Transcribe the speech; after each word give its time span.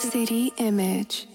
City 0.00 0.52
Image. 0.56 1.28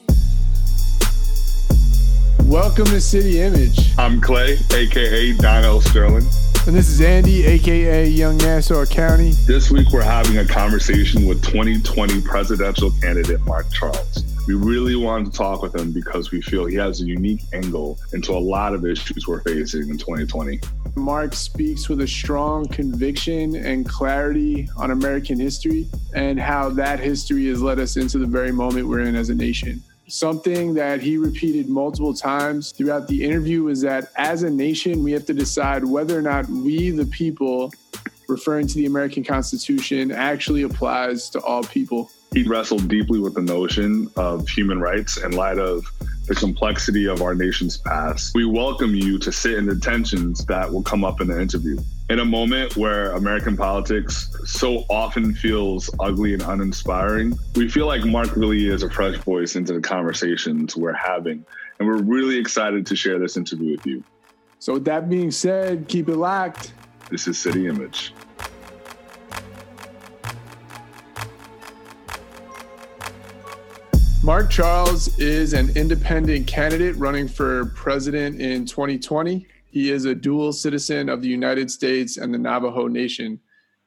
Welcome 2.44 2.85
to 2.85 2.99
City 2.99 3.39
Image. 3.39 3.97
I'm 3.97 4.20
Clay, 4.20 4.58
aka 4.74 5.33
Donnell 5.38 5.79
Sterling. 5.79 6.26
And 6.67 6.76
this 6.76 6.89
is 6.89 6.99
Andy, 6.99 7.46
aka 7.46 8.10
Young 8.10 8.38
Nassau 8.39 8.85
County. 8.85 9.31
This 9.47 9.71
week 9.71 9.89
we're 9.92 10.03
having 10.03 10.39
a 10.39 10.46
conversation 10.46 11.26
with 11.26 11.42
2020 11.46 12.21
presidential 12.24 12.92
candidate 12.99 13.39
Mark 13.46 13.72
Charles. 13.72 14.26
We 14.47 14.56
really 14.56 14.97
wanted 14.97 15.31
to 15.31 15.37
talk 15.37 15.62
with 15.62 15.76
him 15.76 15.94
because 15.94 16.31
we 16.31 16.41
feel 16.41 16.66
he 16.66 16.76
has 16.76 16.99
a 16.99 17.05
unique 17.05 17.41
angle 17.53 17.98
into 18.12 18.34
a 18.34 18.40
lot 18.40 18.73
of 18.73 18.85
issues 18.85 19.27
we're 19.27 19.41
facing 19.41 19.90
in 19.90 19.98
2020. 19.98 20.59
Mark 20.95 21.34
speaks 21.34 21.90
with 21.90 22.02
a 22.02 22.08
strong 22.08 22.67
conviction 22.67 23.55
and 23.55 23.88
clarity 23.88 24.70
on 24.77 24.91
American 24.91 25.40
history 25.40 25.88
and 26.13 26.40
how 26.40 26.70
that 26.70 26.99
history 26.99 27.48
has 27.48 27.62
led 27.62 27.80
us 27.80 27.98
into 27.98 28.18
the 28.18 28.26
very 28.26 28.52
moment 28.52 28.88
we're 28.88 29.02
in 29.02 29.16
as 29.16 29.30
a 29.30 29.35
nation. 29.35 29.84
Something 30.08 30.73
that 30.76 31.02
he 31.02 31.18
repeated 31.18 31.68
multiple 31.68 32.13
times 32.13 32.71
throughout 32.71 33.08
the 33.08 33.23
interview 33.23 33.63
was 33.63 33.81
that 33.81 34.12
as 34.16 34.44
a 34.44 34.49
nation, 34.49 35.04
we 35.04 35.12
have 35.12 35.26
to 35.26 35.34
decide 35.34 35.84
whether 35.84 36.18
or 36.18 36.21
not 36.21 36.48
we, 36.48 36.91
the 36.91 37.05
people, 37.07 37.73
referring 38.27 38.68
to 38.68 38.76
the 38.76 38.85
American 38.85 39.23
Constitution, 39.23 40.12
actually 40.12 40.62
applies 40.62 41.30
to 41.32 41.40
all 41.41 41.63
people 41.63 42.09
he 42.35 42.43
wrestled 42.43 42.90
deeply 42.90 43.18
with 43.18 43.34
the 43.34 43.41
notion 43.41 44.12
of 44.18 44.46
human 44.49 44.82
rights 44.82 45.16
in 45.16 45.32
light 45.32 45.57
of 45.57 45.90
the 46.27 46.35
complexity 46.35 47.05
of 47.07 47.21
our 47.21 47.35
nation's 47.35 47.77
past. 47.77 48.34
We 48.35 48.45
welcome 48.45 48.95
you 48.95 49.17
to 49.20 49.31
sit 49.31 49.54
in 49.54 49.65
the 49.65 49.76
tensions 49.76 50.45
that 50.45 50.71
will 50.71 50.84
come 50.84 51.04
up 51.04 51.21
in 51.21 51.27
the 51.27 51.40
interview. 51.40 51.77
In 52.09 52.20
a 52.20 52.26
moment 52.26 52.76
where 52.77 53.12
American 53.13 53.55
politics 53.57 54.35
so 54.46 54.85
often 54.90 55.34
feels 55.34 55.90
ugly 55.99 56.34
and 56.34 56.41
uninspiring, 56.41 57.37
we 57.55 57.70
feel 57.70 57.87
like 57.87 58.03
Mark 58.05 58.35
really 58.35 58.68
is 58.68 58.84
a 58.84 58.90
fresh 58.90 59.18
voice 59.18 59.55
into 59.55 59.73
the 59.73 59.81
conversations 59.81 60.76
we're 60.76 60.93
having. 60.93 61.46
And 61.79 61.87
we're 61.87 62.01
really 62.01 62.37
excited 62.37 62.85
to 62.87 62.96
share 62.96 63.20
this 63.20 63.37
interview 63.37 63.71
with 63.71 63.85
you. 63.85 64.03
So, 64.59 64.73
with 64.73 64.86
that 64.86 65.09
being 65.09 65.31
said, 65.31 65.88
keep 65.88 66.09
it 66.09 66.18
locked. 66.18 66.73
This 67.09 67.28
is 67.28 67.38
City 67.38 67.68
Image. 67.68 68.14
Mark 74.26 74.50
Charles 74.50 75.16
is 75.20 75.54
an 75.54 75.70
independent 75.78 76.48
candidate 76.48 76.95
running 76.95 77.28
for 77.28 77.66
president 77.76 78.42
in 78.42 78.66
2020. 78.66 79.45
He 79.68 79.92
is 79.92 80.06
a 80.06 80.16
dual 80.16 80.52
citizen 80.52 81.09
of 81.09 81.22
the 81.22 81.28
United 81.28 81.70
States 81.70 82.18
and 82.18 82.34
the 82.34 82.40
Navajo 82.40 82.88
Nation. 82.88 83.40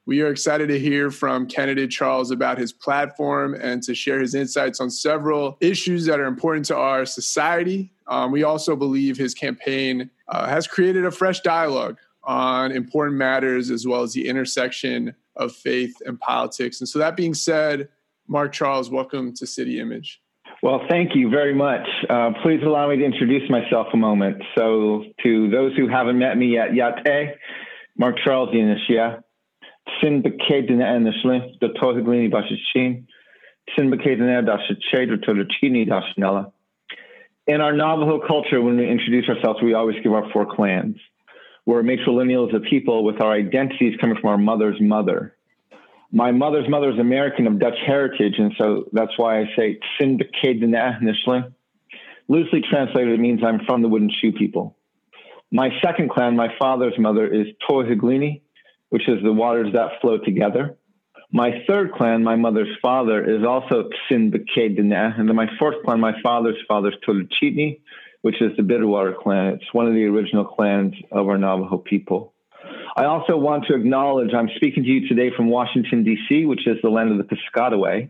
We 0.05 0.21
are 0.21 0.29
excited 0.29 0.69
to 0.69 0.79
hear 0.79 1.11
from 1.11 1.45
candidate 1.45 1.91
Charles 1.91 2.31
about 2.31 2.57
his 2.57 2.71
platform 2.71 3.53
and 3.53 3.83
to 3.83 3.93
share 3.93 4.21
his 4.21 4.33
insights 4.33 4.79
on 4.79 4.89
several 4.89 5.57
issues 5.59 6.05
that 6.05 6.21
are 6.21 6.25
important 6.27 6.63
to 6.67 6.77
our 6.77 7.05
society. 7.05 7.91
Um, 8.07 8.31
we 8.31 8.43
also 8.43 8.77
believe 8.77 9.17
his 9.17 9.33
campaign 9.33 10.09
uh, 10.29 10.47
has 10.47 10.67
created 10.67 11.03
a 11.03 11.11
fresh 11.11 11.41
dialogue 11.41 11.97
on 12.23 12.71
important 12.71 13.17
matters 13.17 13.69
as 13.71 13.85
well 13.85 14.03
as 14.03 14.13
the 14.13 14.25
intersection 14.25 15.13
of 15.35 15.51
faith 15.51 16.01
and 16.05 16.17
politics. 16.17 16.79
And 16.79 16.87
so, 16.87 16.97
that 16.97 17.17
being 17.17 17.33
said, 17.33 17.89
Mark 18.29 18.53
Charles, 18.53 18.89
welcome 18.89 19.33
to 19.33 19.45
City 19.45 19.81
Image. 19.81 20.21
Well, 20.61 20.81
thank 20.89 21.15
you 21.15 21.29
very 21.29 21.53
much. 21.53 21.87
Uh, 22.09 22.31
please 22.43 22.59
allow 22.65 22.89
me 22.89 22.97
to 22.97 23.05
introduce 23.05 23.49
myself 23.49 23.87
a 23.93 23.97
moment. 23.97 24.43
So, 24.57 25.05
to 25.23 25.49
those 25.49 25.75
who 25.77 25.87
haven't 25.87 26.19
met 26.19 26.37
me 26.37 26.47
yet, 26.47 26.75
Yate, 26.75 27.35
Mark 27.97 28.17
Charles 28.23 28.49
Yanishia, 28.49 29.23
Sin 30.01 30.21
Bakadina 30.21 30.83
Anishli, 30.83 31.57
the 31.61 31.67
Tohiglini 31.81 32.29
Bashichin, 32.29 33.05
Sin 33.77 33.89
Bakadina 33.89 34.43
Dashiche, 34.45 35.07
the 35.07 35.17
Tolachini 35.25 35.87
Dashnella. 35.87 36.51
In 37.47 37.61
our 37.61 37.71
Navajo 37.71 38.19
culture, 38.27 38.61
when 38.61 38.77
we 38.77 38.89
introduce 38.89 39.29
ourselves, 39.29 39.61
we 39.63 39.73
always 39.73 39.95
give 40.03 40.11
our 40.11 40.29
four 40.33 40.45
clans. 40.45 40.97
We're 41.65 41.83
matrilineals 41.83 42.53
of 42.53 42.63
people 42.63 43.05
with 43.05 43.21
our 43.21 43.31
identities 43.31 43.95
coming 44.01 44.17
from 44.19 44.29
our 44.29 44.37
mother's 44.37 44.79
mother 44.81 45.35
my 46.11 46.31
mother's 46.31 46.67
mother 46.67 46.89
is 46.91 46.99
American 46.99 47.47
of 47.47 47.59
Dutch 47.59 47.77
heritage, 47.85 48.35
and 48.37 48.53
so 48.57 48.85
that's 48.91 49.17
why 49.17 49.41
I 49.41 49.45
say 49.55 49.79
Sindikadinahnishle. 49.99 51.53
Loosely 52.27 52.61
translated, 52.69 53.13
it 53.13 53.19
means 53.19 53.41
I'm 53.43 53.61
from 53.65 53.81
the 53.81 53.87
wooden 53.87 54.11
shoe 54.21 54.31
people. 54.31 54.75
My 55.51 55.69
second 55.83 56.09
clan, 56.11 56.35
my 56.35 56.53
father's 56.59 56.97
mother, 56.97 57.27
is 57.27 57.47
Tohiglini, 57.67 58.41
which 58.89 59.07
is 59.07 59.21
the 59.23 59.33
waters 59.33 59.73
that 59.73 60.01
flow 60.01 60.17
together. 60.19 60.77
My 61.31 61.63
third 61.67 61.91
clan, 61.93 62.23
my 62.23 62.35
mother's 62.35 62.75
father, 62.81 63.23
is 63.23 63.45
also 63.45 63.89
Tsinbakadinah. 64.09 65.19
And 65.19 65.27
then 65.27 65.35
my 65.35 65.47
fourth 65.59 65.83
clan, 65.83 65.99
my 65.99 66.19
father's 66.21 66.57
father, 66.67 66.89
is 66.89 66.95
Toluchitni, 67.07 67.81
which 68.21 68.41
is 68.41 68.55
the 68.57 68.63
Bitterwater 68.63 69.15
clan. 69.15 69.53
It's 69.53 69.73
one 69.73 69.87
of 69.87 69.93
the 69.93 70.05
original 70.05 70.45
clans 70.45 70.95
of 71.11 71.27
our 71.27 71.37
Navajo 71.37 71.77
people. 71.77 72.33
I 72.95 73.05
also 73.05 73.37
want 73.37 73.65
to 73.67 73.75
acknowledge 73.75 74.33
I'm 74.33 74.49
speaking 74.55 74.83
to 74.83 74.89
you 74.89 75.07
today 75.07 75.31
from 75.35 75.49
Washington, 75.49 76.03
D.C., 76.03 76.45
which 76.45 76.67
is 76.67 76.77
the 76.81 76.89
land 76.89 77.11
of 77.11 77.17
the 77.17 77.35
Piscataway. 77.35 78.09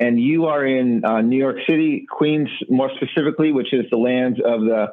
And 0.00 0.20
you 0.20 0.46
are 0.46 0.64
in 0.64 1.04
uh, 1.04 1.20
New 1.20 1.38
York 1.38 1.58
City, 1.68 2.06
Queens, 2.10 2.48
more 2.68 2.90
specifically, 2.96 3.52
which 3.52 3.72
is 3.72 3.84
the 3.90 3.96
lands 3.96 4.40
of 4.44 4.60
the 4.62 4.88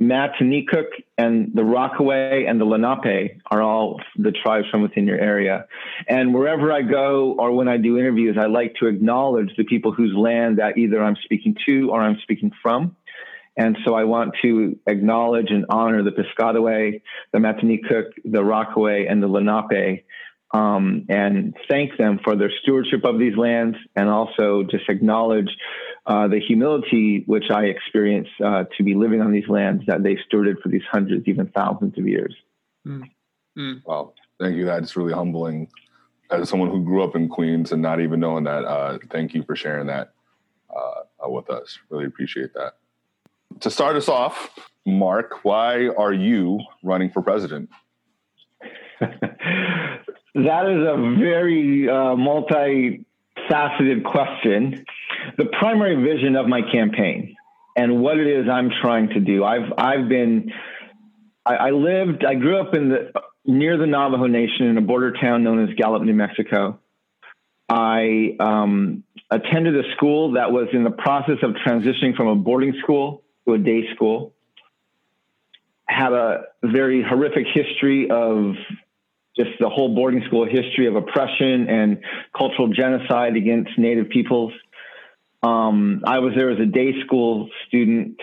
Matinecock 0.00 0.86
and 1.16 1.50
the 1.54 1.64
Rockaway 1.64 2.44
and 2.46 2.60
the 2.60 2.64
Lenape 2.64 3.40
are 3.50 3.60
all 3.60 4.00
the 4.16 4.30
tribes 4.30 4.68
from 4.70 4.82
within 4.82 5.06
your 5.06 5.18
area. 5.18 5.66
And 6.08 6.32
wherever 6.32 6.72
I 6.72 6.82
go 6.82 7.34
or 7.38 7.52
when 7.52 7.68
I 7.68 7.78
do 7.78 7.98
interviews, 7.98 8.36
I 8.40 8.46
like 8.46 8.74
to 8.80 8.86
acknowledge 8.86 9.50
the 9.56 9.64
people 9.64 9.92
whose 9.92 10.14
land 10.16 10.58
that 10.58 10.78
either 10.78 11.02
I'm 11.02 11.16
speaking 11.24 11.56
to 11.66 11.90
or 11.90 12.00
I'm 12.00 12.18
speaking 12.22 12.52
from. 12.62 12.96
And 13.58 13.76
so 13.84 13.94
I 13.94 14.04
want 14.04 14.36
to 14.42 14.78
acknowledge 14.86 15.50
and 15.50 15.66
honor 15.68 16.04
the 16.04 16.12
Piscataway, 16.12 17.02
the 17.32 17.38
Matinecock, 17.38 18.04
the 18.24 18.44
Rockaway, 18.44 19.06
and 19.06 19.20
the 19.20 19.26
Lenape, 19.26 20.04
um, 20.54 21.04
and 21.08 21.54
thank 21.68 21.98
them 21.98 22.20
for 22.22 22.36
their 22.36 22.52
stewardship 22.62 23.04
of 23.04 23.18
these 23.18 23.36
lands, 23.36 23.76
and 23.96 24.08
also 24.08 24.62
just 24.62 24.88
acknowledge 24.88 25.50
uh, 26.06 26.28
the 26.28 26.38
humility 26.38 27.24
which 27.26 27.50
I 27.50 27.64
experience 27.64 28.28
uh, 28.42 28.64
to 28.76 28.82
be 28.84 28.94
living 28.94 29.20
on 29.20 29.32
these 29.32 29.48
lands 29.48 29.82
that 29.88 30.04
they 30.04 30.16
stewarded 30.32 30.62
for 30.62 30.68
these 30.68 30.84
hundreds, 30.90 31.26
even 31.26 31.48
thousands 31.48 31.98
of 31.98 32.06
years. 32.06 32.34
Mm. 32.86 33.10
Mm. 33.58 33.82
Wow, 33.84 34.14
thank 34.40 34.56
you. 34.56 34.66
That's 34.66 34.96
really 34.96 35.12
humbling. 35.12 35.68
As 36.30 36.48
someone 36.48 36.70
who 36.70 36.84
grew 36.84 37.02
up 37.02 37.16
in 37.16 37.28
Queens 37.28 37.72
and 37.72 37.82
not 37.82 38.00
even 38.00 38.20
knowing 38.20 38.44
that, 38.44 38.64
uh, 38.64 38.98
thank 39.10 39.34
you 39.34 39.42
for 39.42 39.56
sharing 39.56 39.88
that 39.88 40.12
uh, 40.70 41.28
with 41.28 41.50
us. 41.50 41.78
Really 41.90 42.04
appreciate 42.04 42.54
that 42.54 42.74
to 43.60 43.70
start 43.70 43.96
us 43.96 44.08
off, 44.08 44.50
Mark, 44.86 45.44
why 45.44 45.88
are 45.88 46.12
you 46.12 46.60
running 46.82 47.10
for 47.10 47.22
president? 47.22 47.70
that 49.00 50.02
is 50.34 50.86
a 50.86 51.16
very 51.18 51.88
uh, 51.88 52.16
multifaceted 52.16 54.04
question. 54.04 54.84
The 55.36 55.46
primary 55.58 55.96
vision 56.02 56.36
of 56.36 56.46
my 56.46 56.62
campaign 56.62 57.36
and 57.76 58.00
what 58.00 58.18
it 58.18 58.26
is 58.26 58.48
I'm 58.48 58.70
trying 58.82 59.10
to 59.10 59.20
do. 59.20 59.44
I've 59.44 59.72
I've 59.76 60.08
been 60.08 60.52
I, 61.44 61.54
I 61.54 61.70
lived 61.70 62.24
I 62.24 62.34
grew 62.34 62.58
up 62.58 62.74
in 62.74 62.88
the 62.88 63.12
near 63.44 63.76
the 63.76 63.86
Navajo 63.86 64.26
Nation 64.26 64.66
in 64.66 64.78
a 64.78 64.82
border 64.82 65.12
town 65.12 65.44
known 65.44 65.68
as 65.68 65.74
Gallup, 65.74 66.02
New 66.02 66.14
Mexico. 66.14 66.80
I 67.68 68.36
um, 68.40 69.04
attended 69.30 69.76
a 69.76 69.92
school 69.94 70.32
that 70.32 70.50
was 70.52 70.68
in 70.72 70.84
the 70.84 70.90
process 70.90 71.36
of 71.42 71.50
transitioning 71.66 72.16
from 72.16 72.28
a 72.28 72.34
boarding 72.34 72.74
school 72.82 73.22
to 73.48 73.54
a 73.54 73.58
day 73.58 73.82
school. 73.94 74.34
Had 75.86 76.12
a 76.12 76.44
very 76.62 77.02
horrific 77.02 77.46
history 77.52 78.10
of 78.10 78.54
just 79.36 79.50
the 79.60 79.68
whole 79.68 79.94
boarding 79.94 80.22
school 80.26 80.44
history 80.44 80.86
of 80.86 80.96
oppression 80.96 81.68
and 81.68 81.98
cultural 82.36 82.68
genocide 82.68 83.36
against 83.36 83.70
Native 83.78 84.10
peoples. 84.10 84.52
Um, 85.42 86.02
I 86.04 86.18
was 86.18 86.34
there 86.36 86.50
as 86.50 86.58
a 86.58 86.66
day 86.66 87.00
school 87.04 87.48
student, 87.68 88.20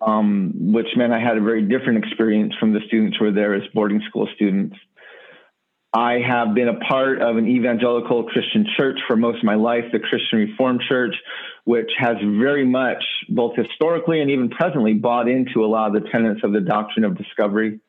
um, 0.00 0.72
which 0.72 0.86
meant 0.96 1.12
I 1.12 1.20
had 1.20 1.36
a 1.36 1.42
very 1.42 1.62
different 1.62 2.04
experience 2.04 2.54
from 2.58 2.72
the 2.72 2.80
students 2.86 3.18
who 3.18 3.26
were 3.26 3.32
there 3.32 3.54
as 3.54 3.62
boarding 3.74 4.02
school 4.08 4.26
students. 4.34 4.76
I 5.92 6.18
have 6.26 6.54
been 6.54 6.68
a 6.68 6.78
part 6.80 7.22
of 7.22 7.36
an 7.36 7.48
evangelical 7.48 8.24
Christian 8.24 8.66
church 8.76 8.98
for 9.06 9.16
most 9.16 9.38
of 9.38 9.44
my 9.44 9.54
life, 9.54 9.84
the 9.92 9.98
Christian 9.98 10.40
Reformed 10.40 10.82
Church, 10.88 11.14
which 11.64 11.90
has 11.98 12.16
very 12.20 12.66
much, 12.66 13.02
both 13.28 13.56
historically 13.56 14.20
and 14.20 14.30
even 14.30 14.50
presently, 14.50 14.94
bought 14.94 15.28
into 15.28 15.64
a 15.64 15.66
lot 15.66 15.94
of 15.94 16.02
the 16.02 16.08
tenets 16.10 16.40
of 16.44 16.52
the 16.52 16.60
doctrine 16.60 17.04
of 17.04 17.16
discovery. 17.16 17.80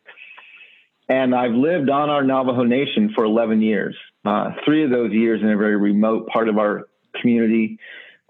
And 1.09 1.33
I've 1.33 1.53
lived 1.53 1.89
on 1.89 2.09
our 2.09 2.23
Navajo 2.23 2.63
Nation 2.63 3.13
for 3.15 3.23
11 3.23 3.61
years, 3.61 3.95
uh, 4.25 4.51
three 4.65 4.83
of 4.83 4.89
those 4.89 5.11
years 5.11 5.41
in 5.41 5.49
a 5.49 5.57
very 5.57 5.77
remote 5.77 6.27
part 6.27 6.49
of 6.49 6.57
our 6.57 6.87
community. 7.19 7.79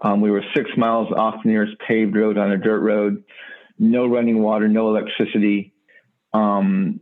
Um, 0.00 0.20
we 0.20 0.30
were 0.30 0.44
six 0.54 0.70
miles 0.76 1.08
off 1.12 1.42
the 1.42 1.50
nearest 1.50 1.76
paved 1.86 2.14
road 2.14 2.38
on 2.38 2.52
a 2.52 2.56
dirt 2.56 2.80
road, 2.80 3.24
no 3.78 4.06
running 4.06 4.42
water, 4.42 4.68
no 4.68 4.88
electricity. 4.88 5.72
Um, 6.32 7.00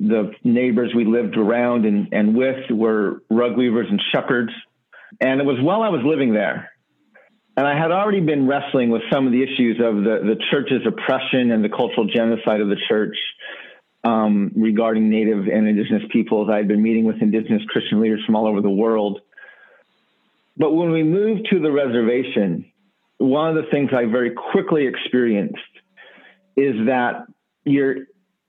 the 0.00 0.32
neighbors 0.42 0.92
we 0.96 1.04
lived 1.04 1.36
around 1.36 1.84
and, 1.84 2.08
and 2.12 2.34
with 2.34 2.70
were 2.70 3.22
rug 3.28 3.56
weavers 3.56 3.86
and 3.90 4.00
shepherds 4.12 4.50
And 5.20 5.40
it 5.40 5.44
was 5.44 5.58
while 5.60 5.82
I 5.82 5.90
was 5.90 6.00
living 6.04 6.32
there. 6.32 6.70
And 7.56 7.66
I 7.66 7.76
had 7.76 7.90
already 7.90 8.20
been 8.20 8.46
wrestling 8.46 8.88
with 8.90 9.02
some 9.12 9.26
of 9.26 9.32
the 9.32 9.42
issues 9.42 9.76
of 9.78 9.96
the, 9.96 10.34
the 10.34 10.36
church's 10.50 10.86
oppression 10.86 11.50
and 11.50 11.62
the 11.62 11.68
cultural 11.68 12.06
genocide 12.06 12.60
of 12.60 12.68
the 12.68 12.76
church 12.88 13.16
um, 14.02 14.52
regarding 14.56 15.10
Native 15.10 15.46
and 15.46 15.68
Indigenous 15.68 16.04
peoples. 16.10 16.48
I 16.50 16.56
had 16.56 16.68
been 16.68 16.82
meeting 16.82 17.04
with 17.04 17.20
Indigenous 17.20 17.62
Christian 17.68 18.00
leaders 18.00 18.22
from 18.24 18.36
all 18.36 18.46
over 18.46 18.62
the 18.62 18.70
world. 18.70 19.20
But 20.56 20.72
when 20.72 20.90
we 20.90 21.02
moved 21.02 21.48
to 21.50 21.60
the 21.60 21.70
reservation, 21.70 22.70
one 23.18 23.54
of 23.54 23.62
the 23.62 23.70
things 23.70 23.90
I 23.92 24.06
very 24.06 24.30
quickly 24.30 24.86
experienced 24.86 25.58
is 26.56 26.86
that 26.86 27.26
you're 27.64 27.96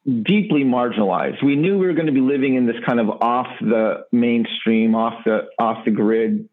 deeply 0.06 0.64
marginalized. 0.64 1.44
We 1.44 1.56
knew 1.56 1.78
we 1.78 1.86
were 1.86 1.94
going 1.94 2.08
to 2.08 2.12
be 2.12 2.22
living 2.22 2.56
in 2.56 2.66
this 2.66 2.78
kind 2.86 3.00
of 3.00 3.10
off 3.22 3.48
the 3.60 4.06
mainstream, 4.12 4.96
off 4.96 5.24
the 5.26 5.50
off 5.60 5.86
the 5.86 5.92
grid 5.92 6.50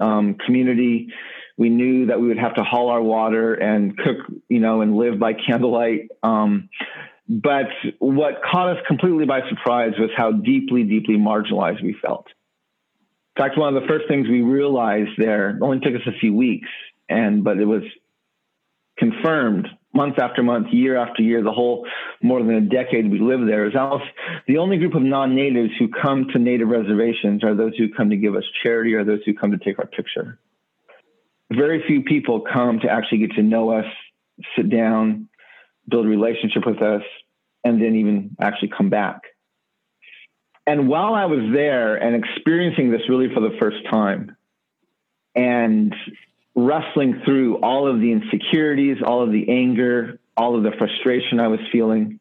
um, 0.00 0.34
community. 0.44 1.08
We 1.56 1.68
knew 1.68 2.06
that 2.06 2.20
we 2.20 2.28
would 2.28 2.38
have 2.38 2.56
to 2.56 2.64
haul 2.64 2.90
our 2.90 3.00
water 3.00 3.54
and 3.54 3.96
cook, 3.96 4.16
you 4.48 4.58
know, 4.58 4.82
and 4.82 4.96
live 4.96 5.18
by 5.18 5.32
candlelight. 5.46 6.08
Um, 6.22 6.68
but 7.28 7.68
what 8.00 8.42
caught 8.42 8.76
us 8.76 8.82
completely 8.86 9.24
by 9.24 9.48
surprise 9.48 9.92
was 9.98 10.10
how 10.14 10.32
deeply, 10.32 10.82
deeply 10.82 11.16
marginalized 11.16 11.82
we 11.82 11.96
felt. 12.02 12.26
In 13.36 13.42
fact, 13.42 13.58
one 13.58 13.74
of 13.74 13.80
the 13.80 13.88
first 13.88 14.06
things 14.08 14.28
we 14.28 14.42
realized 14.42 15.10
there 15.16 15.58
only 15.62 15.80
took 15.80 15.94
us 15.94 16.06
a 16.06 16.18
few 16.20 16.34
weeks, 16.34 16.68
and 17.08 17.42
but 17.42 17.58
it 17.58 17.64
was 17.64 17.82
confirmed 18.98 19.68
month 19.94 20.18
after 20.18 20.42
month, 20.42 20.68
year 20.72 20.96
after 20.96 21.22
year, 21.22 21.42
the 21.42 21.52
whole 21.52 21.86
more 22.22 22.42
than 22.42 22.54
a 22.54 22.60
decade 22.60 23.10
we 23.10 23.18
lived 23.20 23.48
there, 23.48 23.66
is 23.66 23.74
almost 23.76 24.04
the 24.46 24.58
only 24.58 24.76
group 24.76 24.94
of 24.94 25.02
non-natives 25.02 25.70
who 25.78 25.88
come 25.88 26.26
to 26.32 26.38
native 26.38 26.68
reservations 26.68 27.44
are 27.44 27.54
those 27.54 27.76
who 27.76 27.88
come 27.88 28.10
to 28.10 28.16
give 28.16 28.34
us 28.34 28.44
charity 28.62 28.94
or 28.94 29.04
those 29.04 29.20
who 29.24 29.34
come 29.34 29.52
to 29.52 29.58
take 29.58 29.78
our 29.78 29.86
picture. 29.86 30.38
Very 31.52 31.84
few 31.86 32.02
people 32.02 32.40
come 32.40 32.80
to 32.80 32.88
actually 32.90 33.18
get 33.18 33.32
to 33.32 33.42
know 33.42 33.70
us, 33.70 33.86
sit 34.56 34.68
down, 34.68 35.28
build 35.88 36.06
a 36.06 36.08
relationship 36.08 36.66
with 36.66 36.82
us, 36.82 37.02
and 37.62 37.80
then 37.80 37.94
even 37.96 38.36
actually 38.40 38.70
come 38.76 38.90
back. 38.90 39.20
And 40.66 40.88
while 40.88 41.14
I 41.14 41.26
was 41.26 41.52
there 41.52 41.96
and 41.96 42.16
experiencing 42.16 42.90
this 42.90 43.02
really 43.08 43.28
for 43.32 43.40
the 43.40 43.56
first 43.60 43.78
time, 43.90 44.36
and 45.34 45.94
wrestling 46.54 47.22
through 47.24 47.58
all 47.58 47.88
of 47.88 48.00
the 48.00 48.12
insecurities, 48.12 48.98
all 49.04 49.22
of 49.22 49.32
the 49.32 49.48
anger, 49.48 50.20
all 50.36 50.56
of 50.56 50.62
the 50.62 50.72
frustration 50.78 51.40
I 51.40 51.48
was 51.48 51.60
feeling, 51.72 52.20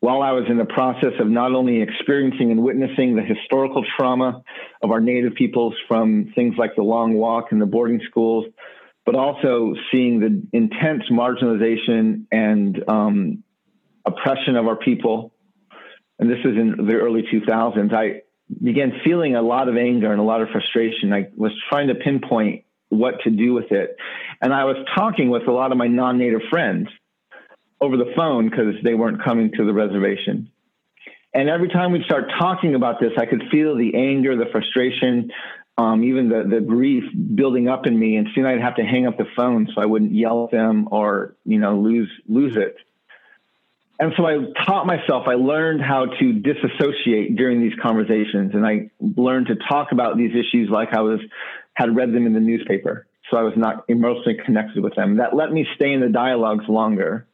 while 0.00 0.22
I 0.22 0.32
was 0.32 0.44
in 0.48 0.58
the 0.58 0.64
process 0.64 1.12
of 1.20 1.28
not 1.28 1.52
only 1.52 1.80
experiencing 1.82 2.50
and 2.50 2.62
witnessing 2.62 3.16
the 3.16 3.22
historical 3.22 3.84
trauma 3.96 4.42
of 4.82 4.90
our 4.90 5.00
Native 5.00 5.34
peoples 5.34 5.74
from 5.88 6.32
things 6.34 6.54
like 6.56 6.76
the 6.76 6.82
long 6.82 7.14
walk 7.14 7.46
and 7.50 7.60
the 7.60 7.66
boarding 7.66 8.00
schools, 8.08 8.46
but 9.04 9.14
also 9.14 9.74
seeing 9.90 10.20
the 10.20 10.42
intense 10.52 11.04
marginalization 11.10 12.26
and 12.30 12.84
um, 12.88 13.42
oppression 14.04 14.56
of 14.56 14.66
our 14.66 14.76
people. 14.76 15.32
And 16.18 16.28
this 16.28 16.38
was 16.44 16.56
in 16.56 16.86
the 16.86 16.94
early 16.94 17.22
2000s. 17.22 17.92
I 17.92 18.22
began 18.62 19.00
feeling 19.04 19.34
a 19.34 19.42
lot 19.42 19.68
of 19.68 19.76
anger 19.76 20.10
and 20.10 20.20
a 20.20 20.24
lot 20.24 20.42
of 20.42 20.48
frustration. 20.50 21.12
I 21.12 21.28
was 21.36 21.52
trying 21.68 21.88
to 21.88 21.94
pinpoint 21.94 22.64
what 22.88 23.20
to 23.24 23.30
do 23.30 23.52
with 23.52 23.70
it. 23.70 23.96
And 24.40 24.52
I 24.52 24.64
was 24.64 24.76
talking 24.94 25.30
with 25.30 25.46
a 25.48 25.52
lot 25.52 25.72
of 25.72 25.78
my 25.78 25.88
non 25.88 26.18
native 26.18 26.42
friends 26.50 26.88
over 27.80 27.96
the 27.96 28.12
phone 28.16 28.48
because 28.48 28.74
they 28.82 28.94
weren't 28.94 29.22
coming 29.22 29.52
to 29.56 29.64
the 29.64 29.72
reservation. 29.72 30.50
And 31.34 31.48
every 31.48 31.68
time 31.68 31.92
we'd 31.92 32.04
start 32.04 32.24
talking 32.38 32.74
about 32.74 33.00
this, 33.00 33.12
I 33.18 33.26
could 33.26 33.44
feel 33.50 33.76
the 33.76 33.94
anger, 33.94 34.36
the 34.36 34.50
frustration, 34.50 35.30
um, 35.76 36.02
even 36.02 36.28
the, 36.28 36.44
the 36.48 36.60
grief 36.60 37.04
building 37.34 37.68
up 37.68 37.86
in 37.86 37.98
me. 37.98 38.16
And 38.16 38.28
soon 38.34 38.46
I'd 38.46 38.60
have 38.60 38.76
to 38.76 38.82
hang 38.82 39.06
up 39.06 39.18
the 39.18 39.26
phone 39.36 39.68
so 39.74 39.80
I 39.80 39.86
wouldn't 39.86 40.12
yell 40.12 40.44
at 40.44 40.50
them 40.50 40.88
or, 40.90 41.36
you 41.44 41.58
know, 41.58 41.78
lose, 41.78 42.10
lose 42.26 42.56
it. 42.56 42.76
And 44.00 44.12
so 44.16 44.26
I 44.26 44.36
taught 44.64 44.86
myself, 44.86 45.26
I 45.26 45.34
learned 45.34 45.82
how 45.82 46.06
to 46.06 46.32
disassociate 46.32 47.36
during 47.36 47.60
these 47.60 47.76
conversations. 47.82 48.52
And 48.54 48.64
I 48.64 48.90
learned 49.00 49.48
to 49.48 49.56
talk 49.68 49.88
about 49.90 50.16
these 50.16 50.30
issues 50.30 50.70
like 50.70 50.94
I 50.94 51.00
was, 51.00 51.20
had 51.78 51.94
read 51.94 52.12
them 52.12 52.26
in 52.26 52.32
the 52.32 52.40
newspaper. 52.40 53.06
So 53.30 53.36
I 53.36 53.42
was 53.42 53.54
not 53.56 53.84
emotionally 53.86 54.36
connected 54.44 54.82
with 54.82 54.96
them. 54.96 55.18
That 55.18 55.36
let 55.36 55.52
me 55.52 55.64
stay 55.76 55.92
in 55.92 56.00
the 56.00 56.08
dialogues 56.08 56.64
longer. 56.68 57.28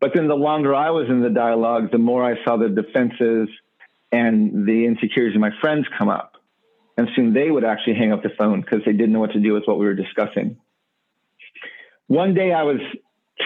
But 0.00 0.12
then 0.14 0.26
the 0.26 0.34
longer 0.34 0.74
I 0.74 0.90
was 0.90 1.08
in 1.10 1.20
the 1.20 1.28
dialogue, 1.28 1.90
the 1.92 1.98
more 1.98 2.24
I 2.24 2.42
saw 2.44 2.56
the 2.56 2.70
defenses 2.70 3.48
and 4.10 4.66
the 4.66 4.86
insecurities 4.86 5.36
of 5.36 5.42
my 5.42 5.50
friends 5.60 5.86
come 5.98 6.08
up. 6.08 6.36
And 6.96 7.08
soon 7.14 7.34
they 7.34 7.50
would 7.50 7.64
actually 7.64 7.94
hang 7.94 8.10
up 8.10 8.22
the 8.22 8.30
phone 8.38 8.62
because 8.62 8.80
they 8.86 8.92
didn't 8.92 9.12
know 9.12 9.20
what 9.20 9.32
to 9.32 9.40
do 9.40 9.52
with 9.52 9.64
what 9.66 9.78
we 9.78 9.84
were 9.84 9.94
discussing. 9.94 10.56
One 12.06 12.32
day 12.32 12.52
I 12.52 12.62
was 12.62 12.80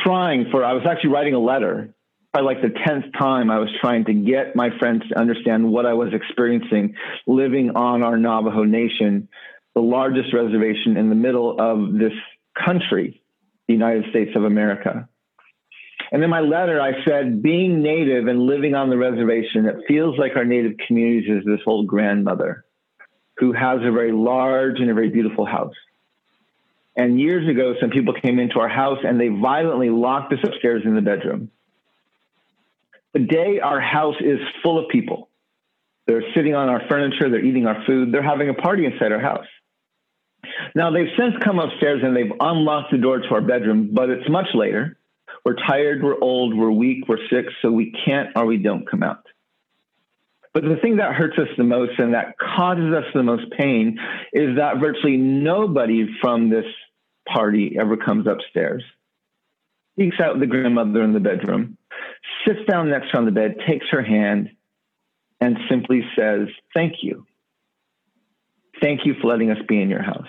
trying 0.04 0.50
for, 0.52 0.64
I 0.64 0.74
was 0.74 0.84
actually 0.88 1.10
writing 1.10 1.34
a 1.34 1.40
letter. 1.40 1.94
Probably 2.32 2.54
like 2.54 2.62
the 2.62 2.78
10th 2.78 3.12
time 3.18 3.50
I 3.50 3.58
was 3.58 3.68
trying 3.80 4.04
to 4.04 4.14
get 4.14 4.54
my 4.54 4.70
friends 4.78 5.02
to 5.08 5.18
understand 5.18 5.70
what 5.70 5.84
I 5.84 5.94
was 5.94 6.14
experiencing 6.14 6.94
living 7.26 7.70
on 7.76 8.02
our 8.02 8.16
Navajo 8.16 8.64
Nation, 8.64 9.28
the 9.74 9.80
largest 9.80 10.32
reservation 10.34 10.96
in 10.96 11.08
the 11.08 11.14
middle 11.14 11.58
of 11.58 11.94
this 11.94 12.12
country, 12.54 13.22
the 13.66 13.74
United 13.74 14.10
States 14.10 14.32
of 14.36 14.44
America. 14.44 15.08
And 16.10 16.22
in 16.22 16.28
my 16.28 16.40
letter, 16.40 16.80
I 16.80 17.04
said, 17.06 17.42
being 17.42 17.82
native 17.82 18.26
and 18.26 18.40
living 18.40 18.74
on 18.74 18.90
the 18.90 18.98
reservation, 18.98 19.64
it 19.66 19.76
feels 19.88 20.18
like 20.18 20.36
our 20.36 20.44
native 20.44 20.72
communities 20.86 21.30
is 21.30 21.44
this 21.44 21.60
old 21.66 21.86
grandmother 21.86 22.66
who 23.38 23.52
has 23.52 23.78
a 23.82 23.90
very 23.90 24.12
large 24.12 24.78
and 24.78 24.90
a 24.90 24.94
very 24.94 25.08
beautiful 25.08 25.46
house. 25.46 25.74
And 26.94 27.18
years 27.18 27.48
ago, 27.48 27.74
some 27.80 27.88
people 27.88 28.12
came 28.12 28.38
into 28.38 28.60
our 28.60 28.68
house 28.68 28.98
and 29.02 29.18
they 29.18 29.28
violently 29.28 29.88
locked 29.88 30.34
us 30.34 30.40
upstairs 30.44 30.82
in 30.84 30.94
the 30.94 31.00
bedroom. 31.00 31.50
Today, 33.16 33.60
our 33.60 33.80
house 33.80 34.16
is 34.20 34.38
full 34.62 34.78
of 34.78 34.90
people. 34.90 35.30
They're 36.06 36.24
sitting 36.34 36.54
on 36.54 36.68
our 36.68 36.82
furniture, 36.88 37.30
they're 37.30 37.44
eating 37.44 37.66
our 37.66 37.84
food, 37.86 38.12
they're 38.12 38.22
having 38.22 38.48
a 38.48 38.54
party 38.54 38.84
inside 38.84 39.12
our 39.12 39.20
house. 39.20 39.46
Now, 40.74 40.90
they've 40.90 41.08
since 41.18 41.34
come 41.42 41.58
upstairs 41.58 42.02
and 42.04 42.16
they've 42.16 42.32
unlocked 42.40 42.90
the 42.92 42.98
door 42.98 43.18
to 43.18 43.28
our 43.34 43.40
bedroom, 43.40 43.90
but 43.92 44.10
it's 44.10 44.28
much 44.28 44.48
later. 44.54 44.98
We're 45.44 45.56
tired, 45.56 46.02
we're 46.02 46.20
old, 46.20 46.56
we're 46.56 46.70
weak, 46.70 47.08
we're 47.08 47.26
sick, 47.28 47.46
so 47.60 47.70
we 47.70 47.92
can't 48.04 48.30
or 48.36 48.46
we 48.46 48.58
don't 48.58 48.88
come 48.88 49.02
out. 49.02 49.26
But 50.54 50.64
the 50.64 50.76
thing 50.82 50.96
that 50.96 51.14
hurts 51.14 51.38
us 51.38 51.48
the 51.56 51.64
most 51.64 51.98
and 51.98 52.14
that 52.14 52.36
causes 52.38 52.92
us 52.94 53.04
the 53.14 53.22
most 53.22 53.50
pain 53.58 53.98
is 54.32 54.56
that 54.56 54.78
virtually 54.80 55.16
nobody 55.16 56.06
from 56.20 56.50
this 56.50 56.66
party 57.26 57.76
ever 57.80 57.96
comes 57.96 58.26
upstairs, 58.26 58.84
seeks 59.98 60.16
out 60.20 60.38
the 60.38 60.46
grandmother 60.46 61.02
in 61.02 61.14
the 61.14 61.20
bedroom, 61.20 61.78
sits 62.46 62.60
down 62.68 62.90
next 62.90 63.06
to 63.06 63.12
her 63.12 63.18
on 63.18 63.24
the 63.24 63.30
bed, 63.30 63.56
takes 63.66 63.86
her 63.90 64.02
hand, 64.02 64.50
and 65.40 65.56
simply 65.70 66.02
says, 66.16 66.48
Thank 66.74 66.96
you. 67.02 67.26
Thank 68.82 69.06
you 69.06 69.14
for 69.20 69.28
letting 69.28 69.50
us 69.50 69.58
be 69.68 69.80
in 69.80 69.88
your 69.88 70.02
house. 70.02 70.26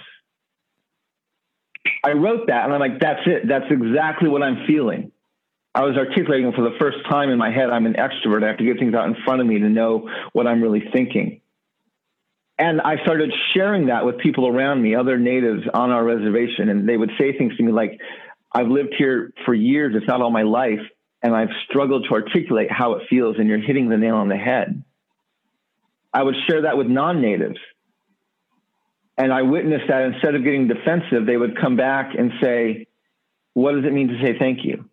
I 2.06 2.12
wrote 2.12 2.48
that 2.48 2.66
and 2.66 2.74
I'm 2.74 2.80
like, 2.80 3.00
that's 3.00 3.22
it. 3.26 3.48
That's 3.48 3.66
exactly 3.70 4.30
what 4.30 4.44
I'm 4.44 4.66
feeling. 4.68 5.12
I 5.76 5.82
was 5.82 5.98
articulating 5.98 6.52
for 6.52 6.62
the 6.62 6.76
first 6.80 6.98
time 7.10 7.30
in 7.30 7.40
my 7.40 7.52
head. 7.52 7.70
I'm 7.72 7.88
an 7.88 7.96
extrovert. 7.96 8.44
I 8.44 8.48
have 8.48 8.58
to 8.58 8.64
get 8.64 8.78
things 8.78 8.94
out 8.94 9.08
in 9.08 9.16
front 9.26 9.42
of 9.42 9.48
me 9.48 9.60
to 9.60 9.70
know 9.70 10.10
what 10.32 10.46
I'm 10.46 10.62
really 10.62 10.84
thinking. 10.94 11.42
And 12.60 12.80
I 12.80 13.02
started 13.02 13.32
sharing 13.54 13.88
that 13.88 14.06
with 14.06 14.20
people 14.20 14.48
around 14.48 14.84
me, 14.84 14.94
other 14.94 15.18
natives 15.18 15.64
on 15.74 15.90
our 15.90 16.04
reservation. 16.04 16.70
And 16.70 16.88
they 16.88 16.96
would 16.96 17.12
say 17.18 17.36
things 17.36 17.58
to 17.58 17.64
me 17.64 17.72
like, 17.72 18.00
I've 18.52 18.68
lived 18.68 18.94
here 18.96 19.34
for 19.46 19.56
years, 19.56 19.96
if 20.00 20.08
not 20.08 20.22
all 20.22 20.30
my 20.30 20.44
life, 20.44 20.82
and 21.24 21.36
I've 21.36 21.50
struggled 21.68 22.06
to 22.08 22.14
articulate 22.14 22.72
how 22.72 22.94
it 22.94 23.08
feels, 23.10 23.38
and 23.40 23.48
you're 23.48 23.58
hitting 23.58 23.90
the 23.90 23.98
nail 23.98 24.18
on 24.18 24.30
the 24.30 24.38
head. 24.38 24.84
I 26.14 26.22
would 26.22 26.36
share 26.48 26.64
that 26.64 26.78
with 26.78 26.86
non 26.86 27.22
natives. 27.22 27.58
And 29.18 29.32
I 29.32 29.44
witnessed 29.44 29.86
that 29.90 30.04
instead 30.04 30.36
of 30.36 30.44
getting 30.44 30.68
defensive, 30.68 31.26
they 31.26 31.38
would 31.38 31.60
come 31.60 31.76
back 31.76 32.14
and 32.18 32.32
say, 32.42 32.88
What 33.54 33.74
does 33.74 33.86
it 33.86 33.94
mean 33.94 34.08
to 34.08 34.20
say 34.22 34.38
thank 34.40 34.60
you? 34.64 34.90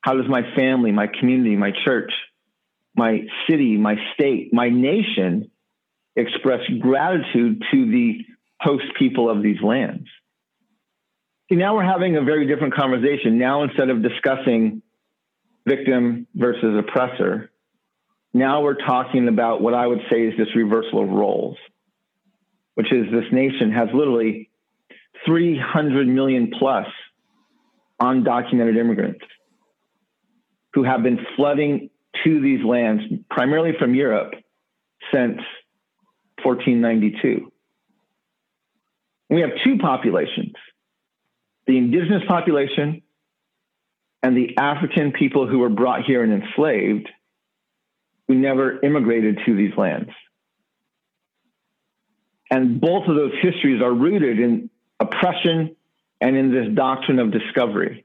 How 0.00 0.14
does 0.14 0.28
my 0.28 0.42
family, 0.54 0.92
my 0.92 1.08
community, 1.08 1.56
my 1.56 1.72
church, 1.84 2.12
my 2.94 3.22
city, 3.48 3.76
my 3.76 3.96
state, 4.14 4.50
my 4.52 4.68
nation 4.68 5.50
express 6.14 6.60
gratitude 6.80 7.62
to 7.72 7.90
the 7.90 8.18
host 8.60 8.84
people 8.98 9.28
of 9.28 9.42
these 9.42 9.60
lands? 9.60 10.06
See, 11.48 11.56
now 11.56 11.74
we're 11.74 11.84
having 11.84 12.16
a 12.16 12.22
very 12.22 12.46
different 12.46 12.74
conversation. 12.74 13.38
Now, 13.38 13.64
instead 13.64 13.90
of 13.90 14.02
discussing 14.02 14.82
victim 15.66 16.26
versus 16.34 16.76
oppressor, 16.78 17.50
now 18.32 18.62
we're 18.62 18.74
talking 18.74 19.28
about 19.28 19.62
what 19.62 19.74
I 19.74 19.86
would 19.86 20.00
say 20.10 20.22
is 20.22 20.36
this 20.36 20.54
reversal 20.54 21.02
of 21.02 21.08
roles, 21.08 21.56
which 22.76 22.92
is 22.92 23.06
this 23.10 23.24
nation 23.32 23.72
has 23.72 23.88
literally 23.92 24.50
300 25.24 26.06
million 26.06 26.52
plus 26.58 26.86
undocumented 28.00 28.76
immigrants 28.76 29.24
who 30.74 30.84
have 30.84 31.02
been 31.02 31.18
flooding 31.34 31.88
to 32.22 32.40
these 32.40 32.62
lands, 32.64 33.02
primarily 33.30 33.72
from 33.78 33.94
Europe, 33.94 34.34
since 35.12 35.38
1492. 36.42 37.50
We 39.30 39.40
have 39.40 39.50
two 39.64 39.78
populations 39.78 40.52
the 41.66 41.78
indigenous 41.78 42.22
population 42.28 43.02
and 44.22 44.36
the 44.36 44.56
African 44.56 45.12
people 45.12 45.48
who 45.48 45.58
were 45.58 45.68
brought 45.68 46.04
here 46.04 46.22
and 46.22 46.42
enslaved 46.44 47.08
who 48.28 48.34
never 48.34 48.80
immigrated 48.84 49.40
to 49.46 49.56
these 49.56 49.72
lands. 49.76 50.10
And 52.50 52.80
both 52.80 53.08
of 53.08 53.16
those 53.16 53.32
histories 53.42 53.82
are 53.82 53.92
rooted 53.92 54.38
in 54.38 54.70
oppression 55.00 55.76
and 56.20 56.36
in 56.36 56.52
this 56.52 56.74
doctrine 56.74 57.18
of 57.18 57.30
discovery. 57.30 58.04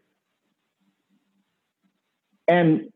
And 2.48 2.92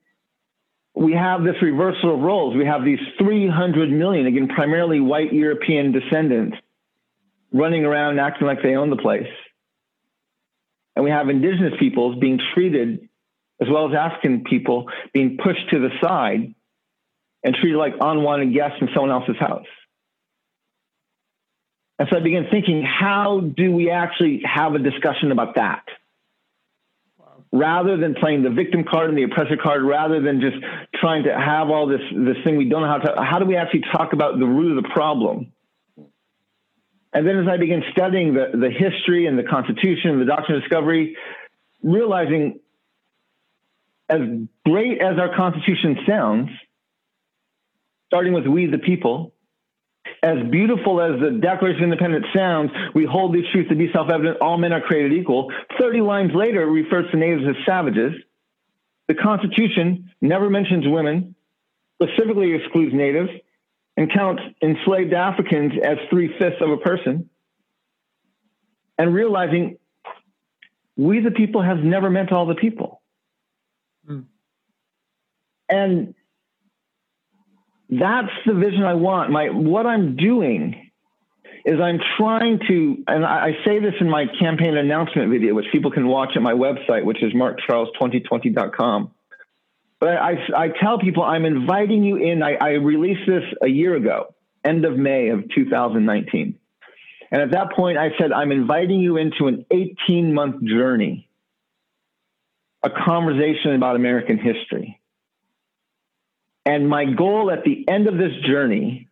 we 0.96 1.14
have 1.14 1.44
this 1.44 1.56
reversal 1.62 2.16
of 2.16 2.22
roles. 2.22 2.56
We 2.56 2.66
have 2.66 2.84
these 2.84 3.00
300 3.20 3.92
million, 3.92 4.25
again, 4.25 4.48
primarily 4.48 5.00
white 5.00 5.34
European 5.34 5.92
descendants, 5.92 6.58
running 7.54 7.86
around 7.86 8.20
acting 8.20 8.48
like 8.48 8.64
they 8.64 8.75
own 8.75 8.90
the 8.90 8.98
place. 8.98 9.28
And 10.96 11.04
we 11.04 11.12
have 11.12 11.30
indigenous 11.30 11.74
peoples 11.80 12.18
being 12.20 12.40
treated, 12.54 13.10
as 13.62 13.68
well 13.70 13.90
as 13.90 13.96
African 13.96 14.44
people, 14.44 14.90
being 15.14 15.38
pushed 15.42 15.70
to 15.72 15.80
the 15.80 15.90
side 16.02 16.56
and 17.44 17.56
treated 17.56 17.78
like 17.78 17.94
unwanted 18.00 18.54
guests 18.54 18.78
in 18.82 18.90
someone 18.94 19.12
else's 19.12 19.38
house. 19.38 19.68
And 21.98 22.08
so 22.12 22.18
I 22.18 22.20
began 22.20 22.48
thinking, 22.52 22.84
how 22.84 23.40
do 23.40 23.72
we 23.72 23.90
actually 23.90 24.42
have 24.44 24.74
a 24.74 24.80
discussion 24.80 25.32
about 25.32 25.56
that? 25.56 25.84
Rather 27.52 27.96
than 27.96 28.16
playing 28.16 28.44
the 28.44 28.50
victim 28.50 28.84
card 28.84 29.10
and 29.10 29.18
the 29.18 29.24
oppressor 29.24 29.56
card, 29.56 29.84
rather 29.84 30.22
than 30.22 30.42
just 30.42 30.58
trying 30.96 31.24
to 31.24 31.34
have 31.34 31.70
all 31.70 31.88
this 31.88 32.02
this 32.12 32.36
thing 32.44 32.58
we 32.58 32.68
don't 32.68 32.82
know 32.82 32.88
how 32.88 32.98
to, 32.98 33.24
how 33.24 33.40
do 33.40 33.46
we 33.46 33.56
actually 33.56 33.84
talk 33.94 34.12
about 34.12 34.38
the 34.38 34.46
root 34.46 34.78
of 34.78 34.84
the 34.84 34.90
problem? 34.90 35.54
And 37.14 37.25
then 37.25 37.40
as 37.40 37.48
I 37.48 37.56
began 37.56 37.82
studying 37.94 38.34
the, 38.34 38.52
the 38.60 38.70
history 38.70 39.25
and 39.25 39.40
the 39.40 39.44
Constitution 39.44 40.12
and 40.12 40.22
the 40.22 40.25
Doctrine 40.25 40.58
of 40.58 40.64
Discovery, 40.64 41.16
realizing 41.82 42.60
as 44.10 44.20
great 44.66 45.02
as 45.02 45.18
our 45.18 45.34
Constitution 45.34 46.00
sounds, 46.06 46.50
starting 48.08 48.34
with 48.34 48.46
we 48.48 48.66
the 48.66 48.80
people, 48.80 49.35
as 50.24 50.38
beautiful 50.50 51.01
as 51.01 51.19
the 51.19 51.31
Declaration 51.39 51.83
of 51.83 51.91
Independence 51.91 52.25
sounds, 52.35 52.71
we 52.93 53.05
hold 53.05 53.33
these 53.33 53.45
truths 53.51 53.69
to 53.69 53.75
be 53.75 53.91
self 53.91 54.09
evident 54.09 54.38
all 54.41 54.57
men 54.57 54.74
are 54.74 54.81
created 54.81 55.13
equal. 55.13 55.51
30 55.79 56.01
lines 56.01 56.31
later, 56.33 56.63
it 56.63 56.71
refers 56.71 57.09
to 57.12 57.17
natives 57.17 57.43
as 57.47 57.55
savages. 57.65 58.13
The 59.07 59.15
Constitution 59.15 60.12
never 60.21 60.50
mentions 60.50 60.88
women, 60.88 61.35
specifically 62.01 62.53
excludes 62.53 62.93
natives, 62.93 63.29
and 63.97 64.12
counts 64.12 64.41
enslaved 64.62 65.13
Africans 65.13 65.74
as 65.83 65.97
three 66.09 66.35
fifths 66.39 66.62
of 66.62 66.69
a 66.71 66.77
person. 66.77 67.29
And 68.97 69.13
realizing 69.13 69.77
we 70.97 71.19
the 71.19 71.31
people 71.31 71.62
has 71.62 71.77
never 71.83 72.09
meant 72.09 72.31
all 72.31 72.45
the 72.45 72.55
people. 72.55 73.01
Mm. 74.09 74.25
And 75.69 76.15
that's 77.89 78.32
the 78.46 78.54
vision 78.54 78.84
I 78.84 78.96
want. 78.96 79.32
My 79.32 79.50
what 79.50 79.86
I'm 79.86 80.15
doing 80.15 80.92
is 81.65 81.80
I'm 81.82 82.00
trying 82.18 82.60
to, 82.68 83.04
and 83.08 83.25
I, 83.25 83.48
I 83.48 83.51
say 83.65 83.80
this 83.80 83.94
in 84.00 84.10
my 84.10 84.25
campaign 84.39 84.77
announcement 84.77 85.32
video, 85.32 85.56
which 85.56 85.65
people 85.72 85.92
can 85.92 86.08
watch 86.08 86.32
at 86.36 86.42
my 86.42 86.54
website, 86.54 87.04
which 87.04 87.24
is 87.24 87.34
markcharles2020.com. 87.34 89.12
But 90.00 90.18
I, 90.18 90.34
I 90.56 90.68
tell 90.80 91.00
people 91.00 91.24
I'm 91.24 91.46
inviting 91.46 92.04
you 92.04 92.18
in. 92.18 92.44
I, 92.44 92.56
I 92.62 92.70
released 92.74 93.27
this 93.27 93.44
a 93.63 93.68
year 93.68 93.96
ago, 93.96 94.36
end 94.63 94.86
of 94.86 94.98
May 94.98 95.30
of 95.30 95.44
2019. 95.56 96.60
And 97.32 97.42
at 97.42 97.51
that 97.51 97.72
point, 97.74 97.98
I 97.98 98.10
said, 98.20 98.32
I'm 98.32 98.51
inviting 98.51 99.00
you 99.00 99.18
into 99.18 99.48
an 99.48 99.65
18 99.72 100.34
month 100.34 100.63
journey, 100.63 101.27
a 102.84 102.89
conversation 102.89 103.74
about 103.74 103.96
American 103.96 104.38
history. 104.38 105.00
And 106.65 106.89
my 106.89 107.05
goal 107.05 107.51
at 107.51 107.63
the 107.63 107.86
end 107.88 108.07
of 108.07 108.17
this 108.17 108.31
journey, 108.48 109.10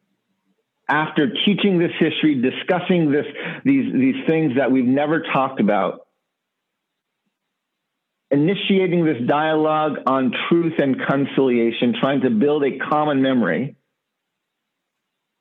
after 0.90 1.32
teaching 1.46 1.80
this 1.80 1.92
history, 2.00 2.42
discussing 2.42 3.12
this, 3.12 3.26
these, 3.64 3.94
these 3.94 4.26
things 4.28 4.54
that 4.58 4.72
we've 4.72 4.86
never 4.86 5.22
talked 5.22 5.60
about, 5.60 6.02
initiating 8.32 9.06
this 9.06 9.18
dialogue 9.28 10.00
on 10.08 10.34
truth 10.50 10.74
and 10.80 11.00
conciliation, 11.08 11.96
trying 12.00 12.22
to 12.22 12.32
build 12.32 12.64
a 12.64 12.80
common 12.80 13.22
memory, 13.22 13.76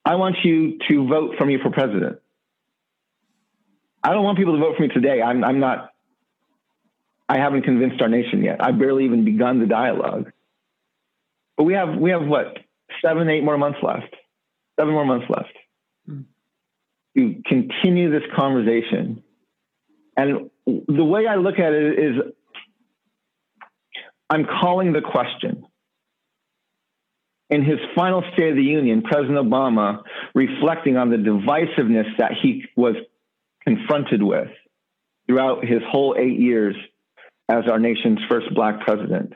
I 0.05 0.17
want 0.17 0.37
you 0.45 0.79
to 0.91 1.07
vote 1.09 1.37
for 1.39 1.47
me 1.47 1.59
for 1.63 1.71
president. 1.71 2.19
I 4.05 4.13
don't 4.13 4.25
want 4.25 4.37
people 4.37 4.55
to 4.55 4.61
vote 4.61 4.77
for 4.77 4.83
me 4.83 4.89
today. 4.89 5.23
I'm, 5.23 5.43
I'm 5.45 5.61
not, 5.61 5.91
I 7.29 7.39
haven't 7.39 7.63
convinced 7.63 8.03
our 8.03 8.09
nation 8.09 8.43
yet. 8.43 8.63
I've 8.63 8.79
barely 8.79 9.05
even 9.05 9.25
begun 9.25 9.61
the 9.61 9.67
dialogue. 9.67 10.33
But 11.63 11.67
we 11.67 11.75
have 11.75 11.97
we 11.97 12.11
have 12.11 12.27
what 12.27 12.59
seven, 13.05 13.29
eight 13.31 13.45
more 13.45 13.57
months 13.57 13.79
left. 13.85 14.17
Seven 14.81 14.95
more 14.95 15.05
months 15.05 15.27
left 15.29 15.53
mm. 16.11 16.25
to 17.17 17.43
continue 17.47 18.11
this 18.11 18.29
conversation. 18.35 19.23
And 20.17 20.51
the 20.67 21.05
way 21.05 21.29
I 21.29 21.37
look 21.37 21.61
at 21.61 21.73
it 21.73 22.01
is 22.01 22.17
I'm 24.29 24.45
calling 24.45 24.93
the 24.93 25.03
question. 25.03 25.65
In 27.49 27.65
his 27.65 27.79
final 27.95 28.25
State 28.33 28.51
of 28.51 28.57
the 28.57 28.65
Union, 28.65 29.03
President 29.03 29.39
Obama, 29.39 30.03
reflecting 30.35 30.97
on 30.97 31.11
the 31.11 31.17
divisiveness 31.17 32.17
that 32.19 32.33
he 32.43 32.65
was 32.77 32.97
confronted 33.63 34.21
with 34.21 34.49
throughout 35.29 35.65
his 35.65 35.81
whole 35.89 36.17
eight 36.19 36.41
years 36.41 36.75
as 37.49 37.69
our 37.71 37.79
nation's 37.79 38.19
first 38.29 38.53
black 38.53 38.81
president, 38.81 39.35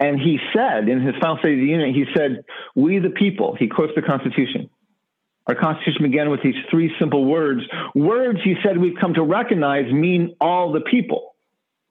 and 0.00 0.18
he 0.18 0.38
said 0.54 0.88
in 0.88 1.00
his 1.00 1.14
final 1.20 1.38
State 1.38 1.54
of 1.54 1.60
the 1.60 1.66
Union, 1.66 1.94
he 1.94 2.04
said, 2.16 2.44
We 2.74 2.98
the 2.98 3.10
people, 3.10 3.56
he 3.58 3.68
quotes 3.68 3.92
the 3.94 4.02
Constitution. 4.02 4.70
Our 5.46 5.54
Constitution 5.54 6.02
began 6.02 6.30
with 6.30 6.42
these 6.42 6.54
three 6.70 6.92
simple 6.98 7.24
words. 7.26 7.60
Words, 7.94 8.38
he 8.42 8.54
said, 8.62 8.78
we've 8.78 8.98
come 8.98 9.14
to 9.14 9.22
recognize 9.22 9.92
mean 9.92 10.36
all 10.40 10.72
the 10.72 10.80
people. 10.80 11.34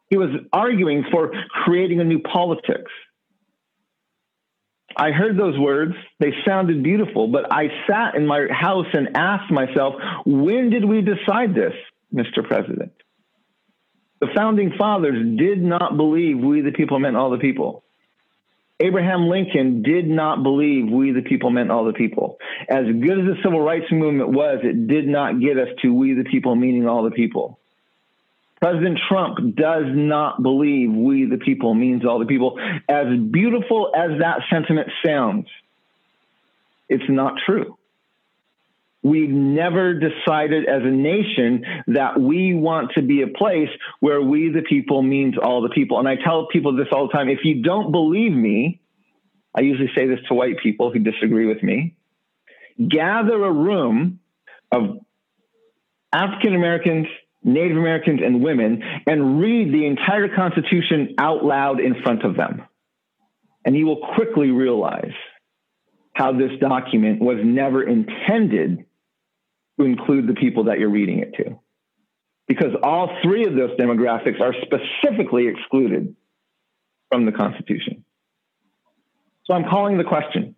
He 0.10 0.17
was 0.17 0.29
arguing 0.51 1.05
for 1.12 1.31
creating 1.63 2.00
a 2.00 2.03
new 2.03 2.19
politics. 2.19 2.91
I 4.95 5.12
heard 5.12 5.38
those 5.38 5.57
words. 5.57 5.93
They 6.19 6.33
sounded 6.48 6.83
beautiful, 6.83 7.27
but 7.27 7.51
I 7.51 7.69
sat 7.88 8.15
in 8.15 8.27
my 8.27 8.48
house 8.51 8.88
and 8.93 9.15
asked 9.15 9.51
myself, 9.51 9.95
when 10.25 10.69
did 10.69 10.86
we 10.86 11.01
decide 11.01 11.55
this, 11.55 11.74
Mr. 12.13 12.43
President? 12.43 12.91
The 14.19 14.27
founding 14.36 14.74
fathers 14.77 15.38
did 15.38 15.62
not 15.62 15.98
believe 15.98 16.38
we 16.38 16.62
the 16.62 16.72
people 16.72 17.00
meant 17.00 17.15
all 17.15 17.29
the 17.29 17.38
people. 17.38 17.83
Abraham 18.80 19.30
Lincoln 19.30 19.84
did 19.84 20.08
not 20.08 20.44
believe 20.44 20.92
we 20.92 21.12
the 21.12 21.22
people 21.22 21.50
meant 21.51 21.72
all 21.72 21.86
the 21.86 21.94
people. 21.94 22.38
As 22.68 22.86
good 22.86 23.20
as 23.20 23.25
the 23.25 23.36
civil 23.44 23.62
rights 23.62 23.92
movement 23.92 24.30
was, 24.30 24.60
it 24.63 24.88
did 24.88 25.08
not 25.08 25.39
get 25.39 25.58
us 25.58 25.70
to 25.82 25.94
we 25.94 26.13
the 26.13 26.24
people 26.24 26.56
meaning 26.56 26.88
all 26.88 27.03
the 27.03 27.12
people. 27.12 27.60
President 28.62 28.98
Trump 29.10 29.56
does 29.56 29.86
not 29.88 30.42
believe 30.42 30.89
we 30.92 31.25
the 31.25 31.38
people 31.38 31.74
means 31.74 32.06
all 32.06 32.20
the 32.20 32.25
people. 32.25 32.58
As 32.88 33.08
beautiful 33.30 33.92
as 33.96 34.20
that 34.20 34.39
sentiment 34.50 34.88
sounds, 35.06 35.48
it's 36.88 37.03
not 37.10 37.34
true. 37.46 37.77
We've 39.03 39.29
never 39.29 39.93
decided 39.93 40.65
as 40.67 40.81
a 40.83 40.89
nation 40.89 41.65
that 41.88 42.19
we 42.19 42.53
want 42.53 42.91
to 42.95 43.01
be 43.01 43.22
a 43.22 43.27
place 43.27 43.69
where 44.00 44.22
we, 44.22 44.50
the 44.50 44.62
people, 44.62 45.03
means 45.03 45.36
all 45.38 45.62
the 45.62 45.69
people. 45.69 46.00
And 46.00 46.07
I 46.07 46.15
tell 46.15 46.48
people 46.48 46.75
this 46.75 46.88
all 46.91 47.07
the 47.07 47.13
time. 47.13 47.27
If 47.27 47.39
you 47.43 47.62
don't 47.62 47.91
believe 47.91 48.31
me, 48.31 48.81
I 49.55 49.62
usually 49.62 49.91
say 49.93 50.07
this 50.07 50.19
to 50.29 50.33
white 50.33 50.57
people 50.63 50.91
who 50.91 51.00
disagree 51.00 51.45
with 51.45 51.62
me 51.62 51.95
gather 52.89 53.43
a 53.43 53.51
room 53.51 54.19
of 54.72 54.98
African 56.12 56.55
Americans, 56.55 57.07
Native 57.43 57.77
Americans, 57.77 58.22
and 58.24 58.43
women 58.43 58.81
and 59.05 59.39
read 59.39 59.74
the 59.74 59.86
entire 59.86 60.33
Constitution 60.33 61.15
out 61.17 61.43
loud 61.43 61.79
in 61.79 62.01
front 62.01 62.24
of 62.24 62.36
them. 62.36 62.63
And 63.65 63.75
you 63.75 63.86
will 63.86 64.01
quickly 64.15 64.51
realize 64.51 65.13
how 66.13 66.31
this 66.31 66.51
document 66.60 67.22
was 67.22 67.38
never 67.43 67.83
intended 67.83 68.86
include 69.80 70.27
the 70.27 70.34
people 70.34 70.65
that 70.65 70.80
you're 70.80 70.89
reading 70.89 71.20
it 71.20 71.34
to. 71.36 71.60
Because 72.48 72.75
all 72.84 73.10
three 73.24 73.46
of 73.46 73.56
those 73.56 73.72
demographics 73.80 74.39
are 74.42 74.53
specifically 74.62 75.48
excluded 75.48 76.15
from 77.12 77.25
the 77.25 77.32
Constitution. 77.32 78.03
So 79.46 79.53
I'm 79.53 79.63
calling 79.70 79.98
the 79.98 80.03
question. 80.03 80.56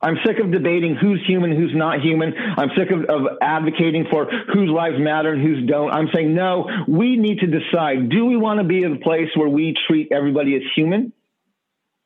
I'm 0.00 0.16
sick 0.26 0.38
of 0.38 0.52
debating 0.52 0.94
who's 0.94 1.24
human, 1.26 1.56
who's 1.56 1.74
not 1.74 2.00
human. 2.00 2.34
I'm 2.36 2.68
sick 2.76 2.90
of, 2.90 3.04
of, 3.04 3.38
advocating 3.40 4.06
for 4.10 4.26
whose 4.52 4.70
lives 4.70 4.96
matter 4.98 5.32
and 5.32 5.42
whose 5.42 5.66
don't. 5.66 5.90
I'm 5.90 6.08
saying, 6.14 6.34
no, 6.34 6.68
we 6.86 7.16
need 7.16 7.40
to 7.40 7.46
decide 7.46 8.10
do 8.10 8.26
we 8.26 8.36
want 8.36 8.60
to 8.60 8.64
be 8.64 8.82
in 8.82 8.96
a 8.96 8.98
place 8.98 9.28
where 9.34 9.48
we 9.48 9.74
treat 9.88 10.12
everybody 10.12 10.54
as 10.54 10.62
human 10.74 11.12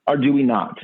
or 0.07 0.17
do 0.17 0.33
we 0.33 0.45
not? 0.45 0.79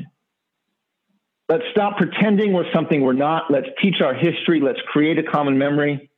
Let's 1.48 1.64
stop 1.70 1.96
pretending 1.96 2.52
we're 2.52 2.72
something 2.74 3.00
we're 3.02 3.12
not. 3.12 3.50
Let's 3.50 3.68
teach 3.80 4.00
our 4.00 4.14
history. 4.14 4.60
Let's 4.60 4.80
create 4.88 5.18
a 5.18 5.22
common 5.22 5.58
memory. 5.58 6.10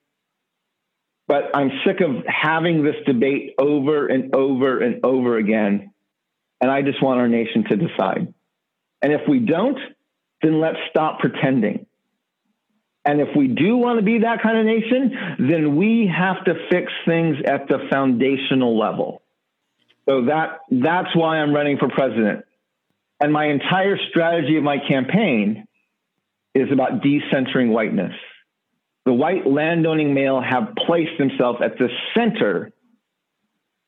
But 1.27 1.55
I'm 1.55 1.71
sick 1.87 2.01
of 2.01 2.25
having 2.27 2.83
this 2.83 2.97
debate 3.05 3.55
over 3.59 4.07
and 4.07 4.35
over 4.35 4.81
and 4.81 5.05
over 5.05 5.37
again. 5.37 5.93
And 6.61 6.71
I 6.71 6.81
just 6.81 7.03
want 7.03 7.21
our 7.21 7.29
nation 7.29 7.65
to 7.69 7.77
decide. 7.77 8.33
And 9.03 9.13
if 9.13 9.21
we 9.29 9.41
don't, 9.41 9.79
then 10.43 10.61
let's 10.61 10.79
stop 10.91 11.21
pretending. 11.21 11.87
And 13.05 13.21
if 13.21 13.29
we 13.37 13.49
do 13.49 13.77
want 13.77 13.99
to 13.99 14.05
be 14.05 14.21
that 14.21 14.43
kind 14.43 14.59
of 14.59 14.65
nation, 14.65 15.37
then 15.49 15.77
we 15.77 16.11
have 16.15 16.45
to 16.45 16.55
fix 16.71 16.93
things 17.07 17.37
at 17.47 17.69
the 17.69 17.87
foundational 17.91 18.79
level. 18.79 19.23
So 20.09 20.25
that 20.25 20.61
that's 20.71 21.15
why 21.15 21.39
I'm 21.39 21.55
running 21.55 21.79
for 21.79 21.89
president. 21.89 22.45
And 23.21 23.33
my 23.33 23.47
entire 23.47 23.99
strategy 24.11 24.57
of 24.57 24.63
my 24.63 24.79
campaign 24.79 25.67
is 26.55 26.71
about 26.73 27.03
decentering 27.03 27.71
whiteness. 27.71 28.15
The 29.05 29.13
white 29.13 29.47
landowning 29.47 30.15
male 30.15 30.41
have 30.41 30.75
placed 30.87 31.19
themselves 31.19 31.61
at 31.63 31.79
the 31.79 31.89
center 32.17 32.71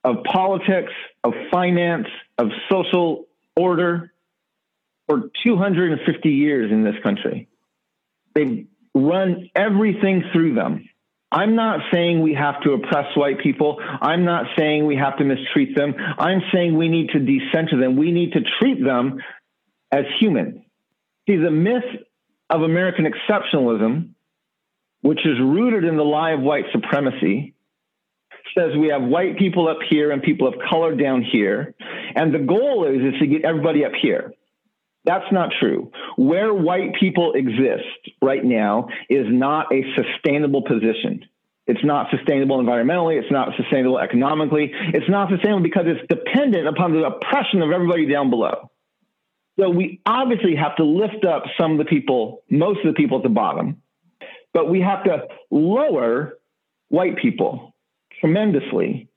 of 0.03 0.25
politics, 0.25 0.93
of 1.23 1.35
finance, 1.51 2.07
of 2.39 2.49
social 2.71 3.27
order 3.55 4.13
for 5.07 5.31
250 5.43 6.31
years 6.31 6.73
in 6.73 6.85
this 6.85 6.95
country. 7.03 7.49
They've 8.35 8.67
run 8.95 9.51
everything 9.55 10.25
through 10.33 10.55
them. 10.55 10.89
I'm 11.33 11.55
not 11.55 11.81
saying 11.93 12.23
we 12.23 12.35
have 12.35 12.61
to 12.63 12.73
oppress 12.73 13.17
white 13.17 13.39
people. 13.39 13.81
I'm 14.01 14.25
not 14.25 14.47
saying 14.59 14.87
we 14.87 14.97
have 14.97 15.17
to 15.19 15.25
mistreat 15.25 15.77
them. 15.77 15.95
I'm 16.19 16.43
saying 16.53 16.77
we 16.77 16.89
need 16.89 17.11
to 17.11 17.21
decenter 17.21 17.79
them. 17.81 17.97
We 17.97 18.11
need 18.11 18.33
to 18.33 18.41
treat 18.61 18.83
them 18.83 19.21
as 19.93 20.05
human. 20.19 20.65
See, 21.29 21.37
the 21.37 21.51
myth 21.51 21.85
of 22.49 22.63
American 22.63 23.07
exceptionalism, 23.07 24.11
which 25.03 25.21
is 25.21 25.39
rooted 25.41 25.85
in 25.85 25.97
the 25.97 26.05
lie 26.05 26.33
of 26.33 26.41
white 26.41 26.65
supremacy, 26.73 27.55
says 28.57 28.77
we 28.77 28.89
have 28.89 29.03
white 29.03 29.39
people 29.39 29.69
up 29.69 29.79
here 29.89 30.11
and 30.11 30.23
people 30.23 30.49
of 30.49 30.55
color 30.69 30.97
down 30.97 31.23
here. 31.23 31.75
And 32.17 32.35
the 32.35 32.41
goal 32.41 32.87
is, 32.87 33.15
is 33.15 33.21
to 33.21 33.27
get 33.29 33.45
everybody 33.45 33.85
up 33.85 33.93
here. 34.01 34.33
That's 35.05 35.31
not 35.33 35.51
true. 35.59 35.91
Where 36.17 36.53
white 36.53 36.95
people 36.99 37.33
exist 37.33 38.11
right 38.21 38.45
now 38.45 38.89
is 39.09 39.27
not 39.29 39.73
a 39.73 39.83
sustainable 39.97 40.63
position. 40.63 41.25
It's 41.67 41.85
not 41.85 42.09
sustainable 42.11 42.63
environmentally. 42.63 43.19
It's 43.21 43.31
not 43.31 43.51
sustainable 43.57 43.99
economically. 43.99 44.73
It's 44.73 45.09
not 45.09 45.31
sustainable 45.31 45.63
because 45.63 45.85
it's 45.87 46.07
dependent 46.09 46.67
upon 46.67 46.93
the 46.93 47.05
oppression 47.05 47.63
of 47.63 47.71
everybody 47.71 48.07
down 48.07 48.29
below. 48.29 48.71
So 49.59 49.71
we 49.71 50.01
obviously 50.05 50.57
have 50.57 50.77
to 50.77 50.85
lift 50.85 51.25
up 51.25 51.45
some 51.59 51.73
of 51.73 51.79
the 51.79 51.85
people, 51.85 52.43
most 52.51 52.81
of 52.85 52.87
the 52.87 52.97
people 52.97 53.19
at 53.19 53.23
the 53.23 53.29
bottom, 53.29 53.83
but 54.53 54.71
we 54.71 54.81
have 54.81 55.05
to 55.05 55.29
lower 55.51 56.39
white 56.89 57.17
people 57.19 57.75
tremendously 58.21 59.09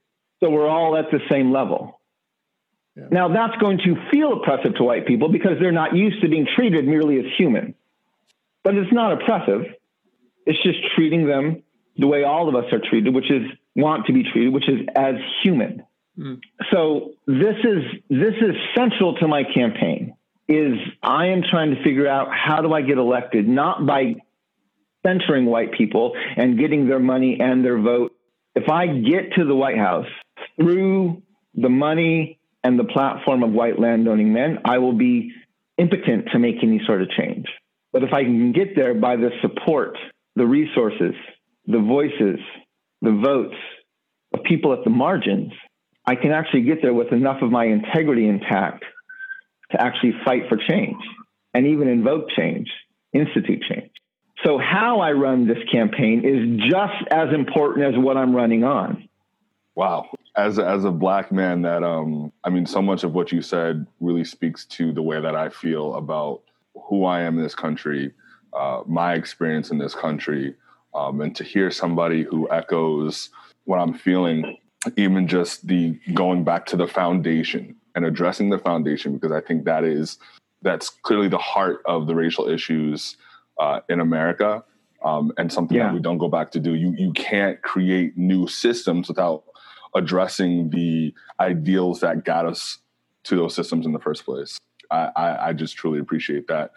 so 0.44 0.50
we're 0.50 0.68
all 0.68 0.98
at 0.98 1.06
the 1.12 1.20
same 1.32 1.52
level. 1.52 2.02
Yeah. 2.96 3.06
Now, 3.12 3.28
that's 3.28 3.56
going 3.60 3.80
to 3.80 3.96
feel 4.12 4.34
oppressive 4.34 4.76
to 4.76 4.84
white 4.84 5.08
people 5.08 5.30
because 5.30 5.54
they're 5.60 5.72
not 5.72 5.96
used 5.96 6.22
to 6.22 6.30
being 6.30 6.48
treated 6.56 6.86
merely 6.86 7.20
as 7.20 7.26
human. 7.38 7.76
But 8.64 8.76
it's 8.76 8.94
not 8.94 9.14
oppressive. 9.14 9.66
It's 10.46 10.62
just 10.64 10.80
treating 10.96 11.28
them 11.28 11.64
the 11.98 12.08
way 12.08 12.24
all 12.24 12.50
of 12.50 12.56
us 12.56 12.72
are 12.72 12.80
treated, 12.80 13.14
which 13.14 13.30
is 13.32 13.44
want 13.76 14.06
to 14.08 14.14
be 14.14 14.24
treated, 14.24 14.54
which 14.54 14.70
is 14.70 14.82
as 14.96 15.16
human. 15.42 15.84
Mm. 16.18 16.40
So 16.72 17.14
this 17.26 17.56
is 17.64 17.84
this 18.10 18.36
is 18.36 18.56
central 18.76 19.16
to 19.16 19.28
my 19.28 19.44
campaign. 19.44 20.16
Is 20.48 20.78
I 21.02 21.28
am 21.28 21.42
trying 21.50 21.74
to 21.76 21.84
figure 21.84 22.08
out 22.08 22.30
how 22.32 22.62
do 22.62 22.74
I 22.74 22.82
get 22.82 22.98
elected, 22.98 23.48
not 23.48 23.86
by 23.86 24.16
centering 25.06 25.46
white 25.46 25.72
people 25.74 26.16
and 26.36 26.58
getting 26.58 26.88
their 26.88 27.00
money 27.00 27.40
and 27.40 27.64
their 27.64 27.80
vote. 27.80 28.16
If 28.56 28.70
I 28.70 28.88
get 28.88 29.34
to 29.36 29.46
the 29.46 29.56
White 29.56 29.78
House 29.78 30.08
through 30.58 31.22
the 31.56 31.70
money 31.70 32.40
and 32.64 32.80
the 32.80 32.86
platform 32.86 33.44
of 33.44 33.52
white 33.52 33.80
landowning 33.80 34.32
men, 34.32 34.60
I 34.66 34.78
will 34.78 34.94
be 34.94 35.32
impotent 35.78 36.30
to 36.32 36.40
make 36.40 36.64
any 36.64 36.82
sort 36.86 37.02
of 37.02 37.10
change. 37.10 37.48
But 37.92 38.04
if 38.04 38.14
I 38.14 38.24
can 38.24 38.54
get 38.54 38.76
there 38.76 38.94
by 38.94 39.18
the 39.18 39.30
support, 39.42 39.98
the 40.36 40.46
resources, 40.46 41.14
the 41.68 41.80
voices, 41.80 42.40
the 43.02 43.12
votes 43.24 43.56
of 44.34 44.44
people 44.44 44.74
at 44.74 44.84
the 44.84 44.90
margins, 44.90 45.52
I 46.06 46.16
can 46.16 46.32
actually 46.32 46.62
get 46.62 46.82
there 46.82 46.94
with 46.94 47.12
enough 47.12 47.42
of 47.42 47.52
my 47.52 47.66
integrity 47.66 48.28
intact 48.28 48.84
to 49.72 49.82
actually 49.82 50.14
fight 50.26 50.44
for 50.50 50.58
change 50.58 51.02
and 51.54 51.68
even 51.68 51.88
invoke 51.88 52.30
change, 52.36 52.70
institute 53.14 53.64
change. 53.70 53.92
So, 54.44 54.58
how 54.58 55.00
I 55.00 55.12
run 55.12 55.48
this 55.48 55.64
campaign 55.72 56.24
is 56.26 56.70
just 56.70 57.08
as 57.12 57.34
important 57.34 57.86
as 57.86 57.94
what 57.98 58.18
I'm 58.18 58.36
running 58.36 58.64
on. 58.64 59.08
Wow 59.76 60.10
as 60.36 60.58
a, 60.58 60.68
as 60.68 60.84
a 60.84 60.92
black 60.92 61.32
man 61.32 61.62
that 61.62 61.84
um 61.84 62.32
i 62.44 62.50
mean 62.50 62.66
so 62.66 62.82
much 62.82 63.04
of 63.04 63.14
what 63.14 63.32
you 63.32 63.42
said 63.42 63.86
really 64.00 64.24
speaks 64.24 64.66
to 64.66 64.92
the 64.92 65.02
way 65.02 65.20
that 65.22 65.36
i 65.36 65.50
feel 65.50 65.96
about 65.96 66.42
who 66.76 67.06
i 67.06 67.22
am 67.22 67.38
in 67.38 67.44
this 67.44 67.56
country 67.56 68.12
uh, 68.54 68.84
my 68.86 69.16
experience 69.16 69.72
in 69.72 69.80
this 69.80 69.96
country 69.96 70.56
um, 70.94 71.22
and 71.22 71.36
to 71.36 71.44
hear 71.44 71.72
somebody 71.72 72.24
who 72.24 72.50
echoes 72.52 73.30
what 73.66 73.78
i'm 73.78 73.94
feeling 73.94 74.58
even 74.98 75.28
just 75.28 75.66
the 75.68 75.98
going 76.14 76.44
back 76.44 76.66
to 76.66 76.76
the 76.76 76.88
foundation 76.88 77.76
and 77.96 78.06
addressing 78.06 78.50
the 78.50 78.60
foundation 78.60 79.14
because 79.14 79.32
i 79.32 79.42
think 79.42 79.66
that 79.66 79.84
is 79.84 80.18
that's 80.62 80.90
clearly 80.90 81.28
the 81.28 81.38
heart 81.38 81.82
of 81.86 82.08
the 82.08 82.16
racial 82.16 82.48
issues 82.48 83.18
uh, 83.60 83.80
in 83.90 84.00
america 84.00 84.64
um, 85.04 85.34
and 85.38 85.52
something 85.52 85.78
yeah. 85.78 85.88
that 85.88 85.94
we 85.94 86.00
don't 86.00 86.18
go 86.18 86.28
back 86.28 86.52
to 86.52 86.60
do 86.60 86.74
you 86.76 86.94
you 86.98 87.12
can't 87.14 87.62
create 87.62 88.18
new 88.18 88.48
systems 88.48 89.08
without 89.08 89.44
addressing 89.96 90.70
the 90.70 91.14
ideals 91.40 92.02
that 92.02 92.26
got 92.26 92.46
us 92.46 92.80
to 93.24 93.36
those 93.36 93.56
systems 93.56 93.86
in 93.86 93.94
the 93.94 94.00
first 94.00 94.26
place. 94.26 94.58
I, 94.92 95.10
I, 95.16 95.48
I 95.50 95.54
just 95.54 95.76
truly 95.76 96.00
appreciate 96.00 96.48
that. 96.48 96.72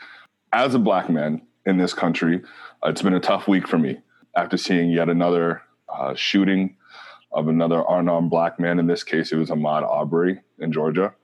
As 0.52 0.74
a 0.74 0.78
black 0.78 1.10
man 1.10 1.42
in 1.64 1.78
this 1.78 1.92
country, 1.92 2.42
uh, 2.84 2.90
it's 2.90 3.02
been 3.02 3.14
a 3.14 3.20
tough 3.20 3.48
week 3.48 3.66
for 3.66 3.78
me 3.78 3.98
after 4.36 4.56
seeing 4.56 4.90
yet 4.90 5.08
another 5.08 5.62
uh, 5.88 6.14
shooting 6.14 6.76
of 7.32 7.48
another 7.48 7.82
unarmed 7.88 8.30
black 8.30 8.60
man. 8.60 8.78
In 8.78 8.86
this 8.86 9.02
case, 9.02 9.32
it 9.32 9.36
was 9.36 9.50
Ahmaud 9.50 9.82
Arbery 9.82 10.40
in 10.58 10.72
Georgia. 10.72 11.14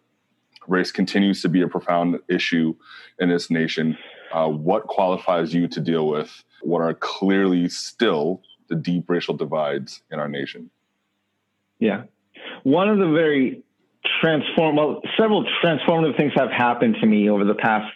Race 0.68 0.92
continues 0.92 1.42
to 1.42 1.48
be 1.48 1.62
a 1.62 1.68
profound 1.68 2.18
issue 2.28 2.74
in 3.18 3.28
this 3.28 3.50
nation. 3.50 3.96
Uh, 4.32 4.48
what 4.48 4.86
qualifies 4.86 5.52
you 5.52 5.68
to 5.68 5.80
deal 5.80 6.08
with 6.08 6.42
what 6.62 6.80
are 6.80 6.94
clearly 6.94 7.68
still 7.68 8.40
the 8.68 8.76
deep 8.76 9.10
racial 9.10 9.34
divides 9.34 10.02
in 10.10 10.18
our 10.18 10.28
nation? 10.28 10.70
Yeah. 11.82 12.04
One 12.62 12.88
of 12.88 12.98
the 12.98 13.08
very 13.08 13.64
transform 14.20 14.76
well, 14.76 15.02
several 15.18 15.44
transformative 15.64 16.16
things 16.16 16.32
have 16.36 16.50
happened 16.50 16.96
to 17.00 17.06
me 17.06 17.28
over 17.28 17.44
the 17.44 17.56
past 17.56 17.92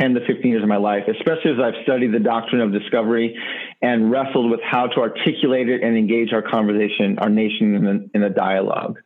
10 0.00 0.14
to 0.14 0.20
15 0.20 0.46
years 0.46 0.62
of 0.62 0.68
my 0.68 0.76
life, 0.76 1.02
especially 1.08 1.50
as 1.50 1.56
I've 1.60 1.82
studied 1.82 2.12
the 2.12 2.20
doctrine 2.20 2.60
of 2.60 2.72
discovery 2.72 3.36
and 3.82 4.12
wrestled 4.12 4.48
with 4.48 4.60
how 4.62 4.86
to 4.86 5.00
articulate 5.00 5.68
it 5.68 5.82
and 5.82 5.98
engage 5.98 6.32
our 6.32 6.42
conversation, 6.42 7.18
our 7.18 7.28
nation 7.28 7.74
in 7.74 7.86
a, 7.86 8.16
in 8.16 8.22
a 8.22 8.30
dialogue. 8.30 9.00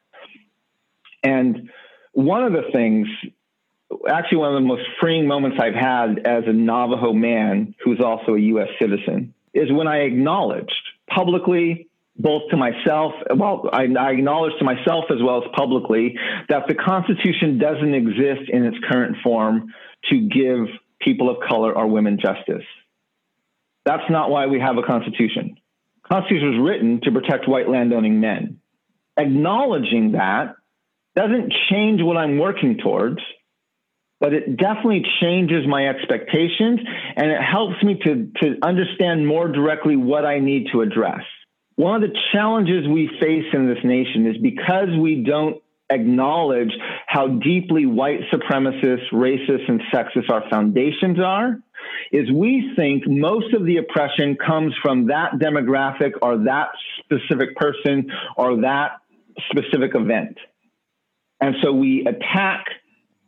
And 1.22 1.70
one 2.12 2.44
of 2.44 2.52
the 2.52 2.64
things, 2.70 3.08
actually, 4.06 4.38
one 4.38 4.54
of 4.54 4.62
the 4.62 4.68
most 4.68 4.84
freeing 5.00 5.26
moments 5.26 5.56
I've 5.58 5.74
had 5.74 6.26
as 6.26 6.44
a 6.46 6.52
Navajo 6.52 7.14
man 7.14 7.74
who's 7.82 8.00
also 8.04 8.34
a 8.34 8.40
U.S. 8.52 8.68
citizen 8.78 9.32
is 9.54 9.72
when 9.72 9.88
I 9.88 10.00
acknowledged 10.00 10.74
publicly 11.08 11.87
both 12.18 12.50
to 12.50 12.56
myself, 12.56 13.12
well, 13.36 13.68
I, 13.72 13.86
I, 13.98 14.10
acknowledge 14.10 14.52
to 14.58 14.64
myself 14.64 15.04
as 15.10 15.22
well 15.22 15.42
as 15.42 15.48
publicly 15.56 16.16
that 16.48 16.66
the 16.66 16.74
Constitution 16.74 17.58
doesn't 17.58 17.94
exist 17.94 18.50
in 18.52 18.64
its 18.64 18.76
current 18.90 19.18
form 19.22 19.72
to 20.10 20.28
give 20.28 20.66
people 21.00 21.30
of 21.30 21.36
color 21.48 21.72
or 21.72 21.86
women 21.86 22.18
justice. 22.20 22.64
That's 23.84 24.10
not 24.10 24.30
why 24.30 24.46
we 24.46 24.58
have 24.60 24.76
a 24.78 24.82
Constitution. 24.82 25.56
Constitution 26.10 26.58
was 26.58 26.68
written 26.68 27.00
to 27.04 27.12
protect 27.12 27.48
white 27.48 27.68
landowning 27.68 28.20
men. 28.20 28.58
Acknowledging 29.16 30.12
that 30.12 30.56
doesn't 31.14 31.52
change 31.70 32.02
what 32.02 32.16
I'm 32.16 32.38
working 32.38 32.78
towards, 32.82 33.20
but 34.20 34.32
it 34.32 34.56
definitely 34.56 35.04
changes 35.20 35.66
my 35.68 35.88
expectations 35.88 36.80
and 37.16 37.30
it 37.30 37.40
helps 37.40 37.82
me 37.82 37.98
to, 38.04 38.30
to 38.42 38.56
understand 38.62 39.26
more 39.26 39.48
directly 39.48 39.96
what 39.96 40.24
I 40.24 40.40
need 40.40 40.68
to 40.72 40.80
address. 40.80 41.22
One 41.78 42.02
of 42.02 42.10
the 42.10 42.18
challenges 42.32 42.88
we 42.88 43.08
face 43.20 43.44
in 43.52 43.68
this 43.68 43.78
nation 43.84 44.26
is 44.26 44.36
because 44.42 44.88
we 45.00 45.22
don't 45.22 45.62
acknowledge 45.88 46.72
how 47.06 47.28
deeply 47.28 47.86
white 47.86 48.18
supremacist, 48.32 49.12
racist, 49.12 49.68
and 49.68 49.80
sexist 49.94 50.28
our 50.28 50.42
foundations 50.50 51.20
are, 51.20 51.56
is 52.10 52.28
we 52.32 52.72
think 52.74 53.04
most 53.06 53.54
of 53.54 53.64
the 53.64 53.76
oppression 53.76 54.36
comes 54.44 54.74
from 54.82 55.06
that 55.06 55.34
demographic 55.34 56.14
or 56.20 56.38
that 56.38 56.70
specific 56.98 57.54
person 57.54 58.10
or 58.36 58.62
that 58.62 58.96
specific 59.48 59.94
event. 59.94 60.36
And 61.40 61.54
so 61.62 61.72
we 61.72 62.04
attack 62.08 62.64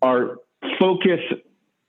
our 0.02 0.38
focus 0.80 1.20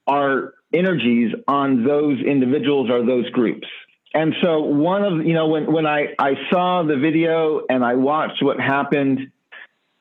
our 0.06 0.54
energies 0.72 1.34
on 1.48 1.84
those 1.84 2.20
individuals 2.20 2.88
or 2.88 3.04
those 3.04 3.28
groups. 3.30 3.66
And 4.14 4.34
so 4.42 4.60
one 4.60 5.04
of 5.04 5.26
you 5.26 5.32
know 5.32 5.48
when 5.48 5.72
when 5.72 5.86
I 5.86 6.14
I 6.18 6.34
saw 6.50 6.82
the 6.82 6.96
video 6.96 7.62
and 7.68 7.84
I 7.84 7.94
watched 7.94 8.42
what 8.42 8.60
happened 8.60 9.30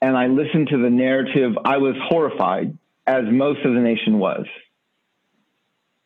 and 0.02 0.17
I 0.17 0.28
listened 0.28 0.69
to 0.69 0.78
the 0.82 0.89
narrative, 0.89 1.54
I 1.63 1.78
was 1.78 1.95
horrified, 2.10 2.78
as 3.06 3.24
most 3.30 3.63
of 3.63 3.74
the 3.74 3.80
nation 3.80 4.19
was. 4.19 4.45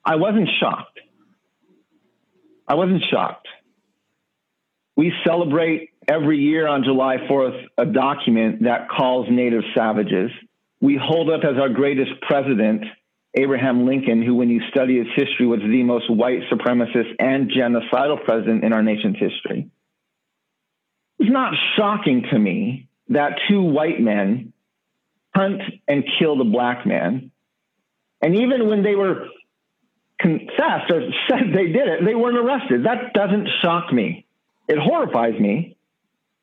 I 0.04 0.18
wasn't 0.18 0.50
shocked. 0.60 1.00
I 2.68 2.76
wasn't 2.76 3.04
shocked. 3.10 3.48
We 4.96 5.14
celebrate 5.26 5.92
every 6.08 6.40
year 6.40 6.68
on 6.68 6.84
July 6.84 7.18
4th 7.30 7.66
a 7.78 7.86
document 7.86 8.64
that 8.64 8.90
calls 8.90 9.28
Native 9.30 9.64
savages. 9.76 10.32
We 10.80 11.00
hold 11.02 11.30
up 11.30 11.44
as 11.44 11.58
our 11.60 11.70
greatest 11.70 12.12
president 12.22 12.86
Abraham 13.36 13.86
Lincoln, 13.86 14.22
who, 14.24 14.36
when 14.36 14.50
you 14.50 14.62
study 14.70 14.98
his 14.98 15.08
history, 15.16 15.46
was 15.46 15.60
the 15.60 15.84
most 15.84 16.10
white 16.10 16.40
supremacist 16.52 17.16
and 17.20 17.52
genocidal 17.52 18.24
president 18.24 18.64
in 18.64 18.72
our 18.72 18.82
nation's 18.82 19.18
history. 19.20 19.70
It's 21.20 21.32
not 21.32 21.54
shocking 21.76 22.24
to 22.32 22.40
me 22.40 22.88
that 23.10 23.40
two 23.50 23.62
white 23.62 24.00
men 24.00 24.54
hunt 25.36 25.62
and 25.88 26.04
kill 26.18 26.38
the 26.38 26.46
black 26.46 26.86
man. 26.86 27.32
And 28.22 28.36
even 28.36 28.70
when 28.70 28.84
they 28.84 28.96
were 28.96 29.28
confessed 30.20 30.90
or 30.90 31.02
said 31.30 31.54
they 31.54 31.68
did 31.68 31.88
it, 31.88 32.06
they 32.06 32.16
weren't 32.16 32.38
arrested. 32.38 32.86
That 32.86 33.14
doesn't 33.14 33.50
shock 33.62 33.92
me. 33.92 34.26
It 34.68 34.80
horrifies 34.80 35.40
me. 35.40 35.76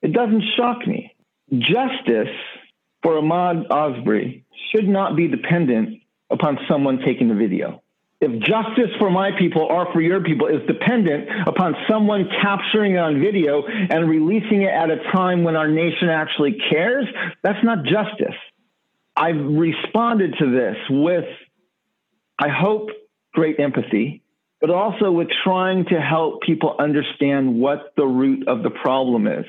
It 0.02 0.12
doesn't 0.12 0.42
shock 0.56 0.86
me. 0.86 1.14
Justice 1.50 2.34
for 3.02 3.14
Ahmaud 3.14 3.66
Arbery 3.70 4.44
should 4.70 4.88
not 4.88 5.16
be 5.16 5.28
dependent 5.28 6.01
upon 6.32 6.58
someone 6.68 6.98
taking 7.04 7.28
the 7.28 7.34
video. 7.34 7.82
If 8.20 8.30
justice 8.40 8.90
for 9.00 9.10
my 9.10 9.30
people 9.36 9.62
or 9.62 9.92
for 9.92 10.00
your 10.00 10.22
people 10.22 10.46
is 10.46 10.64
dependent 10.68 11.28
upon 11.46 11.74
someone 11.90 12.28
capturing 12.40 12.94
it 12.94 12.98
on 12.98 13.20
video 13.20 13.64
and 13.66 14.08
releasing 14.08 14.62
it 14.62 14.70
at 14.70 14.90
a 14.90 15.02
time 15.12 15.42
when 15.42 15.56
our 15.56 15.68
nation 15.68 16.08
actually 16.08 16.56
cares, 16.70 17.06
that's 17.42 17.62
not 17.64 17.84
justice. 17.84 18.36
I've 19.16 19.44
responded 19.44 20.36
to 20.38 20.50
this 20.50 20.76
with, 20.88 21.24
I 22.38 22.48
hope, 22.48 22.90
great 23.34 23.58
empathy, 23.58 24.22
but 24.60 24.70
also 24.70 25.10
with 25.10 25.28
trying 25.42 25.86
to 25.86 26.00
help 26.00 26.42
people 26.42 26.76
understand 26.78 27.56
what 27.56 27.92
the 27.96 28.06
root 28.06 28.46
of 28.46 28.62
the 28.62 28.70
problem 28.70 29.26
is. 29.26 29.46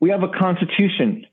We 0.00 0.10
have 0.10 0.24
a 0.24 0.28
constitution 0.28 1.26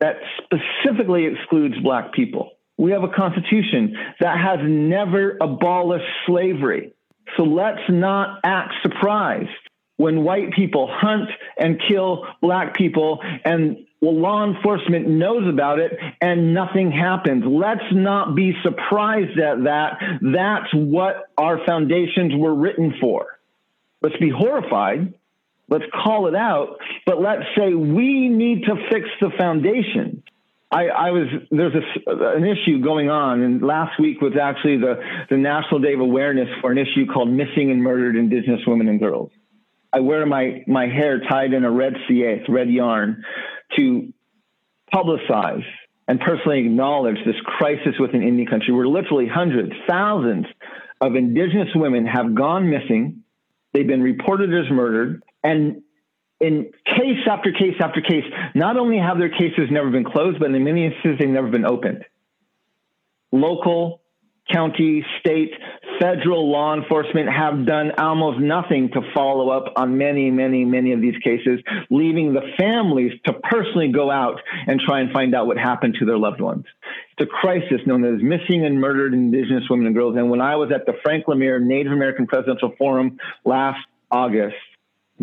that 0.00 0.16
specifically 0.44 1.24
excludes 1.24 1.76
Black 1.82 2.12
people. 2.12 2.50
We 2.76 2.90
have 2.90 3.04
a 3.04 3.08
constitution 3.08 3.96
that 4.20 4.38
has 4.38 4.58
never 4.62 5.36
abolished 5.40 6.06
slavery. 6.26 6.92
So 7.36 7.44
let's 7.44 7.82
not 7.88 8.40
act 8.44 8.74
surprised 8.82 9.48
when 9.96 10.24
white 10.24 10.52
people 10.52 10.88
hunt 10.90 11.30
and 11.56 11.80
kill 11.88 12.26
black 12.40 12.74
people 12.74 13.20
and 13.44 13.86
well, 14.00 14.20
law 14.20 14.44
enforcement 14.44 15.08
knows 15.08 15.48
about 15.48 15.78
it 15.78 15.92
and 16.20 16.52
nothing 16.52 16.92
happens. 16.92 17.44
Let's 17.46 17.84
not 17.92 18.34
be 18.34 18.52
surprised 18.62 19.38
at 19.38 19.64
that. 19.64 19.98
That's 20.20 20.72
what 20.74 21.30
our 21.38 21.64
foundations 21.64 22.34
were 22.36 22.54
written 22.54 22.94
for. 23.00 23.38
Let's 24.02 24.18
be 24.18 24.28
horrified. 24.28 25.14
Let's 25.70 25.84
call 25.94 26.26
it 26.26 26.34
out. 26.34 26.76
But 27.06 27.22
let's 27.22 27.44
say 27.56 27.72
we 27.72 28.28
need 28.28 28.64
to 28.64 28.74
fix 28.90 29.08
the 29.22 29.30
foundation. 29.38 30.22
I, 30.74 30.86
I, 30.86 31.10
was 31.12 31.28
there's 31.52 31.72
a, 31.72 32.36
an 32.36 32.44
issue 32.44 32.82
going 32.82 33.08
on, 33.08 33.42
and 33.42 33.62
last 33.62 34.00
week 34.00 34.20
was 34.20 34.32
actually 34.40 34.78
the 34.78 34.96
the 35.30 35.36
National 35.36 35.78
Day 35.78 35.94
of 35.94 36.00
Awareness 36.00 36.48
for 36.60 36.72
an 36.72 36.78
issue 36.78 37.06
called 37.06 37.30
Missing 37.30 37.70
and 37.70 37.80
Murdered 37.80 38.16
Indigenous 38.16 38.60
Women 38.66 38.88
and 38.88 38.98
Girls. 38.98 39.30
I 39.92 40.00
wear 40.00 40.26
my 40.26 40.64
my 40.66 40.88
hair 40.88 41.20
tied 41.20 41.52
in 41.52 41.64
a 41.64 41.70
red 41.70 41.94
CA, 42.08 42.42
red 42.48 42.68
yarn, 42.70 43.22
to 43.76 44.12
publicize 44.92 45.62
and 46.08 46.18
personally 46.18 46.58
acknowledge 46.58 47.18
this 47.24 47.36
crisis 47.44 47.94
within 48.00 48.24
Indian 48.24 48.48
country, 48.48 48.74
where 48.74 48.88
literally 48.88 49.28
hundreds, 49.28 49.72
thousands 49.88 50.46
of 51.00 51.14
Indigenous 51.14 51.68
women 51.76 52.04
have 52.04 52.34
gone 52.34 52.68
missing. 52.68 53.22
They've 53.72 53.86
been 53.86 54.02
reported 54.02 54.52
as 54.52 54.68
murdered, 54.72 55.22
and 55.44 55.83
in 56.44 56.72
case 56.84 57.26
after 57.30 57.52
case 57.52 57.76
after 57.80 58.00
case, 58.00 58.24
not 58.54 58.76
only 58.76 58.98
have 58.98 59.18
their 59.18 59.30
cases 59.30 59.68
never 59.70 59.90
been 59.90 60.04
closed, 60.04 60.38
but 60.38 60.50
in 60.50 60.64
many 60.64 60.86
instances, 60.86 61.18
they've 61.18 61.28
never 61.28 61.48
been 61.48 61.64
opened. 61.64 62.04
Local, 63.32 64.00
county, 64.52 65.04
state, 65.20 65.52
federal 66.00 66.50
law 66.50 66.74
enforcement 66.74 67.28
have 67.30 67.66
done 67.66 67.92
almost 67.98 68.38
nothing 68.40 68.90
to 68.90 69.00
follow 69.14 69.48
up 69.48 69.72
on 69.76 69.96
many, 69.96 70.30
many, 70.30 70.64
many 70.64 70.92
of 70.92 71.00
these 71.00 71.16
cases, 71.22 71.60
leaving 71.90 72.34
the 72.34 72.42
families 72.58 73.12
to 73.24 73.32
personally 73.32 73.88
go 73.88 74.10
out 74.10 74.40
and 74.66 74.80
try 74.80 75.00
and 75.00 75.12
find 75.12 75.34
out 75.34 75.46
what 75.46 75.56
happened 75.56 75.96
to 75.98 76.04
their 76.04 76.18
loved 76.18 76.40
ones. 76.40 76.64
It's 77.16 77.26
a 77.28 77.30
crisis 77.30 77.80
known 77.86 78.04
as 78.04 78.22
missing 78.22 78.66
and 78.66 78.80
murdered 78.80 79.14
Indigenous 79.14 79.64
women 79.70 79.86
and 79.86 79.94
girls. 79.94 80.16
And 80.16 80.30
when 80.30 80.40
I 80.40 80.56
was 80.56 80.70
at 80.74 80.84
the 80.84 80.94
Frank 81.02 81.26
LaMere 81.26 81.62
Native 81.62 81.92
American 81.92 82.26
Presidential 82.26 82.74
Forum 82.76 83.18
last 83.44 83.80
August, 84.10 84.56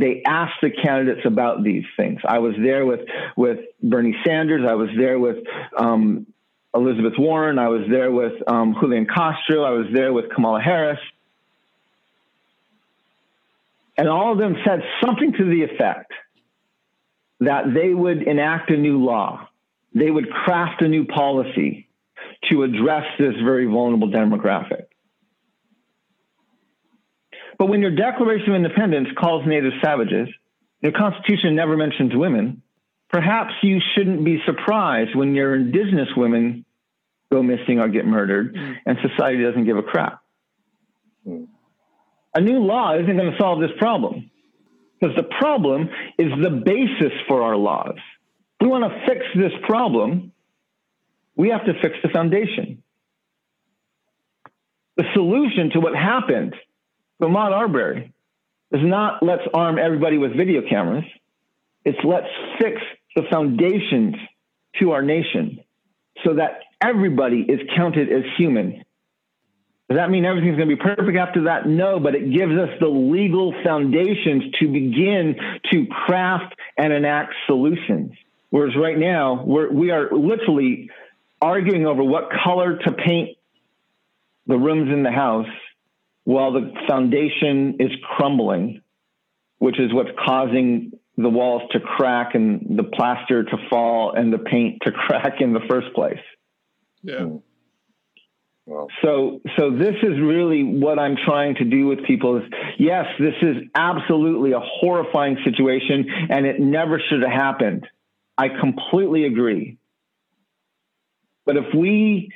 they 0.02 0.24
asked 0.26 0.60
the 0.62 0.72
candidates 0.72 1.22
about 1.26 1.64
these 1.64 1.86
things. 1.96 2.20
I 2.28 2.40
was 2.40 2.56
there 2.62 2.86
with 2.86 3.02
with 3.38 3.60
Bernie 3.82 4.18
Sanders. 4.26 4.66
I 4.68 4.74
was 4.74 4.90
there 4.98 5.20
with 5.20 5.38
um, 5.78 6.26
Elizabeth 6.74 7.14
Warren. 7.18 7.60
I 7.60 7.70
was 7.70 7.84
there 7.90 8.12
with 8.12 8.34
um, 8.48 8.76
Julian 8.80 9.06
Castro. 9.06 9.64
I 9.64 9.72
was 9.72 9.88
there 9.94 10.12
with 10.12 10.32
Kamala 10.34 10.62
Harris. 10.62 11.00
And 13.98 14.10
all 14.10 14.32
of 14.32 14.40
them 14.40 14.56
said 14.66 14.82
something 15.04 15.34
to 15.34 15.46
the 15.46 15.64
effect 15.64 16.12
that 17.42 17.74
they 17.74 17.94
would 17.94 18.24
enact 18.24 18.72
a 18.72 18.78
new 18.78 19.04
law, 19.04 19.48
they 19.94 20.10
would 20.10 20.30
craft 20.32 20.82
a 20.82 20.88
new 20.88 21.06
policy 21.06 21.88
to 22.50 22.64
address 22.64 23.06
this 23.20 23.36
very 23.44 23.66
vulnerable 23.66 24.08
demographic. 24.08 24.86
But 27.62 27.70
when 27.70 27.80
your 27.80 27.92
Declaration 27.92 28.50
of 28.50 28.56
Independence 28.56 29.10
calls 29.20 29.46
native 29.46 29.74
savages, 29.84 30.28
your 30.82 30.94
Constitution 30.94 31.54
never 31.54 31.78
mentions 31.78 32.12
women, 32.16 32.64
perhaps 33.08 33.54
you 33.62 33.80
shouldn't 33.94 34.26
be 34.26 34.42
surprised 34.48 35.16
when 35.16 35.36
your 35.36 35.54
indigenous 35.54 36.08
women 36.18 36.66
go 37.32 37.44
missing 37.44 37.78
or 37.78 37.88
get 37.88 38.04
murdered 38.04 38.56
mm. 38.56 38.78
and 38.88 38.98
society 39.08 39.44
doesn't 39.44 39.66
give 39.66 39.78
a 39.78 39.84
crap. 39.84 40.22
Mm. 41.28 41.50
A 42.34 42.42
new 42.42 42.62
law 42.62 42.96
isn't 42.96 43.16
going 43.16 43.30
to 43.30 43.38
solve 43.40 43.60
this 43.60 43.70
problem 43.78 44.32
because 45.00 45.16
the 45.16 45.30
problem 45.40 45.88
is 46.18 46.32
the 46.42 46.64
basis 46.66 47.14
for 47.28 47.44
our 47.44 47.56
laws. 47.56 47.94
If 48.60 48.66
we 48.66 48.70
want 48.70 48.92
to 48.92 49.06
fix 49.06 49.24
this 49.36 49.54
problem, 49.68 50.32
we 51.36 51.50
have 51.50 51.64
to 51.66 51.74
fix 51.80 51.94
the 52.02 52.10
foundation. 52.10 52.82
The 54.98 55.04
solution 55.14 55.70
to 55.74 55.80
what 55.80 55.96
happened 55.96 56.56
Ahmaud 57.22 57.52
Arbery 57.52 58.14
is 58.72 58.82
not 58.84 59.22
let's 59.22 59.44
arm 59.54 59.78
everybody 59.78 60.18
with 60.18 60.36
video 60.36 60.62
cameras. 60.68 61.04
It's 61.86 62.00
let's 62.04 62.28
fix 62.60 62.82
the 63.16 63.24
foundations 63.32 64.16
to 64.80 64.92
our 64.92 65.02
nation 65.02 65.60
so 66.26 66.36
that 66.36 66.62
everybody 66.82 67.42
is 67.42 67.60
counted 67.76 68.12
as 68.12 68.24
human. 68.38 68.84
Does 69.90 69.98
that 69.98 70.10
mean 70.10 70.24
everything's 70.24 70.56
going 70.56 70.70
to 70.70 70.76
be 70.76 70.82
perfect 70.82 71.18
after 71.18 71.44
that? 71.44 71.68
No, 71.68 72.00
but 72.00 72.16
it 72.16 72.32
gives 72.32 72.54
us 72.54 72.70
the 72.80 72.88
legal 72.88 73.54
foundations 73.64 74.44
to 74.60 74.68
begin 74.68 75.36
to 75.72 75.86
craft 75.88 76.56
and 76.78 76.94
enact 76.94 77.34
solutions. 77.46 78.14
Whereas 78.52 78.74
right 78.78 78.98
now, 78.98 79.44
we're, 79.44 79.70
we 79.70 79.92
are 79.92 80.10
literally 80.12 80.90
arguing 81.42 81.86
over 81.86 82.04
what 82.04 82.30
color 82.44 82.78
to 82.78 82.92
paint 82.94 83.38
the 84.48 84.58
rooms 84.58 84.92
in 84.94 85.04
the 85.04 85.12
house 85.12 85.48
while 86.32 86.54
the 86.54 86.72
foundation 86.88 87.76
is 87.80 87.92
crumbling, 88.16 88.82
which 89.60 89.78
is 89.78 89.94
what's 89.94 90.12
causing 90.26 90.94
the 91.18 91.28
walls 91.28 91.64
to 91.72 91.80
crack 91.82 92.36
and 92.36 92.80
the 92.80 92.84
plaster 92.84 93.44
to 93.44 93.58
fall 93.70 94.14
and 94.16 94.32
the 94.32 94.38
paint 94.38 94.82
to 94.84 94.92
crack 95.08 95.42
in 95.42 95.52
the 95.52 95.60
first 95.70 95.94
place. 95.94 96.22
Yeah. 97.04 97.28
Wow. 98.66 98.88
So, 99.04 99.42
so 99.60 99.72
this 99.72 99.96
is 100.04 100.22
really 100.22 100.64
what 100.64 101.00
I'm 101.00 101.18
trying 101.26 101.56
to 101.56 101.66
do 101.66 101.88
with 101.88 102.06
people 102.06 102.38
is 102.38 102.44
yes, 102.80 103.08
this 103.20 103.36
is 103.42 103.58
absolutely 103.76 104.54
a 104.54 104.62
horrifying 104.62 105.36
situation 105.44 106.06
and 106.30 106.46
it 106.46 106.62
never 106.62 107.02
should 107.10 107.24
have 107.24 107.32
happened. 107.32 107.88
I 108.38 108.48
completely 108.48 109.26
agree. 109.26 109.80
But 111.46 111.58
if 111.58 111.66
we 111.76 112.32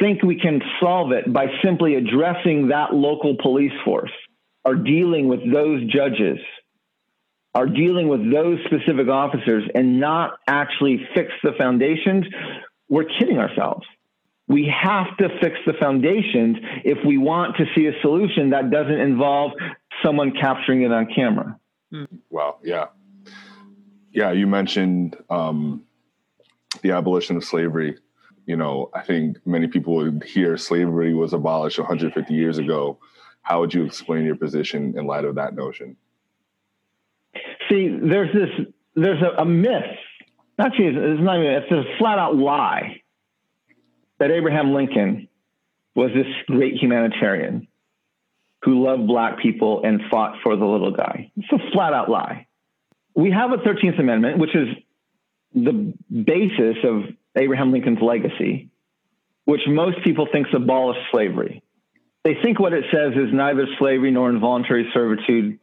think 0.00 0.22
we 0.22 0.38
can 0.38 0.60
solve 0.80 1.12
it 1.12 1.32
by 1.32 1.46
simply 1.62 1.94
addressing 1.94 2.68
that 2.68 2.94
local 2.94 3.36
police 3.40 3.72
force 3.84 4.12
or 4.64 4.74
dealing 4.74 5.28
with 5.28 5.40
those 5.52 5.84
judges 5.86 6.38
are 7.54 7.66
dealing 7.66 8.08
with 8.08 8.32
those 8.32 8.58
specific 8.64 9.08
officers 9.08 9.62
and 9.74 10.00
not 10.00 10.38
actually 10.48 11.06
fix 11.14 11.30
the 11.42 11.52
foundations, 11.56 12.26
we're 12.88 13.04
kidding 13.04 13.38
ourselves. 13.38 13.86
We 14.48 14.66
have 14.82 15.16
to 15.18 15.28
fix 15.40 15.56
the 15.64 15.72
foundations 15.74 16.58
if 16.84 16.98
we 17.06 17.16
want 17.16 17.56
to 17.56 17.64
see 17.74 17.86
a 17.86 17.92
solution 18.02 18.50
that 18.50 18.70
doesn't 18.70 18.98
involve 18.98 19.52
someone 20.02 20.32
capturing 20.32 20.82
it 20.82 20.92
on 20.92 21.06
camera. 21.14 21.58
Wow. 22.28 22.58
Yeah. 22.62 22.86
Yeah. 24.10 24.32
You 24.32 24.46
mentioned 24.46 25.16
um, 25.30 25.84
the 26.82 26.90
abolition 26.90 27.36
of 27.36 27.44
slavery. 27.44 27.96
You 28.46 28.56
know, 28.56 28.90
I 28.92 29.02
think 29.02 29.38
many 29.46 29.68
people 29.68 29.94
would 29.96 30.22
hear 30.24 30.56
slavery 30.56 31.14
was 31.14 31.32
abolished 31.32 31.78
150 31.78 32.34
years 32.34 32.58
ago. 32.58 32.98
How 33.42 33.60
would 33.60 33.72
you 33.72 33.84
explain 33.84 34.24
your 34.24 34.36
position 34.36 34.98
in 34.98 35.06
light 35.06 35.24
of 35.24 35.34
that 35.36 35.54
notion? 35.54 35.96
See, 37.68 37.88
there's 37.88 38.32
this, 38.34 38.66
there's 38.94 39.22
a, 39.22 39.42
a 39.42 39.44
myth. 39.44 39.82
Actually, 40.58 40.88
it's 40.88 41.22
not 41.22 41.38
even, 41.38 41.50
it's 41.52 41.72
a 41.72 41.82
flat 41.98 42.18
out 42.18 42.36
lie 42.36 43.00
that 44.18 44.30
Abraham 44.30 44.72
Lincoln 44.72 45.28
was 45.94 46.10
this 46.14 46.26
great 46.46 46.74
humanitarian 46.74 47.68
who 48.62 48.84
loved 48.84 49.06
black 49.06 49.38
people 49.38 49.82
and 49.84 50.00
fought 50.10 50.36
for 50.42 50.56
the 50.56 50.64
little 50.64 50.90
guy. 50.90 51.30
It's 51.36 51.52
a 51.52 51.70
flat 51.72 51.92
out 51.92 52.10
lie. 52.10 52.46
We 53.14 53.30
have 53.30 53.52
a 53.52 53.58
13th 53.58 54.00
Amendment, 54.00 54.38
which 54.38 54.54
is 54.54 54.68
the 55.54 55.94
basis 56.10 56.76
of 56.84 57.02
Abraham 57.36 57.72
Lincoln's 57.72 58.00
legacy, 58.00 58.70
which 59.44 59.62
most 59.66 60.02
people 60.04 60.28
think 60.30 60.46
abolished 60.54 61.00
slavery. 61.10 61.62
They 62.24 62.34
think 62.42 62.58
what 62.58 62.72
it 62.72 62.84
says 62.92 63.12
is 63.14 63.32
neither 63.32 63.66
slavery 63.78 64.10
nor 64.10 64.30
involuntary 64.30 64.90
servitude 64.94 65.58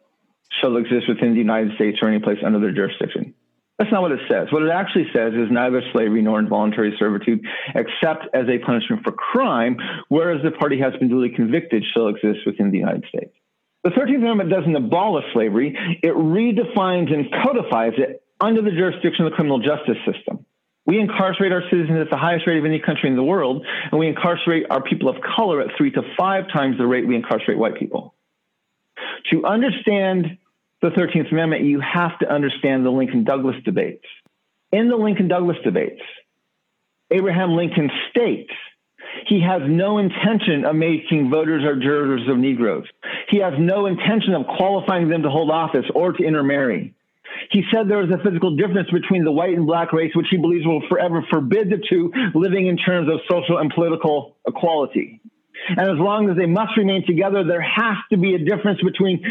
shall 0.62 0.78
exist 0.78 1.08
within 1.08 1.34
the 1.34 1.40
United 1.40 1.76
States 1.76 2.00
or 2.02 2.10
any 2.10 2.20
place 2.20 2.38
under 2.46 2.60
their 2.60 2.72
jurisdiction. 2.72 3.34
That's 3.80 3.92
not 3.92 4.04
what 4.04 4.12
it 4.12 4.20
says. 4.30 4.52
What 4.52 4.62
it 4.62 4.70
actually 4.70 5.08
says 5.12 5.34
is 5.34 5.50
neither 5.50 5.82
slavery 5.92 6.22
nor 6.22 6.38
involuntary 6.38 6.96
servitude, 7.00 7.44
except 7.74 8.28
as 8.32 8.46
a 8.48 8.60
punishment 8.64 9.04
for 9.04 9.12
crime, 9.12 9.78
whereas 10.08 10.44
the 10.44 10.52
party 10.52 10.80
has 10.80 10.94
been 11.00 11.10
duly 11.10 11.30
convicted, 11.30 11.84
shall 11.92 12.10
exist 12.10 12.46
within 12.46 12.70
the 12.70 12.78
United 12.78 13.06
States. 13.10 13.34
The 13.84 13.90
13th 13.90 14.18
Amendment 14.18 14.52
doesn't 14.52 14.76
abolish 14.76 15.26
slavery, 15.34 15.76
it 16.04 16.14
redefines 16.14 17.12
and 17.12 17.32
codifies 17.44 17.94
it 17.98 18.22
under 18.40 18.62
the 18.62 18.70
jurisdiction 18.70 19.26
of 19.26 19.32
the 19.32 19.36
criminal 19.36 19.58
justice 19.58 19.98
system. 20.06 20.46
We 20.86 21.00
incarcerate 21.00 21.52
our 21.52 21.62
citizens 21.70 22.00
at 22.00 22.10
the 22.10 22.18
highest 22.18 22.48
rate 22.48 22.58
of 22.58 22.66
any 22.66 22.80
country 22.80 23.10
in 23.10 23.16
the 23.16 23.24
world, 23.24 23.66
and 23.92 24.00
we 24.00 24.08
incarcerate 24.08 24.66
our 24.70 24.82
people 24.82 25.10
of 25.10 25.18
color 25.22 25.62
at 25.62 25.70
three 25.78 25.92
to 25.92 26.02
five 26.18 26.46
times 26.52 26.78
the 26.78 26.88
rate 26.88 27.08
we 27.08 27.16
incarcerate 27.16 27.58
white 27.58 27.76
people. 27.76 28.16
To 29.32 29.46
understand 29.46 30.38
the 30.82 30.90
13th 30.90 31.32
Amendment, 31.32 31.64
you 31.64 31.80
have 31.80 32.18
to 32.20 32.32
understand 32.32 32.86
the 32.86 32.90
Lincoln 32.90 33.24
Douglas 33.24 33.56
debates. 33.64 34.06
In 34.72 34.90
the 34.90 34.96
Lincoln 34.96 35.28
Douglas 35.28 35.58
debates, 35.64 36.02
Abraham 37.12 37.56
Lincoln 37.56 37.92
states 38.10 38.52
he 39.28 39.42
has 39.42 39.62
no 39.66 39.98
intention 39.98 40.66
of 40.66 40.76
making 40.76 41.30
voters 41.30 41.64
or 41.64 41.76
jurors 41.76 42.28
of 42.28 42.38
Negroes. 42.38 42.86
He 43.30 43.38
has 43.40 43.54
no 43.58 43.86
intention 43.86 44.34
of 44.34 44.46
qualifying 44.58 45.10
them 45.10 45.24
to 45.24 45.30
hold 45.30 45.52
office 45.52 45.86
or 45.94 46.14
to 46.14 46.24
intermarry. 46.24 46.94
He 47.52 47.64
said 47.74 47.88
there 47.88 48.04
is 48.04 48.12
a 48.12 48.24
physical 48.24 48.56
difference 48.56 48.90
between 48.92 49.24
the 49.24 49.32
white 49.32 49.56
and 49.56 49.66
black 49.66 49.94
race, 49.94 50.12
which 50.16 50.28
he 50.30 50.38
believes 50.38 50.66
will 50.66 50.84
forever 50.88 51.24
forbid 51.30 51.70
the 51.70 51.82
two 51.90 52.12
living 52.34 52.68
in 52.68 52.78
terms 52.78 53.10
of 53.12 53.20
social 53.30 53.58
and 53.58 53.72
political 53.74 54.38
equality. 54.48 55.22
And 55.70 55.80
as 55.80 55.98
long 55.98 56.30
as 56.30 56.38
they 56.38 56.48
must 56.48 56.76
remain 56.78 57.06
together, 57.06 57.44
there 57.44 57.62
has 57.62 57.98
to 58.12 58.18
be 58.18 58.34
a 58.36 58.40
difference 58.40 58.82
between 58.82 59.24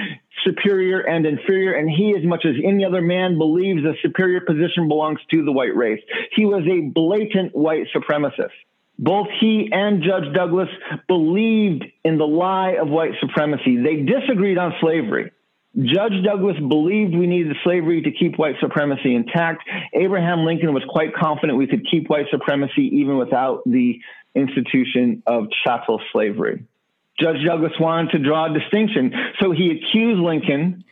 superior 0.44 1.00
and 1.00 1.26
inferior. 1.26 1.72
And 1.72 1.90
he, 1.90 2.14
as 2.16 2.24
much 2.24 2.44
as 2.44 2.54
any 2.64 2.84
other 2.84 3.02
man, 3.02 3.36
believes 3.36 3.82
the 3.82 3.94
superior 4.02 4.40
position 4.40 4.88
belongs 4.88 5.18
to 5.32 5.44
the 5.44 5.52
white 5.52 5.74
race. 5.74 6.00
He 6.36 6.46
was 6.46 6.62
a 6.70 6.88
blatant 6.92 7.54
white 7.54 7.86
supremacist. 7.94 8.54
Both 8.98 9.28
he 9.40 9.70
and 9.72 10.02
Judge 10.02 10.32
Douglas 10.34 10.68
believed 11.08 11.84
in 12.04 12.18
the 12.18 12.26
lie 12.26 12.76
of 12.80 12.88
white 12.88 13.12
supremacy. 13.20 13.78
They 13.82 14.02
disagreed 14.02 14.58
on 14.58 14.74
slavery. 14.80 15.32
Judge 15.76 16.24
Douglas 16.24 16.56
believed 16.59 17.14
we 17.14 17.28
needed 17.28 17.56
slavery 17.62 18.02
to 18.02 18.11
keep 18.11 18.37
white 18.38 18.56
supremacy 18.61 19.14
intact. 19.14 19.62
Abraham 19.94 20.44
Lincoln 20.44 20.74
was 20.74 20.83
quite 20.88 21.14
confident 21.14 21.59
we 21.59 21.68
could 21.68 21.87
keep 21.88 22.09
white 22.09 22.26
supremacy 22.30 22.90
even 22.92 23.18
without 23.18 23.62
the 23.66 24.00
institution 24.35 25.22
of 25.26 25.46
chattel 25.64 26.00
slavery. 26.12 26.64
Judge 27.20 27.44
Douglas 27.46 27.72
wanted 27.78 28.11
to 28.12 28.18
draw 28.18 28.50
a 28.50 28.59
distinction, 28.59 29.12
so 29.38 29.52
he 29.52 29.70
accused 29.70 30.20
Lincoln 30.20 30.85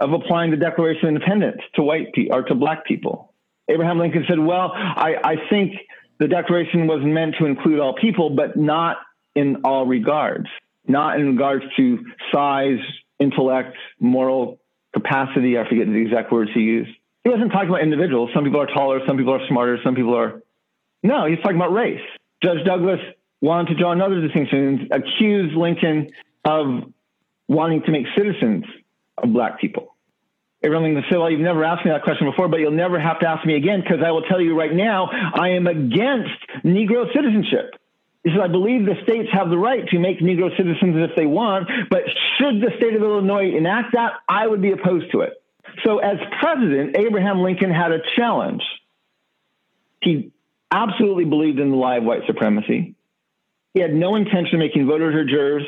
of 0.00 0.12
applying 0.12 0.50
the 0.50 0.56
Declaration 0.56 1.08
of 1.08 1.14
Independence 1.14 1.60
to 1.74 1.82
white 1.82 2.12
people 2.12 2.36
or 2.36 2.42
to 2.42 2.54
black 2.54 2.84
people. 2.86 3.34
Abraham 3.68 3.98
Lincoln 3.98 4.24
said, 4.28 4.38
"Well, 4.38 4.72
I, 4.74 5.16
I 5.22 5.36
think 5.50 5.74
the 6.18 6.26
Declaration 6.26 6.86
was 6.86 7.00
meant 7.04 7.36
to 7.38 7.46
include 7.46 7.78
all 7.78 7.94
people, 7.94 8.30
but 8.30 8.56
not 8.56 8.96
in 9.34 9.62
all 9.64 9.86
regards, 9.86 10.46
not 10.86 11.20
in 11.20 11.28
regards 11.28 11.64
to 11.76 11.98
size, 12.32 12.80
intellect, 13.18 13.76
moral 14.00 14.60
capacity. 14.94 15.58
I 15.58 15.68
forget 15.68 15.86
the 15.86 16.00
exact 16.00 16.32
words 16.32 16.50
he 16.54 16.60
used. 16.60 16.90
He 17.24 17.30
wasn't 17.30 17.52
talking 17.52 17.68
about 17.68 17.82
individuals. 17.82 18.30
Some 18.34 18.44
people 18.44 18.60
are 18.60 18.66
taller, 18.66 19.00
some 19.06 19.16
people 19.16 19.34
are 19.34 19.46
smarter, 19.48 19.78
some 19.84 19.94
people 19.94 20.16
are. 20.16 20.42
No, 21.02 21.26
he's 21.26 21.38
talking 21.40 21.56
about 21.56 21.72
race. 21.72 22.00
Judge 22.42 22.64
Douglas 22.64 23.00
wanted 23.40 23.68
to 23.68 23.74
draw 23.78 23.92
another 23.92 24.20
distinction 24.20 24.58
and 24.58 24.92
accuse 24.92 25.52
Lincoln 25.56 26.10
of 26.44 26.92
wanting 27.48 27.82
to 27.82 27.90
make 27.90 28.06
citizens 28.16 28.64
of 29.16 29.32
black 29.32 29.60
people. 29.60 29.94
Abraham 30.62 30.84
Lincoln 30.84 31.04
said, 31.08 31.18
Well, 31.18 31.30
you've 31.30 31.40
never 31.40 31.64
asked 31.64 31.84
me 31.84 31.92
that 31.92 32.02
question 32.02 32.28
before, 32.28 32.48
but 32.48 32.58
you'll 32.58 32.72
never 32.72 32.98
have 32.98 33.20
to 33.20 33.28
ask 33.28 33.46
me 33.46 33.54
again 33.54 33.80
because 33.80 34.02
I 34.04 34.10
will 34.10 34.22
tell 34.22 34.40
you 34.40 34.58
right 34.58 34.72
now, 34.72 35.08
I 35.10 35.50
am 35.50 35.66
against 35.66 36.34
Negro 36.64 37.12
citizenship. 37.14 37.74
He 38.24 38.30
said, 38.30 38.40
I 38.40 38.48
believe 38.48 38.84
the 38.84 39.00
states 39.04 39.28
have 39.32 39.48
the 39.48 39.58
right 39.58 39.86
to 39.88 39.98
make 39.98 40.20
Negro 40.20 40.54
citizens 40.56 40.96
if 41.10 41.16
they 41.16 41.26
want, 41.26 41.68
but 41.88 42.02
should 42.36 42.60
the 42.60 42.72
state 42.76 42.94
of 42.94 43.02
Illinois 43.02 43.56
enact 43.56 43.92
that, 43.94 44.14
I 44.28 44.46
would 44.46 44.60
be 44.60 44.72
opposed 44.72 45.12
to 45.12 45.20
it. 45.20 45.34
So, 45.84 45.98
as 45.98 46.16
president, 46.40 46.96
Abraham 46.96 47.40
Lincoln 47.40 47.70
had 47.70 47.92
a 47.92 47.98
challenge. 48.16 48.62
He 50.02 50.32
absolutely 50.70 51.24
believed 51.24 51.58
in 51.60 51.70
the 51.70 51.76
lie 51.76 51.96
of 51.96 52.04
white 52.04 52.22
supremacy. 52.26 52.94
He 53.74 53.80
had 53.80 53.94
no 53.94 54.16
intention 54.16 54.54
of 54.54 54.58
making 54.60 54.86
voters 54.86 55.14
or 55.14 55.24
jurors 55.24 55.62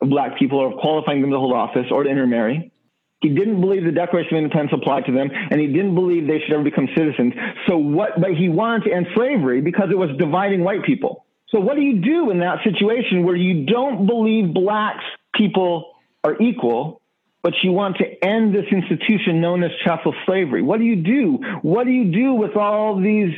of 0.00 0.10
black 0.10 0.38
people 0.38 0.58
or 0.58 0.72
of 0.72 0.78
qualifying 0.78 1.22
them 1.22 1.30
to 1.30 1.38
hold 1.38 1.52
office 1.52 1.86
or 1.90 2.02
to 2.04 2.10
intermarry. 2.10 2.72
He 3.20 3.30
didn't 3.30 3.60
believe 3.60 3.84
the 3.84 3.92
Declaration 3.92 4.36
of 4.36 4.44
Independence 4.44 4.72
applied 4.80 5.06
to 5.06 5.12
them, 5.12 5.30
and 5.32 5.60
he 5.60 5.66
didn't 5.66 5.94
believe 5.94 6.26
they 6.26 6.40
should 6.40 6.52
ever 6.52 6.62
become 6.62 6.88
citizens. 6.96 7.32
So 7.66 7.76
what? 7.76 8.20
But 8.20 8.34
he 8.34 8.48
wanted 8.48 8.84
to 8.84 8.94
end 8.94 9.06
slavery 9.14 9.60
because 9.60 9.88
it 9.90 9.98
was 9.98 10.10
dividing 10.18 10.62
white 10.62 10.84
people. 10.84 11.24
So 11.50 11.60
what 11.60 11.76
do 11.76 11.82
you 11.82 12.00
do 12.00 12.30
in 12.30 12.40
that 12.40 12.58
situation 12.62 13.24
where 13.24 13.36
you 13.36 13.64
don't 13.64 14.06
believe 14.06 14.52
blacks 14.52 15.04
people 15.34 15.94
are 16.22 16.36
equal, 16.40 17.00
but 17.42 17.54
you 17.62 17.72
want 17.72 17.96
to 17.98 18.24
end 18.24 18.54
this 18.54 18.66
institution 18.70 19.40
known 19.40 19.62
as 19.62 19.70
chattel 19.82 20.14
slavery? 20.26 20.62
What 20.62 20.78
do 20.78 20.84
you 20.84 20.96
do? 20.96 21.38
What 21.62 21.84
do 21.84 21.90
you 21.90 22.12
do 22.12 22.34
with 22.34 22.56
all 22.56 23.00
these 23.00 23.32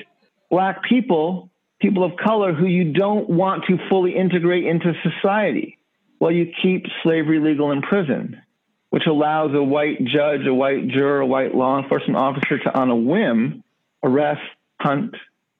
black 0.50 0.82
people, 0.82 1.50
people 1.80 2.02
of 2.02 2.16
color 2.16 2.52
who 2.52 2.66
you 2.66 2.92
don't 2.92 3.30
want 3.30 3.66
to 3.66 3.78
fully 3.88 4.16
integrate 4.16 4.66
into 4.66 4.92
society? 5.04 5.78
Well, 6.18 6.32
you 6.32 6.52
keep 6.62 6.86
slavery 7.04 7.38
legal 7.38 7.70
in 7.70 7.80
prison, 7.80 8.42
which 8.90 9.06
allows 9.06 9.54
a 9.54 9.62
white 9.62 10.04
judge, 10.04 10.46
a 10.46 10.52
white 10.52 10.88
juror, 10.88 11.20
a 11.20 11.26
white 11.26 11.54
law 11.54 11.80
enforcement 11.80 12.16
officer 12.16 12.58
to, 12.58 12.76
on 12.76 12.90
a 12.90 12.96
whim, 12.96 13.62
arrest, 14.02 14.42
hunt, 14.80 15.14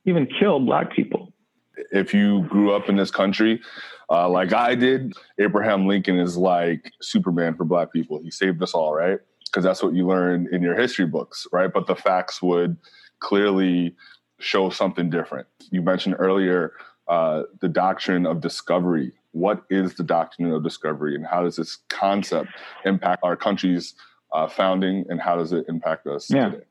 even 0.04 0.26
kill 0.40 0.58
black 0.58 0.92
people 0.96 1.29
if 1.92 2.14
you 2.14 2.42
grew 2.42 2.72
up 2.72 2.88
in 2.88 2.96
this 2.96 3.10
country 3.10 3.60
uh, 4.10 4.28
like 4.28 4.52
I 4.52 4.74
did, 4.74 5.14
Abraham 5.38 5.86
Lincoln 5.86 6.18
is 6.18 6.36
like 6.36 6.92
Superman 7.00 7.54
for 7.54 7.64
black 7.64 7.92
people. 7.92 8.20
He 8.20 8.30
saved 8.30 8.60
us 8.62 8.74
all, 8.74 8.92
right? 8.92 9.20
Because 9.46 9.62
that's 9.62 9.82
what 9.82 9.94
you 9.94 10.06
learn 10.06 10.48
in 10.52 10.62
your 10.62 10.76
history 10.76 11.06
books, 11.06 11.46
right? 11.52 11.72
But 11.72 11.86
the 11.86 11.94
facts 11.94 12.42
would 12.42 12.76
clearly 13.20 13.94
show 14.40 14.68
something 14.70 15.10
different. 15.10 15.46
You 15.70 15.82
mentioned 15.82 16.16
earlier 16.18 16.72
uh, 17.06 17.44
the 17.60 17.68
doctrine 17.68 18.26
of 18.26 18.40
discovery. 18.40 19.12
What 19.30 19.62
is 19.70 19.94
the 19.94 20.02
doctrine 20.02 20.50
of 20.52 20.64
discovery, 20.64 21.14
and 21.14 21.24
how 21.24 21.44
does 21.44 21.54
this 21.54 21.78
concept 21.88 22.48
impact 22.84 23.20
our 23.22 23.36
country's 23.36 23.94
uh, 24.32 24.48
founding, 24.48 25.04
and 25.08 25.20
how 25.20 25.36
does 25.36 25.52
it 25.52 25.66
impact 25.68 26.08
us 26.08 26.28
yeah. 26.28 26.48
today? 26.48 26.64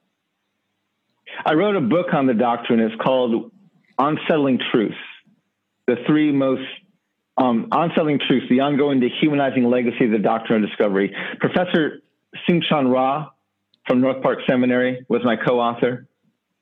I 1.45 1.54
wrote 1.54 1.78
a 1.78 1.82
book 1.82 2.13
on 2.13 2.28
the 2.28 2.34
doctrine. 2.34 2.82
It's 2.82 2.95
called 3.02 3.52
Unsettling 3.99 4.59
Truths 4.71 4.97
the 5.89 5.95
three 6.05 6.31
most 6.31 6.62
um, 7.38 7.67
unsettling 7.71 8.19
truths, 8.27 8.45
the 8.49 8.59
ongoing 8.59 8.99
dehumanizing 8.99 9.63
legacy 9.63 10.05
of 10.05 10.12
the 10.12 10.19
doctrine 10.19 10.63
of 10.63 10.69
discovery. 10.69 11.15
Professor 11.39 12.01
Soong-Chan 12.47 12.88
Rah 12.88 13.29
from 13.88 14.01
North 14.01 14.21
Park 14.21 14.39
Seminary 14.47 15.05
was 15.09 15.21
my 15.23 15.35
co-author. 15.35 16.07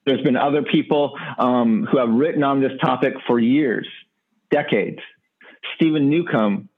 There's 0.05 0.21
been 0.21 0.37
other 0.37 0.63
people 0.63 1.17
um, 1.37 1.85
who 1.91 1.97
have 1.97 2.09
written 2.09 2.43
on 2.43 2.61
this 2.61 2.71
topic 2.79 3.15
for 3.25 3.39
years, 3.39 3.87
decades. 4.49 4.99
Stephen 5.75 6.09
Newcomb 6.09 6.69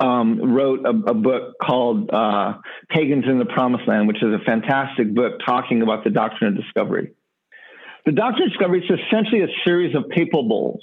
um, 0.00 0.54
wrote 0.54 0.86
a, 0.86 1.10
a, 1.10 1.14
book 1.14 1.56
called 1.60 2.08
uh, 2.10 2.54
Pagans 2.88 3.24
in 3.26 3.38
the 3.38 3.44
Promised 3.44 3.86
Land, 3.88 4.06
which 4.06 4.22
is 4.22 4.32
a 4.32 4.38
fantastic 4.44 5.12
book 5.12 5.40
talking 5.44 5.82
about 5.82 6.04
the 6.04 6.10
doctrine 6.10 6.56
of 6.56 6.62
discovery. 6.62 7.12
The 8.08 8.14
doctrine 8.14 8.44
of 8.44 8.52
discovery 8.52 8.82
is 8.82 8.90
essentially 9.04 9.42
a 9.42 9.52
series 9.66 9.94
of 9.94 10.08
papal 10.08 10.48
bulls 10.48 10.80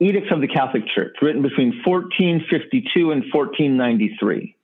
Edicts 0.00 0.28
of 0.32 0.40
the 0.40 0.48
Catholic 0.48 0.84
Church, 0.94 1.14
written 1.20 1.42
between 1.42 1.82
1452 1.84 3.10
and 3.10 3.24
1493. 3.30 4.56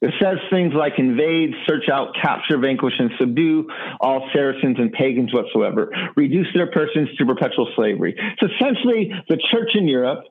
It 0.00 0.14
says 0.20 0.38
things 0.50 0.74
like 0.74 0.94
invade, 0.98 1.54
search 1.68 1.88
out, 1.88 2.16
capture, 2.20 2.58
vanquish, 2.58 2.94
and 2.98 3.12
subdue 3.20 3.70
all 4.00 4.28
Saracens 4.32 4.76
and 4.80 4.92
pagans 4.92 5.32
whatsoever, 5.32 5.92
reduce 6.16 6.48
their 6.52 6.72
persons 6.72 7.10
to 7.16 7.26
perpetual 7.26 7.70
slavery. 7.76 8.16
It's 8.18 8.52
essentially 8.52 9.12
the 9.28 9.38
church 9.52 9.76
in 9.76 9.86
Europe 9.86 10.24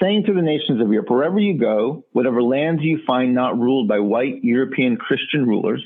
saying 0.00 0.26
to 0.26 0.32
the 0.32 0.42
nations 0.42 0.80
of 0.80 0.92
Europe, 0.92 1.10
wherever 1.10 1.40
you 1.40 1.58
go, 1.58 2.04
whatever 2.12 2.40
lands 2.40 2.82
you 2.84 3.00
find 3.04 3.34
not 3.34 3.58
ruled 3.58 3.88
by 3.88 3.98
white 3.98 4.44
European 4.44 4.96
Christian 4.96 5.44
rulers, 5.44 5.82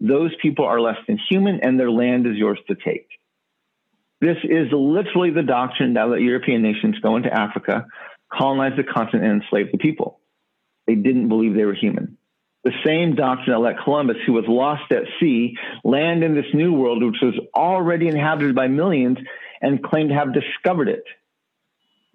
those 0.00 0.34
people 0.40 0.64
are 0.64 0.80
less 0.80 0.96
than 1.06 1.18
human 1.28 1.60
and 1.62 1.78
their 1.78 1.90
land 1.90 2.26
is 2.26 2.36
yours 2.36 2.58
to 2.68 2.74
take. 2.74 3.08
This 4.20 4.36
is 4.44 4.68
literally 4.72 5.30
the 5.30 5.42
doctrine 5.42 5.94
that 5.94 6.08
let 6.08 6.20
European 6.20 6.62
nations 6.62 6.98
go 7.00 7.16
into 7.16 7.32
Africa, 7.32 7.86
colonize 8.32 8.76
the 8.76 8.84
continent, 8.84 9.24
and 9.30 9.42
enslave 9.42 9.72
the 9.72 9.78
people. 9.78 10.20
They 10.86 10.94
didn't 10.94 11.28
believe 11.28 11.54
they 11.54 11.64
were 11.64 11.74
human. 11.74 12.18
The 12.64 12.72
same 12.84 13.14
doctrine 13.14 13.52
that 13.52 13.60
let 13.60 13.82
Columbus, 13.82 14.18
who 14.26 14.34
was 14.34 14.44
lost 14.46 14.92
at 14.92 15.04
sea, 15.18 15.56
land 15.84 16.22
in 16.22 16.34
this 16.34 16.52
new 16.52 16.74
world, 16.74 17.02
which 17.02 17.20
was 17.22 17.34
already 17.54 18.08
inhabited 18.08 18.54
by 18.54 18.68
millions, 18.68 19.16
and 19.62 19.82
claim 19.82 20.08
to 20.08 20.14
have 20.14 20.34
discovered 20.34 20.88
it. 20.88 21.04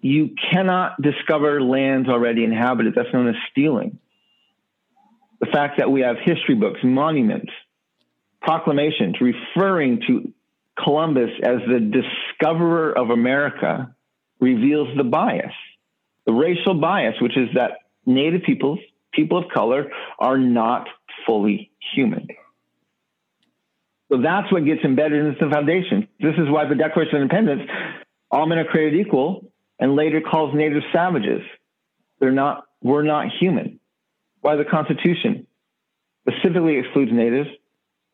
You 0.00 0.30
cannot 0.52 1.02
discover 1.02 1.60
lands 1.60 2.08
already 2.08 2.44
inhabited. 2.44 2.94
That's 2.94 3.12
known 3.12 3.28
as 3.28 3.34
stealing. 3.50 3.98
The 5.40 5.46
fact 5.46 5.78
that 5.78 5.90
we 5.90 6.02
have 6.02 6.16
history 6.24 6.54
books, 6.54 6.78
monuments, 6.84 7.50
proclamations 8.46 9.16
referring 9.20 10.00
to 10.06 10.32
Columbus 10.82 11.30
as 11.42 11.56
the 11.66 11.80
discoverer 11.80 12.96
of 12.96 13.10
America 13.10 13.94
reveals 14.40 14.88
the 14.96 15.04
bias, 15.04 15.52
the 16.26 16.32
racial 16.32 16.74
bias, 16.74 17.14
which 17.20 17.36
is 17.36 17.48
that 17.54 17.72
Native 18.06 18.42
peoples, 18.44 18.78
people 19.12 19.38
of 19.38 19.44
color, 19.52 19.90
are 20.18 20.38
not 20.38 20.86
fully 21.26 21.72
human. 21.94 22.28
So 24.10 24.22
that's 24.22 24.52
what 24.52 24.64
gets 24.64 24.84
embedded 24.84 25.26
into 25.26 25.44
the 25.44 25.50
foundation. 25.50 26.06
This 26.20 26.34
is 26.38 26.48
why 26.48 26.68
the 26.68 26.76
Declaration 26.76 27.16
of 27.16 27.22
Independence, 27.22 27.62
all 28.30 28.46
men 28.46 28.58
are 28.58 28.64
created 28.64 29.00
equal, 29.00 29.50
and 29.80 29.96
later 29.96 30.20
calls 30.20 30.54
Native 30.54 30.82
savages. 30.92 31.42
They're 32.20 32.30
not, 32.30 32.64
we're 32.80 33.02
not 33.02 33.26
human. 33.40 33.80
Why 34.40 34.54
the 34.54 34.64
Constitution 34.64 35.48
specifically 36.28 36.78
excludes 36.78 37.10
natives, 37.12 37.48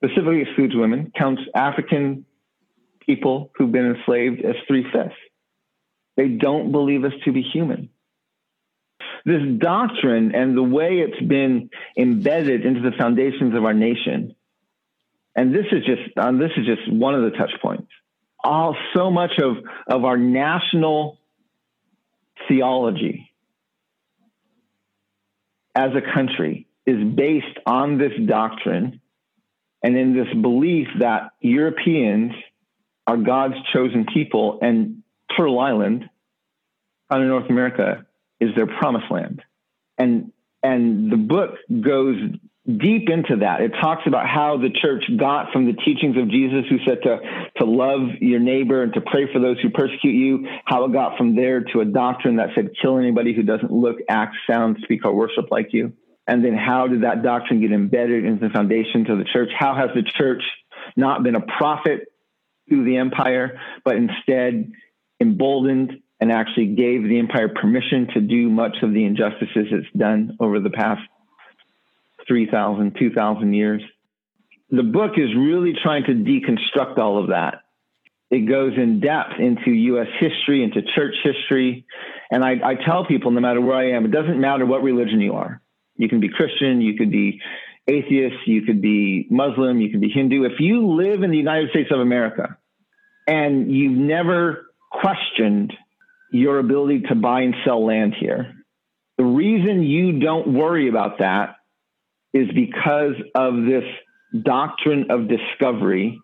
specifically 0.03 0.43
excludes 0.43 0.75
women, 0.75 1.13
counts 1.17 1.43
African 1.55 2.25
people 3.07 3.51
who've 3.57 3.71
been 3.71 3.95
enslaved 3.95 4.45
as 4.45 4.55
three 4.67 4.85
fifths. 4.93 5.15
They 6.17 6.29
don't 6.29 6.73
believe 6.73 7.05
us 7.05 7.13
to 7.25 7.33
be 7.33 7.43
human. 7.43 7.89
This 9.25 9.43
doctrine 9.59 10.35
and 10.35 10.57
the 10.57 10.63
way 10.63 10.99
it's 10.99 11.21
been 11.27 11.71
embedded 11.97 12.67
into 12.67 12.81
the 12.81 12.97
foundations 12.97 13.55
of 13.55 13.65
our 13.65 13.73
nation, 13.73 14.35
and 15.37 15.55
this 15.55 15.67
is 15.71 15.85
just 15.85 16.19
um, 16.19 16.39
this 16.39 16.51
is 16.57 16.67
just 16.67 16.93
one 16.93 17.15
of 17.15 17.23
the 17.23 17.37
touch 17.37 17.53
points. 17.63 17.89
All 18.43 18.77
so 18.95 19.11
much 19.11 19.39
of 19.39 19.59
of 19.87 20.05
our 20.05 20.17
national 20.17 21.21
theology 22.49 23.31
as 25.75 25.91
a 25.95 26.15
country 26.15 26.67
is 26.85 27.03
based 27.15 27.59
on 27.65 27.99
this 27.99 28.13
doctrine 28.27 29.01
and 29.83 29.97
in 29.97 30.15
this 30.15 30.33
belief 30.41 30.89
that 31.01 31.33
Europeans 31.41 32.33
are 33.07 33.17
God's 33.17 33.57
chosen 33.73 34.07
people, 34.13 34.59
and 34.63 35.03
Turtle 35.37 35.59
Island, 35.59 36.09
in 37.11 37.29
North 37.29 37.51
America, 37.51 38.07
is 38.41 38.55
their 38.55 38.67
promised 38.67 39.11
land. 39.11 39.43
And 39.99 40.33
and 40.63 41.11
the 41.11 41.17
book 41.17 41.57
goes 41.69 42.17
deep 42.67 43.09
into 43.11 43.37
that. 43.41 43.61
It 43.61 43.73
talks 43.81 44.03
about 44.07 44.29
how 44.29 44.57
the 44.57 44.71
church 44.71 45.05
got 45.19 45.53
from 45.53 45.67
the 45.67 45.73
teachings 45.73 46.17
of 46.17 46.31
Jesus, 46.31 46.65
who 46.71 46.79
said 46.87 47.03
to, 47.03 47.19
to 47.57 47.65
love 47.65 48.11
your 48.21 48.39
neighbor 48.39 48.85
and 48.85 48.95
to 48.95 49.01
pray 49.01 49.33
for 49.33 49.41
those 49.41 49.59
who 49.61 49.71
persecute 49.71 50.13
you, 50.13 50.47
how 50.65 50.85
it 50.85 50.93
got 50.93 51.19
from 51.19 51.35
there 51.35 51.63
to 51.73 51.81
a 51.81 51.85
doctrine 51.85 52.37
that 52.37 52.51
said 52.55 52.71
kill 52.81 52.99
anybody 52.99 53.35
who 53.35 53.43
doesn't 53.43 53.73
look, 53.73 53.97
act, 54.09 54.37
sound, 54.49 54.79
speak, 54.85 55.05
or 55.05 55.13
worship 55.13 55.51
like 55.51 55.73
you. 55.73 55.93
And 56.27 56.45
then 56.45 56.55
how 56.55 56.87
did 56.87 57.03
that 57.03 57.23
doctrine 57.23 57.61
get 57.61 57.73
embedded 57.73 58.25
into 58.25 58.47
the 58.47 58.53
foundations 58.53 59.11
of 59.11 59.19
the 59.19 59.25
church? 59.25 59.51
How 59.57 59.75
has 59.75 59.91
the 59.95 60.03
church 60.03 60.43
not 60.97 61.23
been 61.23 61.35
a 61.35 61.41
prophet 61.41 62.13
to 62.69 62.85
the 62.85 62.97
empire, 62.97 63.61
but 63.85 63.97
instead 63.97 64.73
emboldened 65.21 66.01
and 66.21 66.31
actually 66.31 66.67
gave 66.67 67.03
the 67.03 67.19
empire 67.19 67.49
permission 67.49 68.09
to 68.15 68.21
do 68.21 68.49
much 68.49 68.77
of 68.83 68.93
the 68.93 69.05
injustices 69.05 69.67
it's 69.71 69.87
done 69.97 70.37
over 70.39 70.61
the 70.61 70.71
past 70.71 71.03
3,000, 72.29 72.97
2,000 72.99 73.55
years. 73.55 73.83
The 74.71 74.83
book 74.85 75.13
is 75.17 75.35
really 75.37 75.75
trying 75.83 76.05
to 76.05 76.13
deconstruct 76.13 76.99
all 76.99 77.19
of 77.19 77.31
that. 77.31 77.63
It 78.31 78.49
goes 78.49 78.73
in 78.77 79.01
depth 79.01 79.39
into 79.39 79.71
U.S. 79.71 80.07
history, 80.19 80.63
into 80.65 80.81
church 80.95 81.15
history. 81.23 81.85
And 82.31 82.43
I, 82.43 82.53
I 82.65 82.75
tell 82.77 83.05
people, 83.05 83.31
no 83.31 83.41
matter 83.41 83.61
where 83.61 83.77
I 83.77 83.91
am, 83.91 84.07
it 84.07 84.11
doesn't 84.11 84.41
matter 84.41 84.65
what 84.65 84.83
religion 84.83 85.21
you 85.21 85.35
are. 85.35 85.62
You 86.03 86.09
can 86.09 86.19
be 86.19 86.29
Christian, 86.29 86.81
you 86.81 86.97
could 86.97 87.13
be 87.13 87.41
atheist, 87.87 88.45
you 88.47 88.63
could 88.63 88.83
be 88.83 89.29
Muslim, 89.31 89.81
you 89.81 89.89
could 89.89 90.01
be 90.01 90.09
Hindu. 90.09 90.43
If 90.43 90.59
you 90.59 90.95
live 90.97 91.23
in 91.23 91.31
the 91.31 91.37
United 91.37 91.71
States 91.71 91.91
of 91.93 92.01
America, 92.01 92.59
and 93.29 93.73
you've 93.73 93.97
never 93.97 94.67
questioned 94.91 95.73
your 96.33 96.59
ability 96.59 97.03
to 97.03 97.15
buy 97.15 97.43
and 97.43 97.55
sell 97.65 97.87
land 97.87 98.15
here. 98.19 98.53
The 99.17 99.25
reason 99.25 99.85
you 99.85 100.19
don't 100.19 100.55
worry 100.55 100.89
about 100.89 101.19
that 101.21 101.55
is 102.35 102.49
because 102.53 103.15
of 103.37 103.65
this 103.65 103.85
doctrine 104.43 105.13
of 105.13 105.29
discovery, 105.29 106.19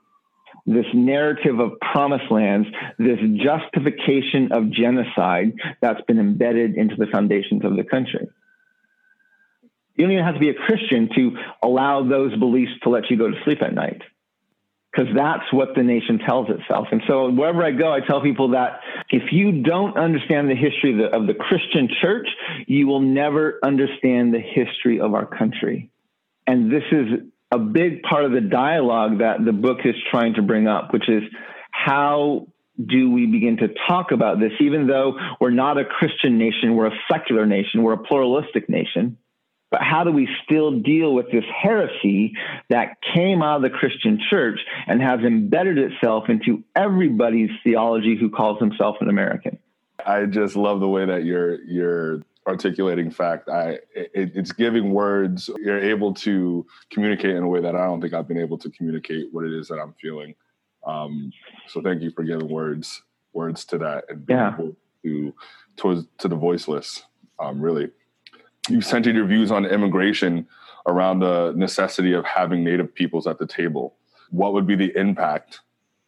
this 0.66 0.86
narrative 0.92 1.60
of 1.60 1.78
promised 1.92 2.32
lands, 2.32 2.66
this 2.98 3.20
justification 3.36 4.50
of 4.50 4.70
genocide 4.70 5.52
that's 5.80 6.00
been 6.08 6.18
embedded 6.18 6.74
into 6.74 6.96
the 6.96 7.06
foundations 7.06 7.64
of 7.64 7.76
the 7.76 7.84
country. 7.84 8.26
You 9.98 10.04
don't 10.04 10.12
even 10.12 10.24
have 10.24 10.34
to 10.34 10.40
be 10.40 10.50
a 10.50 10.54
Christian 10.54 11.10
to 11.16 11.36
allow 11.62 12.08
those 12.08 12.34
beliefs 12.38 12.70
to 12.84 12.88
let 12.88 13.10
you 13.10 13.18
go 13.18 13.28
to 13.28 13.36
sleep 13.44 13.58
at 13.62 13.74
night 13.74 14.00
because 14.92 15.12
that's 15.14 15.52
what 15.52 15.70
the 15.74 15.82
nation 15.82 16.18
tells 16.18 16.48
itself. 16.48 16.86
And 16.92 17.02
so 17.06 17.30
wherever 17.30 17.64
I 17.64 17.72
go, 17.72 17.92
I 17.92 18.00
tell 18.00 18.22
people 18.22 18.50
that 18.50 18.80
if 19.10 19.32
you 19.32 19.62
don't 19.62 19.96
understand 19.98 20.48
the 20.48 20.54
history 20.54 20.92
of 20.92 20.98
the, 20.98 21.16
of 21.16 21.26
the 21.26 21.34
Christian 21.34 21.88
church, 22.00 22.28
you 22.66 22.86
will 22.86 23.00
never 23.00 23.58
understand 23.62 24.32
the 24.32 24.40
history 24.40 25.00
of 25.00 25.14
our 25.14 25.26
country. 25.26 25.90
And 26.46 26.72
this 26.72 26.84
is 26.90 27.06
a 27.50 27.58
big 27.58 28.02
part 28.02 28.24
of 28.24 28.32
the 28.32 28.40
dialogue 28.40 29.18
that 29.18 29.44
the 29.44 29.52
book 29.52 29.78
is 29.84 29.94
trying 30.10 30.34
to 30.34 30.42
bring 30.42 30.68
up, 30.68 30.92
which 30.92 31.08
is 31.08 31.22
how 31.70 32.46
do 32.84 33.10
we 33.10 33.26
begin 33.26 33.56
to 33.56 33.68
talk 33.88 34.12
about 34.12 34.38
this, 34.38 34.52
even 34.60 34.86
though 34.86 35.18
we're 35.40 35.50
not 35.50 35.78
a 35.78 35.84
Christian 35.84 36.38
nation, 36.38 36.76
we're 36.76 36.86
a 36.86 36.98
secular 37.10 37.46
nation, 37.46 37.82
we're 37.82 37.94
a 37.94 38.02
pluralistic 38.02 38.68
nation. 38.68 39.18
But 39.70 39.82
how 39.82 40.02
do 40.02 40.10
we 40.10 40.28
still 40.44 40.80
deal 40.80 41.14
with 41.14 41.26
this 41.30 41.44
heresy 41.62 42.32
that 42.70 42.96
came 43.14 43.42
out 43.42 43.56
of 43.56 43.62
the 43.62 43.70
Christian 43.70 44.18
church 44.30 44.60
and 44.86 45.02
has 45.02 45.20
embedded 45.20 45.76
itself 45.76 46.24
into 46.28 46.64
everybody's 46.74 47.50
theology 47.62 48.16
who 48.18 48.30
calls 48.30 48.58
himself 48.60 48.96
an 49.00 49.10
American? 49.10 49.58
I 50.06 50.24
just 50.24 50.56
love 50.56 50.80
the 50.80 50.88
way 50.88 51.04
that 51.04 51.24
you're 51.24 51.60
you're 51.64 52.22
articulating 52.46 53.10
fact. 53.10 53.48
I 53.50 53.78
it, 53.94 54.32
it's 54.34 54.52
giving 54.52 54.92
words. 54.92 55.50
You're 55.58 55.80
able 55.80 56.14
to 56.14 56.66
communicate 56.90 57.36
in 57.36 57.42
a 57.42 57.48
way 57.48 57.60
that 57.60 57.74
I 57.74 57.84
don't 57.84 58.00
think 58.00 58.14
I've 58.14 58.28
been 58.28 58.38
able 58.38 58.58
to 58.58 58.70
communicate 58.70 59.26
what 59.32 59.44
it 59.44 59.52
is 59.52 59.68
that 59.68 59.78
I'm 59.78 59.94
feeling. 60.00 60.34
Um, 60.86 61.32
so 61.66 61.82
thank 61.82 62.00
you 62.00 62.10
for 62.10 62.22
giving 62.22 62.48
words 62.48 63.02
words 63.34 63.64
to 63.66 63.78
that 63.78 64.04
and 64.08 64.24
being 64.24 64.38
yeah. 64.38 64.54
able 64.54 64.76
to 65.04 65.34
towards 65.76 66.06
to 66.18 66.28
the 66.28 66.36
voiceless. 66.36 67.04
Um, 67.38 67.60
really 67.60 67.90
you 68.68 68.80
centered 68.80 69.14
your 69.14 69.26
views 69.26 69.50
on 69.50 69.64
immigration 69.64 70.46
around 70.86 71.20
the 71.20 71.52
necessity 71.56 72.12
of 72.12 72.24
having 72.24 72.64
Native 72.64 72.94
peoples 72.94 73.26
at 73.26 73.38
the 73.38 73.46
table. 73.46 73.96
What 74.30 74.52
would 74.52 74.66
be 74.66 74.76
the 74.76 74.96
impact 74.96 75.60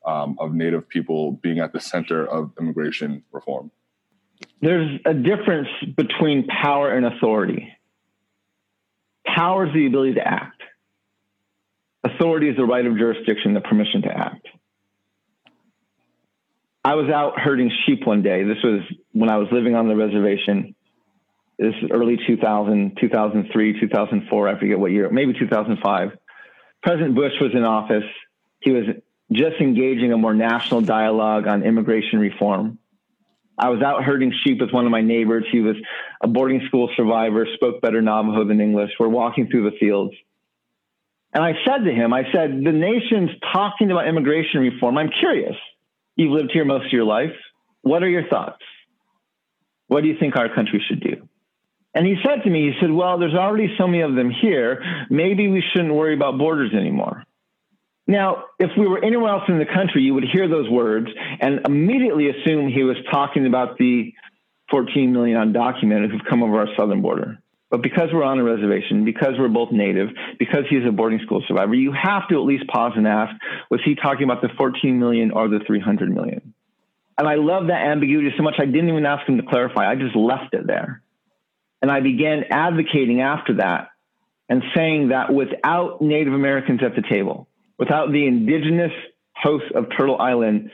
um, 0.07 0.37
of 0.39 0.55
Native 0.55 0.89
people 0.89 1.33
being 1.33 1.59
at 1.59 1.73
the 1.73 1.81
center 1.81 2.27
of 2.27 2.53
immigration 2.59 3.23
reform? 3.33 3.71
There's 4.61 5.01
a 5.05 5.15
difference 5.15 5.69
between 5.97 6.47
power 6.47 6.93
and 6.93 7.07
authority. 7.07 7.69
Power 9.27 9.67
is 9.67 9.75
the 9.75 9.87
ability 9.87 10.15
to 10.15 10.27
act. 10.27 10.63
Authority 12.05 12.49
is 12.49 12.57
the 12.57 12.65
right 12.65 12.85
of 12.85 12.97
jurisdiction, 12.97 13.53
the 13.53 13.61
permission 13.61 14.03
to 14.03 14.09
act. 14.09 14.47
I 16.83 16.95
was 16.95 17.11
out 17.11 17.39
herding 17.39 17.71
sheep 17.85 18.07
one 18.07 18.23
day. 18.23 18.43
This 18.45 18.57
was 18.65 18.81
when 19.13 19.29
I 19.31 19.37
was 19.37 19.49
living 19.53 19.75
on 19.75 19.89
the 19.89 19.97
reservation 19.97 20.75
this 21.61 21.75
is 21.83 21.91
early 21.91 22.17
2000, 22.27 22.97
2003, 22.99 23.81
2004, 23.81 24.49
I 24.49 24.59
forget 24.59 24.79
what 24.79 24.91
year, 24.93 25.11
maybe 25.11 25.35
2005. 25.39 26.13
President 26.83 27.15
Bush 27.15 27.33
was 27.39 27.51
in 27.53 27.65
office. 27.65 28.09
He 28.61 28.71
was 28.71 28.85
just 29.31 29.61
engaging 29.61 30.11
a 30.15 30.17
more 30.17 30.33
national 30.33 30.81
dialogue 30.81 31.47
on 31.47 31.63
immigration 31.63 32.19
reform. 32.19 32.79
I 33.59 33.69
was 33.69 33.83
out 33.83 34.03
herding 34.05 34.33
sheep 34.43 34.59
with 34.59 34.71
one 34.71 34.87
of 34.87 34.91
my 34.91 35.03
neighbors. 35.03 35.45
He 35.53 35.61
was 35.61 35.77
a 36.23 36.29
boarding 36.29 36.63
school 36.67 36.89
survivor, 36.97 37.47
spoke 37.57 37.83
better 37.83 38.01
Navajo 38.01 38.47
than 38.47 38.63
English. 38.63 38.93
We're 38.99 39.09
walking 39.09 39.51
through 39.51 39.71
the 39.71 39.77
fields. 39.77 40.15
And 41.35 41.45
I 41.45 41.53
said 41.67 41.85
to 41.85 41.93
him, 41.93 42.15
I 42.15 42.23
said, 42.33 42.53
the 42.53 42.73
nation's 42.73 43.31
talking 43.53 43.91
about 43.91 44.09
immigration 44.09 44.61
reform. 44.61 44.97
I'm 44.97 45.11
curious. 45.11 45.57
You've 46.17 46.33
lived 46.33 46.53
here 46.53 46.65
most 46.65 46.87
of 46.87 46.93
your 46.93 47.05
life. 47.05 47.37
What 47.83 48.03
are 48.03 48.09
your 48.09 48.27
thoughts? 48.29 48.63
What 49.89 50.03
do 50.03 50.09
you 50.09 50.17
think 50.19 50.37
our 50.37 50.53
country 50.55 50.83
should 50.89 51.01
do? 51.01 51.29
And 51.95 52.07
he 52.07 52.17
said 52.25 52.45
to 52.45 52.51
me, 52.51 52.71
he 52.71 52.81
said, 52.81 52.91
Well, 52.91 53.19
there's 53.19 53.35
already 53.35 53.75
so 53.77 53.87
many 53.87 54.03
of 54.03 54.15
them 54.15 54.31
here. 54.31 54.83
Maybe 55.11 55.49
we 55.49 55.63
shouldn't 55.73 55.95
worry 55.95 56.15
about 56.15 56.39
borders 56.39 56.73
anymore. 56.73 57.25
Now, 58.07 58.45
if 58.59 58.71
we 58.77 58.87
were 58.87 59.05
anywhere 59.05 59.31
else 59.31 59.45
in 59.49 59.59
the 59.59 59.67
country, 59.67 60.03
you 60.03 60.15
would 60.15 60.25
hear 60.25 60.49
those 60.49 60.69
words 60.69 61.09
and 61.41 61.61
immediately 61.67 62.29
assume 62.29 62.69
he 62.69 62.83
was 62.83 62.97
talking 63.11 63.47
about 63.47 63.79
the 63.79 64.13
14 64.71 65.13
million 65.13 65.37
undocumented 65.37 66.11
who've 66.11 66.25
come 66.29 66.43
over 66.43 66.59
our 66.59 66.69
southern 66.77 67.03
border. 67.03 67.39
But 67.71 67.83
because 67.83 68.09
we're 68.13 68.25
on 68.25 68.41
a 68.41 68.43
reservation, 68.43 69.05
because 69.05 69.35
we're 69.39 69.49
both 69.49 69.71
native, 69.71 70.09
because 70.41 70.65
he's 70.69 70.85
a 70.87 70.91
boarding 70.91 71.21
school 71.25 71.43
survivor, 71.47 71.75
you 71.75 71.93
have 71.93 72.27
to 72.29 72.35
at 72.35 72.45
least 72.45 72.67
pause 72.67 72.93
and 72.97 73.07
ask, 73.07 73.33
was 73.71 73.81
he 73.85 73.95
talking 73.95 74.25
about 74.25 74.43
the 74.43 74.49
14 74.59 74.99
million 74.99 75.31
or 75.31 75.49
the 75.49 75.61
300 75.65 76.13
million? 76.13 76.53
And 77.17 77.29
I 77.29 77.37
love 77.37 77.69
that 77.69 77.87
ambiguity 77.87 78.33
so 78.37 78.43
much, 78.43 78.55
I 78.59 78.65
didn't 78.65 78.89
even 78.89 79.07
ask 79.07 79.29
him 79.29 79.37
to 79.37 79.45
clarify. 79.45 79.89
I 79.89 79.95
just 79.95 80.17
left 80.17 80.53
it 80.53 80.67
there. 80.67 81.03
And 81.83 81.91
I 81.91 82.01
began 82.01 82.45
advocating 82.51 83.21
after 83.21 83.57
that 83.57 83.89
and 84.49 84.63
saying 84.75 85.09
that 85.09 85.33
without 85.33 86.03
Native 86.03 86.33
Americans 86.33 86.81
at 86.85 86.95
the 86.95 87.03
table, 87.09 87.49
without 87.79 88.13
the 88.13 88.27
indigenous 88.27 88.93
hosts 89.35 89.71
of 89.75 89.87
Turtle 89.97 90.21
Island 90.21 90.71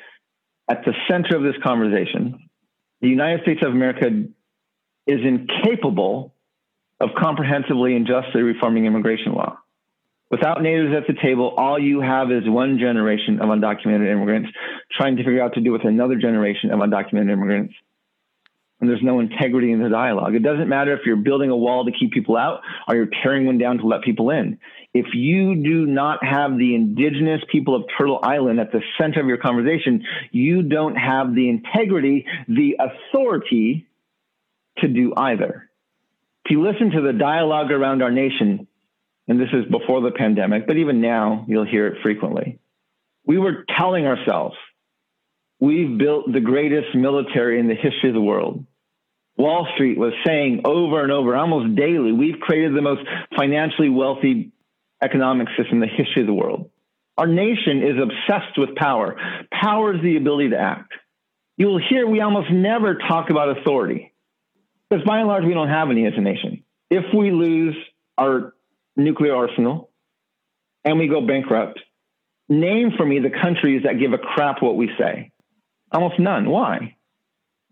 at 0.69 0.85
the 0.85 0.93
center 1.09 1.37
of 1.37 1.43
this 1.43 1.55
conversation, 1.63 2.49
the 3.01 3.09
United 3.09 3.43
States 3.43 3.61
of 3.63 3.71
America 3.73 4.07
is 5.07 5.21
incapable 5.23 6.35
of 6.99 7.11
comprehensively 7.17 7.95
and 7.95 8.07
justly 8.07 8.43
reforming 8.43 8.87
immigration 8.87 9.35
law. 9.35 9.59
Without 10.31 10.61
natives 10.61 10.93
at 10.97 11.07
the 11.07 11.21
table, 11.23 11.55
all 11.57 11.79
you 11.79 12.01
have 12.01 12.33
is 12.33 12.43
one 12.47 12.79
generation 12.81 13.39
of 13.41 13.49
undocumented 13.49 14.11
immigrants 14.11 14.51
trying 14.91 15.17
to 15.17 15.23
figure 15.23 15.43
out 15.43 15.55
to 15.55 15.61
do 15.61 15.71
with 15.71 15.85
another 15.85 16.17
generation 16.17 16.73
of 16.73 16.81
undocumented 16.81 17.31
immigrants 17.31 17.75
and 18.81 18.91
there's 18.91 19.03
no 19.03 19.21
integrity 19.21 19.73
in 19.73 19.83
the 19.83 19.89
dialogue. 19.89 20.35
It 20.35 20.43
doesn't 20.43 20.69
matter 20.69 20.95
if 20.95 21.07
you're 21.07 21.17
building 21.17 21.51
a 21.51 21.57
wall 21.57 21.87
to 21.87 21.93
keep 21.93 22.13
people 22.13 22.37
out 22.37 22.61
or 22.87 22.95
you're 22.95 23.09
tearing 23.23 23.47
one 23.47 23.59
down 23.59 23.79
to 23.79 23.87
let 23.87 24.03
people 24.03 24.31
in. 24.31 24.59
If 24.93 25.07
you 25.15 25.55
do 25.55 25.87
not 25.87 26.25
have 26.25 26.59
the 26.59 26.75
indigenous 26.75 27.43
people 27.51 27.75
of 27.75 27.85
Turtle 27.99 28.21
Island 28.23 28.61
at 28.61 28.73
the 28.73 28.83
center 29.01 29.21
of 29.21 29.27
your 29.27 29.39
conversation, 29.39 30.05
you 30.31 30.63
don't 30.63 30.97
have 30.97 31.35
the 31.35 31.49
integrity, 31.49 32.27
the 32.49 32.79
authority 32.79 33.87
to 34.79 34.89
do 34.89 35.15
either. 35.17 35.71
If 36.45 36.51
you 36.51 36.63
listen 36.63 36.91
to 36.91 37.01
the 37.01 37.13
dialogue 37.13 37.73
around 37.73 38.03
our 38.03 38.11
nation, 38.11 38.69
and 39.27 39.41
this 39.41 39.49
is 39.53 39.65
before 39.71 40.01
the 40.01 40.13
pandemic, 40.13 40.67
but 40.67 40.77
even 40.77 41.01
now 41.01 41.45
you'll 41.49 41.67
hear 41.67 41.89
it 41.89 42.03
frequently, 42.03 42.59
we 43.25 43.39
were 43.39 43.65
telling 43.77 44.07
ourselves 44.07 44.57
We've 45.59 45.97
built 45.97 46.31
the 46.33 46.41
greatest 46.41 46.95
military 46.95 47.59
in 47.59 47.69
the 47.69 47.75
history 47.75 48.11
of 48.11 48.15
the 48.15 48.21
world. 48.21 48.67
Wall 49.37 49.67
Street 49.75 49.99
was 49.99 50.13
saying 50.25 50.63
over 50.65 51.03
and 51.03 51.13
over, 51.13 51.37
almost 51.37 51.77
daily, 51.77 52.13
we've 52.13 52.41
created 52.41 52.75
the 52.75 52.83
most 52.83 53.03
financially 53.37 53.91
wealthy 53.91 54.53
economic 55.03 55.49
system 55.57 55.81
in 55.83 55.89
the 55.89 55.95
history 55.95 56.23
of 56.23 56.27
the 56.27 56.35
world. 56.35 56.71
Our 57.19 57.27
nation 57.27 57.83
is 57.83 57.97
obsessed 58.01 58.59
with 58.59 58.77
power. 58.77 59.17
Power 59.53 59.95
is 59.95 60.03
the 60.03 60.17
ability 60.17 60.51
to 60.51 60.59
act. 60.59 60.93
You 61.57 61.69
will 61.69 61.81
hear 61.81 62.07
we 62.07 62.21
almost 62.21 62.51
never 62.51 62.97
talk 62.97 63.31
about 63.31 63.59
authority 63.59 64.13
because 64.89 65.05
by 65.05 65.19
and 65.19 65.29
large, 65.29 65.45
we 65.45 65.55
don't 65.55 65.69
have 65.69 65.91
any 65.91 66.07
as 66.07 66.13
a 66.17 66.21
nation. 66.21 66.63
If 66.91 67.05
we 67.15 67.31
lose 67.31 67.75
our 68.19 68.55
nuclear 68.97 69.35
arsenal 69.35 69.91
and 70.85 70.99
we 70.99 71.09
go 71.09 71.27
bankrupt, 71.27 71.81
name 72.49 72.93
for 72.97 73.05
me 73.05 73.19
the 73.19 73.31
countries 73.31 73.83
that 73.85 73.99
give 73.99 74.13
a 74.13 74.19
crap 74.19 74.63
what 74.63 74.77
we 74.77 74.91
say. 74.99 75.33
Almost 75.93 76.19
none. 76.19 76.49
Why? 76.51 76.97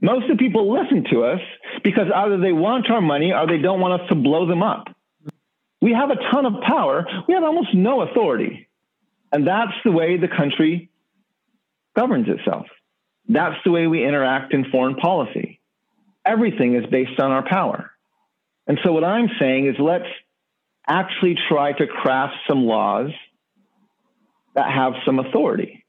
Most 0.00 0.30
of 0.30 0.36
the 0.36 0.42
people 0.42 0.72
listen 0.72 1.04
to 1.12 1.24
us 1.24 1.40
because 1.82 2.08
either 2.14 2.38
they 2.38 2.52
want 2.52 2.90
our 2.90 3.00
money 3.00 3.32
or 3.32 3.46
they 3.46 3.58
don't 3.58 3.80
want 3.80 4.02
us 4.02 4.08
to 4.10 4.14
blow 4.14 4.46
them 4.46 4.62
up. 4.62 4.88
We 5.80 5.92
have 5.92 6.10
a 6.10 6.16
ton 6.32 6.46
of 6.46 6.62
power. 6.66 7.06
We 7.28 7.34
have 7.34 7.44
almost 7.44 7.74
no 7.74 8.02
authority. 8.02 8.68
And 9.32 9.46
that's 9.46 9.72
the 9.84 9.92
way 9.92 10.16
the 10.16 10.28
country 10.28 10.90
governs 11.96 12.28
itself. 12.28 12.66
That's 13.28 13.56
the 13.64 13.70
way 13.70 13.86
we 13.86 14.06
interact 14.06 14.52
in 14.52 14.70
foreign 14.70 14.96
policy. 14.96 15.60
Everything 16.24 16.74
is 16.74 16.84
based 16.90 17.18
on 17.20 17.30
our 17.30 17.46
power. 17.46 17.90
And 18.66 18.78
so, 18.84 18.92
what 18.92 19.04
I'm 19.04 19.28
saying 19.38 19.66
is 19.66 19.76
let's 19.78 20.08
actually 20.86 21.36
try 21.48 21.72
to 21.72 21.86
craft 21.86 22.34
some 22.48 22.64
laws 22.64 23.10
that 24.54 24.70
have 24.70 24.94
some 25.04 25.18
authority. 25.18 25.83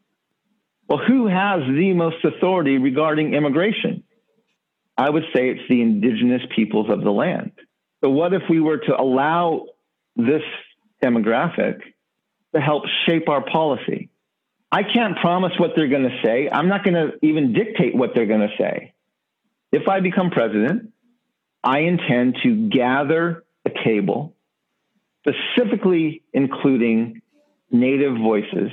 Well, 0.88 1.00
who 1.00 1.28
has 1.28 1.62
the 1.62 1.94
most 1.94 2.24
authority 2.24 2.78
regarding 2.78 3.34
immigration? 3.34 4.04
I 4.98 5.10
would 5.10 5.24
say 5.36 5.50
it's 5.50 5.68
the 5.68 5.82
indigenous 5.82 6.42
peoples 6.56 6.90
of 6.90 7.04
the 7.04 7.12
land. 7.12 7.52
So, 8.04 8.10
what 8.10 8.34
if 8.34 8.44
we 8.50 8.62
were 8.62 8.78
to 8.78 9.00
allow 9.00 9.66
this 10.16 10.44
demographic 11.04 11.80
to 12.54 12.62
help 12.62 12.84
shape 13.06 13.28
our 13.28 13.44
policy? 13.44 14.10
I 14.72 14.84
can't 14.84 15.18
promise 15.18 15.54
what 15.58 15.72
they're 15.76 15.88
going 15.88 16.10
to 16.10 16.22
say. 16.24 16.50
I'm 16.52 16.68
not 16.70 16.84
going 16.84 16.94
to 16.94 17.14
even 17.22 17.54
dictate 17.54 17.96
what 17.96 18.12
they're 18.14 18.26
going 18.26 18.48
to 18.48 18.56
say. 18.58 18.94
If 19.72 19.88
I 19.88 20.00
become 20.00 20.30
president, 20.30 20.92
I 21.64 21.80
intend 21.80 22.38
to 22.44 22.70
gather 22.70 23.44
a 23.66 23.72
table, 23.84 24.36
specifically 25.28 26.24
including 26.34 27.22
Native 27.72 28.18
voices 28.18 28.72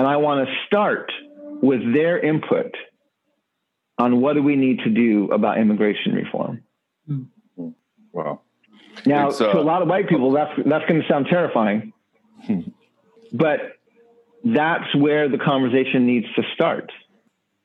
and 0.00 0.08
I 0.08 0.16
want 0.16 0.48
to 0.48 0.54
start 0.66 1.12
with 1.60 1.80
their 1.92 2.18
input 2.18 2.74
on 3.98 4.22
what 4.22 4.32
do 4.32 4.42
we 4.42 4.56
need 4.56 4.78
to 4.78 4.88
do 4.88 5.30
about 5.30 5.58
immigration 5.58 6.14
reform. 6.14 6.62
Wow. 8.10 8.40
Now, 9.04 9.28
uh, 9.28 9.52
to 9.52 9.58
a 9.58 9.60
lot 9.60 9.82
of 9.82 9.88
white 9.88 10.08
people, 10.08 10.32
that's 10.32 10.52
that's 10.64 10.86
going 10.86 11.02
to 11.02 11.06
sound 11.06 11.26
terrifying, 11.28 11.92
but 13.30 13.60
that's 14.42 14.94
where 14.96 15.28
the 15.28 15.36
conversation 15.36 16.06
needs 16.06 16.26
to 16.34 16.44
start. 16.54 16.90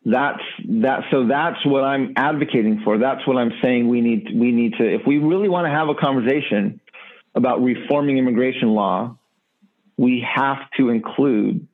That's 0.03 0.43
that. 0.67 1.05
So 1.11 1.27
that's 1.27 1.65
what 1.65 1.85
I'm 1.85 2.15
advocating 2.17 2.81
for. 2.83 2.97
That's 2.97 3.25
what 3.25 3.37
I'm 3.37 3.53
saying. 3.63 3.87
We 3.87 4.01
need 4.01 4.27
we 4.35 4.51
need 4.51 4.73
to 4.73 4.93
if 4.93 5.07
we 5.07 5.19
really 5.19 5.47
want 5.47 5.67
to 5.67 5.71
have 5.71 5.87
a 5.87 5.95
conversation 5.95 6.81
about 7.33 7.63
reforming 7.63 8.17
immigration 8.17 8.71
law, 8.73 9.17
we 9.95 10.25
have 10.35 10.57
to 10.77 10.89
include 10.89 11.65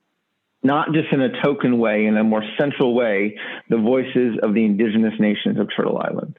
not 0.64 0.94
just 0.94 1.12
in 1.12 1.22
a 1.22 1.42
token 1.42 1.80
way, 1.80 2.06
in 2.06 2.18
a 2.18 2.24
more 2.24 2.44
central 2.60 2.94
way, 2.94 3.38
the 3.70 3.78
voices 3.78 4.38
of 4.44 4.54
the 4.54 4.64
indigenous 4.64 5.14
nations 5.20 5.60
of 5.60 5.68
Turtle 5.76 5.98
Island. 5.98 6.38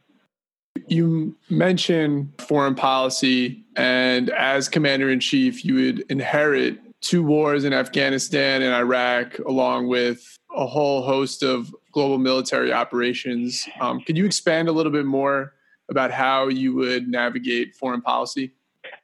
You 0.87 1.37
mentioned 1.51 2.33
foreign 2.39 2.75
policy, 2.75 3.65
and 3.77 4.31
as 4.31 4.69
commander 4.69 5.11
in 5.11 5.21
chief, 5.21 5.65
you 5.65 5.75
would 5.75 6.05
inherit 6.09 6.79
two 7.01 7.23
wars 7.23 7.65
in 7.65 7.73
Afghanistan 7.73 8.63
and 8.63 8.75
Iraq, 8.75 9.39
along 9.41 9.89
with 9.89 10.39
a 10.55 10.67
whole 10.67 11.03
host 11.03 11.43
of 11.43 11.75
global 11.93 12.19
military 12.19 12.73
operations. 12.73 13.69
Um, 13.81 14.01
could 14.01 14.17
you 14.17 14.25
expand 14.25 14.69
a 14.69 14.73
little 14.73 14.93
bit 14.93 15.05
more 15.05 15.55
about 15.89 16.11
how 16.11 16.49
you 16.49 16.75
would 16.75 17.09
navigate 17.09 17.75
foreign 17.75 18.01
policy? 18.01 18.53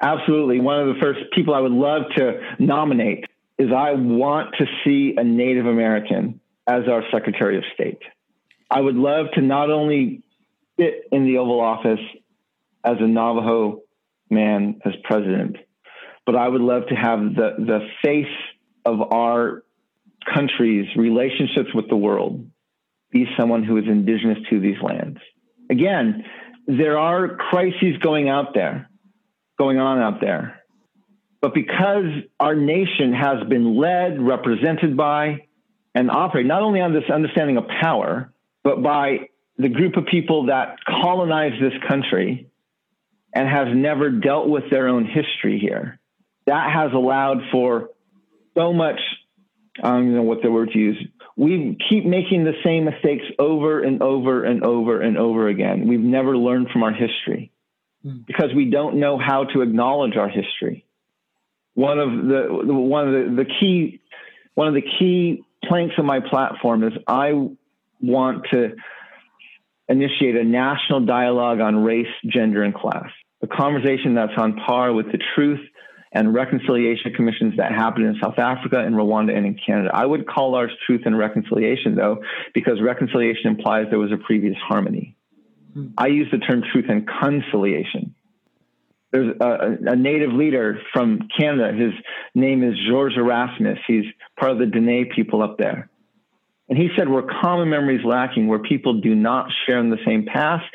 Absolutely. 0.00 0.60
One 0.60 0.80
of 0.80 0.94
the 0.94 1.00
first 1.00 1.20
people 1.32 1.54
I 1.54 1.60
would 1.60 1.72
love 1.72 2.02
to 2.16 2.40
nominate 2.58 3.24
is 3.58 3.70
I 3.76 3.92
want 3.92 4.54
to 4.58 4.66
see 4.84 5.14
a 5.16 5.24
Native 5.24 5.66
American 5.66 6.40
as 6.66 6.82
our 6.88 7.02
Secretary 7.12 7.56
of 7.56 7.64
State. 7.74 7.98
I 8.70 8.80
would 8.80 8.94
love 8.96 9.26
to 9.34 9.40
not 9.40 9.70
only 9.70 10.22
sit 10.78 11.08
in 11.10 11.24
the 11.24 11.38
Oval 11.38 11.60
Office 11.60 12.00
as 12.84 12.96
a 13.00 13.06
Navajo 13.06 13.82
man 14.30 14.80
as 14.84 14.92
president, 15.04 15.56
but 16.26 16.36
I 16.36 16.46
would 16.46 16.60
love 16.60 16.86
to 16.88 16.94
have 16.94 17.20
the, 17.34 17.54
the 17.58 17.88
face 18.04 18.26
of 18.84 19.12
our 19.12 19.64
country's 20.34 20.86
relationships 20.96 21.70
with 21.74 21.88
the 21.88 21.96
world 21.96 22.50
be 23.10 23.26
someone 23.38 23.64
who 23.64 23.78
is 23.78 23.84
indigenous 23.86 24.38
to 24.50 24.60
these 24.60 24.76
lands. 24.82 25.18
Again, 25.70 26.24
there 26.66 26.98
are 26.98 27.36
crises 27.36 27.96
going 28.02 28.28
out 28.28 28.52
there, 28.54 28.90
going 29.58 29.78
on 29.78 29.98
out 29.98 30.20
there. 30.20 30.57
But 31.40 31.54
because 31.54 32.06
our 32.40 32.54
nation 32.54 33.12
has 33.12 33.46
been 33.48 33.76
led, 33.76 34.20
represented 34.20 34.96
by, 34.96 35.46
and 35.94 36.10
operated 36.10 36.48
not 36.48 36.62
only 36.62 36.80
on 36.80 36.92
this 36.92 37.08
understanding 37.12 37.56
of 37.56 37.64
power, 37.80 38.32
but 38.64 38.82
by 38.82 39.28
the 39.56 39.68
group 39.68 39.96
of 39.96 40.06
people 40.06 40.46
that 40.46 40.76
colonized 40.84 41.62
this 41.62 41.72
country 41.88 42.48
and 43.34 43.48
has 43.48 43.68
never 43.74 44.10
dealt 44.10 44.48
with 44.48 44.64
their 44.70 44.88
own 44.88 45.04
history 45.04 45.58
here. 45.58 46.00
That 46.46 46.72
has 46.72 46.92
allowed 46.92 47.38
for 47.52 47.90
so 48.56 48.72
much 48.72 48.98
I 49.82 49.90
don't 49.90 50.14
know 50.14 50.22
what 50.22 50.42
the 50.42 50.50
word 50.50 50.70
to 50.72 50.78
use. 50.78 51.08
We 51.36 51.78
keep 51.88 52.04
making 52.04 52.44
the 52.44 52.54
same 52.64 52.84
mistakes 52.84 53.24
over 53.38 53.82
and 53.82 54.02
over 54.02 54.44
and 54.44 54.64
over 54.64 55.00
and 55.00 55.16
over 55.16 55.48
again. 55.48 55.86
We've 55.86 56.00
never 56.00 56.36
learned 56.36 56.68
from 56.72 56.82
our 56.82 56.92
history 56.92 57.52
mm. 58.04 58.26
because 58.26 58.50
we 58.54 58.70
don't 58.70 58.98
know 58.98 59.18
how 59.18 59.44
to 59.44 59.62
acknowledge 59.62 60.16
our 60.16 60.28
history. 60.28 60.84
One 61.78 62.00
of 62.00 62.10
the 62.10 62.74
one 62.74 63.06
of 63.06 63.14
the, 63.14 63.44
the 63.44 63.48
key 63.60 64.00
one 64.54 64.66
of 64.66 64.74
the 64.74 64.82
key 64.82 65.44
planks 65.62 65.94
of 65.96 66.04
my 66.04 66.18
platform 66.18 66.82
is 66.82 66.92
I 67.06 67.30
want 68.00 68.46
to 68.50 68.74
initiate 69.88 70.34
a 70.34 70.42
national 70.42 71.06
dialogue 71.06 71.60
on 71.60 71.84
race, 71.84 72.08
gender, 72.26 72.64
and 72.64 72.74
class. 72.74 73.08
A 73.42 73.46
conversation 73.46 74.16
that's 74.16 74.32
on 74.36 74.56
par 74.56 74.92
with 74.92 75.12
the 75.12 75.20
truth 75.36 75.60
and 76.10 76.34
reconciliation 76.34 77.12
commissions 77.14 77.54
that 77.58 77.70
happened 77.70 78.06
in 78.06 78.16
South 78.20 78.40
Africa 78.40 78.84
in 78.84 78.94
Rwanda 78.94 79.36
and 79.36 79.46
in 79.46 79.56
Canada. 79.64 79.90
I 79.94 80.04
would 80.04 80.26
call 80.26 80.56
ours 80.56 80.72
truth 80.84 81.02
and 81.04 81.16
reconciliation, 81.16 81.94
though, 81.94 82.24
because 82.54 82.82
reconciliation 82.82 83.52
implies 83.52 83.86
there 83.90 84.00
was 84.00 84.10
a 84.10 84.16
previous 84.16 84.56
harmony. 84.56 85.14
Hmm. 85.74 85.90
I 85.96 86.08
use 86.08 86.26
the 86.32 86.38
term 86.38 86.64
truth 86.72 86.86
and 86.88 87.08
conciliation. 87.20 88.16
There's 89.10 89.34
a, 89.40 89.92
a, 89.92 89.96
native 89.96 90.32
leader 90.32 90.80
from 90.92 91.28
Canada. 91.38 91.72
His 91.72 91.92
name 92.34 92.62
is 92.62 92.74
George 92.88 93.14
Erasmus. 93.16 93.78
He's 93.86 94.04
part 94.38 94.52
of 94.52 94.58
the 94.58 94.66
Dene 94.66 95.10
people 95.14 95.42
up 95.42 95.56
there. 95.56 95.88
And 96.68 96.76
he 96.76 96.90
said, 96.96 97.08
where 97.08 97.22
common 97.22 97.70
memory 97.70 97.96
is 97.96 98.04
lacking, 98.04 98.46
where 98.46 98.58
people 98.58 99.00
do 99.00 99.14
not 99.14 99.48
share 99.64 99.78
in 99.78 99.88
the 99.88 99.96
same 100.04 100.26
past, 100.26 100.66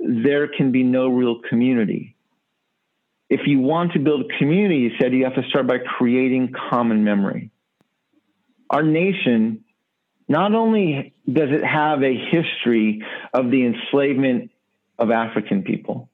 there 0.00 0.48
can 0.48 0.72
be 0.72 0.82
no 0.82 1.08
real 1.08 1.40
community. 1.46 2.16
If 3.28 3.40
you 3.46 3.60
want 3.60 3.92
to 3.92 3.98
build 3.98 4.32
community, 4.38 4.88
he 4.88 4.96
said, 4.98 5.12
you 5.12 5.24
have 5.24 5.34
to 5.34 5.46
start 5.50 5.66
by 5.66 5.78
creating 5.78 6.54
common 6.70 7.04
memory. 7.04 7.50
Our 8.70 8.82
nation, 8.82 9.64
not 10.28 10.54
only 10.54 11.12
does 11.30 11.50
it 11.50 11.62
have 11.62 12.02
a 12.02 12.14
history 12.14 13.04
of 13.34 13.50
the 13.50 13.66
enslavement 13.66 14.50
of 14.98 15.10
African 15.10 15.62
people, 15.62 16.08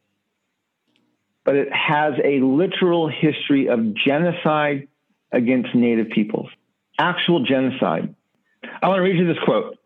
but 1.49 1.57
it 1.57 1.73
has 1.73 2.13
a 2.23 2.41
literal 2.41 3.09
history 3.09 3.71
of 3.71 3.95
genocide 3.95 4.87
against 5.33 5.75
Native 5.75 6.11
peoples, 6.11 6.51
actual 6.99 7.43
genocide. 7.43 8.15
I 8.83 8.87
want 8.87 8.99
to 8.99 9.03
read 9.03 9.17
you 9.17 9.27
this 9.27 9.43
quote. 9.47 9.79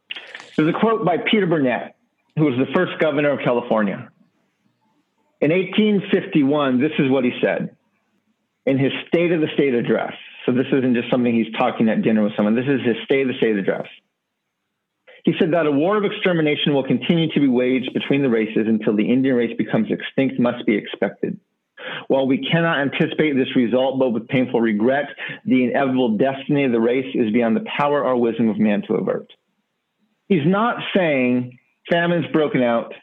There's 0.56 0.74
a 0.74 0.76
quote 0.76 1.04
by 1.04 1.18
Peter 1.18 1.46
Burnett, 1.46 1.94
who 2.36 2.46
was 2.46 2.56
the 2.58 2.66
first 2.74 2.98
governor 2.98 3.30
of 3.30 3.44
California. 3.44 4.10
In 5.40 5.52
1851, 5.52 6.80
this 6.80 6.90
is 6.98 7.08
what 7.08 7.22
he 7.22 7.30
said 7.40 7.76
in 8.66 8.76
his 8.76 8.90
State 9.06 9.30
of 9.30 9.40
the 9.40 9.48
State 9.54 9.74
address. 9.74 10.14
So 10.44 10.50
this 10.50 10.66
isn't 10.72 10.96
just 10.96 11.12
something 11.12 11.32
he's 11.32 11.54
talking 11.56 11.88
at 11.88 12.02
dinner 12.02 12.24
with 12.24 12.32
someone. 12.34 12.56
This 12.56 12.66
is 12.66 12.80
his 12.84 12.96
State 13.04 13.22
of 13.22 13.28
the 13.28 13.38
State 13.38 13.54
address. 13.54 13.86
He 15.22 15.34
said 15.38 15.52
that 15.52 15.66
a 15.66 15.70
war 15.70 15.96
of 15.96 16.04
extermination 16.04 16.74
will 16.74 16.82
continue 16.82 17.32
to 17.32 17.38
be 17.38 17.46
waged 17.46 17.94
between 17.94 18.22
the 18.22 18.30
races 18.30 18.66
until 18.66 18.96
the 18.96 19.08
Indian 19.08 19.36
race 19.36 19.56
becomes 19.56 19.92
extinct 19.92 20.40
must 20.40 20.66
be 20.66 20.74
expected. 20.74 21.38
While 22.08 22.26
we 22.26 22.38
cannot 22.50 22.80
anticipate 22.80 23.34
this 23.34 23.54
result, 23.56 23.98
but 23.98 24.10
with 24.10 24.28
painful 24.28 24.60
regret, 24.60 25.06
the 25.44 25.64
inevitable 25.64 26.16
destiny 26.16 26.64
of 26.64 26.72
the 26.72 26.80
race 26.80 27.14
is 27.14 27.32
beyond 27.32 27.56
the 27.56 27.64
power 27.78 28.04
or 28.04 28.16
wisdom 28.16 28.48
of 28.48 28.58
man 28.58 28.82
to 28.88 28.94
avert. 28.94 29.32
He's 30.28 30.46
not 30.46 30.76
saying 30.96 31.58
famine's 31.90 32.26
broken 32.32 32.62
out 32.62 32.94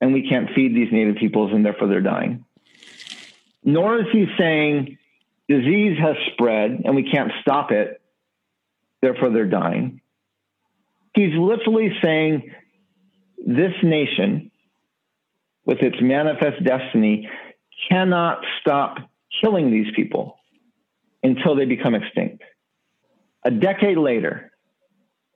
and 0.00 0.12
we 0.12 0.28
can't 0.28 0.50
feed 0.54 0.74
these 0.74 0.92
native 0.92 1.16
peoples 1.16 1.52
and 1.52 1.64
therefore 1.64 1.88
they're 1.88 2.00
dying. 2.00 2.44
Nor 3.64 4.00
is 4.00 4.06
he 4.12 4.26
saying 4.38 4.98
disease 5.48 5.98
has 6.00 6.16
spread 6.32 6.82
and 6.84 6.96
we 6.96 7.10
can't 7.10 7.30
stop 7.40 7.70
it, 7.70 8.00
therefore 9.00 9.30
they're 9.30 9.46
dying. 9.46 10.00
He's 11.14 11.34
literally 11.34 11.90
saying 12.02 12.52
this 13.46 13.74
nation, 13.82 14.50
with 15.64 15.78
its 15.80 15.96
manifest 16.00 16.64
destiny, 16.64 17.28
cannot 17.88 18.44
stop 18.60 18.98
killing 19.40 19.70
these 19.70 19.86
people 19.94 20.36
until 21.22 21.54
they 21.54 21.64
become 21.64 21.94
extinct. 21.94 22.42
A 23.44 23.50
decade 23.50 23.98
later, 23.98 24.52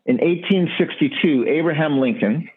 in 0.04 0.16
1862, 0.16 1.46
Abraham 1.48 1.98
Lincoln, 1.98 2.48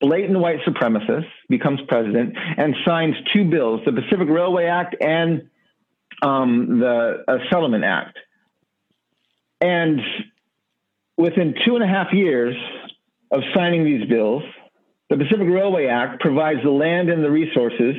blatant 0.00 0.38
white 0.38 0.60
supremacist, 0.66 1.26
becomes 1.48 1.80
president 1.88 2.36
and 2.56 2.74
signs 2.86 3.14
two 3.32 3.44
bills 3.48 3.80
the 3.84 3.92
Pacific 3.92 4.28
Railway 4.28 4.66
Act 4.66 4.96
and 5.00 5.48
um, 6.22 6.80
the 6.80 7.24
uh, 7.28 7.38
Settlement 7.50 7.84
Act. 7.84 8.18
And 9.60 10.00
within 11.16 11.54
two 11.64 11.74
and 11.74 11.84
a 11.84 11.86
half 11.86 12.12
years 12.12 12.56
of 13.30 13.42
signing 13.54 13.84
these 13.84 14.08
bills, 14.08 14.42
the 15.10 15.16
Pacific 15.16 15.46
Railway 15.48 15.86
Act 15.86 16.20
provides 16.20 16.60
the 16.64 16.70
land 16.70 17.10
and 17.10 17.22
the 17.22 17.30
resources 17.30 17.96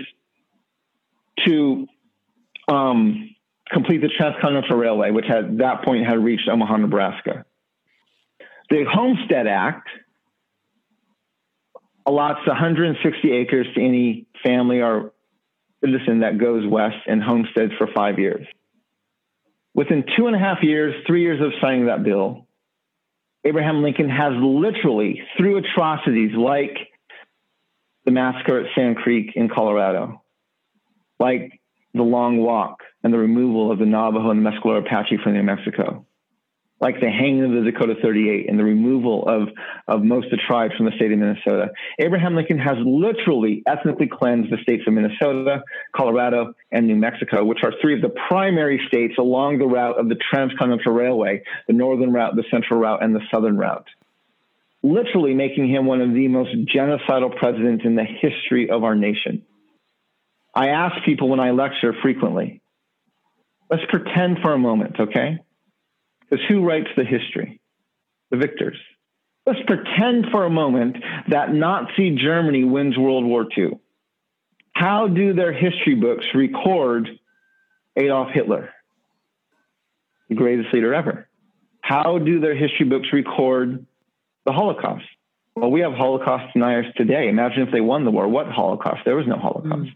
to 1.46 1.88
um, 2.68 3.36
complete 3.70 4.02
the 4.02 4.10
Transcontinental 4.10 4.78
Railway, 4.78 5.12
which 5.12 5.26
at 5.30 5.58
that 5.58 5.84
point 5.84 6.06
had 6.06 6.24
reached 6.24 6.48
Omaha, 6.50 6.78
Nebraska. 6.78 7.46
The 8.70 8.86
Homestead 8.92 9.48
Act 9.48 9.88
allots 12.08 12.46
160 12.46 13.32
acres 13.32 13.68
to 13.76 13.82
any 13.82 14.26
family 14.44 14.82
or 14.82 15.14
citizen 15.84 16.20
that 16.20 16.38
goes 16.38 16.66
west 16.66 16.98
and 17.08 17.22
homesteads 17.22 17.74
for 17.78 17.88
five 17.94 18.20
years. 18.20 18.46
Within 19.74 20.04
two 20.16 20.28
and 20.28 20.36
a 20.36 20.40
half 20.40 20.62
years, 20.62 20.94
three 21.08 21.22
years 21.22 21.42
of 21.42 21.52
signing 21.62 21.88
that 21.88 22.04
bill, 22.04 22.48
Abraham 23.44 23.82
Lincoln 23.82 24.10
has 24.10 24.34
literally, 24.38 25.22
through 25.36 25.58
atrocities 25.58 26.32
like 26.36 26.78
the 28.06 28.12
massacre 28.12 28.60
at 28.60 28.68
Sand 28.76 28.98
Creek 28.98 29.32
in 29.36 29.50
Colorado, 29.50 30.23
like 31.20 31.62
the 31.94 32.04
long 32.04 32.38
walk 32.38 32.80
and 33.04 33.14
the 33.14 33.18
removal 33.18 33.72
of 33.72 33.80
the 33.80 33.86
Navajo 33.86 34.32
and 34.32 34.44
the 34.44 34.50
Mescalero 34.50 34.86
Apache 34.86 35.20
from 35.24 35.34
New 35.34 35.44
Mexico, 35.44 36.06
like 36.82 37.00
the 37.00 37.10
hanging 37.10 37.46
of 37.46 37.52
the 37.52 37.72
Dakota 37.72 37.94
38 38.02 38.50
and 38.50 38.60
the 38.60 38.64
removal 38.64 39.24
of, 39.28 39.50
of 39.88 40.04
most 40.04 40.26
of 40.26 40.32
the 40.32 40.40
tribes 40.48 40.74
from 40.76 40.88
the 40.88 40.92
state 40.96 41.12
of 41.12 41.20
Minnesota. 41.20 41.70
Abraham 42.00 42.36
Lincoln 42.36 42.58
has 42.58 42.78
literally 42.84 43.62
ethnically 43.68 44.10
cleansed 44.12 44.52
the 44.52 44.58
states 44.64 44.84
of 44.88 44.94
Minnesota, 44.94 45.64
Colorado, 45.96 46.54
and 46.72 46.88
New 46.88 46.96
Mexico, 46.96 47.46
which 47.46 47.60
are 47.64 47.72
three 47.80 47.96
of 47.96 48.02
the 48.02 48.14
primary 48.28 48.82
states 48.88 49.14
along 49.20 49.60
the 49.60 49.68
route 49.68 50.00
of 50.00 50.10
the 50.10 50.18
Transcontinental 50.30 50.94
Railway, 50.94 51.44
the 51.68 51.74
northern 51.74 52.12
route, 52.12 52.36
the 52.36 52.44
central 52.50 52.80
route, 52.80 53.04
and 53.04 53.16
the 53.16 53.22
southern 53.32 53.58
route. 53.58 53.88
Literally 54.82 55.34
making 55.34 55.70
him 55.70 55.86
one 55.86 56.02
of 56.02 56.14
the 56.14 56.28
most 56.28 56.52
genocidal 56.66 57.38
presidents 57.38 57.86
in 57.86 57.96
the 57.96 58.04
history 58.04 58.70
of 58.70 58.84
our 58.84 58.96
nation. 58.96 59.44
I 60.54 60.70
ask 60.70 61.04
people 61.06 61.30
when 61.30 61.40
I 61.40 61.52
lecture 61.52 61.94
frequently, 62.02 62.62
let's 63.70 63.84
pretend 63.90 64.40
for 64.42 64.54
a 64.54 64.58
moment, 64.58 65.00
okay? 65.00 65.40
Because 66.22 66.46
who 66.48 66.66
writes 66.66 66.90
the 66.96 67.04
history? 67.04 67.60
The 68.32 68.38
victors. 68.38 68.78
Let's 69.46 69.60
pretend 69.68 70.28
for 70.32 70.46
a 70.46 70.50
moment 70.50 70.98
that 71.28 71.54
Nazi 71.54 72.12
Germany 72.12 72.64
wins 72.64 72.98
World 72.98 73.26
War 73.26 73.46
II. 73.58 73.80
How 74.74 75.08
do 75.08 75.34
their 75.34 75.54
history 75.54 75.96
books 75.96 76.26
record 76.34 77.10
Adolf 77.96 78.30
Hitler, 78.34 78.70
the 80.30 80.36
greatest 80.36 80.74
leader 80.74 80.94
ever? 80.94 81.28
How 81.82 82.18
do 82.18 82.40
their 82.40 82.56
history 82.56 82.86
books 82.86 83.10
record 83.12 83.86
the 84.46 84.52
Holocaust? 84.52 85.06
Well, 85.56 85.70
we 85.70 85.82
have 85.82 85.94
Holocaust 85.94 86.54
deniers 86.54 86.86
today. 86.96 87.28
Imagine 87.28 87.64
if 87.64 87.72
they 87.72 87.82
won 87.82 88.06
the 88.06 88.12
war. 88.12 88.28
What 88.28 88.48
Holocaust? 88.48 89.02
There 89.06 89.16
was 89.16 89.28
no 89.28 89.38
Holocaust. 89.38 89.90
Mm. 89.90 89.96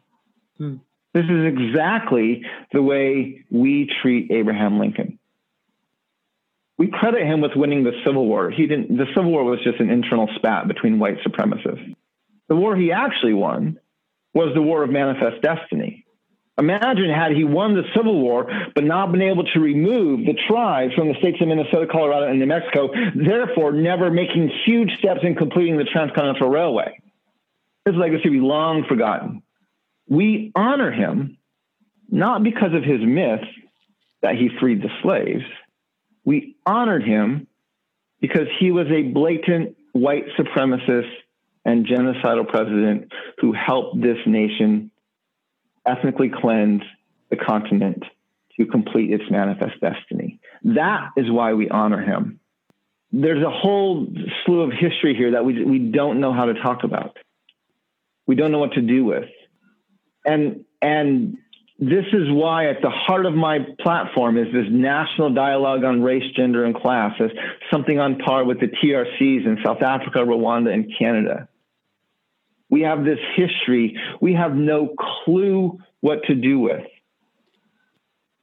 Hmm. 0.57 0.75
This 1.13 1.25
is 1.25 1.45
exactly 1.45 2.43
the 2.71 2.81
way 2.81 3.43
we 3.49 3.89
treat 4.01 4.31
Abraham 4.31 4.79
Lincoln. 4.79 5.19
We 6.77 6.89
credit 6.91 7.23
him 7.23 7.41
with 7.41 7.53
winning 7.55 7.83
the 7.83 7.93
Civil 8.05 8.27
War. 8.27 8.51
He 8.51 8.67
didn't. 8.67 8.95
The 8.95 9.07
Civil 9.15 9.31
War 9.31 9.43
was 9.43 9.59
just 9.63 9.79
an 9.79 9.89
internal 9.89 10.29
spat 10.35 10.67
between 10.67 10.99
white 10.99 11.17
supremacists. 11.25 11.95
The 12.49 12.55
war 12.55 12.75
he 12.75 12.91
actually 12.91 13.33
won 13.33 13.79
was 14.33 14.53
the 14.53 14.61
War 14.61 14.83
of 14.83 14.91
Manifest 14.91 15.41
Destiny. 15.41 16.05
Imagine 16.59 17.09
had 17.09 17.31
he 17.33 17.43
won 17.43 17.75
the 17.75 17.83
Civil 17.95 18.19
War, 18.21 18.47
but 18.73 18.83
not 18.83 19.11
been 19.11 19.21
able 19.21 19.43
to 19.43 19.59
remove 19.59 20.25
the 20.25 20.37
tribes 20.47 20.93
from 20.93 21.07
the 21.07 21.15
states 21.15 21.37
of 21.41 21.47
Minnesota, 21.47 21.87
Colorado, 21.91 22.27
and 22.27 22.39
New 22.39 22.45
Mexico, 22.45 22.89
therefore 23.15 23.71
never 23.71 24.09
making 24.11 24.51
huge 24.65 24.91
steps 24.99 25.21
in 25.23 25.35
completing 25.35 25.77
the 25.77 25.83
Transcontinental 25.83 26.49
Railway. 26.49 26.99
His 27.85 27.95
legacy 27.95 28.29
would 28.29 28.35
be 28.35 28.39
long 28.39 28.85
forgotten 28.87 29.41
we 30.07 30.51
honor 30.55 30.91
him 30.91 31.37
not 32.09 32.43
because 32.43 32.73
of 32.73 32.83
his 32.83 33.01
myth 33.01 33.43
that 34.21 34.35
he 34.35 34.49
freed 34.59 34.81
the 34.81 34.89
slaves. 35.01 35.43
We 36.25 36.55
honored 36.65 37.03
him 37.03 37.47
because 38.21 38.47
he 38.59 38.71
was 38.71 38.87
a 38.87 39.03
blatant 39.03 39.75
white 39.91 40.25
supremacist 40.37 41.11
and 41.65 41.85
genocidal 41.85 42.47
president 42.47 43.11
who 43.39 43.53
helped 43.53 44.01
this 44.01 44.17
nation 44.25 44.91
ethnically 45.85 46.31
cleanse 46.33 46.83
the 47.29 47.35
continent 47.35 48.03
to 48.57 48.65
complete 48.65 49.11
its 49.11 49.23
manifest 49.29 49.79
destiny. 49.81 50.39
That 50.63 51.09
is 51.17 51.29
why 51.29 51.53
we 51.53 51.69
honor 51.69 52.01
him. 52.01 52.39
There's 53.11 53.43
a 53.43 53.49
whole 53.49 54.07
slew 54.45 54.61
of 54.61 54.71
history 54.71 55.15
here 55.15 55.31
that 55.31 55.45
we, 55.45 55.63
we 55.63 55.79
don't 55.79 56.19
know 56.19 56.33
how 56.33 56.45
to 56.45 56.53
talk 56.55 56.83
about. 56.83 57.17
We 58.25 58.35
don't 58.35 58.51
know 58.51 58.59
what 58.59 58.73
to 58.73 58.81
do 58.81 59.05
with. 59.05 59.29
And, 60.27 60.65
and 60.81 61.37
this 61.79 62.05
is 62.11 62.29
why 62.29 62.69
at 62.69 62.81
the 62.81 62.89
heart 62.89 63.25
of 63.25 63.33
my 63.33 63.59
platform 63.79 64.37
is 64.37 64.47
this 64.51 64.65
national 64.69 65.33
dialogue 65.33 65.83
on 65.83 66.01
race, 66.01 66.23
gender, 66.35 66.65
and 66.65 66.75
class 66.75 67.13
as 67.19 67.31
something 67.71 67.97
on 67.97 68.17
par 68.19 68.43
with 68.43 68.59
the 68.59 68.67
TRCs 68.67 69.45
in 69.45 69.57
South 69.63 69.81
Africa, 69.81 70.19
Rwanda, 70.19 70.73
and 70.73 70.91
Canada. 70.99 71.47
We 72.69 72.81
have 72.81 73.05
this 73.05 73.19
history 73.35 73.97
we 74.19 74.33
have 74.33 74.53
no 74.53 74.93
clue 75.23 75.79
what 76.01 76.23
to 76.25 76.35
do 76.35 76.59
with. 76.59 76.83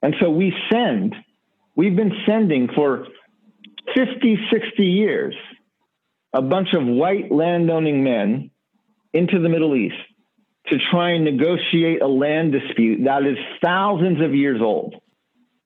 And 0.00 0.14
so 0.20 0.30
we 0.30 0.54
send, 0.72 1.14
we've 1.76 1.96
been 1.96 2.12
sending 2.26 2.68
for 2.74 3.06
50, 3.94 4.38
60 4.50 4.82
years 4.84 5.34
a 6.32 6.40
bunch 6.40 6.68
of 6.72 6.86
white 6.86 7.30
landowning 7.30 8.02
men 8.02 8.50
into 9.12 9.40
the 9.40 9.48
Middle 9.48 9.76
East 9.76 9.94
to 10.68 10.78
try 10.90 11.10
and 11.10 11.24
negotiate 11.24 12.00
a 12.00 12.06
land 12.06 12.52
dispute 12.52 13.04
that 13.04 13.24
is 13.26 13.36
thousands 13.62 14.22
of 14.22 14.34
years 14.34 14.60
old. 14.62 14.94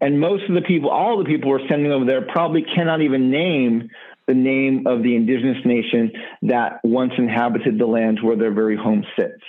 And 0.01 0.21
most 0.21 0.45
of 0.49 0.55
the 0.55 0.63
people, 0.63 0.91
all 0.91 1.19
the 1.19 1.25
people 1.25 1.51
we're 1.51 1.67
sending 1.69 1.93
over 1.93 2.05
there 2.05 2.23
probably 2.23 2.63
cannot 2.63 3.01
even 3.03 3.31
name 3.31 3.91
the 4.27 4.35
name 4.35 4.87
of 4.87 5.03
the 5.03 5.17
indigenous 5.17 5.65
nation 5.65 6.13
that 6.43 6.81
once 6.85 7.13
inhabited 7.17 7.79
the 7.79 7.87
land 7.87 8.19
where 8.23 8.37
their 8.37 8.53
very 8.53 8.77
home 8.77 9.05
sits. 9.19 9.43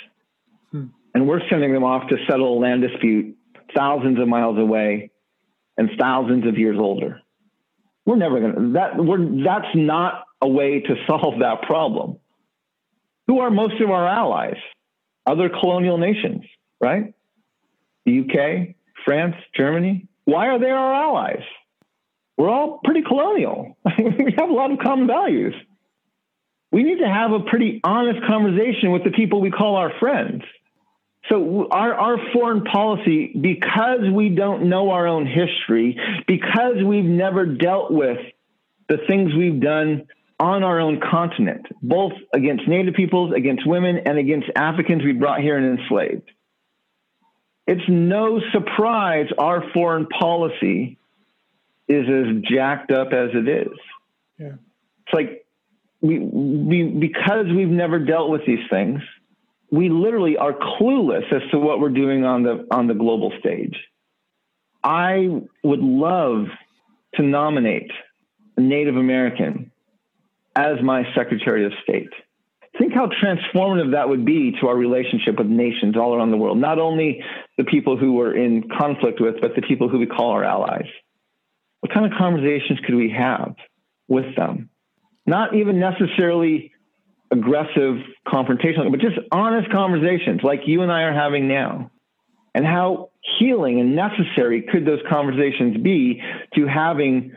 Hmm. 0.72 0.86
And 1.14 1.28
we're 1.28 1.42
sending 1.50 1.74
them 1.74 1.84
off 1.84 2.08
to 2.10 2.16
settle 2.30 2.58
a 2.58 2.60
land 2.60 2.82
dispute 2.82 3.36
thousands 3.76 4.20
of 4.20 4.28
miles 4.28 4.58
away 4.58 5.12
and 5.78 5.90
thousands 6.00 6.48
of 6.48 6.58
years 6.58 6.78
older. 6.80 7.22
We're 8.06 8.16
never 8.16 8.40
going 8.40 8.56
to, 8.56 8.74
that, 8.74 8.98
we're, 8.98 9.44
that's 9.44 9.76
not 9.76 10.24
a 10.42 10.48
way 10.48 10.80
to 10.80 10.96
solve 11.08 11.40
that 11.42 11.64
problem. 11.64 12.18
Who 13.28 13.40
are 13.40 13.52
most 13.52 13.80
of 13.82 13.92
our 13.92 14.08
allies? 14.08 14.58
Other 15.26 15.50
colonial 15.50 15.98
nations, 15.98 16.44
right? 16.80 17.14
The 18.06 18.22
UK, 18.22 18.76
France, 19.06 19.36
Germany. 19.56 20.08
Why 20.26 20.48
are 20.48 20.60
they 20.60 20.70
our 20.70 20.94
allies? 20.94 21.44
We're 22.38 22.50
all 22.50 22.80
pretty 22.84 23.02
colonial. 23.02 23.78
we 23.98 24.34
have 24.38 24.50
a 24.50 24.54
lot 24.54 24.72
of 24.72 24.80
common 24.80 25.08
values. 25.08 25.54
We 26.72 26.84
need 26.84 27.00
to 27.00 27.10
have 27.10 27.32
a 27.32 27.42
pretty 27.42 27.82
honest 27.84 28.26
conversation 28.28 28.92
with 28.92 29.04
the 29.04 29.12
people 29.12 29.42
we 29.42 29.52
call 29.52 29.76
our 29.76 29.92
friends. 30.00 30.44
So 31.30 31.68
our, 31.70 31.94
our 31.94 32.18
foreign 32.32 32.64
policy, 32.64 33.34
because 33.40 34.02
we 34.14 34.30
don't 34.30 34.70
know 34.70 34.92
our 34.92 35.06
own 35.06 35.28
history, 35.28 36.00
because 36.28 36.76
we've 36.84 37.04
never 37.04 37.46
dealt 37.46 37.92
with 37.92 38.20
the 38.88 38.98
things 39.08 39.34
we've 39.36 39.60
done 39.60 40.08
on 40.40 40.64
our 40.64 40.80
own 40.80 41.02
continent, 41.02 41.66
both 41.82 42.14
against 42.34 42.68
Native 42.68 42.94
peoples, 42.94 43.34
against 43.36 43.68
women, 43.68 44.02
and 44.06 44.18
against 44.18 44.48
Africans 44.56 45.04
we 45.04 45.12
brought 45.12 45.42
here 45.42 45.58
and 45.58 45.80
enslaved. 45.80 46.30
It's 47.68 47.88
no 47.88 48.40
surprise 48.52 49.28
our 49.38 49.64
foreign 49.74 50.08
policy 50.08 50.98
is 51.88 52.06
as 52.08 52.42
jacked 52.50 52.92
up 52.92 53.14
as 53.14 53.30
it 53.34 53.48
is. 53.48 53.78
Yeah. 54.38 54.54
It's 55.06 55.14
like 55.14 55.46
we, 56.02 56.20
we 56.20 56.84
because 56.84 57.46
we've 57.56 57.68
never 57.68 58.00
dealt 58.00 58.30
with 58.30 58.42
these 58.48 58.66
things, 58.70 59.02
we 59.72 59.90
literally 59.90 60.38
are 60.38 60.54
clueless 60.54 61.32
as 61.34 61.42
to 61.52 61.60
what 61.60 61.80
we're 61.80 61.90
doing 61.90 62.24
on 62.26 62.44
the 62.44 62.66
on 62.72 62.88
the 62.88 62.94
global 62.94 63.34
stage. 63.40 63.76
I 64.84 65.42
would 65.64 65.82
love 65.82 66.46
to 67.16 67.24
nominate 67.24 67.92
a 68.56 68.62
Native 68.62 68.96
American 68.96 69.72
as 70.56 70.82
my 70.84 71.04
Secretary 71.16 71.66
of 71.66 71.72
State. 71.84 72.10
Think 72.78 72.94
how 72.94 73.08
transformative 73.08 73.92
that 73.92 74.08
would 74.08 74.26
be 74.26 74.56
to 74.62 74.68
our 74.68 74.76
relationship 74.76 75.38
with 75.38 75.48
nations 75.48 75.98
all 75.98 76.16
around 76.16 76.32
the 76.32 76.38
world, 76.38 76.58
not 76.58 76.80
only 76.80 77.22
the 77.58 77.64
people 77.64 77.98
who 77.98 78.14
we're 78.14 78.36
in 78.36 78.70
conflict 78.70 79.20
with, 79.20 79.42
but 79.42 79.56
the 79.56 79.62
people 79.62 79.90
who 79.90 80.00
we 80.00 80.06
call 80.06 80.32
our 80.32 80.44
allies. 80.44 80.88
What 81.82 81.94
kind 81.94 82.06
of 82.06 82.18
conversations 82.18 82.80
could 82.86 82.96
we 82.96 83.10
have 83.18 83.56
with 84.08 84.36
them? 84.36 84.70
Not 85.26 85.56
even 85.56 85.80
necessarily 85.80 86.72
aggressive 87.32 87.98
confrontational, 88.28 88.92
but 88.92 89.00
just 89.00 89.18
honest 89.32 89.72
conversations 89.72 90.42
like 90.44 90.62
you 90.66 90.82
and 90.82 90.92
I 90.92 91.04
are 91.04 91.14
having 91.14 91.48
now. 91.48 91.92
And 92.56 92.66
how 92.66 93.10
healing 93.38 93.80
and 93.80 93.96
necessary 93.96 94.64
could 94.64 94.86
those 94.86 95.02
conversations 95.10 95.78
be 95.78 96.22
to 96.56 96.66
having 96.66 97.34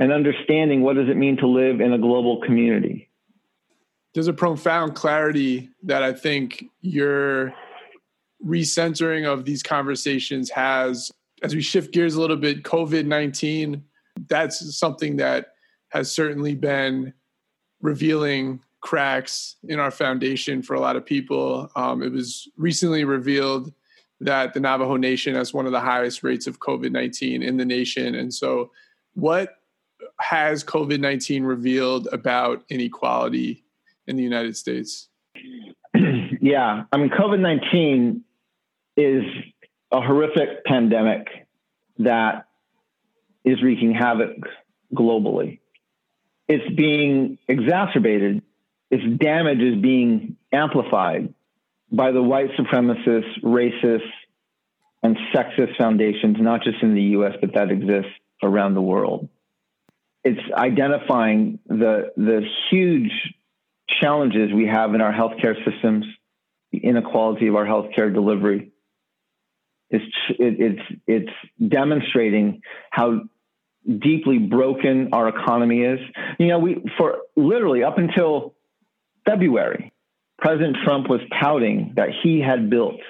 and 0.00 0.12
understanding 0.12 0.80
what 0.82 0.96
does 0.96 1.08
it 1.08 1.16
mean 1.16 1.36
to 1.36 1.46
live 1.46 1.80
in 1.80 1.92
a 1.92 1.98
global 1.98 2.40
community. 2.40 3.08
There's 4.14 4.26
a 4.26 4.32
profound 4.32 4.96
clarity 4.96 5.70
that 5.84 6.02
I 6.02 6.12
think 6.12 6.64
your 6.80 7.54
recentering 8.44 9.30
of 9.30 9.44
these 9.44 9.62
conversations 9.62 10.50
has. 10.50 11.12
As 11.42 11.54
we 11.54 11.60
shift 11.60 11.92
gears 11.92 12.16
a 12.16 12.20
little 12.20 12.36
bit 12.36 12.64
covid-19 12.64 13.82
that's 14.28 14.76
something 14.76 15.16
that 15.16 15.52
has 15.88 16.10
certainly 16.10 16.54
been 16.54 17.12
revealing 17.80 18.60
cracks 18.80 19.56
in 19.68 19.78
our 19.78 19.90
foundation 19.90 20.62
for 20.62 20.74
a 20.74 20.80
lot 20.80 20.96
of 20.96 21.04
people. 21.04 21.70
Um, 21.76 22.02
it 22.02 22.12
was 22.12 22.48
recently 22.56 23.04
revealed 23.04 23.72
that 24.20 24.52
the 24.52 24.60
navajo 24.60 24.96
nation 24.96 25.34
has 25.34 25.54
one 25.54 25.66
of 25.66 25.72
the 25.72 25.80
highest 25.80 26.22
rates 26.22 26.46
of 26.46 26.60
covid-19 26.60 27.42
in 27.42 27.56
the 27.56 27.64
nation. 27.64 28.14
And 28.14 28.32
so 28.32 28.70
what 29.14 29.59
has 30.18 30.64
COVID 30.64 31.00
19 31.00 31.44
revealed 31.44 32.08
about 32.12 32.64
inequality 32.68 33.64
in 34.06 34.16
the 34.16 34.22
United 34.22 34.56
States? 34.56 35.08
Yeah, 36.42 36.84
I 36.90 36.96
mean, 36.96 37.10
COVID 37.10 37.38
19 37.38 38.24
is 38.96 39.24
a 39.92 40.00
horrific 40.00 40.64
pandemic 40.64 41.26
that 41.98 42.46
is 43.44 43.62
wreaking 43.62 43.94
havoc 43.94 44.36
globally. 44.94 45.60
It's 46.48 46.74
being 46.74 47.38
exacerbated, 47.46 48.42
its 48.90 49.04
damage 49.18 49.60
is 49.60 49.80
being 49.82 50.36
amplified 50.50 51.34
by 51.92 52.12
the 52.12 52.22
white 52.22 52.50
supremacist, 52.52 53.42
racist, 53.42 54.08
and 55.02 55.18
sexist 55.34 55.76
foundations, 55.76 56.38
not 56.40 56.62
just 56.62 56.82
in 56.82 56.94
the 56.94 57.02
US, 57.18 57.34
but 57.40 57.52
that 57.54 57.70
exist 57.70 58.08
around 58.42 58.74
the 58.74 58.82
world 58.82 59.28
it's 60.24 60.40
identifying 60.52 61.58
the 61.66 62.12
the 62.16 62.42
huge 62.70 63.12
challenges 64.00 64.52
we 64.52 64.66
have 64.66 64.94
in 64.94 65.00
our 65.00 65.12
healthcare 65.12 65.56
systems, 65.64 66.04
the 66.72 66.78
inequality 66.78 67.48
of 67.48 67.56
our 67.56 67.64
healthcare 67.64 68.12
delivery. 68.12 68.72
It's 69.88 70.04
it, 70.30 70.60
it's 70.60 71.00
it's 71.06 71.70
demonstrating 71.72 72.62
how 72.90 73.22
deeply 73.86 74.38
broken 74.38 75.10
our 75.12 75.28
economy 75.28 75.82
is. 75.82 76.00
You 76.38 76.48
know, 76.48 76.58
we 76.58 76.84
for 76.98 77.18
literally 77.36 77.82
up 77.82 77.98
until 77.98 78.54
February, 79.26 79.92
President 80.38 80.76
Trump 80.84 81.08
was 81.08 81.20
touting 81.42 81.94
that 81.96 82.08
he 82.22 82.40
had 82.40 82.70
built 82.70 83.00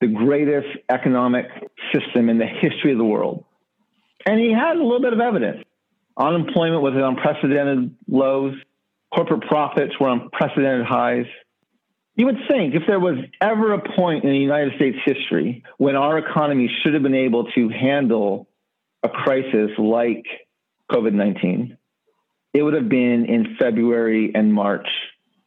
the 0.00 0.08
greatest 0.08 0.68
economic 0.90 1.46
system 1.92 2.28
in 2.28 2.38
the 2.38 2.46
history 2.46 2.92
of 2.92 2.98
the 2.98 3.04
world. 3.04 3.44
And 4.26 4.38
he 4.38 4.52
had 4.52 4.76
a 4.76 4.82
little 4.82 5.00
bit 5.00 5.12
of 5.12 5.20
evidence. 5.20 5.64
Unemployment 6.16 6.82
was 6.82 6.94
at 6.94 7.02
unprecedented 7.02 7.94
lows. 8.08 8.54
Corporate 9.12 9.42
profits 9.42 9.98
were 9.98 10.10
unprecedented 10.10 10.86
highs. 10.86 11.26
You 12.16 12.26
would 12.26 12.38
think 12.48 12.74
if 12.74 12.82
there 12.86 13.00
was 13.00 13.18
ever 13.40 13.72
a 13.72 13.96
point 13.96 14.24
in 14.24 14.30
the 14.30 14.38
United 14.38 14.74
States 14.76 14.96
history 15.04 15.64
when 15.78 15.96
our 15.96 16.18
economy 16.18 16.70
should 16.82 16.94
have 16.94 17.02
been 17.02 17.14
able 17.14 17.50
to 17.52 17.68
handle 17.68 18.48
a 19.02 19.08
crisis 19.08 19.70
like 19.78 20.24
COVID 20.90 21.12
19, 21.12 21.76
it 22.52 22.62
would 22.62 22.74
have 22.74 22.88
been 22.88 23.26
in 23.26 23.56
February 23.58 24.30
and 24.32 24.52
March 24.52 24.86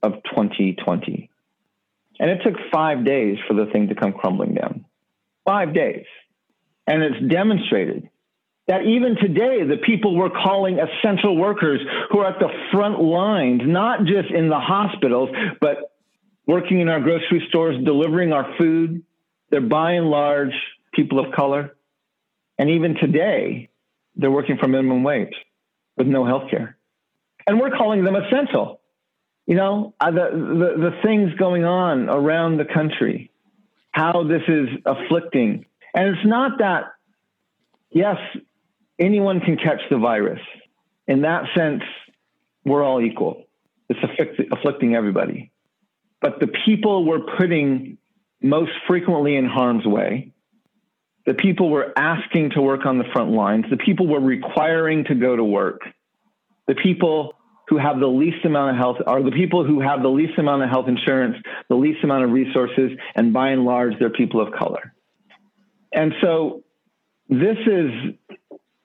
of 0.03 0.13
2020. 0.25 1.29
And 2.19 2.29
it 2.29 2.39
took 2.43 2.55
five 2.71 3.05
days 3.05 3.37
for 3.47 3.53
the 3.53 3.67
thing 3.67 3.87
to 3.87 3.95
come 3.95 4.11
crumbling 4.11 4.55
down. 4.55 4.85
Five 5.45 5.73
days. 5.73 6.05
And 6.85 7.01
it's 7.03 7.31
demonstrated 7.31 8.09
that 8.67 8.85
even 8.85 9.15
today, 9.15 9.63
the 9.63 9.77
people 9.77 10.15
we're 10.15 10.29
calling 10.29 10.77
essential 10.79 11.37
workers 11.37 11.79
who 12.11 12.19
are 12.19 12.27
at 12.27 12.39
the 12.39 12.49
front 12.71 13.01
lines, 13.01 13.61
not 13.65 14.03
just 14.03 14.29
in 14.29 14.49
the 14.49 14.59
hospitals, 14.59 15.29
but 15.61 15.93
working 16.45 16.81
in 16.81 16.89
our 16.89 16.99
grocery 16.99 17.45
stores, 17.49 17.81
delivering 17.83 18.33
our 18.33 18.55
food, 18.57 19.03
they're 19.49 19.61
by 19.61 19.93
and 19.93 20.09
large 20.09 20.53
people 20.93 21.19
of 21.19 21.33
color. 21.33 21.75
And 22.57 22.69
even 22.71 22.95
today, 22.95 23.69
they're 24.15 24.31
working 24.31 24.57
for 24.57 24.67
minimum 24.67 25.03
wage 25.03 25.35
with 25.95 26.07
no 26.07 26.25
health 26.25 26.49
care. 26.49 26.77
And 27.45 27.59
we're 27.59 27.71
calling 27.71 28.03
them 28.03 28.15
essential. 28.15 28.81
You 29.45 29.55
know, 29.55 29.93
uh, 30.01 30.11
the, 30.11 30.29
the, 30.31 30.89
the 30.89 31.01
things 31.03 31.33
going 31.35 31.63
on 31.63 32.09
around 32.09 32.57
the 32.57 32.65
country, 32.65 33.31
how 33.91 34.25
this 34.27 34.41
is 34.49 34.67
afflicting. 34.85 35.65
And 35.93 36.09
it's 36.09 36.25
not 36.25 36.57
that 36.59 36.91
yes, 37.91 38.17
anyone 38.99 39.39
can 39.39 39.57
catch 39.57 39.81
the 39.89 39.97
virus. 39.97 40.41
In 41.07 41.21
that 41.21 41.45
sense, 41.55 41.83
we're 42.65 42.83
all 42.83 43.01
equal. 43.01 43.43
It's 43.89 43.99
afflicting 44.51 44.95
everybody. 44.95 45.51
But 46.21 46.39
the 46.39 46.47
people 46.65 47.05
we're 47.05 47.25
putting 47.37 47.97
most 48.41 48.71
frequently 48.87 49.35
in 49.35 49.45
harm's 49.45 49.85
way, 49.85 50.33
the 51.25 51.33
people 51.33 51.69
we're 51.69 51.93
asking 51.95 52.51
to 52.51 52.61
work 52.61 52.85
on 52.85 52.97
the 52.97 53.03
front 53.13 53.31
lines, 53.31 53.65
the 53.69 53.77
people 53.77 54.07
we're 54.07 54.19
requiring 54.19 55.05
to 55.05 55.15
go 55.15 55.35
to 55.35 55.43
work, 55.43 55.81
the 56.67 56.75
people 56.75 57.33
who 57.67 57.77
have 57.77 57.99
the 57.99 58.07
least 58.07 58.45
amount 58.45 58.71
of 58.71 58.77
health 58.77 58.97
are 59.05 59.21
the 59.21 59.31
people 59.31 59.65
who 59.65 59.81
have 59.81 60.01
the 60.01 60.09
least 60.09 60.37
amount 60.37 60.63
of 60.63 60.69
health 60.69 60.87
insurance, 60.87 61.35
the 61.69 61.75
least 61.75 62.03
amount 62.03 62.23
of 62.23 62.31
resources, 62.31 62.91
and 63.15 63.33
by 63.33 63.49
and 63.49 63.65
large, 63.65 63.93
they're 63.99 64.09
people 64.09 64.41
of 64.41 64.53
color. 64.53 64.93
And 65.91 66.13
so 66.21 66.63
this 67.29 67.57
is, 67.65 67.91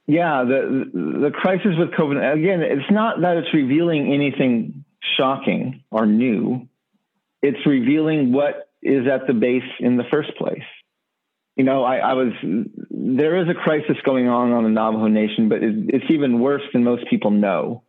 yeah, 0.07 0.45
the, 0.45 0.91
the 0.93 1.31
crisis 1.33 1.73
with 1.79 1.91
COVID, 1.91 2.35
again, 2.35 2.61
it's 2.63 2.91
not 2.91 3.21
that 3.21 3.37
it's 3.37 3.55
revealing 3.55 4.13
anything 4.13 4.85
shocking 5.17 5.85
or 5.91 6.07
new. 6.07 6.69
It's 7.43 7.65
revealing 7.67 8.33
what 8.33 8.69
is 8.83 9.07
at 9.07 9.27
the 9.27 9.35
base 9.35 9.69
in 9.81 9.97
the 9.97 10.05
first 10.11 10.37
place. 10.37 10.63
You 11.57 11.65
know, 11.65 11.85
I, 11.85 11.97
I 11.99 12.13
was, 12.15 12.33
there 12.91 13.43
is 13.43 13.49
a 13.49 13.55
crisis 13.55 13.97
going 14.05 14.29
on 14.29 14.53
on 14.53 14.65
the 14.65 14.71
Navajo 14.71 15.07
Nation, 15.09 15.49
but 15.49 15.63
it, 15.63 15.75
it's 15.89 16.11
even 16.11 16.41
worse 16.41 16.63
than 16.73 16.83
most 16.83 17.07
people 17.09 17.31
know 17.31 17.83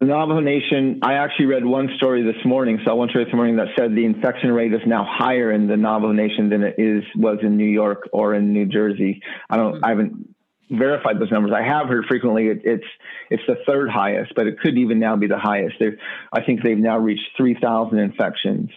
the 0.00 0.06
Navajo 0.06 0.40
Nation, 0.40 1.00
I 1.02 1.14
actually 1.14 1.46
read 1.46 1.64
one 1.64 1.88
story 1.96 2.22
this 2.22 2.44
morning, 2.44 2.78
so 2.84 2.90
I 2.90 2.94
went 2.94 3.12
to 3.12 3.24
this 3.24 3.32
morning 3.32 3.56
that 3.56 3.68
said 3.78 3.92
the 3.94 4.04
infection 4.04 4.52
rate 4.52 4.74
is 4.74 4.82
now 4.86 5.06
higher 5.08 5.50
in 5.50 5.68
the 5.68 5.76
Navajo 5.76 6.12
Nation 6.12 6.50
than 6.50 6.62
it 6.62 6.74
is 6.78 7.02
was 7.16 7.38
in 7.42 7.56
New 7.56 7.68
York 7.68 8.08
or 8.12 8.34
in 8.34 8.52
New 8.52 8.66
Jersey. 8.66 9.22
I 9.48 9.56
don't, 9.56 9.82
I 9.82 9.90
haven't 9.90 10.35
verified 10.70 11.20
those 11.20 11.30
numbers. 11.30 11.52
I 11.54 11.62
have 11.62 11.88
heard 11.88 12.06
frequently 12.06 12.48
it, 12.48 12.62
it's 12.64 12.84
it's 13.30 13.42
the 13.46 13.56
third 13.66 13.88
highest, 13.88 14.32
but 14.34 14.46
it 14.46 14.58
could 14.60 14.76
even 14.76 14.98
now 14.98 15.16
be 15.16 15.26
the 15.26 15.38
highest. 15.38 15.76
They've, 15.78 15.98
I 16.32 16.42
think 16.42 16.62
they've 16.62 16.76
now 16.76 16.98
reached 16.98 17.28
three 17.36 17.56
thousand 17.60 17.98
infections 17.98 18.70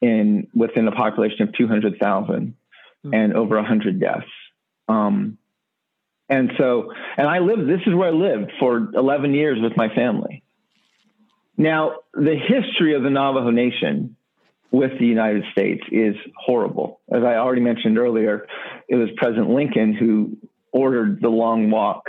in 0.00 0.48
within 0.54 0.88
a 0.88 0.92
population 0.92 1.42
of 1.42 1.54
two 1.54 1.68
hundred 1.68 1.98
thousand 1.98 2.54
mm-hmm. 3.04 3.14
and 3.14 3.34
over 3.34 3.62
hundred 3.62 4.00
deaths. 4.00 4.26
Um, 4.88 5.38
and 6.28 6.52
so, 6.58 6.92
and 7.16 7.28
I 7.28 7.38
lived. 7.38 7.68
This 7.68 7.80
is 7.86 7.94
where 7.94 8.08
I 8.08 8.12
lived 8.12 8.52
for 8.58 8.76
eleven 8.78 9.34
years 9.34 9.58
with 9.62 9.76
my 9.76 9.88
family. 9.94 10.42
Now, 11.56 11.96
the 12.14 12.36
history 12.36 12.94
of 12.94 13.02
the 13.02 13.10
Navajo 13.10 13.50
Nation 13.50 14.16
with 14.70 14.92
the 14.98 15.06
United 15.06 15.44
States 15.52 15.82
is 15.90 16.14
horrible. 16.36 17.00
As 17.12 17.22
I 17.22 17.34
already 17.34 17.60
mentioned 17.60 17.98
earlier, 17.98 18.46
it 18.88 18.94
was 18.96 19.08
President 19.16 19.50
Lincoln 19.50 19.92
who 19.92 20.36
ordered 20.72 21.20
the 21.20 21.28
long 21.28 21.70
walk 21.70 22.08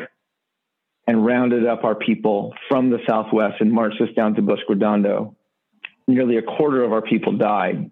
and 1.07 1.25
rounded 1.25 1.65
up 1.65 1.83
our 1.83 1.95
people 1.95 2.53
from 2.69 2.89
the 2.89 2.99
Southwest 3.07 3.55
and 3.59 3.71
marched 3.71 4.01
us 4.01 4.09
down 4.15 4.35
to 4.35 4.41
Bosque 4.41 4.69
Redondo. 4.69 5.35
Nearly 6.07 6.37
a 6.37 6.41
quarter 6.41 6.83
of 6.83 6.93
our 6.93 7.01
people 7.01 7.37
died 7.37 7.91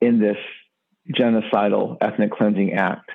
in 0.00 0.20
this 0.20 0.36
genocidal 1.10 1.98
ethnic 2.00 2.32
cleansing 2.32 2.74
act. 2.74 3.10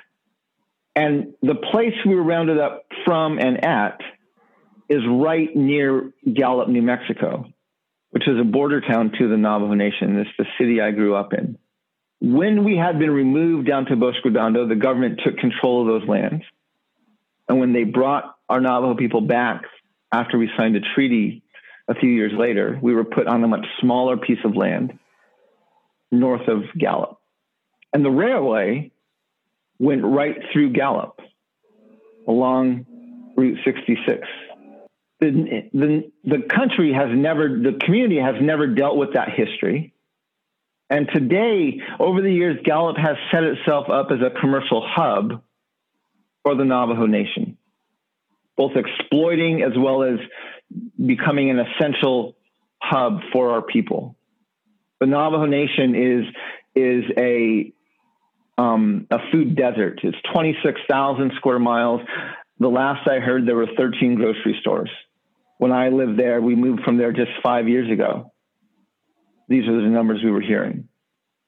And 0.94 1.34
the 1.42 1.54
place 1.54 1.94
we 2.04 2.14
were 2.14 2.22
rounded 2.22 2.58
up 2.58 2.86
from 3.04 3.38
and 3.38 3.64
at 3.64 4.00
is 4.88 5.02
right 5.08 5.54
near 5.54 6.12
Gallup, 6.32 6.68
New 6.68 6.82
Mexico, 6.82 7.44
which 8.10 8.26
is 8.26 8.40
a 8.40 8.44
border 8.44 8.80
town 8.80 9.12
to 9.18 9.28
the 9.28 9.36
Navajo 9.36 9.74
Nation. 9.74 10.18
It's 10.18 10.30
the 10.38 10.46
city 10.58 10.80
I 10.80 10.90
grew 10.90 11.14
up 11.14 11.32
in. 11.34 11.58
When 12.20 12.64
we 12.64 12.76
had 12.76 12.98
been 12.98 13.10
removed 13.10 13.66
down 13.66 13.86
to 13.86 13.96
Bosque 13.96 14.24
Redondo, 14.24 14.66
the 14.66 14.74
government 14.74 15.20
took 15.24 15.36
control 15.38 15.82
of 15.82 15.86
those 15.86 16.08
lands. 16.08 16.44
And 17.48 17.60
when 17.60 17.72
they 17.72 17.84
brought 17.84 18.34
our 18.48 18.60
Navajo 18.60 18.94
people 18.94 19.20
back 19.20 19.62
after 20.12 20.38
we 20.38 20.50
signed 20.56 20.76
a 20.76 20.80
treaty 20.94 21.42
a 21.86 21.94
few 21.94 22.10
years 22.10 22.32
later, 22.36 22.78
we 22.82 22.94
were 22.94 23.04
put 23.04 23.26
on 23.26 23.42
a 23.44 23.48
much 23.48 23.66
smaller 23.80 24.16
piece 24.16 24.40
of 24.44 24.56
land 24.56 24.98
north 26.10 26.48
of 26.48 26.64
Gallup. 26.76 27.18
And 27.92 28.04
the 28.04 28.10
railway 28.10 28.90
went 29.78 30.04
right 30.04 30.36
through 30.52 30.72
Gallup 30.72 31.20
along 32.26 32.84
Route 33.36 33.58
66 33.64 34.26
the, 35.20 35.68
the, 35.72 36.12
the 36.24 36.42
country 36.48 36.92
has 36.92 37.08
never, 37.12 37.48
the 37.48 37.78
community 37.84 38.20
has 38.20 38.36
never 38.40 38.66
dealt 38.66 38.96
with 38.96 39.14
that 39.14 39.30
history. 39.30 39.92
And 40.90 41.08
today, 41.12 41.80
over 42.00 42.22
the 42.22 42.32
years, 42.32 42.58
Gallup 42.64 42.96
has 42.96 43.16
set 43.30 43.44
itself 43.44 43.90
up 43.90 44.08
as 44.10 44.18
a 44.20 44.30
commercial 44.40 44.86
hub 44.86 45.42
for 46.42 46.54
the 46.54 46.64
Navajo 46.64 47.06
Nation, 47.06 47.58
both 48.56 48.72
exploiting 48.74 49.62
as 49.62 49.72
well 49.76 50.02
as 50.02 50.18
becoming 51.04 51.50
an 51.50 51.58
essential 51.58 52.36
hub 52.80 53.20
for 53.32 53.50
our 53.50 53.62
people. 53.62 54.16
The 55.00 55.06
Navajo 55.06 55.44
Nation 55.46 55.94
is 55.94 56.24
is 56.74 57.04
a 57.16 57.72
um, 58.56 59.06
a 59.10 59.18
food 59.30 59.54
desert. 59.56 60.00
It's 60.02 60.16
26,000 60.32 61.32
square 61.36 61.58
miles. 61.60 62.00
The 62.58 62.68
last 62.68 63.06
I 63.08 63.20
heard, 63.20 63.46
there 63.46 63.54
were 63.54 63.68
13 63.76 64.16
grocery 64.16 64.56
stores 64.60 64.90
when 65.58 65.72
I 65.72 65.88
lived 65.90 66.18
there, 66.18 66.40
we 66.40 66.54
moved 66.54 66.82
from 66.84 66.96
there 66.96 67.12
just 67.12 67.32
five 67.42 67.68
years 67.68 67.90
ago. 67.90 68.32
These 69.48 69.66
are 69.66 69.80
the 69.80 69.88
numbers 69.88 70.20
we 70.22 70.30
were 70.30 70.40
hearing. 70.40 70.88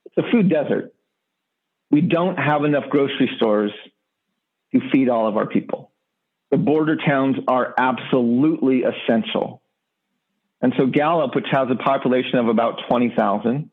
It's 0.07 0.17
a 0.17 0.31
food 0.31 0.49
desert. 0.49 0.95
We 1.91 2.01
don't 2.01 2.37
have 2.37 2.65
enough 2.65 2.85
grocery 2.89 3.31
stores 3.37 3.73
to 4.73 4.81
feed 4.91 5.09
all 5.09 5.29
of 5.29 5.37
our 5.37 5.47
people. 5.47 5.93
The 6.51 6.57
border 6.57 6.97
towns 6.97 7.37
are 7.47 7.75
absolutely 7.77 8.83
essential. 8.83 9.63
And 10.63 10.75
so 10.77 10.87
Gallup, 10.87 11.35
which 11.35 11.47
has 11.51 11.69
a 11.71 11.77
population 11.77 12.39
of 12.39 12.49
about 12.49 12.81
20,000, 12.89 13.71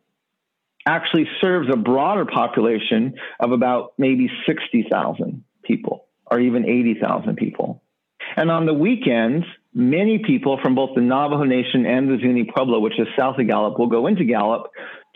actually 0.85 1.27
serves 1.41 1.67
a 1.71 1.75
broader 1.75 2.25
population 2.25 3.15
of 3.39 3.51
about 3.51 3.93
maybe 3.97 4.29
60,000 4.45 5.43
people 5.63 6.05
or 6.25 6.39
even 6.39 6.65
80,000 6.65 7.35
people. 7.35 7.83
And 8.35 8.49
on 8.49 8.65
the 8.65 8.73
weekends, 8.73 9.45
many 9.77 10.17
people 10.25 10.59
from 10.61 10.73
both 10.73 10.95
the 10.95 11.01
Navajo 11.01 11.43
Nation 11.43 11.85
and 11.85 12.09
the 12.09 12.17
Zuni 12.19 12.45
Pueblo, 12.45 12.79
which 12.79 12.99
is 12.99 13.07
south 13.17 13.37
of 13.37 13.47
Gallup, 13.47 13.77
will 13.77 13.87
go 13.87 14.07
into 14.07 14.25
Gallup 14.25 14.71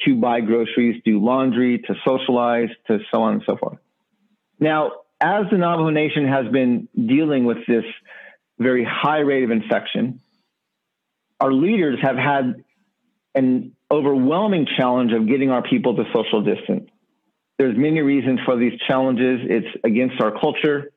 to 0.05 0.15
buy 0.15 0.41
groceries, 0.41 1.01
do 1.03 1.19
laundry, 1.19 1.79
to 1.79 1.95
socialize, 2.05 2.69
to 2.85 2.99
so 3.11 3.23
on 3.23 3.33
and 3.33 3.43
so 3.47 3.57
forth. 3.57 3.79
Now, 4.59 4.91
as 5.19 5.45
the 5.51 5.57
Navajo 5.57 5.89
Nation 5.89 6.27
has 6.27 6.47
been 6.51 6.87
dealing 6.95 7.45
with 7.45 7.57
this 7.67 7.83
very 8.59 8.85
high 8.87 9.19
rate 9.19 9.43
of 9.43 9.49
infection, 9.49 10.21
our 11.39 11.51
leaders 11.51 11.97
have 12.03 12.17
had 12.17 12.63
an 13.33 13.75
overwhelming 13.89 14.67
challenge 14.77 15.11
of 15.11 15.27
getting 15.27 15.49
our 15.49 15.63
people 15.63 15.95
to 15.95 16.03
social 16.13 16.43
distance. 16.43 16.87
There's 17.57 17.75
many 17.75 18.01
reasons 18.01 18.39
for 18.45 18.57
these 18.57 18.79
challenges. 18.87 19.39
It's 19.43 19.77
against 19.83 20.21
our 20.21 20.39
culture 20.39 20.91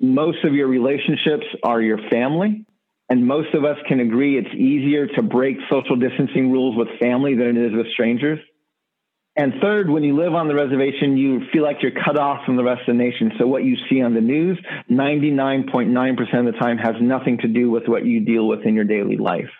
most 0.00 0.44
of 0.44 0.54
your 0.54 0.66
relationships 0.66 1.44
are 1.62 1.80
your 1.80 1.98
family. 2.10 2.64
And 3.10 3.26
most 3.26 3.52
of 3.54 3.64
us 3.64 3.76
can 3.88 3.98
agree 3.98 4.38
it's 4.38 4.54
easier 4.54 5.08
to 5.08 5.22
break 5.22 5.56
social 5.68 5.96
distancing 5.96 6.52
rules 6.52 6.76
with 6.76 6.88
family 7.00 7.34
than 7.34 7.56
it 7.56 7.72
is 7.72 7.76
with 7.76 7.88
strangers. 7.92 8.38
And 9.36 9.54
third, 9.60 9.90
when 9.90 10.04
you 10.04 10.16
live 10.16 10.34
on 10.34 10.48
the 10.48 10.54
reservation, 10.54 11.16
you 11.16 11.40
feel 11.52 11.64
like 11.64 11.78
you're 11.82 11.92
cut 12.04 12.18
off 12.18 12.44
from 12.44 12.56
the 12.56 12.62
rest 12.62 12.82
of 12.82 12.96
the 12.96 13.02
nation. 13.02 13.32
So 13.38 13.46
what 13.46 13.64
you 13.64 13.76
see 13.88 14.00
on 14.00 14.14
the 14.14 14.20
news, 14.20 14.58
99.9% 14.90 16.48
of 16.48 16.52
the 16.52 16.58
time 16.60 16.78
has 16.78 16.94
nothing 17.00 17.38
to 17.38 17.48
do 17.48 17.70
with 17.70 17.84
what 17.86 18.04
you 18.04 18.20
deal 18.20 18.46
with 18.46 18.60
in 18.64 18.74
your 18.74 18.84
daily 18.84 19.16
life. 19.16 19.50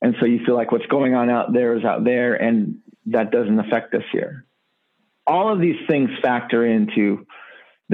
And 0.00 0.14
so 0.20 0.26
you 0.26 0.44
feel 0.44 0.54
like 0.54 0.70
what's 0.70 0.86
going 0.86 1.14
on 1.14 1.30
out 1.30 1.52
there 1.52 1.76
is 1.76 1.84
out 1.84 2.04
there 2.04 2.34
and 2.34 2.80
that 3.06 3.30
doesn't 3.30 3.58
affect 3.58 3.94
us 3.94 4.02
here. 4.12 4.46
All 5.26 5.52
of 5.52 5.60
these 5.60 5.80
things 5.88 6.10
factor 6.22 6.64
into 6.66 7.26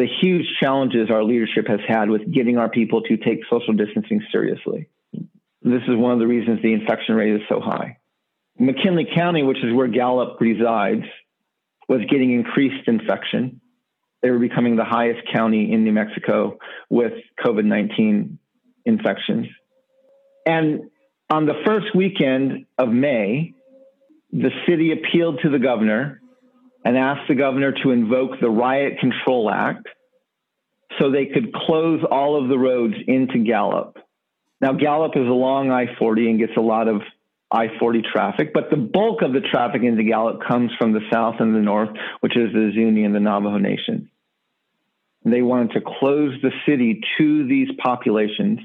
the 0.00 0.08
huge 0.22 0.46
challenges 0.58 1.10
our 1.10 1.22
leadership 1.22 1.68
has 1.68 1.80
had 1.86 2.08
with 2.08 2.22
getting 2.32 2.56
our 2.56 2.70
people 2.70 3.02
to 3.02 3.18
take 3.18 3.40
social 3.50 3.74
distancing 3.74 4.22
seriously. 4.32 4.88
This 5.12 5.82
is 5.86 5.94
one 5.94 6.12
of 6.12 6.18
the 6.18 6.26
reasons 6.26 6.62
the 6.62 6.72
infection 6.72 7.14
rate 7.16 7.34
is 7.34 7.42
so 7.50 7.60
high. 7.60 7.98
McKinley 8.58 9.06
County, 9.14 9.42
which 9.42 9.58
is 9.62 9.74
where 9.74 9.88
Gallup 9.88 10.40
resides, 10.40 11.04
was 11.86 12.00
getting 12.10 12.32
increased 12.32 12.88
infection. 12.88 13.60
They 14.22 14.30
were 14.30 14.38
becoming 14.38 14.76
the 14.76 14.86
highest 14.86 15.20
county 15.30 15.70
in 15.70 15.84
New 15.84 15.92
Mexico 15.92 16.58
with 16.88 17.12
COVID 17.44 17.66
19 17.66 18.38
infections. 18.86 19.48
And 20.46 20.84
on 21.28 21.44
the 21.44 21.60
first 21.66 21.94
weekend 21.94 22.64
of 22.78 22.88
May, 22.88 23.52
the 24.32 24.50
city 24.66 24.92
appealed 24.92 25.40
to 25.42 25.50
the 25.50 25.58
governor 25.58 26.19
and 26.84 26.96
asked 26.96 27.28
the 27.28 27.34
governor 27.34 27.72
to 27.82 27.90
invoke 27.90 28.40
the 28.40 28.50
Riot 28.50 28.98
Control 28.98 29.50
Act 29.50 29.86
so 30.98 31.10
they 31.10 31.26
could 31.26 31.52
close 31.52 32.02
all 32.10 32.42
of 32.42 32.48
the 32.48 32.58
roads 32.58 32.94
into 33.06 33.38
Gallup. 33.38 33.96
Now, 34.60 34.72
Gallup 34.72 35.12
is 35.16 35.26
along 35.26 35.70
I 35.70 35.94
40 35.98 36.30
and 36.30 36.38
gets 36.38 36.52
a 36.56 36.60
lot 36.60 36.88
of 36.88 37.02
I 37.50 37.66
40 37.78 38.02
traffic, 38.12 38.52
but 38.54 38.70
the 38.70 38.76
bulk 38.76 39.22
of 39.22 39.32
the 39.32 39.40
traffic 39.40 39.82
into 39.82 40.04
Gallup 40.04 40.40
comes 40.46 40.70
from 40.78 40.92
the 40.92 41.00
south 41.12 41.36
and 41.40 41.54
the 41.54 41.60
north, 41.60 41.90
which 42.20 42.36
is 42.36 42.52
the 42.52 42.70
Zuni 42.74 43.04
and 43.04 43.14
the 43.14 43.20
Navajo 43.20 43.58
Nation. 43.58 44.10
They 45.24 45.42
wanted 45.42 45.72
to 45.72 45.80
close 45.80 46.34
the 46.42 46.52
city 46.66 47.00
to 47.18 47.46
these 47.46 47.68
populations 47.82 48.60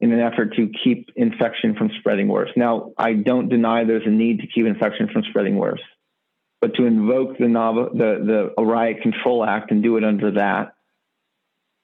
in 0.00 0.12
an 0.12 0.18
effort 0.18 0.54
to 0.56 0.70
keep 0.82 1.10
infection 1.14 1.76
from 1.76 1.90
spreading 2.00 2.28
worse. 2.28 2.50
Now, 2.56 2.92
I 2.98 3.12
don't 3.12 3.48
deny 3.48 3.84
there's 3.84 4.06
a 4.06 4.10
need 4.10 4.40
to 4.40 4.48
keep 4.48 4.66
infection 4.66 5.08
from 5.12 5.22
spreading 5.30 5.56
worse, 5.56 5.80
but 6.62 6.76
to 6.76 6.86
invoke 6.86 7.36
the, 7.38 7.48
the, 7.48 8.52
the 8.56 8.64
Riot 8.64 9.02
Control 9.02 9.44
Act 9.44 9.72
and 9.72 9.82
do 9.82 9.96
it 9.96 10.04
under 10.04 10.30
that, 10.30 10.74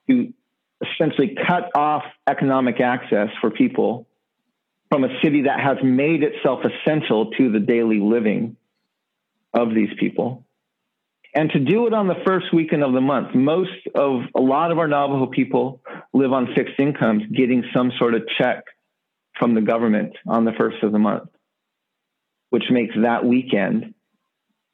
to 0.09 0.33
essentially 0.81 1.37
cut 1.47 1.77
off 1.77 2.05
economic 2.29 2.81
access 2.81 3.29
for 3.41 3.51
people 3.51 4.07
from 4.89 5.03
a 5.03 5.09
city 5.21 5.43
that 5.43 5.59
has 5.59 5.79
made 5.83 6.23
itself 6.23 6.61
essential 6.65 7.33
to 7.33 7.51
the 7.51 7.59
daily 7.59 7.99
living 7.99 8.57
of 9.53 9.75
these 9.75 9.91
people. 9.99 10.47
And 11.35 11.51
to 11.51 11.59
do 11.59 11.89
it 11.89 11.93
on 11.93 12.07
the 12.07 12.23
first 12.25 12.55
weekend 12.55 12.85
of 12.85 12.93
the 12.93 13.01
month, 13.01 13.35
most 13.35 13.73
of 13.97 14.23
a 14.35 14.41
lot 14.41 14.71
of 14.71 14.79
our 14.79 14.87
Navajo 14.87 15.27
people 15.27 15.83
live 16.15 16.33
on 16.33 16.55
fixed 16.55 16.79
incomes, 16.79 17.25
getting 17.37 17.65
some 17.75 17.91
sort 17.99 18.15
of 18.15 18.23
check 18.39 18.63
from 19.41 19.55
the 19.55 19.61
government 19.61 20.15
on 20.27 20.45
the 20.45 20.53
first 20.53 20.85
of 20.85 20.93
the 20.93 20.99
month, 21.01 21.29
which 22.51 22.65
makes 22.71 22.95
that 23.03 23.25
weekend 23.25 23.95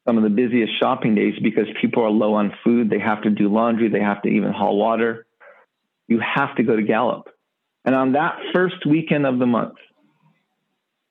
some 0.04 0.16
of 0.18 0.22
the 0.22 0.30
busiest 0.30 0.78
shopping 0.78 1.14
days 1.14 1.34
because 1.42 1.66
people 1.80 2.02
are 2.02 2.10
low 2.10 2.34
on 2.34 2.52
food. 2.62 2.90
They 2.90 2.98
have 2.98 3.22
to 3.22 3.30
do 3.30 3.48
laundry, 3.48 3.88
they 3.88 4.00
have 4.00 4.22
to 4.22 4.28
even 4.28 4.52
haul 4.52 4.76
water. 4.76 5.26
You 6.06 6.20
have 6.20 6.54
to 6.56 6.62
go 6.62 6.76
to 6.76 6.82
Gallup. 6.82 7.28
And 7.84 7.94
on 7.94 8.12
that 8.12 8.36
first 8.52 8.86
weekend 8.86 9.26
of 9.26 9.38
the 9.38 9.46
month, 9.46 9.74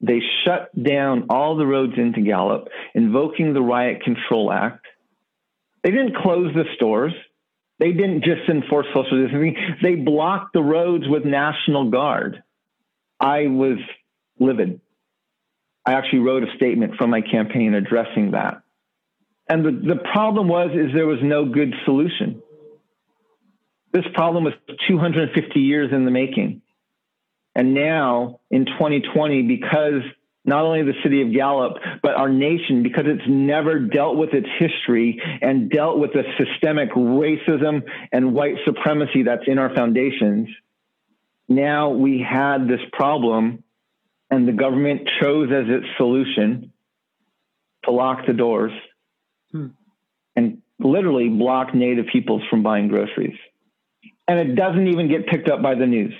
they 0.02 0.20
shut 0.44 0.70
down 0.82 1.28
all 1.30 1.56
the 1.56 1.66
roads 1.66 1.94
into 1.98 2.22
Gallup, 2.22 2.68
invoking 2.94 3.54
the 3.54 3.62
Riot 3.62 4.04
Control 4.04 4.52
Act. 4.52 4.86
They 5.84 5.91
didn't 5.91 6.18
close 6.18 6.54
the 6.54 6.66
stores. 6.76 7.14
They 7.80 7.91
didn't 7.91 8.24
just 8.24 8.50
enforce 8.50 8.86
social 8.94 9.24
distancing. 9.24 9.56
They 9.82 9.96
blocked 9.96 10.54
the 10.54 10.62
roads 10.62 11.06
with 11.08 11.26
National 11.26 11.89
Guard. 11.89 12.44
I 13.20 13.48
was 13.48 13.78
livid. 14.39 14.82
I 15.86 15.94
actually 15.94 16.20
wrote 16.20 16.44
a 16.44 16.56
statement 16.56 16.96
from 16.96 17.10
my 17.10 17.22
campaign 17.22 17.74
addressing 17.74 18.32
that. 18.32 18.62
And 19.48 19.66
the, 19.66 19.96
the 19.96 20.02
problem 20.14 20.48
was 20.48 20.72
is 20.72 20.94
there 20.94 21.08
was 21.08 21.20
no 21.22 21.46
good 21.46 21.74
solution. 21.86 22.41
This 23.91 24.06
problem 24.14 24.46
was 24.46 24.54
250 24.88 25.60
years 25.60 25.91
in 25.94 26.06
the 26.06 26.12
making. 26.12 26.62
And 27.56 27.74
now 27.74 28.39
in 28.50 28.66
2020, 28.66 29.44
because 29.44 30.02
not 30.46 30.66
only 30.66 30.84
the 30.84 30.96
city 31.04 31.22
of 31.22 31.32
Gallup, 31.32 31.78
but 32.02 32.16
our 32.16 32.30
nation, 32.30 32.84
because 32.84 33.06
it's 33.08 33.24
never 33.28 33.80
dealt 33.80 34.18
with 34.18 34.34
its 34.34 34.48
history 34.60 35.22
and 35.41 35.70
dealt 35.70 36.00
with 36.00 36.12
the 36.14 36.24
systemic 36.38 36.91
racism 36.91 37.84
and 38.12 38.34
white 38.34 38.56
supremacy 38.66 39.24
that's 39.24 39.44
in 39.48 39.58
our 39.58 39.74
foundations, 39.74 40.50
now 41.48 41.91
we 41.91 42.20
had 42.28 42.68
this 42.68 42.82
problem, 42.91 43.64
and 44.30 44.48
the 44.48 44.54
government 44.54 45.08
chose 45.22 45.50
as 45.52 45.66
its 45.68 45.86
solution 45.98 46.74
to 47.86 47.91
lock 47.91 48.26
the 48.26 48.34
doors. 48.34 48.72
And 50.36 50.62
literally 50.80 51.30
block 51.30 51.74
Native 51.74 52.08
peoples 52.12 52.42
from 52.50 52.64
buying 52.64 52.88
groceries. 52.88 53.38
And 54.28 54.40
it 54.40 54.56
doesn't 54.56 54.88
even 54.88 55.10
get 55.10 55.28
picked 55.28 55.50
up 55.50 55.62
by 55.62 55.76
the 55.76 55.86
news 55.86 56.14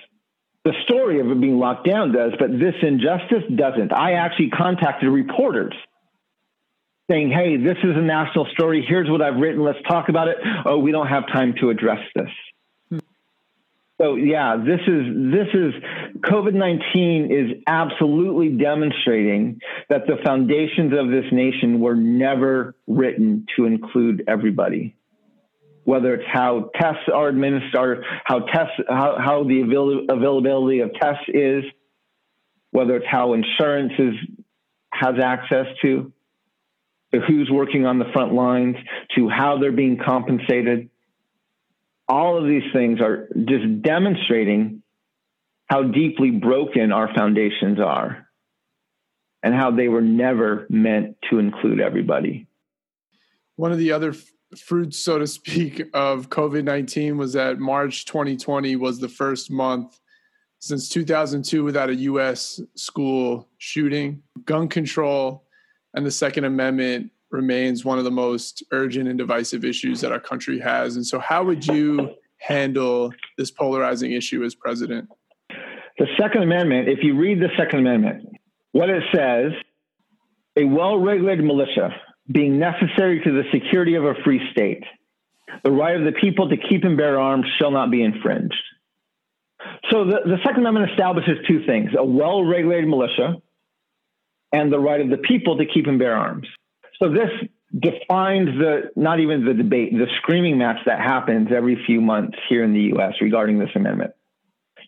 the 0.64 0.74
story 0.86 1.20
of 1.20 1.30
it 1.30 1.42
being 1.42 1.60
locked 1.60 1.88
down 1.88 2.14
does, 2.14 2.32
but 2.40 2.52
this 2.52 2.76
injustice 2.82 3.44
doesn't. 3.54 3.92
I 3.92 4.14
actually 4.14 4.50
contacted 4.50 5.10
reporters 5.10 5.74
saying, 7.12 7.32
hey, 7.32 7.58
this 7.58 7.78
is 7.84 7.98
a 7.98 8.02
national 8.02 8.48
story. 8.54 8.86
Here's 8.88 9.10
what 9.10 9.22
I've 9.22 9.36
written. 9.36 9.62
Let's 9.62 9.82
talk 9.90 10.08
about 10.08 10.30
it. 10.30 10.38
Oh, 10.66 10.80
we 10.80 10.92
don't 10.92 11.08
have 11.08 11.28
time 11.28 11.56
to 11.60 11.70
address 11.70 12.00
this. 12.16 12.30
So 14.02 14.16
yeah, 14.16 14.58
this 14.58 14.82
is 14.88 15.32
this 15.32 15.48
is 15.54 15.74
COVID 16.22 16.54
nineteen 16.54 17.32
is 17.32 17.64
absolutely 17.68 18.50
demonstrating 18.50 19.60
that 19.90 20.08
the 20.08 20.18
foundations 20.26 20.94
of 20.98 21.10
this 21.10 21.26
nation 21.32 21.80
were 21.80 21.96
never 21.96 22.76
written 22.88 23.46
to 23.56 23.66
include 23.66 24.24
everybody 24.28 24.96
whether 25.86 26.14
it's 26.16 26.28
how 26.32 26.70
tests 26.76 27.04
are 27.14 27.28
administered, 27.28 28.04
how 28.24 28.40
tests, 28.40 28.76
how, 28.88 29.18
how 29.20 29.44
the 29.44 29.62
avail- 29.62 30.06
availability 30.10 30.80
of 30.80 30.94
tests 30.94 31.26
is, 31.28 31.64
whether 32.72 32.96
it's 32.96 33.06
how 33.10 33.34
insurance 33.34 33.94
is, 34.00 34.14
has 34.92 35.16
access 35.22 35.66
to, 35.82 36.12
to 37.14 37.20
who's 37.20 37.50
working 37.52 37.86
on 37.86 38.00
the 38.00 38.06
front 38.14 38.34
lines, 38.34 38.76
to 39.16 39.30
how 39.30 39.58
they're 39.60 39.72
being 39.72 40.00
compensated. 40.04 40.90
All 42.08 42.38
of 42.38 42.46
these 42.46 42.64
things 42.74 43.00
are 43.00 43.28
just 43.46 43.82
demonstrating 43.82 44.84
how 45.68 45.84
deeply 45.84 46.32
broken 46.32 46.92
our 46.92 47.14
foundations 47.14 47.80
are 47.80 48.28
and 49.42 49.54
how 49.54 49.72
they 49.72 49.88
were 49.88 50.02
never 50.02 50.68
meant 50.70 51.18
to 51.30 51.40
include 51.40 51.80
everybody. 51.80 52.48
One 53.56 53.72
of 53.72 53.78
the 53.78 53.92
other 53.92 54.14
fruits, 54.58 55.00
so 55.00 55.20
to 55.20 55.28
speak, 55.28 55.84
of 55.94 56.30
COVID 56.30 56.64
19 56.64 57.18
was 57.18 57.34
that 57.34 57.60
March 57.60 58.06
2020 58.06 58.76
was 58.76 59.00
the 59.00 59.10
first 59.10 59.52
month 59.52 60.00
since 60.60 60.88
2002 60.90 61.64
without 61.64 61.90
a 61.90 61.96
U.S. 61.96 62.62
school 62.76 63.50
shooting. 63.58 64.24
Gun 64.46 64.70
control 64.70 65.46
and 65.94 66.06
the 66.06 66.12
Second 66.12 66.46
Amendment 66.46 67.12
remains 67.34 67.84
one 67.84 67.98
of 67.98 68.06
the 68.06 68.12
most 68.12 68.64
urgent 68.72 69.10
and 69.10 69.18
divisive 69.18 69.66
issues 69.66 70.00
that 70.02 70.12
our 70.12 70.20
country 70.20 70.60
has. 70.60 70.96
And 70.96 71.06
so, 71.06 71.20
how 71.20 71.44
would 71.44 71.68
you 71.68 72.12
handle 72.38 73.12
this 73.38 73.52
polarizing 73.52 74.12
issue 74.12 74.44
as 74.44 74.56
president? 74.56 75.10
The 75.98 76.08
Second 76.18 76.44
Amendment, 76.44 76.88
if 76.88 77.00
you 77.04 77.18
read 77.18 77.40
the 77.40 77.50
Second 77.58 77.80
Amendment, 77.80 78.28
what 78.72 78.90
it 78.90 79.04
says 79.14 79.52
a 80.56 80.64
well 80.64 80.98
regulated 80.98 81.44
militia 81.44 81.90
being 82.32 82.60
necessary 82.60 83.20
to 83.22 83.32
the 83.32 83.44
security 83.52 83.96
of 83.96 84.06
a 84.06 84.14
free 84.24 84.40
state. 84.52 84.84
The 85.64 85.72
right 85.72 85.96
of 85.96 86.06
the 86.06 86.14
people 86.14 86.50
to 86.50 86.58
keep 86.58 86.84
and 86.84 86.96
bear 86.96 87.20
arms 87.20 87.46
shall 87.60 87.72
not 87.72 87.92
be 87.92 88.02
infringed. 88.02 88.56
So 89.92 90.06
the, 90.06 90.20
the 90.26 90.38
Second 90.44 90.66
Amendment 90.66 90.92
establishes 90.92 91.38
two 91.48 91.66
things 91.66 91.92
a 91.98 92.04
well 92.04 92.44
regulated 92.44 92.88
militia 92.88 93.38
and 94.52 94.72
the 94.72 94.80
right 94.80 95.02
of 95.02 95.10
the 95.10 95.18
people 95.18 95.58
to 95.58 95.66
keep 95.66 95.88
and 95.88 95.98
bear 95.98 96.16
arms. 96.16 96.48
So 97.02 97.10
this 97.10 97.30
defines 97.78 98.50
the 98.60 98.92
not 98.96 99.20
even 99.20 99.46
the 99.46 99.54
debate, 99.54 99.94
the 99.94 100.08
screaming 100.18 100.58
match 100.58 100.78
that 100.86 101.00
happens 101.00 101.50
every 101.56 101.82
few 101.86 102.02
months 102.02 102.38
here 102.50 102.64
in 102.64 102.74
the 102.74 102.96
US 102.96 103.14
regarding 103.22 103.60
this 103.60 103.70
amendment. 103.76 104.12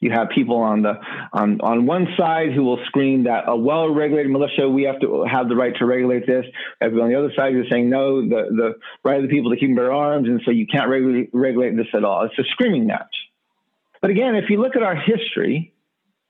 You 0.02 0.12
have 0.12 0.30
people 0.30 0.58
on 0.58 0.82
the 0.82 1.00
on 1.34 1.62
on 1.62 1.86
one 1.86 2.08
side 2.18 2.52
who 2.54 2.64
will 2.64 2.80
scream 2.86 3.24
that 3.24 3.46
a 3.48 3.56
well-regulated 3.56 4.30
militia, 4.30 4.70
we 4.70 4.84
have 4.84 5.00
to 5.00 5.24
have 5.24 5.50
the 5.50 5.56
right 5.56 5.74
to 5.78 5.86
regulate 5.86 6.28
this. 6.28 6.46
Everyone 6.82 7.08
on 7.08 7.14
the 7.14 7.20
other 7.20 7.34
side 7.36 7.56
is 7.56 7.66
saying 7.72 7.90
no, 7.90 8.22
the 8.22 8.46
the 8.52 8.76
right 9.04 9.18
of 9.18 9.24
the 9.24 9.30
people 9.30 9.52
to 9.52 9.58
keep 9.58 9.70
and 9.70 9.76
bear 9.76 9.92
arms, 9.92 10.28
and 10.28 10.42
so 10.46 10.52
you 10.52 10.68
can't 10.68 10.90
regulate 10.90 11.30
regulate 11.34 11.76
this 11.76 11.88
at 11.94 12.04
all. 12.04 12.26
It's 12.26 12.38
a 12.38 12.44
screaming 12.52 12.88
match. 12.88 13.16
But 14.02 14.12
again, 14.12 14.36
if 14.36 14.50
you 14.50 14.62
look 14.62 14.76
at 14.76 14.84
our 14.84 14.96
history, 14.96 15.74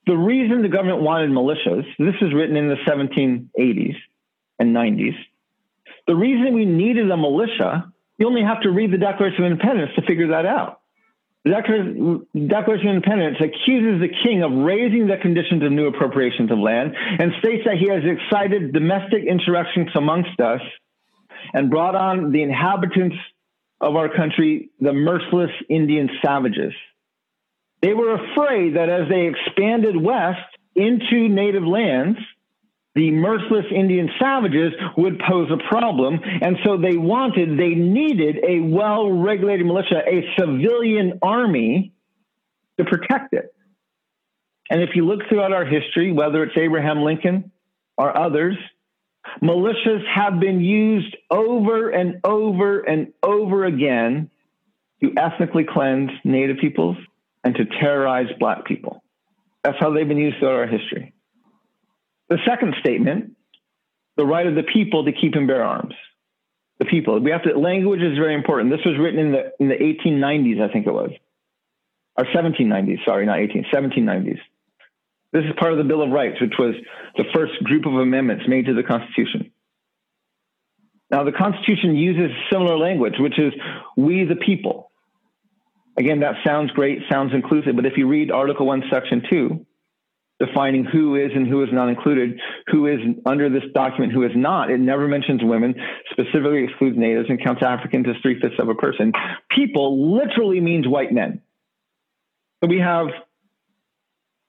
the 0.08 0.16
reason 0.16 0.62
the 0.62 0.70
government 0.70 1.02
wanted 1.02 1.32
militias, 1.32 1.86
this 1.98 2.16
is 2.22 2.34
written 2.34 2.56
in 2.56 2.70
the 2.70 2.78
1780s 2.88 3.96
and 4.60 4.76
90s. 4.76 5.16
The 6.08 6.16
reason 6.16 6.54
we 6.54 6.66
needed 6.66 7.10
a 7.10 7.18
militia, 7.18 7.92
you 8.18 8.28
only 8.28 8.44
have 8.44 8.62
to 8.62 8.70
read 8.70 8.92
the 8.92 8.98
Declaration 8.98 9.44
of 9.44 9.52
Independence 9.52 9.92
to 9.96 10.06
figure 10.06 10.30
that 10.30 10.46
out. 10.46 10.82
The 11.44 11.52
Declaration 11.52 12.88
of 12.88 12.96
Independence 12.96 13.38
accuses 13.40 14.02
the 14.02 14.10
king 14.24 14.42
of 14.42 14.52
raising 14.52 15.08
the 15.08 15.18
conditions 15.18 15.64
of 15.64 15.72
new 15.72 15.88
appropriations 15.88 16.52
of 16.52 16.58
land 16.58 16.96
and 16.96 17.34
states 17.40 17.64
that 17.66 17.78
he 17.78 17.88
has 17.90 18.02
excited 18.04 18.74
domestic 18.74 19.24
insurrections 19.28 19.90
amongst 19.96 20.40
us 20.40 20.62
and 21.54 21.70
brought 21.70 21.96
on 21.96 22.32
the 22.32 22.42
inhabitants 22.42 23.16
of 23.80 23.96
our 23.96 24.10
country, 24.10 24.70
the 24.80 24.94
merciless 24.94 25.52
Indian 25.70 26.10
savages. 26.24 26.74
They 27.82 27.94
were 27.94 28.16
afraid 28.16 28.78
that 28.78 28.90
as 28.90 29.08
they 29.10 29.28
expanded 29.28 29.96
west 29.96 30.40
into 30.76 31.30
native 31.30 31.64
lands, 31.64 32.18
the 32.96 33.12
merciless 33.12 33.66
Indian 33.76 34.10
savages 34.20 34.72
would 34.98 35.20
pose 35.20 35.50
a 35.52 35.68
problem. 35.68 36.20
And 36.42 36.58
so 36.64 36.78
they 36.78 36.96
wanted, 36.96 37.60
they 37.60 37.76
needed 37.76 38.38
a 38.48 38.62
well 38.62 39.12
regulated 39.12 39.66
militia, 39.66 40.02
a 40.08 40.24
civilian 40.40 41.20
army 41.22 41.94
to 42.80 42.86
protect 42.86 43.34
it. 43.34 43.54
And 44.70 44.82
if 44.82 44.92
you 44.96 45.06
look 45.06 45.22
throughout 45.30 45.52
our 45.52 45.66
history, 45.66 46.12
whether 46.12 46.44
it's 46.44 46.58
Abraham 46.58 47.04
Lincoln 47.04 47.52
or 47.98 48.18
others, 48.18 48.58
militias 49.42 50.04
have 50.14 50.40
been 50.40 50.62
used 50.62 51.16
over 51.30 51.90
and 51.90 52.22
over 52.24 52.80
and 52.80 53.14
over 53.22 53.66
again 53.66 54.30
to 55.04 55.14
ethnically 55.18 55.66
cleanse 55.66 56.12
Native 56.24 56.58
peoples 56.58 56.98
and 57.44 57.56
to 57.56 57.66
terrorize 57.66 58.28
Black 58.40 58.66
people. 58.66 59.04
That's 59.64 59.78
how 59.80 59.92
they've 59.92 60.08
been 60.08 60.18
used 60.18 60.38
throughout 60.40 60.56
our 60.56 60.68
history. 60.68 61.15
The 62.30 62.40
second 62.48 62.76
statement, 62.80 63.36
the 64.18 64.26
right 64.26 64.48
of 64.48 64.56
the 64.56 64.64
people 64.64 65.06
to 65.06 65.12
keep 65.12 65.36
and 65.36 65.48
bear 65.48 65.64
arms. 65.64 65.94
the 66.80 66.86
people. 66.86 67.20
We 67.20 67.32
have 67.32 67.44
to. 67.44 67.58
Language 67.58 68.02
is 68.02 68.18
very 68.18 68.36
important. 68.36 68.70
This 68.70 68.86
was 68.86 68.98
written 69.00 69.20
in 69.20 69.32
the 69.32 69.52
in 69.60 69.70
the 69.70 69.76
1890s, 69.76 70.62
I 70.62 70.72
think 70.72 70.88
it 70.88 70.94
was, 70.94 71.12
or 72.18 72.26
1790s. 72.26 73.06
Sorry, 73.06 73.26
not 73.26 73.40
18, 73.40 73.66
1790s. 73.74 74.40
This 75.32 75.44
is 75.46 75.52
part 75.60 75.72
of 75.72 75.78
the 75.78 75.84
Bill 75.84 76.02
of 76.02 76.12
Rights, 76.12 76.40
which 76.42 76.54
was 76.58 76.76
the 77.18 77.26
first 77.34 77.54
group 77.64 77.86
of 77.86 77.94
amendments 77.94 78.46
made 78.48 78.66
to 78.66 78.74
the 78.74 78.84
Constitution. 78.84 79.52
Now, 81.12 81.24
the 81.24 81.32
Constitution 81.32 81.96
uses 81.96 82.32
similar 82.52 82.78
language, 82.78 83.16
which 83.20 83.40
is 83.40 83.54
"we 83.96 84.26
the 84.26 84.36
people." 84.36 84.92
Again, 85.98 86.20
that 86.22 86.36
sounds 86.46 86.72
great, 86.72 87.00
sounds 87.10 87.34
inclusive, 87.34 87.76
but 87.76 87.86
if 87.86 87.96
you 87.96 88.08
read 88.08 88.32
Article 88.32 88.66
One, 88.66 88.84
Section 88.92 89.24
Two, 89.30 89.66
defining 90.40 90.84
who 90.84 91.16
is 91.16 91.32
and 91.34 91.48
who 91.48 91.64
is 91.64 91.70
not 91.72 91.88
included, 91.88 92.40
who 92.68 92.88
is 92.88 93.00
under 93.26 93.50
this 93.50 93.64
document, 93.74 94.12
who 94.12 94.24
is 94.24 94.32
not. 94.36 94.70
It 94.70 94.80
never 94.80 95.08
mentions 95.08 95.42
women, 95.44 95.76
specifically 96.12 96.66
excludes 96.66 96.98
natives, 96.98 97.30
and 97.30 97.42
counts 97.42 97.64
Africans 97.64 98.06
as 98.10 98.16
three 98.22 98.40
fifths 98.40 98.60
of 98.60 98.68
a 98.68 98.76
person. 98.76 99.14
People 99.50 100.14
literally 100.16 100.60
means 100.60 100.88
white 100.88 101.14
men. 101.14 101.42
So 102.62 102.70
we 102.70 102.80
have 102.80 103.08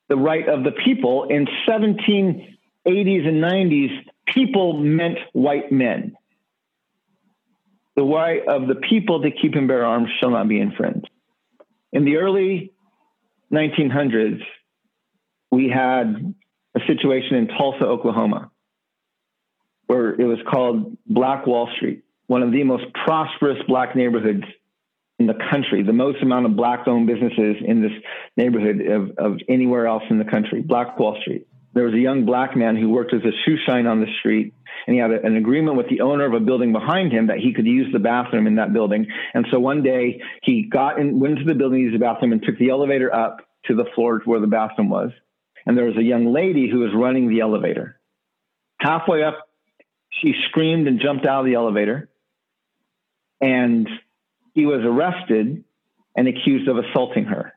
the 0.08 0.16
right 0.16 0.48
of 0.48 0.64
the 0.64 0.72
people. 0.72 1.28
In 1.30 1.46
1780s 1.68 2.56
and 2.86 3.42
90s, 3.42 4.04
people 4.26 4.78
meant 4.78 5.18
white 5.32 5.70
men. 5.70 6.16
The 7.94 8.02
right 8.02 8.46
of 8.46 8.66
the 8.66 8.74
people 8.74 9.22
to 9.22 9.30
keep 9.30 9.54
and 9.54 9.68
bear 9.68 9.84
arms 9.84 10.10
shall 10.20 10.30
not 10.30 10.48
be 10.48 10.60
infringed. 10.60 11.08
In 11.92 12.04
the 12.04 12.16
early 12.16 12.72
1900s, 13.52 14.42
we 15.50 15.68
had 15.68 16.34
a 16.74 16.80
situation 16.86 17.36
in 17.36 17.48
Tulsa, 17.48 17.84
Oklahoma, 17.84 18.50
where 19.86 20.10
it 20.10 20.24
was 20.24 20.38
called 20.50 20.96
Black 21.06 21.46
Wall 21.46 21.68
Street, 21.76 22.04
one 22.26 22.42
of 22.42 22.52
the 22.52 22.64
most 22.64 22.84
prosperous 23.04 23.58
black 23.66 23.96
neighborhoods 23.96 24.44
in 25.18 25.26
the 25.26 25.38
country, 25.50 25.82
the 25.82 25.92
most 25.92 26.22
amount 26.22 26.44
of 26.44 26.56
black 26.56 26.86
owned 26.86 27.06
businesses 27.06 27.56
in 27.64 27.80
this 27.80 27.92
neighborhood 28.36 28.80
of, 28.86 29.10
of 29.16 29.38
anywhere 29.48 29.86
else 29.86 30.02
in 30.10 30.18
the 30.18 30.24
country, 30.24 30.60
Black 30.60 30.98
Wall 30.98 31.18
Street. 31.22 31.46
There 31.72 31.84
was 31.84 31.94
a 31.94 31.98
young 31.98 32.26
black 32.26 32.56
man 32.56 32.76
who 32.76 32.90
worked 32.90 33.14
as 33.14 33.22
a 33.22 33.32
shoe 33.44 33.56
shine 33.66 33.86
on 33.86 34.00
the 34.00 34.06
street, 34.18 34.52
and 34.86 34.94
he 34.94 35.00
had 35.00 35.10
a, 35.10 35.24
an 35.24 35.36
agreement 35.36 35.76
with 35.76 35.88
the 35.88 36.02
owner 36.02 36.26
of 36.26 36.34
a 36.34 36.40
building 36.40 36.72
behind 36.72 37.12
him 37.12 37.28
that 37.28 37.38
he 37.38 37.54
could 37.54 37.66
use 37.66 37.90
the 37.92 37.98
bathroom 37.98 38.46
in 38.46 38.56
that 38.56 38.72
building. 38.72 39.06
And 39.32 39.46
so 39.50 39.58
one 39.58 39.82
day 39.82 40.20
he 40.42 40.64
got 40.64 40.98
in, 40.98 41.18
went 41.18 41.38
into 41.38 41.44
the 41.44 41.58
building, 41.58 41.80
used 41.80 41.94
the 41.94 41.98
bathroom, 41.98 42.32
and 42.32 42.42
took 42.42 42.58
the 42.58 42.70
elevator 42.70 43.14
up 43.14 43.40
to 43.66 43.74
the 43.74 43.84
floor 43.94 44.20
where 44.24 44.40
the 44.40 44.46
bathroom 44.46 44.90
was 44.90 45.10
and 45.66 45.76
there 45.76 45.84
was 45.84 45.96
a 45.96 46.02
young 46.02 46.32
lady 46.32 46.70
who 46.70 46.78
was 46.78 46.92
running 46.94 47.28
the 47.28 47.40
elevator. 47.40 48.00
Halfway 48.78 49.24
up, 49.24 49.48
she 50.22 50.32
screamed 50.48 50.86
and 50.86 51.00
jumped 51.00 51.26
out 51.26 51.40
of 51.40 51.46
the 51.46 51.54
elevator, 51.54 52.08
and 53.40 53.88
he 54.54 54.64
was 54.64 54.80
arrested 54.84 55.64
and 56.16 56.28
accused 56.28 56.68
of 56.68 56.78
assaulting 56.78 57.24
her. 57.24 57.52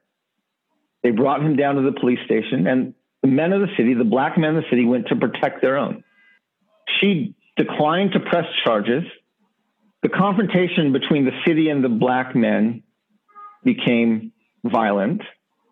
They 1.03 1.11
brought 1.11 1.41
him 1.41 1.55
down 1.55 1.75
to 1.75 1.81
the 1.83 1.97
police 1.97 2.19
station, 2.25 2.67
and 2.67 2.93
the 3.21 3.29
men 3.29 3.53
of 3.53 3.61
the 3.61 3.73
city, 3.77 3.93
the 3.93 4.03
black 4.03 4.37
men 4.37 4.55
of 4.55 4.63
the 4.63 4.69
city, 4.69 4.85
went 4.85 5.07
to 5.07 5.15
protect 5.15 5.61
their 5.61 5.77
own. 5.77 6.03
She 6.99 7.35
declined 7.55 8.13
to 8.13 8.19
press 8.19 8.45
charges. 8.65 9.03
The 10.01 10.09
confrontation 10.09 10.91
between 10.93 11.25
the 11.25 11.37
city 11.45 11.69
and 11.69 11.83
the 11.83 11.89
black 11.89 12.35
men 12.35 12.83
became 13.63 14.31
violent 14.63 15.21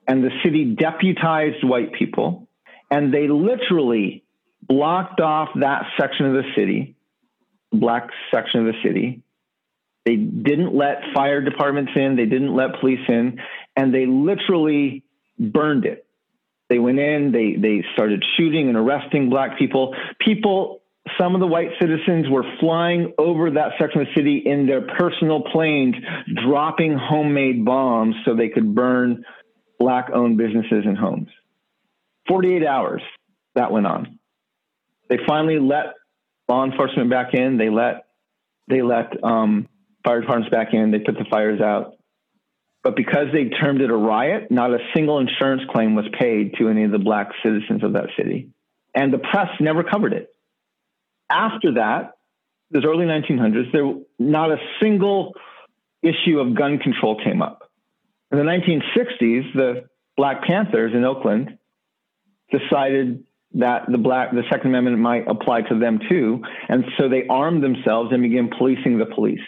and 0.08 0.24
the 0.24 0.32
city 0.44 0.76
deputized 0.76 1.64
white 1.64 1.94
people, 1.94 2.48
and 2.90 3.14
they 3.14 3.28
literally 3.28 4.24
blocked 4.62 5.20
off 5.20 5.50
that 5.60 5.84
section 6.00 6.26
of 6.26 6.34
the 6.34 6.44
city, 6.56 6.96
black 7.72 8.10
section 8.34 8.62
of 8.62 8.74
the 8.74 8.82
city. 8.84 9.22
They 10.06 10.16
didn't 10.16 10.74
let 10.74 11.02
fire 11.14 11.42
departments 11.42 11.92
in, 11.96 12.16
they 12.16 12.26
didn't 12.26 12.56
let 12.56 12.80
police 12.80 13.06
in, 13.10 13.40
and 13.76 13.94
they 13.94 14.06
literally 14.06 15.04
burned 15.38 15.86
it. 15.86 16.06
They 16.70 16.80
went 16.80 17.00
in, 17.00 17.32
they 17.32 17.56
they 17.60 17.84
started 17.94 18.24
shooting 18.38 18.68
and 18.70 18.78
arresting 18.78 19.30
black 19.30 19.58
people. 19.58 19.96
People 20.20 20.82
some 21.18 21.36
of 21.36 21.40
the 21.40 21.48
white 21.48 21.70
citizens 21.80 22.28
were 22.30 22.44
flying 22.60 23.14
over 23.18 23.52
that 23.52 23.72
section 23.80 24.02
of 24.02 24.08
the 24.08 24.14
city 24.14 24.44
in 24.46 24.66
their 24.68 24.82
personal 24.82 25.42
planes, 25.42 25.96
dropping 26.46 26.98
homemade 26.98 27.64
bombs 27.64 28.16
so 28.26 28.36
they 28.36 28.50
could 28.50 28.76
burn 28.76 29.24
black 29.80 30.10
owned 30.14 30.38
businesses 30.38 30.84
and 30.86 30.98
homes. 30.98 31.30
48 32.28 32.66
hours 32.66 33.02
that 33.56 33.72
went 33.72 33.88
on. 33.88 34.20
They 35.10 35.18
finally 35.28 35.60
let 35.60 35.96
law 36.48 36.66
enforcement 36.66 37.10
back 37.10 37.34
in. 37.34 37.58
They 37.58 37.70
let 37.70 38.06
they 38.70 38.82
let 38.82 39.24
um, 39.24 39.70
fire 40.04 40.22
departments 40.22 40.52
back 40.52 40.74
in. 40.74 40.92
They 40.92 41.00
put 41.00 41.18
the 41.18 41.26
fires 41.30 41.62
out. 41.62 41.94
But 42.84 42.96
because 42.96 43.28
they 43.34 43.46
termed 43.46 43.82
it 43.82 43.90
a 43.90 43.96
riot, 43.96 44.52
not 44.52 44.72
a 44.72 44.80
single 44.96 45.20
insurance 45.20 45.64
claim 45.72 45.96
was 45.96 46.06
paid 46.20 46.56
to 46.60 46.70
any 46.70 46.84
of 46.84 46.92
the 46.92 47.00
black 47.00 47.30
citizens 47.44 47.84
of 47.84 47.94
that 47.94 48.08
city. 48.18 48.50
And 48.94 49.14
the 49.14 49.18
press 49.18 49.50
never 49.60 49.84
covered 49.84 50.14
it. 50.14 50.30
After 51.30 51.74
that, 51.74 52.14
this 52.72 52.84
early 52.86 53.06
1900s, 53.06 53.72
there 53.72 53.94
not 54.20 54.52
a 54.52 54.58
single 54.82 55.34
issue 56.02 56.40
of 56.40 56.56
gun 56.56 56.80
control 56.80 57.20
came 57.24 57.42
up. 57.42 57.67
In 58.32 58.38
the 58.38 58.44
1960s, 58.44 59.54
the 59.54 59.90
Black 60.18 60.44
Panthers 60.44 60.94
in 60.94 61.04
Oakland 61.04 61.58
decided 62.52 63.26
that 63.54 63.84
the 63.90 63.98
black 63.98 64.32
the 64.32 64.44
Second 64.50 64.68
Amendment 64.68 65.00
might 65.00 65.28
apply 65.28 65.62
to 65.62 65.80
them 65.80 66.00
too, 66.10 66.42
and 66.68 66.84
so 66.98 67.08
they 67.08 67.26
armed 67.28 67.64
themselves 67.64 68.12
and 68.12 68.22
began 68.22 68.50
policing 68.50 68.98
the 68.98 69.06
police. 69.06 69.40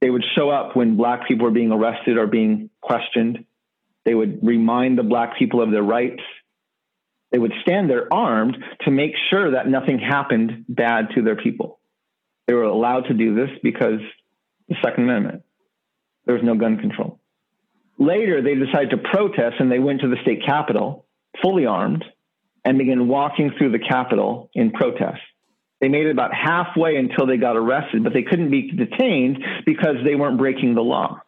They 0.00 0.10
would 0.10 0.24
show 0.36 0.50
up 0.50 0.76
when 0.76 0.96
black 0.96 1.26
people 1.26 1.46
were 1.46 1.52
being 1.52 1.72
arrested 1.72 2.18
or 2.18 2.26
being 2.26 2.68
questioned. 2.82 3.46
They 4.04 4.14
would 4.14 4.40
remind 4.46 4.98
the 4.98 5.02
black 5.02 5.38
people 5.38 5.62
of 5.62 5.70
their 5.70 5.82
rights. 5.82 6.22
They 7.32 7.38
would 7.38 7.54
stand 7.62 7.88
there 7.88 8.12
armed 8.12 8.58
to 8.82 8.90
make 8.90 9.12
sure 9.30 9.52
that 9.52 9.66
nothing 9.66 9.98
happened 9.98 10.66
bad 10.68 11.08
to 11.14 11.22
their 11.22 11.36
people. 11.36 11.80
They 12.46 12.52
were 12.52 12.64
allowed 12.64 13.06
to 13.08 13.14
do 13.14 13.34
this 13.34 13.50
because 13.62 14.00
the 14.68 14.76
Second 14.84 15.04
Amendment. 15.04 15.42
There 16.26 16.34
was 16.34 16.44
no 16.44 16.54
gun 16.54 16.78
control. 16.78 17.18
Later, 17.98 18.42
they 18.42 18.54
decided 18.54 18.90
to 18.90 18.96
protest 18.98 19.56
and 19.60 19.70
they 19.70 19.78
went 19.78 20.00
to 20.00 20.08
the 20.08 20.16
state 20.22 20.42
capitol 20.44 21.06
fully 21.42 21.66
armed 21.66 22.04
and 22.64 22.78
began 22.78 23.08
walking 23.08 23.52
through 23.56 23.72
the 23.72 23.78
capitol 23.78 24.50
in 24.54 24.70
protest. 24.70 25.20
They 25.80 25.88
made 25.88 26.06
it 26.06 26.10
about 26.10 26.32
halfway 26.34 26.96
until 26.96 27.26
they 27.26 27.36
got 27.36 27.56
arrested, 27.56 28.04
but 28.04 28.14
they 28.14 28.22
couldn't 28.22 28.50
be 28.50 28.70
detained 28.70 29.38
because 29.66 29.96
they 30.04 30.14
weren't 30.14 30.38
breaking 30.38 30.74
the 30.74 30.80
law. 30.80 31.20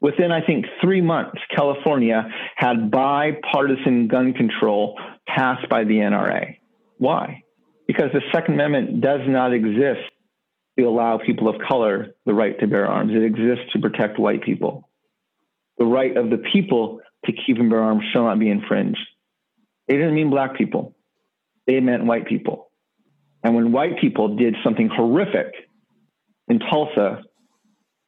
Within, 0.00 0.32
I 0.32 0.44
think, 0.44 0.64
three 0.80 1.02
months, 1.02 1.38
California 1.54 2.26
had 2.56 2.90
bipartisan 2.90 4.08
gun 4.08 4.32
control 4.32 4.98
passed 5.26 5.68
by 5.68 5.84
the 5.84 5.96
NRA. 5.96 6.56
Why? 6.96 7.44
Because 7.86 8.10
the 8.14 8.22
Second 8.32 8.54
Amendment 8.54 9.02
does 9.02 9.20
not 9.26 9.52
exist 9.52 10.00
to 10.78 10.84
allow 10.86 11.18
people 11.18 11.48
of 11.48 11.56
color 11.68 12.14
the 12.24 12.32
right 12.32 12.58
to 12.60 12.66
bear 12.66 12.86
arms. 12.86 13.12
It 13.14 13.22
exists 13.22 13.72
to 13.74 13.80
protect 13.80 14.18
white 14.18 14.42
people 14.42 14.88
the 15.80 15.86
right 15.86 16.14
of 16.16 16.28
the 16.28 16.36
people 16.52 17.00
to 17.24 17.32
keep 17.32 17.58
and 17.58 17.70
bear 17.70 17.82
arms 17.82 18.04
shall 18.12 18.24
not 18.24 18.38
be 18.38 18.50
infringed. 18.50 19.00
They 19.88 19.96
didn't 19.96 20.14
mean 20.14 20.30
black 20.30 20.56
people. 20.56 20.94
They 21.66 21.80
meant 21.80 22.04
white 22.04 22.26
people. 22.26 22.70
And 23.42 23.54
when 23.54 23.72
white 23.72 23.98
people 23.98 24.36
did 24.36 24.54
something 24.62 24.88
horrific 24.88 25.52
in 26.48 26.58
Tulsa 26.58 27.22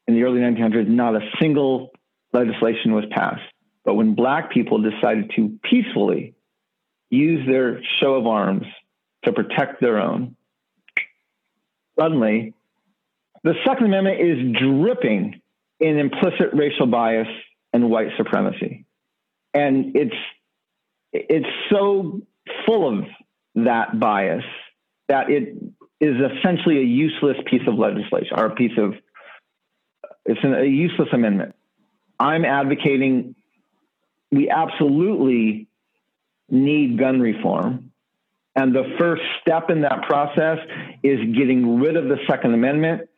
in 0.06 0.14
the 0.14 0.22
early 0.22 0.40
1900s, 0.40 0.86
not 0.86 1.16
a 1.16 1.20
single 1.40 1.90
legislation 2.34 2.92
was 2.92 3.04
passed. 3.10 3.40
But 3.84 3.94
when 3.94 4.14
black 4.14 4.52
people 4.52 4.82
decided 4.82 5.32
to 5.36 5.58
peacefully 5.68 6.34
use 7.08 7.46
their 7.46 7.80
show 8.00 8.14
of 8.14 8.26
arms 8.26 8.66
to 9.24 9.32
protect 9.32 9.80
their 9.80 9.98
own, 9.98 10.36
suddenly 11.98 12.52
the 13.44 13.54
Second 13.66 13.86
Amendment 13.86 14.20
is 14.20 14.60
dripping 14.60 15.40
in 15.80 15.98
implicit 15.98 16.50
racial 16.52 16.86
bias 16.86 17.28
and 17.72 17.90
white 17.90 18.08
supremacy. 18.16 18.86
And 19.54 19.96
it's 19.96 20.14
it's 21.12 21.46
so 21.70 22.22
full 22.66 22.98
of 22.98 23.04
that 23.54 23.98
bias 24.00 24.44
that 25.08 25.30
it 25.30 25.56
is 26.00 26.16
essentially 26.38 26.78
a 26.78 26.84
useless 26.84 27.36
piece 27.46 27.62
of 27.66 27.74
legislation 27.74 28.38
or 28.38 28.46
a 28.46 28.54
piece 28.54 28.76
of 28.78 28.94
it's 30.24 30.40
an, 30.42 30.54
a 30.54 30.64
useless 30.64 31.08
amendment. 31.12 31.54
I'm 32.18 32.44
advocating 32.44 33.34
we 34.30 34.48
absolutely 34.48 35.68
need 36.48 36.98
gun 36.98 37.20
reform. 37.20 37.92
And 38.54 38.74
the 38.74 38.96
first 38.98 39.22
step 39.40 39.70
in 39.70 39.82
that 39.82 40.02
process 40.02 40.58
is 41.02 41.18
getting 41.34 41.80
rid 41.80 41.96
of 41.96 42.04
the 42.04 42.16
Second 42.28 42.54
Amendment 42.54 43.08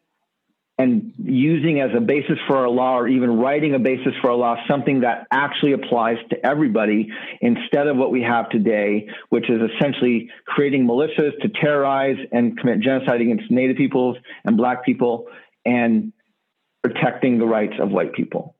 and 0.77 1.13
using 1.19 1.81
as 1.81 1.91
a 1.97 2.01
basis 2.01 2.37
for 2.49 2.57
our 2.57 2.69
law 2.69 2.99
or 2.99 3.07
even 3.07 3.39
writing 3.39 3.75
a 3.75 3.79
basis 3.79 4.13
for 4.21 4.31
our 4.31 4.37
law 4.37 4.57
something 4.69 5.01
that 5.01 5.27
actually 5.31 5.73
applies 5.73 6.17
to 6.31 6.47
everybody 6.47 7.09
instead 7.41 7.87
of 7.87 7.97
what 7.97 8.11
we 8.11 8.23
have 8.23 8.49
today, 8.51 9.09
which 9.29 9.49
is 9.49 9.61
essentially 9.77 10.31
creating 10.47 10.87
militias 10.87 11.31
to 11.43 11.49
terrorize 11.61 12.17
and 12.33 12.59
commit 12.59 12.81
genocide 12.81 13.21
against 13.21 13.51
Native 13.51 13.77
peoples 13.77 14.17
and 14.45 14.57
Black 14.57 14.85
people 14.85 15.27
and 15.65 16.13
protecting 16.83 17.39
the 17.39 17.47
rights 17.47 17.75
of 17.81 17.91
white 17.91 18.13
people. 18.13 18.57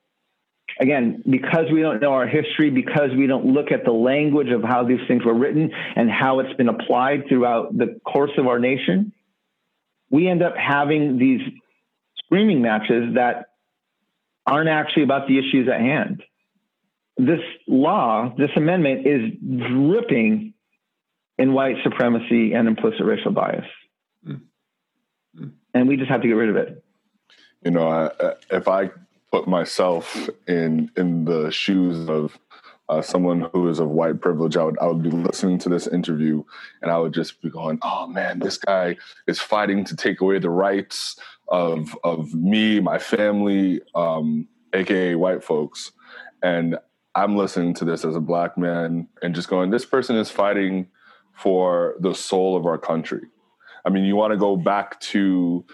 Again, 0.81 1.23
because 1.29 1.67
we 1.73 1.83
don't 1.83 2.01
know 2.01 2.13
our 2.13 2.27
history, 2.27 2.71
because 2.71 3.11
we 3.17 3.27
don't 3.27 3.47
look 3.47 3.71
at 3.71 3.85
the 3.85 3.93
language 3.93 4.51
of 4.51 4.63
how 4.63 4.85
these 4.85 5.01
things 5.07 5.25
were 5.25 5.35
written 5.35 5.71
and 5.95 6.11
how 6.11 6.41
it's 6.41 6.53
been 6.55 6.69
applied 6.69 7.29
throughout 7.29 7.77
the 7.77 8.01
course 8.05 8.33
of 8.39 8.47
our 8.47 8.59
nation, 8.59 9.13
we 10.11 10.29
end 10.29 10.43
up 10.43 10.55
having 10.57 11.19
these 11.19 11.41
screaming 12.35 12.63
matches 12.63 13.15
that 13.15 13.51
aren't 14.45 14.69
actually 14.69 15.05
about 15.05 15.29
the 15.29 15.39
issues 15.39 15.69
at 15.69 15.81
hand. 15.81 16.23
This 17.17 17.39
law, 17.69 18.35
this 18.37 18.51
amendment 18.57 19.07
is 19.07 19.31
dripping 19.41 20.53
in 21.39 21.53
white 21.53 21.77
supremacy 21.85 22.53
and 22.53 22.67
implicit 22.67 23.07
racial 23.07 23.31
bias. 23.31 23.65
Mm. 24.27 24.41
Mm. 25.39 25.53
And 25.75 25.89
we 25.89 25.97
just 25.97 26.11
have 26.11 26.23
to 26.23 26.29
get 26.29 26.35
rid 26.35 26.49
of 26.49 26.57
it. 26.57 26.85
You 27.65 27.71
know, 27.71 27.89
I, 27.89 28.33
if 28.51 28.67
I 28.67 28.91
put 29.31 29.47
myself 29.47 30.29
in 30.49 30.91
in 30.97 31.25
the 31.25 31.53
shoes 31.53 32.09
of 32.09 32.37
uh, 32.89 33.01
someone 33.01 33.49
who 33.53 33.69
is 33.69 33.79
of 33.79 33.91
white 33.91 34.21
privilege, 34.21 34.57
I 34.57 34.65
would 34.65 34.79
I 34.81 34.87
would 34.87 35.03
be 35.03 35.11
listening 35.11 35.59
to 35.61 35.69
this 35.69 35.87
interview 35.87 36.43
and 36.83 36.91
I 36.91 36.99
would 36.99 37.15
just 37.15 37.41
be 37.41 37.49
going, 37.49 37.79
"Oh 37.83 38.09
man, 38.09 38.41
this 38.41 38.59
guy 38.59 38.97
is 39.27 39.39
fighting 39.41 39.85
to 39.85 39.97
take 39.97 40.21
away 40.21 40.39
the 40.41 40.51
rights 40.51 41.17
of 41.49 41.97
of 42.05 42.35
me, 42.35 42.81
my 42.81 42.99
family, 42.99 43.81
um, 43.95 44.49
aka 44.73 45.15
white 45.15 45.45
folks," 45.45 45.93
and 46.43 46.79
I'm 47.15 47.37
listening 47.37 47.75
to 47.75 47.85
this 47.85 48.05
as 48.05 48.17
a 48.17 48.21
black 48.21 48.59
man 48.59 49.09
and 49.23 49.35
just 49.35 49.49
going, 49.49 49.71
"This 49.71 49.85
person 49.85 50.17
is 50.17 50.31
fighting 50.31 50.89
for 51.33 51.95
the 52.01 52.15
soul 52.15 52.57
of 52.57 52.67
our 52.67 52.79
country." 52.79 53.23
I 53.85 53.91
mean, 53.91 54.05
you 54.05 54.17
want 54.17 54.33
to 54.33 54.39
go 54.39 54.57
back 54.57 54.99
to 55.01 55.65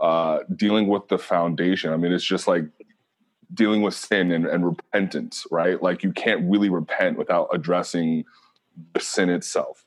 uh, 0.00 0.40
dealing 0.56 0.88
with 0.88 1.08
the 1.08 1.18
foundation. 1.18 1.92
I 1.92 1.96
mean, 1.96 2.12
it's 2.12 2.24
just 2.24 2.48
like 2.48 2.64
dealing 3.52 3.82
with 3.82 3.94
sin 3.94 4.32
and, 4.32 4.46
and 4.46 4.64
repentance, 4.64 5.46
right? 5.50 5.82
Like 5.82 6.02
you 6.02 6.12
can't 6.12 6.48
really 6.50 6.70
repent 6.70 7.18
without 7.18 7.48
addressing 7.52 8.24
the 8.94 9.00
sin 9.00 9.28
itself 9.28 9.79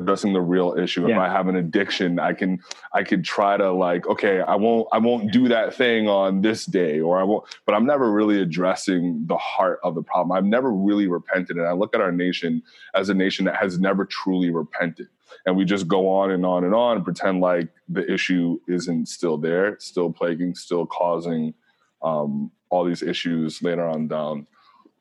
addressing 0.00 0.32
the 0.32 0.40
real 0.40 0.74
issue. 0.78 1.06
Yeah. 1.06 1.14
If 1.14 1.20
I 1.20 1.28
have 1.28 1.48
an 1.48 1.56
addiction, 1.56 2.18
I 2.18 2.32
can 2.32 2.60
I 2.92 3.02
could 3.02 3.24
try 3.24 3.56
to 3.56 3.72
like, 3.72 4.06
okay, 4.06 4.40
I 4.40 4.54
won't 4.54 4.88
I 4.92 4.98
won't 4.98 5.32
do 5.32 5.48
that 5.48 5.74
thing 5.74 6.08
on 6.08 6.42
this 6.42 6.66
day, 6.66 7.00
or 7.00 7.18
I 7.18 7.24
won't. 7.24 7.44
But 7.66 7.74
I'm 7.74 7.86
never 7.86 8.10
really 8.10 8.40
addressing 8.40 9.24
the 9.26 9.36
heart 9.36 9.80
of 9.82 9.94
the 9.94 10.02
problem. 10.02 10.36
I've 10.36 10.44
never 10.44 10.72
really 10.72 11.06
repented, 11.06 11.56
and 11.56 11.66
I 11.66 11.72
look 11.72 11.94
at 11.94 12.00
our 12.00 12.12
nation 12.12 12.62
as 12.94 13.08
a 13.08 13.14
nation 13.14 13.44
that 13.46 13.56
has 13.56 13.78
never 13.78 14.04
truly 14.04 14.50
repented. 14.50 15.08
And 15.46 15.56
we 15.56 15.64
just 15.64 15.88
go 15.88 16.08
on 16.08 16.30
and 16.30 16.44
on 16.44 16.64
and 16.64 16.74
on 16.74 16.96
and 16.96 17.04
pretend 17.04 17.40
like 17.40 17.68
the 17.88 18.10
issue 18.10 18.58
isn't 18.68 19.08
still 19.08 19.36
there, 19.36 19.78
still 19.78 20.12
plaguing, 20.12 20.54
still 20.54 20.86
causing 20.86 21.54
um, 22.02 22.50
all 22.70 22.84
these 22.84 23.02
issues 23.02 23.62
later 23.62 23.86
on 23.86 24.08
down 24.08 24.46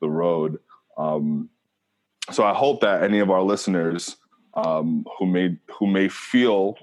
the 0.01 0.09
road. 0.09 0.59
Um, 0.97 1.49
so 2.31 2.43
I 2.43 2.53
hope 2.53 2.81
that 2.81 3.03
any 3.03 3.19
of 3.19 3.31
our 3.31 3.41
listeners 3.41 4.17
um, 4.57 5.05
who 5.17 5.25
may 5.27 5.57
who 5.77 5.87
may 5.87 6.09
feel 6.09 6.75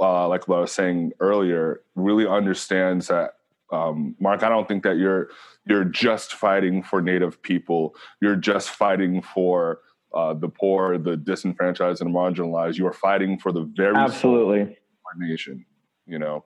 uh, 0.00 0.26
like 0.28 0.48
what 0.48 0.58
I 0.58 0.60
was 0.62 0.72
saying 0.72 1.12
earlier 1.20 1.82
really 1.94 2.26
understands 2.26 3.08
that 3.08 3.34
um, 3.72 4.16
Mark. 4.20 4.42
I 4.42 4.48
don't 4.48 4.66
think 4.66 4.82
that 4.82 4.96
you're 4.96 5.30
you're 5.66 5.84
just 5.84 6.34
fighting 6.34 6.82
for 6.82 7.00
Native 7.00 7.40
people. 7.42 7.94
You're 8.20 8.36
just 8.36 8.70
fighting 8.70 9.22
for 9.22 9.80
uh, 10.12 10.34
the 10.34 10.48
poor, 10.48 10.98
the 10.98 11.16
disenfranchised, 11.16 12.00
and 12.00 12.14
marginalized. 12.14 12.76
You 12.76 12.86
are 12.86 12.92
fighting 12.92 13.38
for 13.38 13.52
the 13.52 13.70
very 13.76 13.96
absolutely 13.96 14.76
nation. 15.18 15.64
You 16.06 16.18
know, 16.18 16.44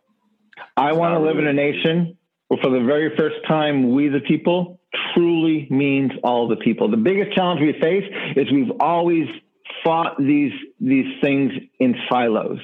I 0.77 0.93
want 0.93 1.15
to 1.15 1.21
live 1.21 1.37
really 1.37 1.49
in 1.51 1.59
a 1.59 1.73
nation 1.73 2.19
where, 2.49 2.61
for 2.63 2.71
the 2.71 2.85
very 2.85 3.17
first 3.17 3.37
time, 3.49 3.93
we 3.93 4.09
the 4.09 4.21
people 4.21 4.81
truly 5.15 5.67
means 5.71 6.13
all 6.23 6.49
the 6.49 6.57
people. 6.57 6.91
The 6.91 6.97
biggest 6.97 7.35
challenge 7.35 7.61
we 7.61 7.79
face 7.81 8.05
is 8.37 8.51
we've 8.51 8.73
always 8.81 9.27
fought 9.85 10.17
these 10.19 10.53
these 10.81 11.21
things 11.21 11.53
in 11.79 11.95
silos. 12.11 12.59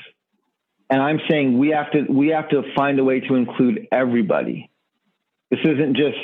And 0.88 1.02
I'm 1.02 1.20
saying 1.28 1.58
we 1.58 1.70
have 1.70 1.90
to 1.92 2.02
we 2.08 2.28
have 2.28 2.48
to 2.50 2.62
find 2.74 2.98
a 2.98 3.04
way 3.04 3.20
to 3.20 3.34
include 3.34 3.88
everybody. 3.90 4.70
This 5.50 5.60
isn't 5.64 5.96
just 5.96 6.18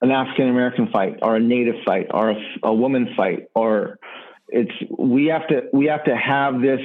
an 0.00 0.10
African 0.10 0.48
American 0.48 0.88
fight 0.88 1.18
or 1.22 1.36
a 1.36 1.40
Native 1.40 1.76
fight 1.84 2.08
or 2.12 2.30
a, 2.30 2.36
a 2.62 2.74
woman 2.74 3.14
fight 3.16 3.48
or 3.54 3.98
it's 4.48 4.72
we 4.98 5.26
have 5.26 5.48
to 5.48 5.62
we 5.72 5.86
have 5.86 6.04
to 6.04 6.16
have 6.16 6.60
this 6.60 6.80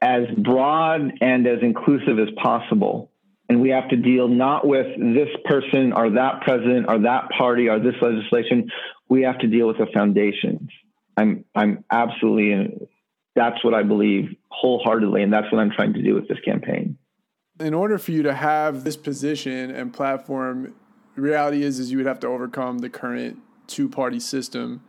as 0.00 0.24
broad 0.38 1.12
and 1.20 1.46
as 1.46 1.58
inclusive 1.62 2.18
as 2.18 2.28
possible 2.40 3.10
and 3.48 3.60
we 3.60 3.70
have 3.70 3.88
to 3.88 3.96
deal 3.96 4.28
not 4.28 4.66
with 4.66 4.86
this 4.98 5.28
person 5.44 5.92
or 5.92 6.10
that 6.10 6.42
president 6.42 6.86
or 6.88 7.00
that 7.00 7.28
party 7.36 7.68
or 7.68 7.80
this 7.80 7.94
legislation 8.00 8.70
we 9.08 9.22
have 9.22 9.38
to 9.38 9.46
deal 9.46 9.66
with 9.66 9.78
the 9.78 9.86
foundations 9.92 10.70
I'm 11.16 11.44
I'm 11.54 11.84
absolutely 11.90 12.88
that's 13.34 13.62
what 13.64 13.74
I 13.74 13.82
believe 13.82 14.34
wholeheartedly, 14.50 15.22
and 15.22 15.32
that's 15.32 15.50
what 15.52 15.60
I'm 15.60 15.70
trying 15.70 15.92
to 15.94 16.02
do 16.02 16.14
with 16.14 16.28
this 16.28 16.38
campaign. 16.44 16.96
In 17.60 17.74
order 17.74 17.98
for 17.98 18.12
you 18.12 18.22
to 18.22 18.34
have 18.34 18.84
this 18.84 18.96
position 18.96 19.70
and 19.70 19.92
platform, 19.92 20.74
reality 21.14 21.62
is 21.62 21.78
is 21.78 21.90
you 21.90 21.98
would 21.98 22.06
have 22.06 22.20
to 22.20 22.26
overcome 22.26 22.78
the 22.78 22.90
current 22.90 23.38
two 23.66 23.88
party 23.88 24.20
system. 24.20 24.82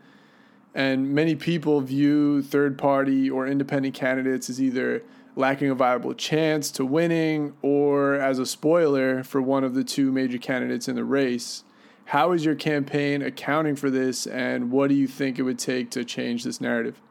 And 0.75 1.13
many 1.13 1.34
people 1.36 1.82
view 1.82 2.43
third 2.43 2.78
party 2.78 3.30
or 3.30 3.47
independent 3.47 3.95
candidates 3.95 4.49
as 4.49 4.61
either 4.61 5.01
lacking 5.36 5.69
a 5.69 5.75
viable 5.75 6.13
chance 6.13 6.69
to 6.71 6.86
winning 6.86 7.53
or 7.61 8.15
as 8.15 8.38
a 8.38 8.45
spoiler 8.45 9.23
for 9.23 9.41
one 9.41 9.63
of 9.63 9.73
the 9.73 9.84
two 9.84 10.11
major 10.11 10.38
candidates 10.38 10.88
in 10.88 10.95
the 10.95 11.03
race. 11.03 11.63
How 12.08 12.32
is 12.32 12.45
your 12.45 12.55
campaign 12.55 13.22
accounting 13.22 13.76
for 13.76 13.89
this, 13.89 14.28
and 14.28 14.72
what 14.72 14.88
do 14.88 14.95
you 14.95 15.08
think 15.08 15.39
it 15.39 15.41
would 15.41 15.60
take 15.60 15.91
to 15.91 16.05
change 16.05 16.45
this 16.45 16.62
narrative? 16.62 17.01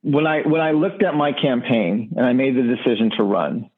When 0.00 0.26
I 0.26 0.40
when 0.48 0.62
I 0.62 0.70
looked 0.70 1.02
at 1.02 1.14
my 1.14 1.32
campaign 1.32 2.14
and 2.16 2.24
I 2.24 2.32
made 2.32 2.56
the 2.56 2.62
decision 2.62 3.10
to 3.18 3.22
run, 3.22 3.68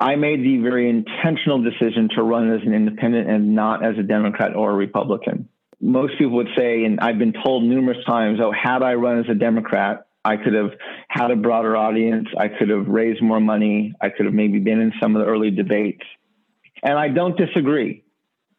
I 0.00 0.16
made 0.16 0.42
the 0.42 0.56
very 0.62 0.88
intentional 0.88 1.62
decision 1.62 2.08
to 2.16 2.22
run 2.22 2.50
as 2.50 2.62
an 2.66 2.72
independent 2.72 3.28
and 3.28 3.54
not 3.54 3.84
as 3.84 3.98
a 3.98 4.02
Democrat 4.02 4.56
or 4.56 4.70
a 4.70 4.74
Republican. 4.74 5.50
Most 5.82 6.16
people 6.16 6.36
would 6.36 6.48
say, 6.56 6.84
and 6.84 6.98
I've 7.00 7.18
been 7.18 7.34
told 7.44 7.64
numerous 7.64 8.02
times, 8.06 8.40
oh, 8.42 8.52
had 8.52 8.82
I 8.82 8.94
run 8.94 9.18
as 9.18 9.26
a 9.28 9.34
Democrat, 9.34 10.06
I 10.24 10.38
could 10.38 10.54
have 10.54 10.70
had 11.08 11.30
a 11.30 11.36
broader 11.36 11.76
audience. 11.76 12.28
I 12.38 12.48
could 12.48 12.70
have 12.70 12.88
raised 12.88 13.20
more 13.20 13.40
money. 13.40 13.92
I 14.00 14.08
could 14.08 14.24
have 14.24 14.34
maybe 14.34 14.60
been 14.60 14.80
in 14.80 14.94
some 14.98 15.14
of 15.14 15.20
the 15.20 15.30
early 15.30 15.50
debates. 15.50 16.06
And 16.82 16.98
I 16.98 17.08
don't 17.08 17.36
disagree. 17.36 18.02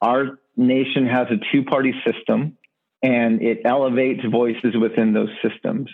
Our 0.02 0.38
nation 0.58 1.08
has 1.08 1.28
a 1.30 1.38
two 1.52 1.64
party 1.64 1.94
system 2.06 2.58
and 3.04 3.42
it 3.42 3.62
elevates 3.66 4.22
voices 4.30 4.76
within 4.80 5.14
those 5.14 5.30
systems. 5.48 5.90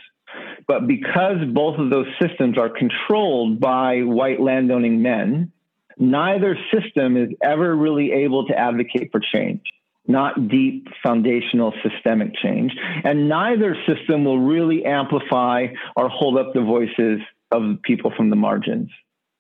But 0.67 0.87
because 0.87 1.37
both 1.53 1.77
of 1.77 1.89
those 1.89 2.07
systems 2.21 2.57
are 2.57 2.69
controlled 2.69 3.59
by 3.59 4.01
white 4.01 4.39
landowning 4.39 5.01
men, 5.01 5.51
neither 5.97 6.57
system 6.73 7.17
is 7.17 7.29
ever 7.43 7.75
really 7.75 8.11
able 8.11 8.47
to 8.47 8.57
advocate 8.57 9.09
for 9.11 9.19
change, 9.19 9.61
not 10.07 10.47
deep 10.47 10.87
foundational 11.03 11.73
systemic 11.83 12.33
change. 12.41 12.71
And 13.03 13.27
neither 13.27 13.75
system 13.87 14.23
will 14.23 14.39
really 14.39 14.85
amplify 14.85 15.67
or 15.95 16.07
hold 16.07 16.37
up 16.37 16.53
the 16.53 16.61
voices 16.61 17.19
of 17.51 17.81
people 17.81 18.13
from 18.15 18.29
the 18.29 18.35
margins. 18.37 18.89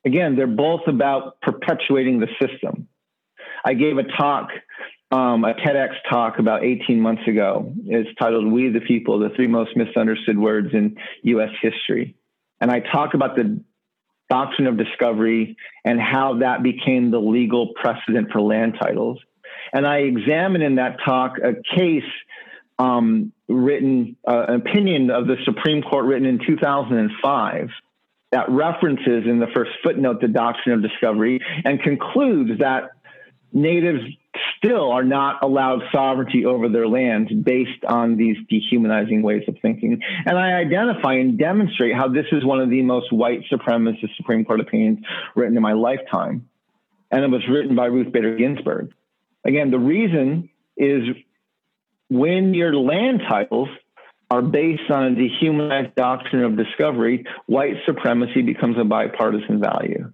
Again, 0.05 0.35
they're 0.35 0.47
both 0.47 0.81
about 0.87 1.39
perpetuating 1.41 2.19
the 2.19 2.27
system. 2.41 2.87
I 3.63 3.75
gave 3.75 3.97
a 3.97 4.03
talk 4.03 4.49
um, 5.11 5.43
a 5.43 5.53
TEDx 5.53 5.89
talk 6.09 6.39
about 6.39 6.63
18 6.63 6.99
months 6.99 7.27
ago. 7.27 7.73
It's 7.85 8.09
titled 8.19 8.51
We 8.51 8.69
the 8.69 8.79
People, 8.79 9.19
the 9.19 9.29
three 9.35 9.47
most 9.47 9.75
misunderstood 9.75 10.37
words 10.37 10.69
in 10.73 10.95
US 11.23 11.49
history. 11.61 12.15
And 12.61 12.71
I 12.71 12.79
talk 12.79 13.13
about 13.13 13.35
the 13.35 13.61
doctrine 14.29 14.67
of 14.67 14.77
discovery 14.77 15.57
and 15.83 15.99
how 15.99 16.39
that 16.39 16.63
became 16.63 17.11
the 17.11 17.19
legal 17.19 17.73
precedent 17.75 18.31
for 18.31 18.39
land 18.39 18.75
titles. 18.81 19.19
And 19.73 19.85
I 19.85 19.97
examine 19.97 20.61
in 20.61 20.75
that 20.75 20.97
talk 21.03 21.33
a 21.37 21.55
case 21.75 22.09
um, 22.79 23.33
written, 23.49 24.15
uh, 24.27 24.45
an 24.47 24.55
opinion 24.55 25.11
of 25.11 25.27
the 25.27 25.35
Supreme 25.43 25.81
Court 25.81 26.05
written 26.05 26.25
in 26.25 26.39
2005 26.45 27.69
that 28.31 28.49
references 28.49 29.25
in 29.25 29.39
the 29.39 29.47
first 29.53 29.71
footnote 29.83 30.21
the 30.21 30.27
doctrine 30.29 30.73
of 30.73 30.81
discovery 30.81 31.41
and 31.65 31.81
concludes 31.81 32.59
that 32.59 32.91
natives 33.53 34.01
still 34.57 34.91
are 34.91 35.03
not 35.03 35.43
allowed 35.43 35.81
sovereignty 35.91 36.45
over 36.45 36.69
their 36.69 36.87
lands 36.87 37.31
based 37.31 37.83
on 37.87 38.15
these 38.15 38.37
dehumanizing 38.49 39.21
ways 39.21 39.43
of 39.47 39.55
thinking. 39.61 39.99
And 40.25 40.37
I 40.37 40.53
identify 40.53 41.15
and 41.15 41.37
demonstrate 41.37 41.95
how 41.95 42.07
this 42.07 42.25
is 42.31 42.45
one 42.45 42.59
of 42.59 42.69
the 42.69 42.81
most 42.81 43.11
white 43.11 43.41
supremacist 43.51 44.15
Supreme 44.17 44.45
Court 44.45 44.61
opinions 44.61 44.99
written 45.35 45.55
in 45.55 45.63
my 45.63 45.73
lifetime. 45.73 46.47
And 47.09 47.23
it 47.23 47.29
was 47.29 47.41
written 47.49 47.75
by 47.75 47.87
Ruth 47.87 48.11
Bader 48.13 48.35
Ginsburg. 48.37 48.93
Again, 49.43 49.71
the 49.71 49.79
reason 49.79 50.49
is 50.77 51.03
when 52.09 52.53
your 52.53 52.73
land 52.75 53.21
titles 53.27 53.69
are 54.29 54.41
based 54.41 54.89
on 54.89 55.03
a 55.03 55.15
dehumanized 55.15 55.95
doctrine 55.95 56.43
of 56.45 56.55
discovery, 56.55 57.25
white 57.47 57.75
supremacy 57.85 58.41
becomes 58.41 58.77
a 58.79 58.85
bipartisan 58.85 59.59
value. 59.59 60.13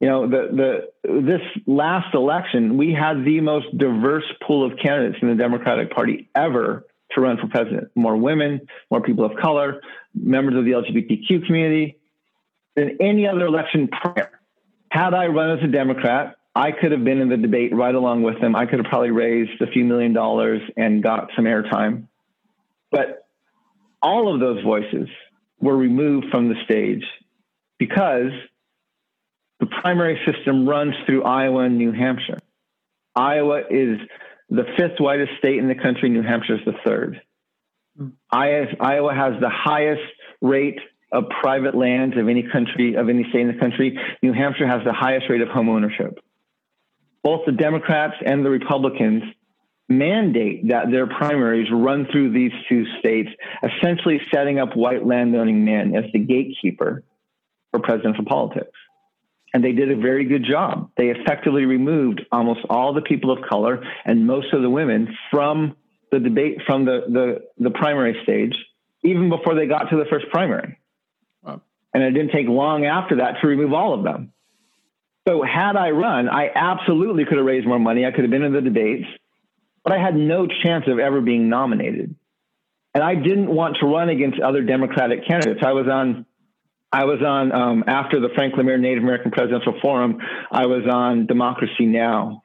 You 0.00 0.08
know, 0.08 0.28
the 0.28 0.88
the 1.04 1.22
this 1.22 1.42
last 1.66 2.14
election, 2.14 2.78
we 2.78 2.92
had 2.94 3.24
the 3.24 3.40
most 3.40 3.66
diverse 3.76 4.24
pool 4.46 4.64
of 4.64 4.78
candidates 4.82 5.18
in 5.20 5.28
the 5.28 5.34
Democratic 5.34 5.90
Party 5.94 6.30
ever 6.34 6.86
to 7.12 7.20
run 7.20 7.36
for 7.36 7.48
president. 7.48 7.90
More 7.94 8.16
women, 8.16 8.62
more 8.90 9.02
people 9.02 9.24
of 9.26 9.32
color, 9.36 9.82
members 10.14 10.56
of 10.56 10.64
the 10.64 10.70
LGBTQ 10.70 11.46
community 11.46 11.98
than 12.76 12.96
any 13.00 13.26
other 13.26 13.44
election 13.46 13.88
prior. 13.88 14.30
Had 14.90 15.12
I 15.12 15.26
run 15.26 15.58
as 15.58 15.64
a 15.64 15.68
Democrat, 15.68 16.36
I 16.54 16.72
could 16.72 16.92
have 16.92 17.04
been 17.04 17.20
in 17.20 17.28
the 17.28 17.36
debate 17.36 17.74
right 17.74 17.94
along 17.94 18.22
with 18.22 18.40
them. 18.40 18.56
I 18.56 18.66
could 18.66 18.78
have 18.78 18.86
probably 18.86 19.10
raised 19.10 19.60
a 19.60 19.66
few 19.66 19.84
million 19.84 20.12
dollars 20.12 20.62
and 20.76 21.02
got 21.02 21.30
some 21.36 21.44
airtime. 21.44 22.06
But 22.90 23.26
all 24.02 24.32
of 24.32 24.40
those 24.40 24.62
voices 24.64 25.08
were 25.60 25.76
removed 25.76 26.26
from 26.30 26.48
the 26.48 26.56
stage 26.64 27.04
because 27.78 28.32
the 29.60 29.66
primary 29.66 30.18
system 30.26 30.68
runs 30.68 30.94
through 31.06 31.22
Iowa 31.22 31.64
and 31.64 31.78
New 31.78 31.92
Hampshire. 31.92 32.38
Iowa 33.14 33.60
is 33.70 33.98
the 34.48 34.64
fifth 34.76 34.98
whitest 34.98 35.32
state 35.38 35.58
in 35.58 35.68
the 35.68 35.74
country. 35.74 36.08
New 36.08 36.22
Hampshire 36.22 36.54
is 36.54 36.64
the 36.64 36.74
third. 36.84 37.20
Mm. 37.98 38.12
Iowa 38.32 39.14
has 39.14 39.40
the 39.40 39.50
highest 39.50 40.02
rate 40.40 40.78
of 41.12 41.24
private 41.40 41.76
lands 41.76 42.16
of 42.16 42.28
any 42.28 42.44
country, 42.50 42.94
of 42.94 43.08
any 43.08 43.26
state 43.30 43.42
in 43.42 43.48
the 43.48 43.58
country. 43.58 43.98
New 44.22 44.32
Hampshire 44.32 44.66
has 44.66 44.82
the 44.84 44.92
highest 44.92 45.28
rate 45.28 45.42
of 45.42 45.48
home 45.48 45.68
ownership. 45.68 46.18
Both 47.22 47.42
the 47.46 47.52
Democrats 47.52 48.14
and 48.24 48.44
the 48.44 48.50
Republicans 48.50 49.24
mandate 49.88 50.68
that 50.68 50.90
their 50.90 51.06
primaries 51.06 51.68
run 51.70 52.06
through 52.10 52.32
these 52.32 52.52
two 52.68 52.84
states, 53.00 53.28
essentially 53.62 54.20
setting 54.32 54.58
up 54.58 54.76
white 54.76 55.04
landowning 55.04 55.64
men 55.64 55.94
as 55.96 56.04
the 56.12 56.20
gatekeeper 56.20 57.02
for 57.72 57.80
presidential 57.80 58.24
politics. 58.24 58.70
And 59.52 59.64
they 59.64 59.72
did 59.72 59.90
a 59.90 59.96
very 59.96 60.24
good 60.24 60.44
job. 60.44 60.90
They 60.96 61.08
effectively 61.08 61.64
removed 61.64 62.22
almost 62.30 62.60
all 62.70 62.92
the 62.92 63.02
people 63.02 63.32
of 63.32 63.38
color 63.48 63.82
and 64.04 64.26
most 64.26 64.52
of 64.52 64.62
the 64.62 64.70
women 64.70 65.16
from 65.30 65.76
the 66.12 66.20
debate, 66.20 66.58
from 66.66 66.84
the, 66.84 67.02
the, 67.08 67.64
the 67.64 67.70
primary 67.70 68.20
stage, 68.22 68.54
even 69.02 69.28
before 69.28 69.54
they 69.54 69.66
got 69.66 69.90
to 69.90 69.96
the 69.96 70.04
first 70.10 70.26
primary. 70.30 70.78
Wow. 71.42 71.62
And 71.92 72.02
it 72.02 72.12
didn't 72.12 72.32
take 72.32 72.46
long 72.46 72.84
after 72.84 73.16
that 73.16 73.40
to 73.40 73.48
remove 73.48 73.72
all 73.72 73.94
of 73.94 74.04
them. 74.04 74.32
So 75.26 75.42
had 75.42 75.76
I 75.76 75.90
run, 75.90 76.28
I 76.28 76.50
absolutely 76.54 77.24
could 77.24 77.36
have 77.36 77.46
raised 77.46 77.66
more 77.66 77.78
money. 77.78 78.06
I 78.06 78.10
could 78.10 78.22
have 78.22 78.30
been 78.30 78.42
in 78.42 78.52
the 78.52 78.60
debates, 78.60 79.06
but 79.84 79.92
I 79.92 79.98
had 79.98 80.16
no 80.16 80.46
chance 80.46 80.86
of 80.86 80.98
ever 80.98 81.20
being 81.20 81.48
nominated. 81.48 82.14
And 82.94 83.04
I 83.04 83.14
didn't 83.14 83.48
want 83.48 83.76
to 83.80 83.86
run 83.86 84.08
against 84.08 84.40
other 84.40 84.62
Democratic 84.62 85.26
candidates. 85.26 85.60
I 85.64 85.72
was 85.72 85.86
on, 85.86 86.26
I 86.92 87.04
was 87.04 87.22
on 87.24 87.52
um, 87.52 87.84
after 87.86 88.20
the 88.20 88.28
Frank 88.34 88.54
LaMere 88.54 88.80
Native 88.80 89.02
American 89.02 89.30
Presidential 89.30 89.74
Forum. 89.80 90.18
I 90.50 90.66
was 90.66 90.82
on 90.90 91.26
Democracy 91.26 91.86
Now, 91.86 92.42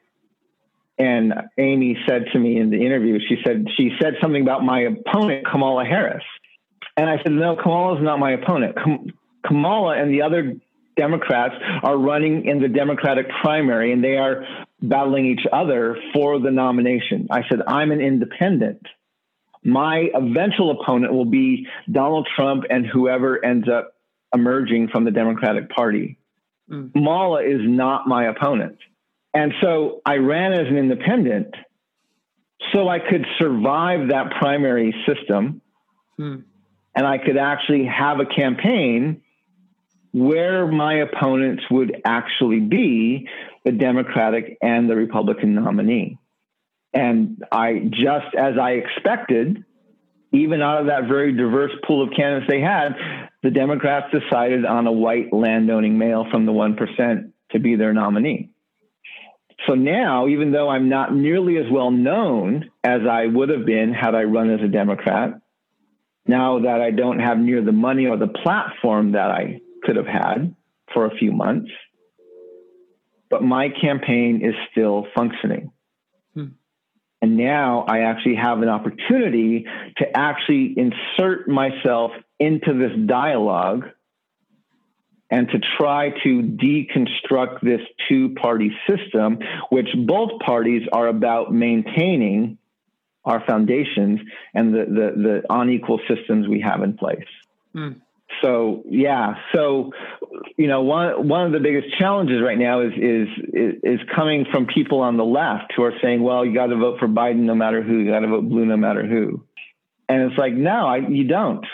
and 1.00 1.34
Amy 1.58 1.98
said 2.08 2.26
to 2.34 2.40
me 2.40 2.60
in 2.60 2.70
the 2.70 2.86
interview, 2.86 3.20
she 3.28 3.38
said 3.44 3.66
she 3.76 3.92
said 4.00 4.14
something 4.22 4.42
about 4.42 4.64
my 4.64 4.82
opponent 4.82 5.46
Kamala 5.46 5.84
Harris, 5.84 6.24
and 6.98 7.10
I 7.10 7.18
said, 7.24 7.34
no, 7.34 7.56
Kamala 7.56 7.98
is 7.98 8.04
not 8.04 8.20
my 8.20 8.32
opponent. 8.32 8.78
Kamala 9.46 9.98
and 9.98 10.14
the 10.14 10.22
other 10.22 10.56
Democrats 10.96 11.56
are 11.84 11.98
running 11.98 12.46
in 12.46 12.62
the 12.62 12.70
Democratic 12.70 13.28
primary 13.42 13.92
and 13.92 14.04
they 14.04 14.18
are 14.18 14.46
battling 14.82 15.26
each 15.26 15.46
other 15.52 15.98
for 16.14 16.40
the 16.40 16.52
nomination. 16.52 17.28
I 17.30 17.42
said, 17.50 17.60
I'm 17.68 17.92
an 17.92 18.00
independent. 18.00 18.82
My 19.64 20.10
eventual 20.14 20.80
opponent 20.80 21.12
will 21.12 21.26
be 21.26 21.68
Donald 21.92 22.28
Trump 22.36 22.64
and 22.70 22.86
whoever 22.86 23.44
ends 23.44 23.68
up 23.68 23.95
emerging 24.36 24.90
from 24.90 25.06
the 25.06 25.12
Democratic 25.12 25.70
Party. 25.70 26.20
Mm. 26.70 26.94
Kamala 26.94 27.44
is 27.44 27.62
not 27.62 28.07
my 28.07 28.26
opponent. 28.26 28.78
And 29.34 29.53
so 29.62 30.02
I 30.06 30.18
ran 30.18 30.53
as 30.53 30.68
an 30.68 30.78
independent 30.78 31.56
so 32.74 32.88
I 32.88 32.99
could 32.99 33.26
survive 33.40 34.10
that 34.10 34.32
primary 34.40 34.94
system. 35.07 35.62
Mm 36.20 36.44
and 36.95 37.06
I 37.06 37.18
could 37.18 37.38
actually 37.38 37.86
have 37.86 38.20
a 38.20 38.26
campaign 38.26 39.22
where 40.14 40.66
my 40.66 40.95
opponents 40.95 41.64
would 41.70 42.02
actually 42.06 42.62
be 42.62 43.28
the 43.66 43.74
Democratic 43.74 44.57
and 44.62 44.90
the 44.90 44.95
Republican 44.95 45.56
nominee. 45.56 46.18
And 46.94 47.44
I, 47.52 47.90
just 47.90 48.34
as 48.38 48.53
I 48.60 48.72
expected, 48.72 49.66
even 50.32 50.62
out 50.62 50.82
of 50.82 50.88
that 50.88 51.08
very 51.08 51.32
diverse 51.36 51.72
pool 51.88 52.04
of 52.04 52.10
candidates 52.16 52.50
they 52.50 52.62
had, 52.62 52.96
the 53.44 53.52
Democrats 53.52 54.08
decided 54.12 54.66
on 54.66 54.88
a 54.88 54.92
white 54.92 55.32
landowning 55.32 55.98
male 55.98 56.26
from 56.30 56.46
the 56.46 56.52
1% 56.52 57.32
to 57.52 57.60
be 57.60 57.76
their 57.76 57.94
nominee. 57.94 58.50
So 59.68 59.74
now, 59.74 60.28
even 60.28 60.52
though 60.52 60.70
I'm 60.70 60.90
not 60.90 61.16
nearly 61.16 61.58
as 61.58 61.66
well 61.72 61.92
known 61.92 62.70
as 62.84 63.02
I 63.10 63.26
would 63.26 63.50
have 63.50 63.66
been 63.66 63.94
had 63.94 64.14
I 64.14 64.24
run 64.24 64.50
as 64.52 64.62
a 64.62 64.68
Democrat, 64.68 65.40
now 66.28 66.60
that 66.60 66.82
I 66.82 66.92
don't 66.92 67.20
have 67.20 67.38
near 67.38 67.64
the 67.64 67.72
money 67.72 68.08
or 68.08 68.18
the 68.18 68.28
platform 68.28 69.14
that 69.14 69.32
I 69.32 69.62
could 69.84 69.96
have 69.96 70.08
had 70.08 70.56
for 70.94 71.06
a 71.06 71.16
few 71.16 71.32
months, 71.32 71.72
but 73.30 73.44
my 73.44 73.70
campaign 73.70 74.42
is 74.44 74.56
still 74.72 75.08
functioning. 75.16 75.72
And 77.26 77.38
now 77.38 77.86
I 77.88 78.02
actually 78.02 78.36
have 78.36 78.62
an 78.62 78.70
opportunity 78.70 79.66
to 79.98 80.06
actually 80.16 80.76
insert 80.78 81.48
myself 81.50 82.12
into 82.40 82.72
this 82.78 82.92
dialogue 83.08 83.86
and 85.32 85.50
to 85.50 85.58
try 85.76 86.12
to 86.24 86.42
deconstruct 86.44 87.62
this 87.62 87.82
two 88.08 88.36
party 88.36 88.72
system, 88.88 89.40
which 89.72 89.88
both 90.06 90.40
parties 90.46 90.84
are 90.94 91.08
about 91.08 91.52
maintaining 91.52 92.60
our 93.24 93.44
foundations 93.44 94.20
and 94.54 94.72
the, 94.72 94.86
the, 94.86 95.22
the 95.24 95.42
unequal 95.50 96.00
systems 96.08 96.48
we 96.48 96.62
have 96.62 96.84
in 96.84 96.96
place. 96.96 97.26
Mm. 97.76 98.02
So 98.41 98.84
yeah, 98.90 99.36
so 99.53 99.91
you 100.57 100.68
know 100.68 100.82
one 100.82 101.28
one 101.28 101.45
of 101.45 101.52
the 101.52 101.60
biggest 101.60 101.98
challenges 101.98 102.41
right 102.41 102.57
now 102.57 102.82
is 102.82 102.94
is 102.95 103.28
is 103.84 103.99
coming 104.16 104.45
from 104.52 104.68
people 104.68 105.02
on 105.02 105.18
the 105.18 105.26
left 105.26 105.74
who 105.76 105.84
are 105.84 105.94
saying, 106.02 106.22
well, 106.22 106.45
you 106.45 106.53
got 106.53 106.68
to 106.68 106.76
vote 106.76 106.99
for 106.99 107.07
Biden 107.07 107.41
no 107.41 107.56
matter 107.56 107.82
who, 107.82 107.99
you 107.99 108.12
got 108.12 108.20
to 108.20 108.28
vote 108.28 108.48
blue 108.48 108.66
no 108.66 108.78
matter 108.78 109.06
who, 109.06 109.44
and 110.10 110.24
it's 110.24 110.38
like, 110.38 110.53
no, 110.53 110.88
I, 110.88 110.98
you 110.98 111.28
don't. 111.28 111.66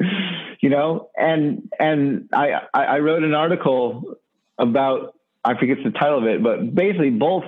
you 0.60 0.70
know, 0.70 1.10
and 1.16 1.70
and 1.78 2.28
I 2.32 2.60
I 2.74 2.98
wrote 2.98 3.22
an 3.22 3.34
article 3.34 4.16
about 4.58 5.14
I 5.44 5.58
forget 5.58 5.78
the 5.84 5.90
title 5.90 6.18
of 6.18 6.24
it, 6.24 6.42
but 6.42 6.74
basically 6.74 7.10
both 7.10 7.44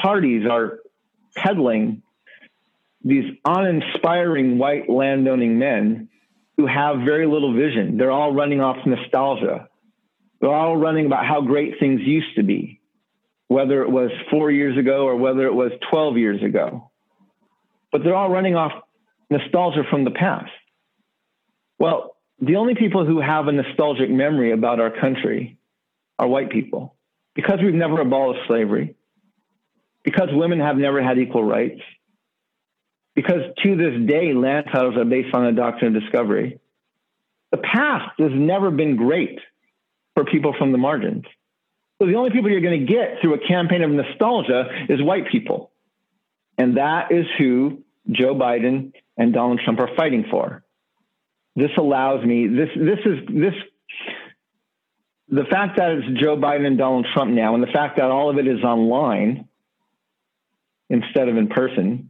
parties 0.00 0.46
are 0.50 0.80
peddling 1.36 2.02
these 3.04 3.24
uninspiring 3.44 4.58
white 4.58 4.90
landowning 4.90 5.58
men 5.58 6.07
who 6.58 6.66
have 6.66 6.98
very 6.98 7.26
little 7.26 7.54
vision. 7.54 7.96
They're 7.96 8.10
all 8.10 8.34
running 8.34 8.60
off 8.60 8.76
nostalgia. 8.84 9.68
They're 10.40 10.52
all 10.52 10.76
running 10.76 11.06
about 11.06 11.24
how 11.24 11.40
great 11.40 11.74
things 11.78 12.00
used 12.02 12.34
to 12.36 12.42
be, 12.42 12.80
whether 13.46 13.82
it 13.82 13.90
was 13.90 14.10
four 14.30 14.50
years 14.50 14.76
ago 14.76 15.06
or 15.06 15.16
whether 15.16 15.46
it 15.46 15.54
was 15.54 15.70
12 15.90 16.18
years 16.18 16.42
ago. 16.42 16.90
But 17.92 18.02
they're 18.02 18.14
all 18.14 18.28
running 18.28 18.56
off 18.56 18.72
nostalgia 19.30 19.84
from 19.88 20.04
the 20.04 20.10
past. 20.10 20.50
Well, 21.78 22.16
the 22.40 22.56
only 22.56 22.74
people 22.74 23.06
who 23.06 23.20
have 23.20 23.46
a 23.46 23.52
nostalgic 23.52 24.10
memory 24.10 24.52
about 24.52 24.80
our 24.80 24.90
country 24.90 25.58
are 26.18 26.26
white 26.26 26.50
people 26.50 26.96
because 27.34 27.60
we've 27.62 27.72
never 27.72 28.00
abolished 28.00 28.46
slavery, 28.48 28.96
because 30.02 30.28
women 30.32 30.58
have 30.58 30.76
never 30.76 31.00
had 31.02 31.18
equal 31.18 31.44
rights, 31.44 31.80
because 33.18 33.42
to 33.64 33.76
this 33.76 34.06
day, 34.06 34.32
land 34.32 34.66
titles 34.72 34.96
are 34.96 35.04
based 35.04 35.34
on 35.34 35.44
the 35.44 35.50
doctrine 35.50 35.96
of 35.96 36.00
discovery. 36.00 36.60
The 37.50 37.56
past 37.56 38.12
has 38.20 38.30
never 38.32 38.70
been 38.70 38.94
great 38.94 39.40
for 40.14 40.24
people 40.24 40.54
from 40.56 40.70
the 40.70 40.78
margins. 40.78 41.24
So 42.00 42.06
the 42.06 42.14
only 42.14 42.30
people 42.30 42.48
you're 42.48 42.60
going 42.60 42.86
to 42.86 42.86
get 42.86 43.20
through 43.20 43.34
a 43.34 43.48
campaign 43.48 43.82
of 43.82 43.90
nostalgia 43.90 44.68
is 44.88 45.02
white 45.02 45.26
people. 45.32 45.72
And 46.58 46.76
that 46.76 47.10
is 47.10 47.26
who 47.38 47.82
Joe 48.08 48.36
Biden 48.36 48.92
and 49.16 49.34
Donald 49.34 49.62
Trump 49.64 49.80
are 49.80 49.90
fighting 49.96 50.26
for. 50.30 50.62
This 51.56 51.70
allows 51.76 52.24
me, 52.24 52.46
this, 52.46 52.68
this 52.76 53.00
is, 53.04 53.18
this, 53.34 53.54
the 55.28 55.44
fact 55.50 55.78
that 55.78 55.90
it's 55.90 56.20
Joe 56.20 56.36
Biden 56.36 56.68
and 56.68 56.78
Donald 56.78 57.08
Trump 57.12 57.32
now, 57.32 57.54
and 57.54 57.64
the 57.64 57.72
fact 57.72 57.96
that 57.96 58.12
all 58.12 58.30
of 58.30 58.38
it 58.38 58.46
is 58.46 58.62
online 58.62 59.48
instead 60.88 61.28
of 61.28 61.36
in 61.36 61.48
person, 61.48 62.07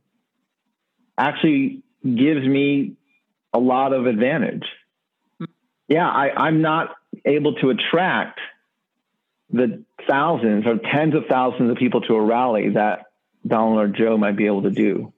actually 1.18 1.82
gives 2.02 2.46
me 2.46 2.96
a 3.52 3.58
lot 3.58 3.92
of 3.92 4.06
advantage. 4.06 4.64
Yeah, 5.88 6.08
I, 6.08 6.30
I'm 6.46 6.62
not 6.62 6.94
able 7.24 7.54
to 7.54 7.70
attract 7.70 8.40
the 9.50 9.84
thousands 10.06 10.66
or 10.66 10.78
tens 10.92 11.14
of 11.14 11.24
thousands 11.28 11.70
of 11.70 11.76
people 11.76 12.02
to 12.02 12.14
a 12.14 12.24
rally 12.24 12.70
that 12.70 13.06
Donald 13.46 13.78
or 13.78 13.88
Joe 13.88 14.16
might 14.16 14.36
be 14.36 14.46
able 14.46 14.62
to 14.62 14.70
do. 14.70 15.12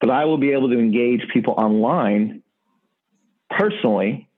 But 0.00 0.10
I 0.10 0.26
will 0.26 0.38
be 0.38 0.52
able 0.52 0.68
to 0.70 0.78
engage 0.78 1.22
people 1.32 1.54
online 1.56 2.42
personally 3.50 4.28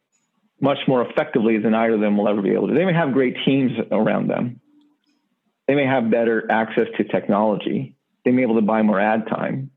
much 0.61 0.79
more 0.87 1.03
effectively 1.09 1.59
than 1.59 1.75
either 1.75 1.95
of 1.95 2.01
them 2.01 2.17
will 2.17 2.29
ever 2.29 2.43
be 2.43 2.53
able 2.53 2.69
to. 2.69 2.75
They 2.75 2.85
may 2.85 2.95
have 2.95 3.13
great 3.13 3.37
teams 3.45 3.73
around 3.91 4.29
them. 4.29 4.61
They 5.67 5.75
may 5.75 5.87
have 5.87 6.11
better 6.11 6.51
access 6.51 6.87
to 6.97 7.05
technology. 7.05 7.97
They 8.25 8.31
may 8.31 8.39
be 8.39 8.43
able 8.43 8.57
to 8.57 8.63
buy 8.63 8.83
more 8.83 9.01
ad 9.01 9.27
time. 9.27 9.71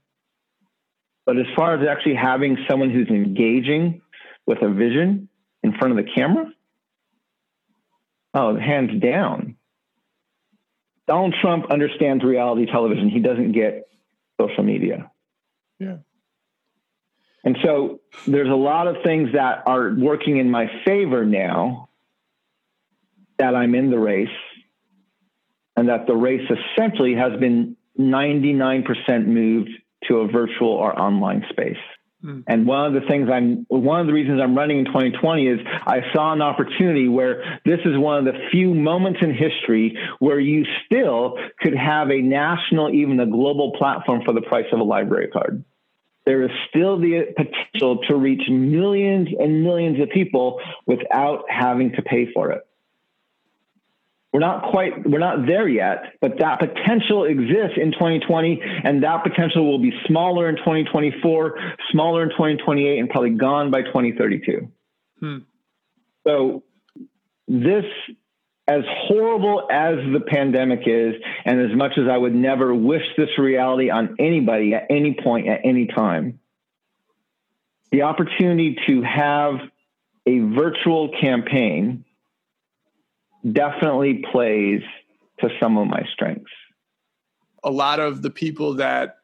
But 1.28 1.38
as 1.38 1.46
far 1.58 1.76
as 1.76 1.86
actually 1.86 2.16
having 2.16 2.58
someone 2.70 2.90
who's 2.90 3.10
engaging 3.10 4.02
with 4.46 4.62
a 4.62 4.70
vision 4.70 5.28
in 5.62 5.74
front 5.78 6.00
of 6.00 6.04
the 6.04 6.10
camera, 6.10 6.50
oh, 8.34 8.56
hands 8.56 9.02
down. 9.02 9.58
Donald 11.06 11.36
Trump 11.42 11.66
understands 11.70 12.24
reality 12.24 12.66
television. 12.66 13.10
He 13.10 13.20
doesn't 13.20 13.52
get 13.52 13.90
social 14.40 14.64
media. 14.64 15.12
Yeah. 15.80 15.98
And 17.44 17.58
so 17.62 18.00
there's 18.26 18.50
a 18.50 18.56
lot 18.56 18.88
of 18.88 19.04
things 19.04 19.34
that 19.34 19.64
are 19.66 19.94
working 19.94 20.38
in 20.38 20.50
my 20.50 20.72
favor 20.86 21.26
now 21.26 21.90
that 23.38 23.54
I'm 23.54 23.76
in 23.76 23.92
the 23.92 24.00
race 24.00 24.30
and 25.76 25.90
that 25.90 26.08
the 26.08 26.16
race 26.16 26.50
essentially 26.50 27.16
has 27.16 27.38
been 27.38 27.76
99% 28.00 29.28
moved 29.28 29.72
to 30.08 30.18
a 30.18 30.28
virtual 30.28 30.72
or 30.72 30.98
online 31.00 31.44
space. 31.50 31.78
Mm. 32.24 32.44
And 32.48 32.66
one 32.66 32.86
of 32.86 33.02
the 33.02 33.08
things 33.08 33.30
I'm, 33.32 33.66
one 33.70 34.02
of 34.02 34.08
the 34.08 34.14
reasons 34.14 34.42
I'm 34.42 34.58
running 34.58 34.80
in 34.80 34.86
2020 34.86 35.48
is 35.48 35.60
I 35.86 36.00
saw 36.14 36.34
an 36.34 36.42
opportunity 36.42 37.08
where 37.08 37.60
this 37.64 37.80
is 37.86 37.98
one 37.98 38.18
of 38.18 38.34
the 38.34 38.40
few 38.52 38.74
moments 38.74 39.20
in 39.22 39.34
history 39.34 39.98
where 40.20 40.40
you 40.40 40.66
still 40.86 41.38
could 41.60 41.76
have 41.76 42.10
a 42.10 42.20
national, 42.20 42.94
even 42.94 43.20
a 43.20 43.28
global 43.28 43.74
platform 43.78 44.22
for 44.26 44.34
the 44.34 44.42
price 44.42 44.66
of 44.72 44.80
a 44.80 44.84
library 44.84 45.28
card. 45.28 45.64
There 46.26 46.44
is 46.44 46.52
still 46.70 47.00
the 47.00 47.28
potential 47.38 48.00
to 48.10 48.16
reach 48.16 48.50
millions 48.50 49.30
and 49.40 49.64
millions 49.64 50.02
of 50.02 50.10
people 50.10 50.60
without 50.86 51.46
having 51.48 51.94
to 51.94 52.02
pay 52.02 52.28
for 52.34 52.52
it. 52.52 52.67
We're 54.34 54.42
not 54.42 54.70
quite, 54.72 55.10
we're 55.10 55.20
not 55.20 55.48
there 55.48 55.68
yet, 55.68 56.14
but 56.20 56.40
that 56.40 56.60
potential 56.60 57.24
exists 57.24 57.78
in 57.78 57.94
2020, 57.94 58.62
and 58.84 59.04
that 59.04 59.24
potential 59.24 59.66
will 59.66 59.80
be 59.80 59.94
smaller 60.06 60.50
in 60.50 60.58
2024, 60.58 61.60
smaller 61.92 62.24
in 62.24 62.30
2028, 62.30 63.00
and 63.00 63.10
probably 63.10 63.32
gone 63.32 63.72
by 63.72 63.84
2032. 63.84 64.70
Hmm. 65.20 65.38
So, 66.28 66.64
this, 67.48 67.86
as 68.68 68.82
horrible 68.86 69.66
as 69.72 69.96
the 70.12 70.20
pandemic 70.20 70.82
is, 70.86 71.16
and 71.46 71.62
as 71.62 71.76
much 71.76 71.94
as 71.98 72.10
I 72.12 72.18
would 72.18 72.36
never 72.36 72.76
wish 72.76 73.04
this 73.18 73.30
reality 73.38 73.90
on 73.90 74.18
anybody 74.20 74.74
at 74.74 74.88
any 74.90 75.18
point, 75.24 75.48
at 75.48 75.62
any 75.64 75.88
time, 75.88 76.40
the 77.92 78.02
opportunity 78.02 78.78
to 78.88 79.02
have 79.04 79.56
a 80.26 80.40
virtual 80.40 81.10
campaign 81.22 82.04
definitely 83.52 84.24
plays 84.32 84.82
to 85.40 85.50
some 85.60 85.78
of 85.78 85.88
my 85.88 86.04
strengths. 86.14 86.52
A 87.64 87.72
lot 87.72 88.00
of 88.00 88.22
the 88.22 88.30
people 88.30 88.74
that 88.76 89.18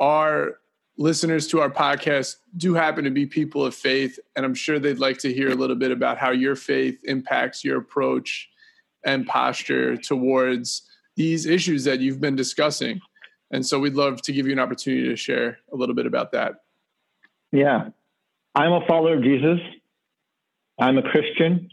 are 0.00 0.56
listeners 0.96 1.46
to 1.48 1.60
our 1.60 1.70
podcast 1.70 2.36
do 2.56 2.74
happen 2.74 3.04
to 3.04 3.10
be 3.10 3.26
people 3.26 3.64
of 3.64 3.74
faith, 3.74 4.18
and 4.36 4.44
I'm 4.44 4.54
sure 4.54 4.78
they'd 4.78 4.98
like 4.98 5.18
to 5.18 5.32
hear 5.32 5.50
a 5.50 5.54
little 5.54 5.76
bit 5.76 5.92
about 5.92 6.18
how 6.18 6.30
your 6.30 6.56
faith 6.56 6.98
impacts 7.04 7.64
your 7.64 7.78
approach 7.78 8.48
and 9.04 9.26
posture 9.26 9.96
towards 9.96 10.82
these 11.16 11.46
issues 11.46 11.84
that 11.84 12.00
you've 12.00 12.20
been 12.20 12.36
discussing. 12.36 13.00
And 13.50 13.64
so 13.66 13.78
we'd 13.78 13.94
love 13.94 14.22
to 14.22 14.32
give 14.32 14.46
you 14.46 14.52
an 14.52 14.58
opportunity 14.58 15.08
to 15.08 15.16
share 15.16 15.58
a 15.72 15.76
little 15.76 15.94
bit 15.94 16.06
about 16.06 16.32
that. 16.32 16.54
Yeah. 17.52 17.88
I'm 18.54 18.72
a 18.72 18.86
follower 18.86 19.14
of 19.16 19.22
Jesus. 19.22 19.58
I'm 20.78 20.98
a 20.98 21.02
Christian. 21.02 21.68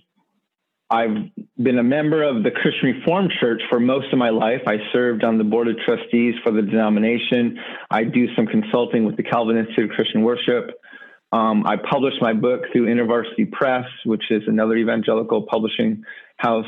I've 0.90 1.32
been 1.62 1.80
a 1.80 1.84
member 1.84 2.24
of 2.24 2.44
the 2.44 2.52
Christian 2.52 2.94
Reformed 2.98 3.34
Church 3.42 3.62
for 3.70 3.80
most 3.80 4.14
of 4.14 4.20
my 4.20 4.30
life. 4.30 4.62
I 4.66 4.78
served 4.94 5.24
on 5.24 5.38
the 5.38 5.44
board 5.44 5.68
of 5.68 5.76
trustees 5.86 6.36
for 6.44 6.52
the 6.52 6.62
denomination. 6.62 7.60
I 7.92 8.06
do 8.06 8.34
some 8.36 8.48
consulting 8.48 9.04
with 9.04 9.18
the 9.18 9.24
Calvin 9.24 9.58
Institute 9.58 9.92
of 9.92 9.96
Christian 9.96 10.24
Worship. 10.24 10.80
Um, 11.34 11.68
I 11.68 11.76
published 11.76 12.22
my 12.22 12.32
book 12.32 12.62
through 12.72 12.86
InterVarsity 12.86 13.52
Press, 13.52 13.86
which 14.06 14.24
is 14.30 14.44
another 14.48 14.78
evangelical 14.78 15.42
publishing 15.42 16.04
house. 16.38 16.66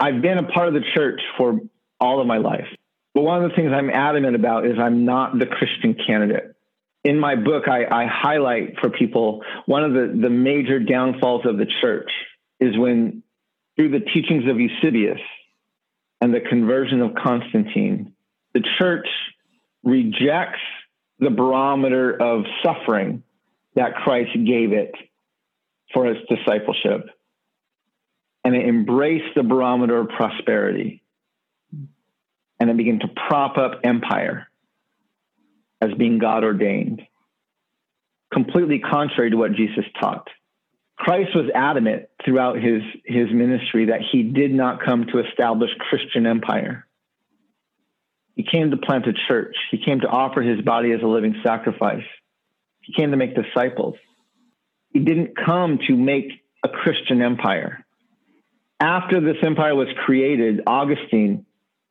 I've 0.00 0.20
been 0.20 0.38
a 0.38 0.48
part 0.48 0.66
of 0.66 0.74
the 0.74 0.82
church 0.94 1.20
for 1.38 1.60
all 2.00 2.20
of 2.20 2.26
my 2.26 2.38
life. 2.38 2.66
But 3.14 3.22
one 3.22 3.44
of 3.44 3.48
the 3.48 3.54
things 3.54 3.70
I'm 3.72 3.90
adamant 3.90 4.34
about 4.34 4.66
is 4.66 4.72
I'm 4.78 5.04
not 5.04 5.38
the 5.38 5.46
Christian 5.46 5.94
candidate. 6.04 6.54
In 7.04 7.20
my 7.20 7.36
book, 7.36 7.68
I, 7.68 7.84
I 7.84 8.06
highlight 8.06 8.80
for 8.80 8.90
people 8.90 9.44
one 9.66 9.84
of 9.84 9.92
the, 9.92 10.18
the 10.20 10.30
major 10.30 10.80
downfalls 10.80 11.46
of 11.46 11.56
the 11.56 11.66
church 11.80 12.10
is 12.58 12.76
when 12.76 13.22
through 13.76 13.90
the 13.90 14.00
teachings 14.00 14.48
of 14.48 14.58
Eusebius 14.58 15.20
and 16.20 16.34
the 16.34 16.40
conversion 16.40 17.02
of 17.02 17.14
Constantine, 17.14 18.14
the 18.54 18.64
church 18.78 19.06
rejects 19.84 20.60
the 21.18 21.30
barometer 21.30 22.20
of 22.20 22.44
suffering 22.64 23.22
that 23.74 23.94
Christ 23.94 24.32
gave 24.32 24.72
it 24.72 24.92
for 25.92 26.06
its 26.06 26.20
discipleship. 26.28 27.08
And 28.44 28.54
it 28.54 28.66
embraced 28.66 29.34
the 29.34 29.42
barometer 29.42 29.98
of 29.98 30.08
prosperity. 30.08 31.02
And 32.58 32.70
it 32.70 32.76
began 32.76 33.00
to 33.00 33.08
prop 33.28 33.58
up 33.58 33.80
empire 33.84 34.46
as 35.80 35.92
being 35.98 36.18
God 36.18 36.42
ordained, 36.42 37.02
completely 38.32 38.78
contrary 38.78 39.30
to 39.30 39.36
what 39.36 39.52
Jesus 39.52 39.84
taught. 40.00 40.28
Christ 40.96 41.34
was 41.34 41.50
adamant 41.54 42.06
throughout 42.24 42.56
his, 42.56 42.82
his 43.04 43.30
ministry 43.30 43.86
that 43.86 44.00
he 44.10 44.22
did 44.22 44.52
not 44.52 44.82
come 44.82 45.06
to 45.12 45.18
establish 45.18 45.70
Christian 45.78 46.26
empire. 46.26 46.86
He 48.34 48.44
came 48.44 48.70
to 48.70 48.76
plant 48.76 49.06
a 49.06 49.12
church. 49.28 49.56
He 49.70 49.78
came 49.82 50.00
to 50.00 50.08
offer 50.08 50.42
his 50.42 50.60
body 50.62 50.92
as 50.92 51.02
a 51.02 51.06
living 51.06 51.36
sacrifice. 51.42 52.04
He 52.80 52.92
came 52.92 53.10
to 53.10 53.16
make 53.16 53.34
disciples. 53.34 53.96
He 54.92 55.00
didn't 55.00 55.36
come 55.36 55.78
to 55.86 55.96
make 55.96 56.30
a 56.64 56.68
Christian 56.68 57.22
empire. 57.22 57.84
After 58.80 59.20
this 59.20 59.36
empire 59.42 59.74
was 59.74 59.88
created, 60.04 60.62
Augustine 60.66 61.46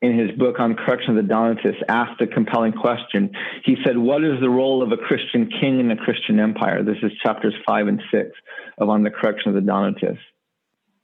in 0.05 0.17
his 0.17 0.37
book 0.37 0.59
on 0.59 0.75
correction 0.75 1.17
of 1.17 1.23
the 1.23 1.29
Donatists 1.29 1.81
asked 1.89 2.21
a 2.21 2.27
compelling 2.27 2.73
question. 2.73 3.31
He 3.63 3.75
said, 3.83 3.97
What 3.97 4.23
is 4.23 4.39
the 4.39 4.49
role 4.49 4.83
of 4.83 4.91
a 4.91 4.97
Christian 4.97 5.49
king 5.49 5.79
in 5.79 5.91
a 5.91 5.97
Christian 5.97 6.39
empire? 6.39 6.83
This 6.83 6.97
is 7.03 7.11
chapters 7.23 7.53
five 7.67 7.87
and 7.87 8.01
six 8.11 8.31
of 8.77 8.89
On 8.89 9.03
the 9.03 9.09
Correction 9.09 9.49
of 9.49 9.55
the 9.55 9.61
Donatists. 9.61 10.23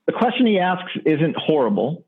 The 0.07 0.14
question 0.14 0.45
he 0.45 0.60
asks 0.60 0.91
isn't 1.06 1.36
horrible. 1.38 2.06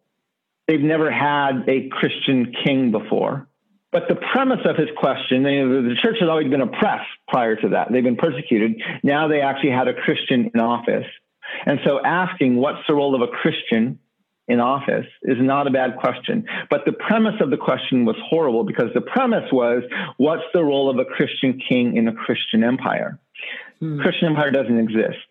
They've 0.68 0.80
never 0.80 1.12
had 1.12 1.66
a 1.68 1.90
Christian 1.90 2.54
king 2.66 2.92
before. 2.92 3.48
But 3.92 4.08
the 4.10 4.16
premise 4.16 4.66
of 4.66 4.76
his 4.76 4.90
question, 4.98 5.44
the 5.44 5.96
church 6.02 6.16
had 6.20 6.28
always 6.28 6.50
been 6.50 6.62
oppressed 6.62 7.10
prior 7.28 7.56
to 7.58 7.70
that. 7.70 7.92
They've 7.92 8.04
been 8.04 8.16
persecuted. 8.16 8.82
Now 9.04 9.28
they 9.28 9.42
actually 9.42 9.70
had 9.70 9.88
a 9.88 9.94
Christian 9.94 10.50
in 10.54 10.60
office. 10.60 11.06
And 11.66 11.80
so 11.86 12.04
asking, 12.04 12.56
what's 12.56 12.80
the 12.88 12.96
role 12.96 13.14
of 13.14 13.22
a 13.22 13.28
Christian 13.28 14.00
in 14.48 14.60
office 14.60 15.06
is 15.24 15.38
not 15.40 15.68
a 15.68 15.72
bad 15.72 15.98
question. 16.00 16.46
But 16.70 16.82
the 16.86 16.92
premise 16.92 17.36
of 17.40 17.50
the 17.50 17.58
question 17.58 18.06
was 18.06 18.16
horrible 18.30 18.64
because 18.64 18.90
the 18.94 19.02
premise 19.02 19.50
was 19.52 19.84
what's 20.18 20.44
the 20.54 20.64
role 20.64 20.90
of 20.90 21.00
a 21.00 21.06
Christian 21.06 21.60
king 21.68 21.96
in 21.96 22.08
a 22.08 22.14
Christian 22.14 22.64
empire? 22.64 23.20
Hmm. 23.80 24.02
Christian 24.02 24.30
empire 24.30 24.52
doesn't 24.52 24.78
exist. 24.78 25.26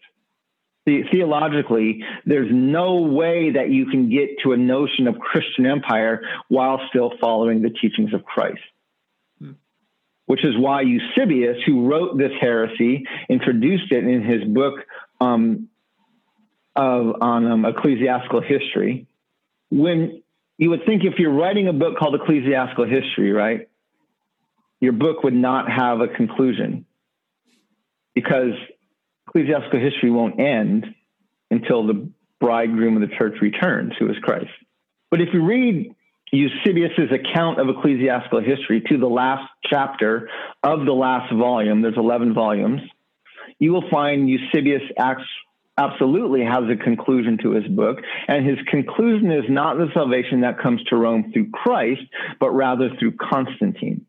The, 0.85 1.05
theologically, 1.13 2.03
there's 2.27 2.51
no 2.51 3.03
way 3.03 3.53
that 3.53 3.71
you 3.71 3.87
can 3.87 4.11
get 4.11 4.31
to 4.43 4.53
a 4.53 4.57
notion 4.57 5.07
of 5.07 5.19
Christian 5.19 5.65
empire 5.65 6.23
while 6.49 6.81
still 6.89 7.13
following 7.21 7.63
the 7.63 7.71
teachings 7.71 8.13
of 8.15 8.25
Christ. 8.25 8.61
Hmm. 9.39 9.53
Which 10.27 10.45
is 10.45 10.57
why 10.59 10.83
Eusebius, 10.83 11.59
who 11.67 11.87
wrote 11.87 12.19
this 12.19 12.33
heresy, 12.41 13.07
introduced 13.29 13.93
it 13.93 14.05
in 14.05 14.23
his 14.23 14.43
book 14.43 14.81
um, 15.21 15.69
of 16.75 17.17
on 17.21 17.47
um, 17.47 17.65
ecclesiastical 17.65 18.41
history. 18.41 19.07
When 19.71 20.23
you 20.59 20.71
would 20.71 20.85
think 20.87 21.05
if 21.05 21.19
you're 21.19 21.33
writing 21.33 21.69
a 21.69 21.73
book 21.73 21.99
called 21.99 22.15
Ecclesiastical 22.15 22.87
History, 22.87 23.33
right, 23.33 23.69
your 24.81 24.93
book 24.93 25.23
would 25.23 25.35
not 25.35 25.71
have 25.71 26.01
a 26.01 26.09
conclusion 26.09 26.87
because 28.15 28.53
ecclesiastical 29.29 29.81
history 29.81 30.11
won't 30.11 30.41
end 30.41 30.95
until 31.51 31.87
the 31.87 32.11
bridegroom 32.41 33.01
of 33.01 33.09
the 33.09 33.15
church 33.17 33.35
returns, 33.41 33.93
who 33.99 34.11
is 34.11 34.17
Christ. 34.23 34.51
But 35.11 35.21
if 35.21 35.29
you 35.33 35.45
read 35.45 35.95
Eusebius's 36.33 37.11
account 37.13 37.61
of 37.61 37.69
ecclesiastical 37.69 38.41
history 38.41 38.83
to 38.89 38.99
the 38.99 39.07
last 39.07 39.49
chapter 39.65 40.31
of 40.63 40.85
the 40.87 40.93
last 40.93 41.33
volume, 41.33 41.83
there's 41.83 41.97
11 41.97 42.35
volumes, 42.35 42.81
you 43.59 43.73
will 43.73 43.89
find 43.91 44.29
Eusebius 44.29 44.83
acts 44.99 45.29
absolutely 45.79 46.45
has 46.45 46.65
a 46.71 46.77
conclusion 46.83 47.39
to 47.43 47.53
his 47.53 47.67
book. 47.69 47.99
And 48.29 48.47
his 48.47 48.59
conclusion 48.69 49.31
is 49.31 49.45
not 49.49 49.79
the 49.79 49.89
salvation 49.95 50.43
that 50.43 50.59
comes 50.59 50.83
to 50.85 50.97
Rome 50.97 51.31
through 51.33 51.51
Christ, 51.51 52.03
but 52.41 52.51
rather 52.51 52.91
through 52.99 53.13
Constantine. 53.13 54.07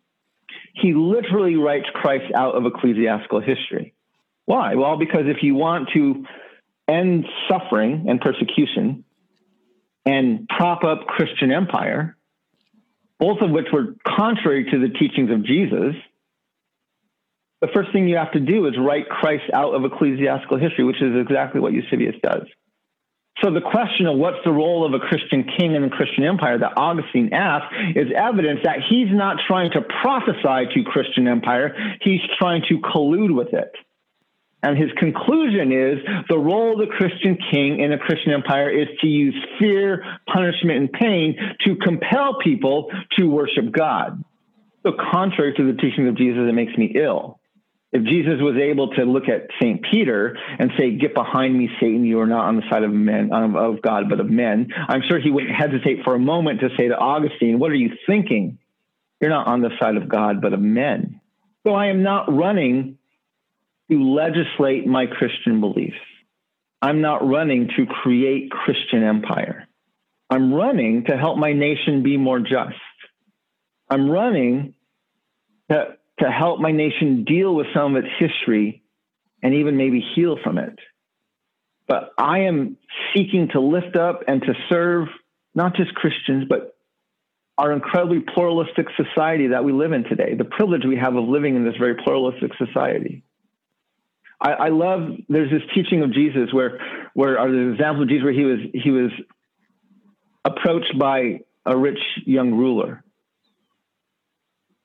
He 0.73 0.93
literally 0.93 1.55
writes 1.55 1.85
Christ 1.93 2.33
out 2.35 2.55
of 2.55 2.65
ecclesiastical 2.65 3.41
history. 3.41 3.93
Why? 4.45 4.75
Well, 4.75 4.97
because 4.97 5.23
if 5.25 5.41
you 5.41 5.55
want 5.55 5.89
to 5.93 6.25
end 6.87 7.25
suffering 7.49 8.05
and 8.09 8.19
persecution 8.19 9.05
and 10.05 10.47
prop 10.49 10.83
up 10.83 11.07
Christian 11.07 11.51
empire, 11.51 12.17
both 13.19 13.39
of 13.41 13.51
which 13.51 13.67
were 13.71 13.95
contrary 14.05 14.65
to 14.69 14.79
the 14.79 14.89
teachings 14.89 15.31
of 15.31 15.45
Jesus, 15.45 15.95
the 17.63 17.71
first 17.73 17.93
thing 17.93 18.09
you 18.09 18.17
have 18.17 18.33
to 18.33 18.41
do 18.41 18.67
is 18.67 18.73
write 18.77 19.07
Christ 19.07 19.47
out 19.53 19.73
of 19.73 19.85
ecclesiastical 19.85 20.59
history, 20.59 20.83
which 20.83 21.01
is 21.01 21.15
exactly 21.15 21.61
what 21.61 21.71
Eusebius 21.71 22.15
does. 22.21 22.43
So 23.41 23.53
the 23.53 23.61
question 23.61 24.05
of 24.05 24.17
what's 24.17 24.43
the 24.43 24.51
role 24.51 24.85
of 24.85 24.93
a 24.93 24.99
Christian 24.99 25.47
king 25.57 25.73
in 25.73 25.81
a 25.85 25.89
Christian 25.89 26.25
empire 26.25 26.59
that 26.59 26.73
Augustine 26.75 27.31
asks 27.31 27.73
is 27.95 28.07
evidence 28.13 28.59
that 28.65 28.79
he's 28.89 29.07
not 29.09 29.37
trying 29.47 29.71
to 29.71 29.81
prophesy 30.01 30.75
to 30.75 30.83
Christian 30.83 31.25
empire, 31.25 31.73
he's 32.01 32.19
trying 32.37 32.63
to 32.67 32.79
collude 32.79 33.33
with 33.33 33.53
it. 33.53 33.71
And 34.61 34.77
his 34.77 34.91
conclusion 34.97 35.71
is 35.71 35.99
the 36.27 36.37
role 36.37 36.73
of 36.73 36.85
the 36.85 36.93
Christian 36.93 37.37
king 37.49 37.79
in 37.79 37.93
a 37.93 37.97
Christian 37.97 38.33
empire 38.33 38.69
is 38.69 38.87
to 38.99 39.07
use 39.07 39.35
fear, 39.57 40.03
punishment, 40.27 40.79
and 40.79 40.91
pain 40.91 41.37
to 41.65 41.77
compel 41.77 42.39
people 42.43 42.91
to 43.17 43.25
worship 43.25 43.71
God. 43.71 44.21
So 44.85 44.91
contrary 45.13 45.53
to 45.55 45.71
the 45.71 45.77
teaching 45.81 46.09
of 46.09 46.17
Jesus, 46.17 46.41
it 46.47 46.53
makes 46.53 46.77
me 46.77 46.91
ill 46.95 47.39
if 47.93 48.03
Jesus 48.05 48.41
was 48.41 48.57
able 48.57 48.89
to 48.95 49.05
look 49.05 49.29
at 49.29 49.49
St. 49.61 49.79
Peter 49.89 50.35
and 50.57 50.71
say, 50.77 50.97
Get 50.97 51.13
behind 51.13 51.55
me, 51.57 51.69
Satan, 51.79 52.03
you 52.03 52.19
are 52.21 52.27
not 52.27 52.45
on 52.45 52.55
the 52.55 52.63
side 52.69 52.83
of 52.83 52.91
men, 52.91 53.31
um, 53.31 53.55
of 53.55 53.83
God, 53.83 54.09
but 54.09 54.19
of 54.19 54.29
men, 54.29 54.69
I'm 54.87 55.03
sure 55.07 55.19
he 55.19 55.29
wouldn't 55.29 55.55
hesitate 55.55 56.03
for 56.03 56.15
a 56.15 56.19
moment 56.19 56.61
to 56.61 56.69
say 56.75 56.87
to 56.87 56.97
Augustine, 56.97 57.59
What 57.59 57.71
are 57.71 57.75
you 57.75 57.91
thinking? 58.07 58.57
You're 59.21 59.29
not 59.29 59.45
on 59.45 59.61
the 59.61 59.69
side 59.79 59.95
of 59.95 60.09
God, 60.09 60.41
but 60.41 60.53
of 60.53 60.59
men. 60.59 61.21
So 61.65 61.73
I 61.73 61.87
am 61.87 62.01
not 62.01 62.33
running 62.35 62.97
to 63.91 64.03
legislate 64.03 64.87
my 64.87 65.05
Christian 65.05 65.61
beliefs. 65.61 65.95
I'm 66.81 66.99
not 66.99 67.25
running 67.25 67.69
to 67.77 67.85
create 67.85 68.49
Christian 68.49 69.03
empire. 69.03 69.67
I'm 70.29 70.51
running 70.51 71.05
to 71.05 71.15
help 71.15 71.37
my 71.37 71.53
nation 71.53 72.01
be 72.01 72.17
more 72.17 72.39
just. 72.39 72.75
I'm 73.87 74.09
running 74.09 74.73
to 75.69 75.95
to 76.19 76.29
help 76.29 76.59
my 76.59 76.71
nation 76.71 77.23
deal 77.23 77.53
with 77.55 77.67
some 77.73 77.95
of 77.95 78.03
its 78.03 78.13
history 78.19 78.83
and 79.41 79.55
even 79.55 79.77
maybe 79.77 80.03
heal 80.15 80.37
from 80.43 80.57
it. 80.57 80.77
But 81.87 82.11
I 82.17 82.41
am 82.41 82.77
seeking 83.13 83.49
to 83.53 83.59
lift 83.59 83.95
up 83.95 84.21
and 84.27 84.41
to 84.41 84.53
serve 84.69 85.07
not 85.53 85.75
just 85.75 85.93
Christians, 85.95 86.45
but 86.47 86.75
our 87.57 87.71
incredibly 87.71 88.19
pluralistic 88.19 88.87
society 88.95 89.47
that 89.47 89.63
we 89.63 89.71
live 89.71 89.91
in 89.91 90.03
today, 90.03 90.35
the 90.35 90.45
privilege 90.45 90.83
we 90.87 90.97
have 90.97 91.15
of 91.15 91.27
living 91.27 91.55
in 91.55 91.65
this 91.65 91.75
very 91.77 91.95
pluralistic 92.03 92.51
society. 92.57 93.23
I, 94.41 94.51
I 94.53 94.69
love 94.69 95.09
there's 95.29 95.51
this 95.51 95.61
teaching 95.75 96.03
of 96.03 96.13
Jesus 96.13 96.51
where 96.51 96.79
where 97.13 97.39
or 97.39 97.51
the 97.51 97.71
example 97.71 98.03
of 98.03 98.09
Jesus 98.09 98.23
where 98.23 98.33
he 98.33 98.43
was 98.43 98.59
he 98.73 98.91
was 98.91 99.11
approached 100.43 100.97
by 100.97 101.41
a 101.65 101.77
rich 101.77 101.99
young 102.25 102.53
ruler 102.53 103.02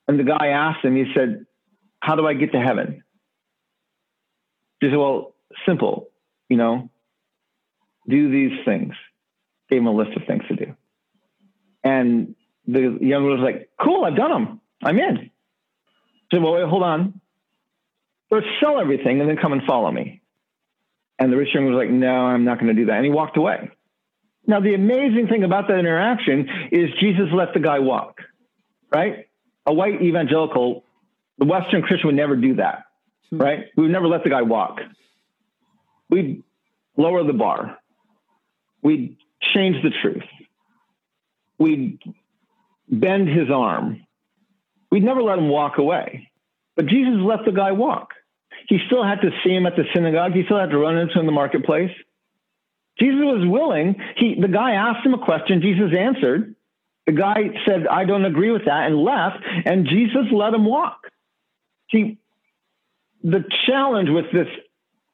and 0.08 0.18
the 0.18 0.24
guy 0.24 0.48
asked 0.48 0.84
him, 0.84 0.96
he 0.96 1.04
said, 1.14 1.44
How 2.00 2.16
do 2.16 2.26
I 2.26 2.34
get 2.34 2.52
to 2.52 2.60
heaven? 2.60 3.04
He 4.80 4.88
said, 4.88 4.96
Well, 4.96 5.34
simple, 5.66 6.08
you 6.48 6.56
know, 6.56 6.90
do 8.08 8.30
these 8.30 8.58
things. 8.64 8.94
Gave 9.68 9.80
him 9.80 9.86
a 9.86 9.92
list 9.92 10.16
of 10.16 10.26
things 10.26 10.42
to 10.48 10.56
do. 10.56 10.74
And 11.84 12.34
the 12.66 12.98
young 13.00 13.22
man 13.24 13.38
was 13.38 13.40
like, 13.40 13.68
Cool, 13.80 14.04
I've 14.04 14.16
done 14.16 14.30
them. 14.30 14.60
I'm 14.82 14.98
in. 14.98 15.16
He 15.16 15.30
said, 16.32 16.42
Well, 16.42 16.54
wait, 16.54 16.66
hold 16.66 16.82
on. 16.82 17.20
First, 18.30 18.46
sell 18.60 18.80
everything 18.80 19.20
and 19.20 19.28
then 19.28 19.36
come 19.36 19.52
and 19.52 19.62
follow 19.66 19.90
me. 19.90 20.22
And 21.18 21.32
the 21.32 21.36
rich 21.36 21.54
young 21.54 21.66
was 21.66 21.76
like, 21.76 21.90
No, 21.90 22.26
I'm 22.26 22.44
not 22.44 22.58
going 22.58 22.74
to 22.74 22.80
do 22.80 22.86
that. 22.86 22.96
And 22.96 23.04
he 23.04 23.10
walked 23.10 23.36
away. 23.36 23.70
Now, 24.46 24.60
the 24.60 24.72
amazing 24.72 25.26
thing 25.28 25.44
about 25.44 25.68
that 25.68 25.78
interaction 25.78 26.48
is 26.72 26.88
Jesus 27.00 27.26
let 27.34 27.52
the 27.52 27.60
guy 27.60 27.80
walk, 27.80 28.22
right? 28.90 29.27
A 29.68 29.72
white 29.72 30.00
evangelical, 30.02 30.82
the 31.36 31.44
Western 31.44 31.82
Christian 31.82 32.08
would 32.08 32.16
never 32.16 32.34
do 32.34 32.56
that, 32.56 32.84
hmm. 33.30 33.38
right? 33.38 33.66
We 33.76 33.84
would 33.84 33.92
never 33.92 34.08
let 34.08 34.24
the 34.24 34.30
guy 34.30 34.42
walk. 34.42 34.80
We'd 36.08 36.42
lower 36.96 37.22
the 37.22 37.34
bar. 37.34 37.78
We'd 38.82 39.16
change 39.54 39.76
the 39.82 39.90
truth. 40.02 40.24
We'd 41.58 42.00
bend 42.88 43.28
his 43.28 43.50
arm. 43.50 44.06
We'd 44.90 45.04
never 45.04 45.22
let 45.22 45.38
him 45.38 45.50
walk 45.50 45.76
away. 45.76 46.30
But 46.74 46.86
Jesus 46.86 47.14
let 47.20 47.44
the 47.44 47.52
guy 47.52 47.72
walk. 47.72 48.14
He 48.68 48.78
still 48.86 49.04
had 49.04 49.20
to 49.20 49.30
see 49.44 49.50
him 49.50 49.66
at 49.66 49.76
the 49.76 49.84
synagogue. 49.94 50.32
He 50.32 50.44
still 50.44 50.58
had 50.58 50.70
to 50.70 50.78
run 50.78 50.96
into 50.96 51.14
him 51.14 51.20
in 51.20 51.26
the 51.26 51.32
marketplace. 51.32 51.90
Jesus 52.98 53.20
was 53.20 53.46
willing. 53.46 53.96
He, 54.16 54.36
the 54.40 54.48
guy 54.48 54.72
asked 54.72 55.04
him 55.04 55.14
a 55.14 55.24
question. 55.24 55.60
Jesus 55.60 55.90
answered. 55.96 56.54
The 57.08 57.14
guy 57.14 57.36
said, 57.66 57.86
I 57.86 58.04
don't 58.04 58.26
agree 58.26 58.50
with 58.50 58.66
that, 58.66 58.86
and 58.86 58.98
left, 58.98 59.42
and 59.64 59.86
Jesus 59.86 60.26
let 60.30 60.52
him 60.52 60.66
walk. 60.66 61.00
See, 61.90 62.18
the 63.24 63.44
challenge 63.66 64.10
with 64.10 64.26
this 64.30 64.46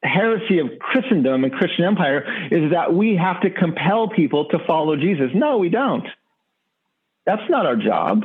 heresy 0.02 0.58
of 0.58 0.70
Christendom 0.80 1.44
and 1.44 1.52
Christian 1.52 1.84
empire 1.84 2.24
is 2.50 2.72
that 2.72 2.92
we 2.92 3.14
have 3.14 3.40
to 3.42 3.50
compel 3.50 4.08
people 4.08 4.48
to 4.48 4.58
follow 4.66 4.96
Jesus. 4.96 5.30
No, 5.36 5.58
we 5.58 5.68
don't. 5.68 6.04
That's 7.26 7.48
not 7.48 7.64
our 7.64 7.76
job. 7.76 8.24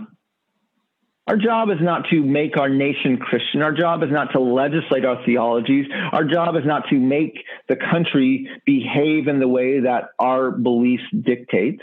Our 1.28 1.38
job 1.38 1.70
is 1.70 1.78
not 1.80 2.08
to 2.10 2.24
make 2.24 2.58
our 2.58 2.70
nation 2.70 3.18
Christian. 3.18 3.62
Our 3.62 3.72
job 3.72 4.02
is 4.02 4.10
not 4.10 4.32
to 4.32 4.40
legislate 4.40 5.06
our 5.06 5.24
theologies. 5.28 5.86
Our 6.12 6.24
job 6.24 6.56
is 6.56 6.66
not 6.66 6.90
to 6.90 6.96
make 6.96 7.46
the 7.68 7.76
country 7.76 8.50
behave 8.66 9.28
in 9.28 9.38
the 9.38 9.48
way 9.48 9.82
that 9.82 10.10
our 10.18 10.50
beliefs 10.50 11.04
dictate. 11.22 11.80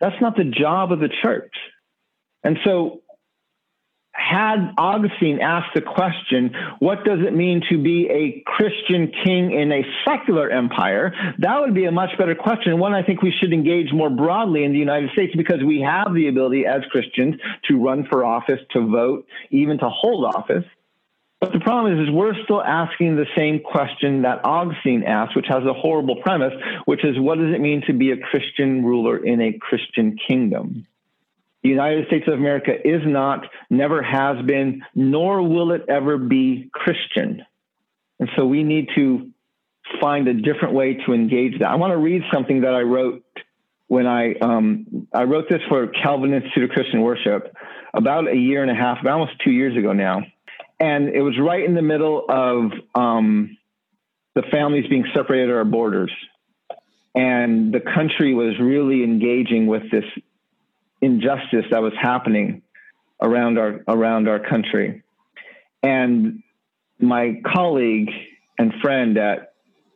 That's 0.00 0.20
not 0.20 0.36
the 0.36 0.44
job 0.44 0.92
of 0.92 1.00
the 1.00 1.10
church. 1.22 1.54
And 2.42 2.58
so, 2.64 3.02
had 4.12 4.74
Augustine 4.76 5.40
asked 5.40 5.74
the 5.74 5.80
question, 5.80 6.54
what 6.78 7.04
does 7.04 7.20
it 7.26 7.32
mean 7.32 7.62
to 7.70 7.82
be 7.82 8.08
a 8.10 8.42
Christian 8.44 9.12
king 9.24 9.52
in 9.52 9.72
a 9.72 9.82
secular 10.04 10.50
empire? 10.50 11.14
That 11.38 11.60
would 11.60 11.74
be 11.74 11.84
a 11.84 11.92
much 11.92 12.10
better 12.18 12.34
question, 12.34 12.78
one 12.78 12.92
I 12.92 13.02
think 13.02 13.22
we 13.22 13.32
should 13.40 13.52
engage 13.52 13.92
more 13.92 14.10
broadly 14.10 14.64
in 14.64 14.72
the 14.72 14.78
United 14.78 15.10
States 15.12 15.34
because 15.36 15.62
we 15.64 15.80
have 15.80 16.12
the 16.14 16.28
ability 16.28 16.66
as 16.66 16.82
Christians 16.90 17.36
to 17.68 17.82
run 17.82 18.06
for 18.10 18.24
office, 18.24 18.60
to 18.72 18.86
vote, 18.86 19.26
even 19.50 19.78
to 19.78 19.88
hold 19.88 20.24
office. 20.24 20.64
But 21.40 21.52
the 21.52 21.60
problem 21.60 21.98
is, 21.98 22.06
is 22.06 22.14
we're 22.14 22.34
still 22.44 22.62
asking 22.62 23.16
the 23.16 23.24
same 23.34 23.60
question 23.60 24.22
that 24.22 24.44
Augustine 24.44 25.04
asked, 25.04 25.34
which 25.34 25.46
has 25.48 25.64
a 25.64 25.72
horrible 25.72 26.16
premise, 26.16 26.52
which 26.84 27.02
is 27.02 27.18
what 27.18 27.38
does 27.38 27.54
it 27.54 27.60
mean 27.62 27.82
to 27.86 27.94
be 27.94 28.10
a 28.10 28.18
Christian 28.18 28.84
ruler 28.84 29.16
in 29.24 29.40
a 29.40 29.54
Christian 29.58 30.18
kingdom? 30.28 30.86
The 31.62 31.70
United 31.70 32.06
States 32.08 32.26
of 32.28 32.34
America 32.34 32.72
is 32.72 33.00
not, 33.06 33.46
never 33.70 34.02
has 34.02 34.44
been, 34.44 34.82
nor 34.94 35.42
will 35.42 35.72
it 35.72 35.86
ever 35.88 36.18
be 36.18 36.68
Christian. 36.72 37.44
And 38.18 38.28
so 38.36 38.44
we 38.44 38.62
need 38.62 38.90
to 38.96 39.30
find 39.98 40.28
a 40.28 40.34
different 40.34 40.74
way 40.74 40.94
to 41.06 41.14
engage 41.14 41.58
that. 41.60 41.70
I 41.70 41.76
want 41.76 41.92
to 41.92 41.98
read 41.98 42.22
something 42.32 42.62
that 42.62 42.74
I 42.74 42.82
wrote 42.82 43.24
when 43.88 44.06
I 44.06 44.34
um, 44.34 45.08
I 45.12 45.24
wrote 45.24 45.48
this 45.48 45.60
for 45.68 45.88
Calvin 45.88 46.32
Institute 46.32 46.64
of 46.64 46.70
Christian 46.70 47.00
Worship 47.00 47.56
about 47.92 48.28
a 48.28 48.36
year 48.36 48.62
and 48.62 48.70
a 48.70 48.74
half, 48.74 48.98
almost 49.04 49.32
two 49.42 49.50
years 49.50 49.76
ago 49.76 49.92
now 49.92 50.22
and 50.80 51.10
it 51.10 51.20
was 51.20 51.38
right 51.38 51.64
in 51.64 51.74
the 51.74 51.82
middle 51.82 52.24
of 52.28 52.72
um, 52.94 53.56
the 54.34 54.42
families 54.50 54.86
being 54.88 55.04
separated 55.14 55.50
at 55.50 55.54
our 55.54 55.64
borders, 55.64 56.12
and 57.14 57.72
the 57.72 57.80
country 57.80 58.34
was 58.34 58.58
really 58.58 59.04
engaging 59.04 59.66
with 59.66 59.82
this 59.90 60.04
injustice 61.02 61.66
that 61.70 61.82
was 61.82 61.92
happening 62.00 62.62
around 63.20 63.58
our 63.58 63.84
around 63.86 64.28
our 64.28 64.40
country, 64.40 65.02
and 65.82 66.42
my 66.98 67.40
colleague 67.54 68.10
and 68.58 68.72
friend 68.82 69.18
at 69.18 69.52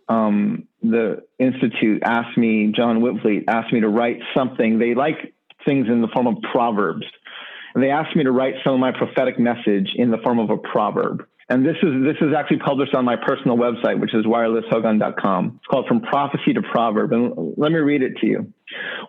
um, 0.08 0.68
the 0.82 1.24
institute 1.38 2.02
asked 2.04 2.36
me, 2.36 2.72
John 2.76 3.00
Witvliet 3.00 3.44
asked 3.48 3.72
me 3.72 3.80
to 3.80 3.88
write 3.88 4.20
something. 4.36 4.78
They 4.78 4.94
like 4.94 5.34
things 5.64 5.86
in 5.88 6.02
the 6.02 6.08
form 6.08 6.26
of 6.26 6.36
proverbs 6.52 7.06
they 7.82 7.90
asked 7.90 8.14
me 8.14 8.24
to 8.24 8.30
write 8.30 8.54
some 8.64 8.74
of 8.74 8.80
my 8.80 8.92
prophetic 8.92 9.38
message 9.38 9.90
in 9.96 10.10
the 10.10 10.18
form 10.18 10.38
of 10.38 10.50
a 10.50 10.56
proverb. 10.56 11.26
And 11.48 11.64
this 11.64 11.76
is 11.82 12.02
this 12.02 12.16
is 12.22 12.34
actually 12.34 12.60
published 12.60 12.94
on 12.94 13.04
my 13.04 13.16
personal 13.16 13.58
website, 13.58 14.00
which 14.00 14.14
is 14.14 14.24
wirelesshogan.com. 14.24 15.58
It's 15.58 15.66
called 15.66 15.86
From 15.86 16.00
Prophecy 16.00 16.54
to 16.54 16.62
Proverb. 16.62 17.12
And 17.12 17.54
let 17.58 17.70
me 17.70 17.78
read 17.78 18.02
it 18.02 18.16
to 18.22 18.26
you. 18.26 18.52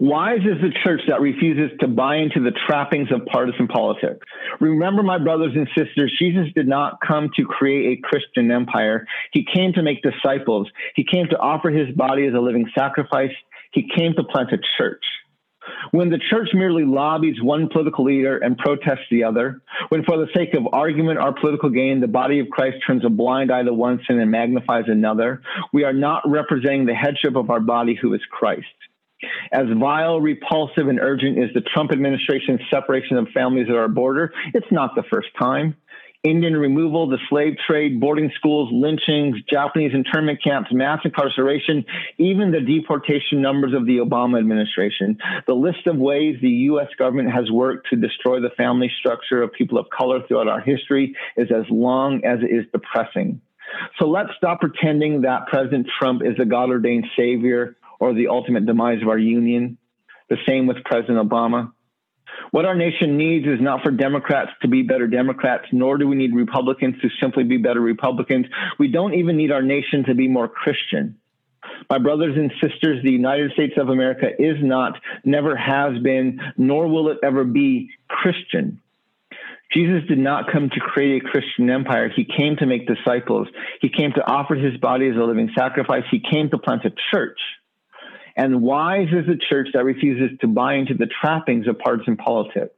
Wise 0.02 0.42
is 0.42 0.62
the 0.62 0.72
church 0.84 1.00
that 1.08 1.22
refuses 1.22 1.72
to 1.80 1.88
buy 1.88 2.18
into 2.18 2.42
the 2.42 2.52
trappings 2.68 3.10
of 3.12 3.26
partisan 3.28 3.68
politics. 3.68 4.20
Remember, 4.60 5.02
my 5.02 5.18
brothers 5.18 5.54
and 5.56 5.68
sisters, 5.78 6.14
Jesus 6.20 6.48
did 6.54 6.68
not 6.68 7.00
come 7.06 7.30
to 7.38 7.46
create 7.46 7.98
a 7.98 8.02
Christian 8.02 8.52
empire. 8.52 9.08
He 9.32 9.46
came 9.54 9.72
to 9.74 9.82
make 9.82 10.04
disciples. 10.04 10.70
He 10.96 11.06
came 11.06 11.28
to 11.30 11.38
offer 11.38 11.70
his 11.70 11.96
body 11.96 12.28
as 12.28 12.34
a 12.34 12.40
living 12.40 12.70
sacrifice. 12.78 13.32
He 13.72 13.90
came 13.96 14.14
to 14.16 14.24
plant 14.24 14.52
a 14.52 14.58
church. 14.78 15.04
When 15.92 16.10
the 16.10 16.20
church 16.30 16.50
merely 16.54 16.84
lobbies 16.84 17.42
one 17.42 17.70
political 17.70 18.06
leader 18.06 18.38
and 18.38 18.58
protests 18.58 19.08
the 19.10 19.24
other, 19.24 19.62
when 19.90 20.04
for 20.04 20.18
the 20.18 20.28
sake 20.36 20.54
of 20.54 20.68
argument 20.74 21.20
or 21.20 21.34
political 21.34 21.70
gain, 21.70 22.00
the 22.02 22.08
body 22.08 22.40
of 22.40 22.50
Christ 22.50 22.78
turns 22.86 23.06
a 23.06 23.10
blind 23.10 23.52
eye 23.52 23.64
to 23.64 23.74
one 23.74 24.00
sin 24.08 24.20
and 24.20 24.32
magnifies 24.32 24.86
another, 24.88 25.42
we 25.74 25.84
are 25.84 25.94
not 25.94 26.24
representing 26.28 26.86
the 26.86 26.94
headship 26.94 27.36
of 27.36 27.50
our 27.50 27.60
body, 27.60 27.98
who 28.00 28.14
is 28.14 28.22
Christ. 28.30 28.66
As 29.52 29.66
vile, 29.80 30.20
repulsive, 30.20 30.88
and 30.88 31.00
urgent 31.00 31.40
is 31.40 31.50
the 31.54 31.62
Trump 31.62 31.92
administration's 31.92 32.60
separation 32.70 33.18
of 33.18 33.28
families 33.30 33.68
at 33.70 33.76
our 33.76 33.88
border, 33.88 34.34
it's 34.54 34.72
not 34.72 34.94
the 34.96 35.04
first 35.04 35.30
time. 35.40 35.76
Indian 36.26 36.58
removal, 36.58 37.08
the 37.08 37.20
slave 37.30 37.54
trade, 37.68 38.00
boarding 38.00 38.32
schools, 38.36 38.70
lynchings, 38.74 39.38
Japanese 39.48 39.92
internment 39.94 40.44
camps, 40.44 40.70
mass 40.74 41.00
incarceration, 41.06 41.86
even 42.18 42.52
the 42.52 42.62
deportation 42.62 43.44
numbers 43.44 43.74
of 43.74 43.86
the 43.86 43.98
Obama 43.98 44.40
administration. 44.40 45.20
The 45.46 45.54
list 45.54 45.86
of 45.86 45.98
ways 45.98 46.38
the 46.42 46.50
U.S. 46.50 46.88
government 46.98 47.32
has 47.32 47.52
worked 47.52 47.90
to 47.92 47.96
destroy 47.96 48.42
the 48.42 48.50
family 48.58 48.92
structure 49.00 49.44
of 49.44 49.52
people 49.52 49.78
of 49.78 49.86
color 49.96 50.20
throughout 50.28 50.48
our 50.48 50.62
history 50.62 51.16
is 51.38 51.50
as 51.52 51.66
long 51.70 52.26
as 52.26 52.40
it 52.42 52.52
is 52.52 52.66
depressing. 52.72 53.40
So 54.00 54.10
let's 54.10 54.30
stop 54.38 54.62
pretending 54.62 55.22
that 55.22 55.48
President 55.48 55.88
Trump 56.00 56.24
is 56.24 56.40
a 56.42 56.46
God 56.46 56.70
ordained 56.70 57.06
savior 57.16 57.78
or 58.00 58.14
the 58.14 58.30
ultimate 58.30 58.66
demise 58.66 59.02
of 59.04 59.10
our 59.10 59.18
union. 59.18 59.78
The 60.30 60.38
same 60.48 60.66
with 60.66 60.78
President 60.86 61.18
Obama. 61.18 61.72
What 62.52 62.66
our 62.66 62.76
nation 62.76 63.18
needs 63.18 63.46
is 63.46 63.62
not 63.62 63.82
for 63.84 63.92
Democrats 63.92 64.52
to 64.62 64.68
be 64.68 64.84
better 64.84 65.08
Democrats, 65.08 65.66
nor 65.72 65.98
do 65.98 66.08
we 66.08 66.16
need 66.16 66.34
Republicans 66.36 66.96
to 67.02 67.10
simply 67.22 67.44
be 67.44 67.58
better 67.58 67.82
Republicans. 67.82 68.46
We 68.80 68.88
don't 68.90 69.14
even 69.14 69.38
need 69.38 69.52
our 69.52 69.62
nation 69.62 70.06
to 70.06 70.16
be 70.16 70.28
more 70.28 70.48
Christian. 70.48 71.18
My 71.90 71.98
brothers 71.98 72.36
and 72.38 72.52
sisters, 72.62 73.04
the 73.04 73.12
United 73.12 73.52
States 73.52 73.74
of 73.78 73.90
America 73.90 74.28
is 74.40 74.58
not, 74.62 75.00
never 75.24 75.56
has 75.56 76.02
been, 76.02 76.40
nor 76.58 76.88
will 76.88 77.10
it 77.10 77.18
ever 77.24 77.44
be 77.44 77.90
Christian. 78.08 78.82
Jesus 79.74 80.08
did 80.08 80.20
not 80.20 80.52
come 80.52 80.70
to 80.70 80.80
create 80.80 81.24
a 81.24 81.28
Christian 81.28 81.70
empire. 81.70 82.10
He 82.16 82.24
came 82.24 82.56
to 82.58 82.66
make 82.66 82.88
disciples. 82.88 83.48
He 83.82 83.90
came 83.90 84.12
to 84.14 84.26
offer 84.26 84.56
his 84.56 84.78
body 84.78 85.10
as 85.10 85.16
a 85.16 85.24
living 85.24 85.50
sacrifice. 85.58 86.04
He 86.12 86.22
came 86.22 86.50
to 86.52 86.58
plant 86.58 86.86
a 86.86 86.94
church. 87.12 87.40
And 88.36 88.62
wise 88.62 89.08
is 89.12 89.30
a 89.30 89.38
church 89.38 89.70
that 89.74 89.86
refuses 89.86 90.38
to 90.40 90.48
buy 90.48 90.76
into 90.76 90.94
the 90.94 91.08
trappings 91.08 91.68
of 91.68 91.80
partisan 91.80 92.18
politics. 92.18 92.76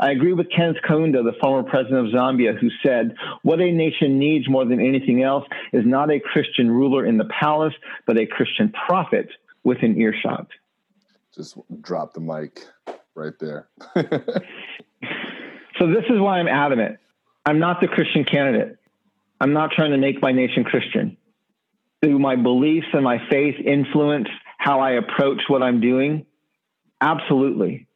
I 0.00 0.12
agree 0.12 0.32
with 0.32 0.48
Kenneth 0.54 0.78
Kaunda, 0.88 1.22
the 1.22 1.34
former 1.40 1.68
president 1.68 2.08
of 2.08 2.14
Zambia, 2.14 2.58
who 2.58 2.70
said, 2.82 3.14
What 3.42 3.60
a 3.60 3.70
nation 3.70 4.18
needs 4.18 4.48
more 4.48 4.64
than 4.64 4.80
anything 4.80 5.22
else 5.22 5.44
is 5.72 5.84
not 5.84 6.10
a 6.10 6.18
Christian 6.18 6.70
ruler 6.70 7.04
in 7.04 7.18
the 7.18 7.26
palace, 7.26 7.74
but 8.06 8.18
a 8.18 8.26
Christian 8.26 8.72
prophet 8.86 9.28
within 9.64 10.00
earshot. 10.00 10.48
Just 11.34 11.58
drop 11.82 12.14
the 12.14 12.20
mic 12.20 12.66
right 13.14 13.34
there. 13.38 13.68
so, 13.94 15.86
this 15.86 16.04
is 16.08 16.18
why 16.18 16.38
I'm 16.38 16.48
adamant. 16.48 16.98
I'm 17.44 17.58
not 17.58 17.80
the 17.80 17.88
Christian 17.88 18.24
candidate. 18.24 18.78
I'm 19.40 19.52
not 19.52 19.70
trying 19.72 19.90
to 19.90 19.98
make 19.98 20.22
my 20.22 20.32
nation 20.32 20.64
Christian 20.64 21.16
do 22.02 22.18
my 22.18 22.36
beliefs 22.36 22.86
and 22.92 23.02
my 23.02 23.18
faith 23.30 23.56
influence 23.64 24.28
how 24.58 24.80
I 24.80 24.92
approach 24.92 25.42
what 25.48 25.62
I'm 25.62 25.80
doing? 25.80 26.26
Absolutely. 27.00 27.88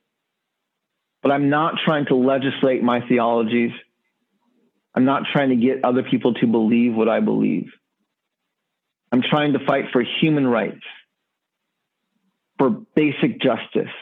But 1.22 1.32
I'm 1.32 1.50
not 1.50 1.74
trying 1.84 2.06
to 2.06 2.16
legislate 2.16 2.82
my 2.82 3.06
theologies. 3.06 3.72
I'm 4.94 5.04
not 5.04 5.24
trying 5.32 5.50
to 5.50 5.56
get 5.56 5.84
other 5.84 6.02
people 6.02 6.34
to 6.34 6.46
believe 6.46 6.94
what 6.94 7.08
I 7.08 7.20
believe. 7.20 7.70
I'm 9.12 9.22
trying 9.22 9.52
to 9.52 9.64
fight 9.64 9.86
for 9.92 10.02
human 10.20 10.46
rights, 10.46 10.82
for 12.58 12.70
basic 12.70 13.40
justice, 13.40 13.92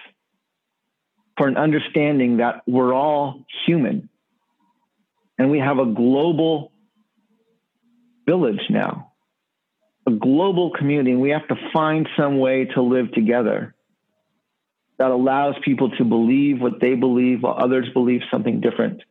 for 1.37 1.49
an 1.49 1.57
understanding 1.57 2.39
that 2.39 2.63
we're 2.67 2.95
all 2.95 3.45
human 3.67 4.09
and 5.39 5.51
we 5.51 5.59
have 5.59 5.79
a 5.79 5.87
global 5.87 6.71
village 8.27 8.61
now 8.69 9.10
a 10.11 10.19
global 10.19 10.71
community, 10.71 11.13
and 11.13 11.21
we 11.21 11.31
have 11.31 11.47
to 11.49 11.57
find 11.73 12.09
some 12.17 12.39
way 12.39 12.67
to 12.75 12.83
live 12.83 13.13
together 13.13 13.75
that 14.99 15.11
allows 15.11 15.55
people 15.65 15.91
to 15.97 16.05
believe 16.05 16.61
what 16.61 16.81
they 16.81 16.95
believe 16.95 17.43
while 17.43 17.57
others 17.59 17.89
believe 17.95 18.21
something 18.31 18.61
different. 18.61 19.03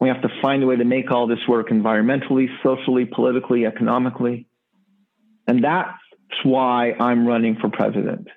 We 0.00 0.08
have 0.08 0.22
to 0.22 0.28
find 0.42 0.62
a 0.62 0.66
way 0.66 0.76
to 0.76 0.84
make 0.84 1.10
all 1.10 1.26
this 1.26 1.46
work 1.48 1.68
environmentally, 1.68 2.46
socially, 2.62 3.04
politically, 3.04 3.66
economically. 3.66 4.46
And 5.46 5.62
that's 5.62 5.98
why 6.44 6.92
I'm 6.92 7.26
running 7.26 7.56
for 7.60 7.68
president. 7.68 8.28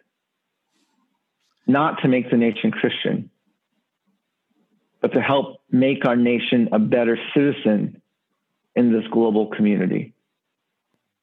Not 1.65 2.01
to 2.01 2.07
make 2.07 2.29
the 2.29 2.37
nation 2.37 2.71
Christian, 2.71 3.29
but 5.01 5.13
to 5.13 5.21
help 5.21 5.61
make 5.69 6.05
our 6.05 6.15
nation 6.15 6.69
a 6.71 6.79
better 6.79 7.17
citizen 7.33 8.01
in 8.75 8.93
this 8.93 9.03
global 9.11 9.47
community. 9.47 10.13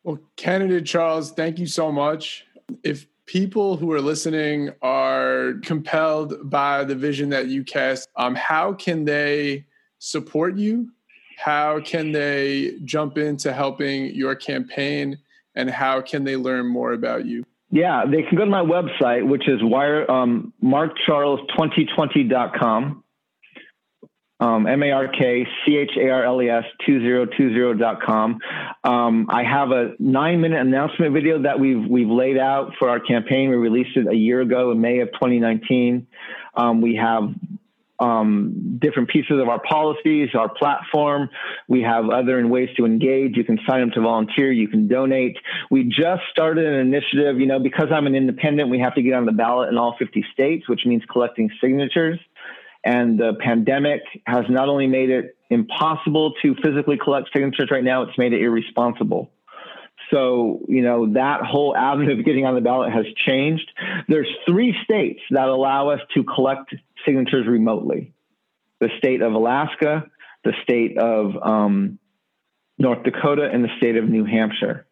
Well, 0.05 0.21
candidate 0.37 0.87
Charles, 0.87 1.33
thank 1.33 1.59
you 1.59 1.67
so 1.67 1.91
much. 1.91 2.47
If 2.83 3.07
people 3.25 3.79
who 3.79 3.91
are 3.93 4.03
listening 4.03 4.71
are 4.83 5.55
compelled 5.63 6.51
by 6.51 6.85
the 6.85 6.95
vision 6.95 7.31
that 7.31 7.49
you 7.49 7.65
cast, 7.65 8.07
um, 8.17 8.35
how 8.35 8.75
can 8.75 9.07
they 9.07 9.65
support 9.99 10.57
you? 10.57 10.91
How 11.39 11.81
can 11.81 12.13
they 12.13 12.77
jump 12.85 13.17
into 13.17 13.51
helping 13.53 14.15
your 14.15 14.35
campaign? 14.35 15.19
And 15.55 15.71
how 15.71 16.03
can 16.03 16.25
they 16.25 16.37
learn 16.37 16.67
more 16.67 16.93
about 16.93 17.25
you? 17.25 17.45
Yeah, 17.71 18.05
they 18.07 18.23
can 18.23 18.37
go 18.37 18.45
to 18.45 18.51
my 18.51 18.61
website, 18.61 19.27
which 19.27 19.49
is 19.49 19.63
wire, 19.63 20.11
um, 20.11 20.53
markcharles2020.com 20.63 23.04
um, 24.45 24.67
M-A-R-K-C-H-A-R-L-E-S 24.67 26.65
2020.com. 26.87 28.39
Um, 28.85 29.27
I 29.31 29.43
have 29.43 29.71
a 29.71 29.95
nine 29.99 30.43
minute 30.43 30.61
announcement 30.61 31.15
video 31.15 31.43
that 31.43 31.59
we've, 31.59 31.89
we've 31.89 32.11
laid 32.11 32.37
out 32.37 32.73
for 32.79 32.91
our 32.91 33.01
campaign. 33.01 33.49
We 33.49 33.57
released 33.57 33.97
it 33.97 34.07
a 34.07 34.15
year 34.15 34.43
ago 34.43 34.71
in 34.71 34.83
May 34.83 35.01
of 35.01 35.09
2019. 35.13 36.07
Um, 36.55 36.83
we 36.83 36.97
have 36.97 37.31
um, 38.01 38.79
different 38.83 39.09
pieces 39.09 39.41
of 39.41 39.49
our 39.49 39.61
policies, 39.63 40.29
our 40.35 40.51
platform. 40.51 41.31
We 41.67 41.81
have 41.83 42.11
other 42.11 42.47
ways 42.47 42.69
to 42.77 42.85
engage. 42.85 43.37
You 43.37 43.45
can 43.45 43.59
sign 43.67 43.89
up 43.89 43.95
to 43.95 44.03
volunteer. 44.03 44.53
You 44.53 44.69
can 44.69 44.89
donate. 44.89 45.39
We 45.71 45.85
just 45.85 46.23
started 46.31 46.67
an 46.67 46.81
initiative. 46.81 47.41
You 47.41 47.47
know, 47.47 47.61
because 47.61 47.89
I'm 47.91 48.07
an 48.07 48.15
independent, 48.15 48.69
we 48.69 48.81
have 48.81 48.95
to 48.97 49.03
get 49.03 49.15
on 49.15 49.25
the 49.25 49.33
ballot 49.33 49.71
in 49.71 49.79
all 49.79 49.97
50 49.99 50.23
states, 50.35 50.69
which 50.69 50.85
means 50.85 51.03
collecting 51.11 51.51
signatures. 51.63 52.19
And 52.85 53.19
the 53.19 53.33
pandemic 53.41 54.03
has 54.27 54.45
not 54.49 54.69
only 54.69 54.87
made 54.87 55.11
it 55.11 55.37
impossible 55.49 56.35
to 56.43 56.55
physically 56.63 56.99
collect 56.99 57.31
signatures 57.33 57.71
right 57.71 57.85
now, 57.85 58.03
it's 58.03 58.19
made 58.19 58.33
it 58.33 58.43
irresponsible. 58.43 59.31
So, 60.11 60.61
you 60.69 60.83
know, 60.83 61.15
that 61.15 61.43
whole 61.43 61.75
avenue 61.75 62.19
of 62.19 62.25
getting 62.25 62.45
on 62.45 62.55
the 62.55 62.61
ballot 62.61 62.93
has 62.93 63.07
changed. 63.17 63.71
There's 64.09 64.29
three 64.47 64.77
states 64.85 65.21
that 65.31 65.49
allow 65.49 65.89
us 65.89 66.01
to 66.15 66.25
collect 66.25 66.75
signatures 67.07 67.47
remotely 67.47 68.13
the 68.81 68.89
state 68.99 69.23
of 69.23 69.33
Alaska, 69.33 70.05
the 70.43 70.53
state 70.63 70.99
of 70.99 71.37
um, 71.43 71.99
North 72.77 73.03
Dakota, 73.03 73.49
and 73.51 73.65
the 73.65 73.71
state 73.79 73.97
of 73.97 74.09
New 74.09 74.25
Hampshire. 74.27 74.87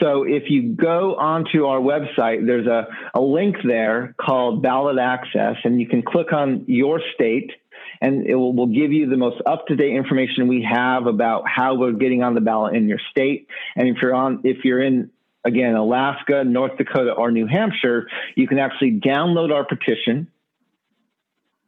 So 0.00 0.24
if 0.24 0.44
you 0.48 0.74
go 0.74 1.14
onto 1.16 1.66
our 1.66 1.78
website, 1.78 2.46
there's 2.46 2.66
a, 2.66 2.86
a 3.14 3.20
link 3.20 3.56
there 3.64 4.14
called 4.20 4.62
ballot 4.62 4.98
access, 4.98 5.56
and 5.64 5.80
you 5.80 5.86
can 5.86 6.02
click 6.02 6.32
on 6.32 6.64
your 6.66 7.00
state 7.14 7.52
and 8.00 8.26
it 8.26 8.34
will, 8.34 8.52
will 8.52 8.66
give 8.66 8.92
you 8.92 9.08
the 9.08 9.16
most 9.16 9.40
up-to-date 9.46 9.94
information 9.94 10.48
we 10.48 10.66
have 10.68 11.06
about 11.06 11.44
how 11.46 11.76
we're 11.76 11.92
getting 11.92 12.22
on 12.22 12.34
the 12.34 12.40
ballot 12.40 12.74
in 12.74 12.88
your 12.88 12.98
state. 13.10 13.46
And 13.76 13.88
if 13.88 13.98
you're 14.02 14.14
on, 14.14 14.40
if 14.42 14.64
you're 14.64 14.82
in 14.82 15.10
again 15.44 15.74
Alaska, 15.76 16.42
North 16.44 16.76
Dakota, 16.76 17.12
or 17.12 17.30
New 17.30 17.46
Hampshire, 17.46 18.08
you 18.34 18.48
can 18.48 18.58
actually 18.58 19.00
download 19.00 19.52
our 19.52 19.64
petition, 19.64 20.28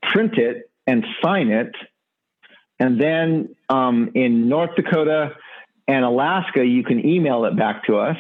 print 0.03 0.37
it, 0.37 0.71
and 0.87 1.05
sign 1.23 1.51
it. 1.51 1.75
And 2.81 3.01
then 3.01 3.55
um, 3.69 4.11
in 4.15 4.49
North 4.49 4.75
Dakota, 4.75 5.37
and 5.87 6.05
Alaska, 6.05 6.65
you 6.65 6.83
can 6.83 7.05
email 7.05 7.45
it 7.45 7.57
back 7.57 7.85
to 7.87 7.99
us, 7.99 8.17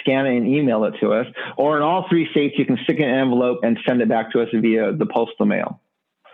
scan 0.00 0.26
it 0.26 0.36
and 0.36 0.48
email 0.48 0.84
it 0.84 0.94
to 1.00 1.12
us. 1.12 1.26
Or 1.56 1.76
in 1.76 1.82
all 1.82 2.06
three 2.08 2.28
states, 2.30 2.54
you 2.58 2.64
can 2.64 2.78
stick 2.84 2.98
an 2.98 3.08
envelope 3.08 3.60
and 3.62 3.78
send 3.86 4.02
it 4.02 4.08
back 4.08 4.32
to 4.32 4.42
us 4.42 4.48
via 4.52 4.92
the 4.92 5.06
postal 5.06 5.46
mail. 5.46 5.80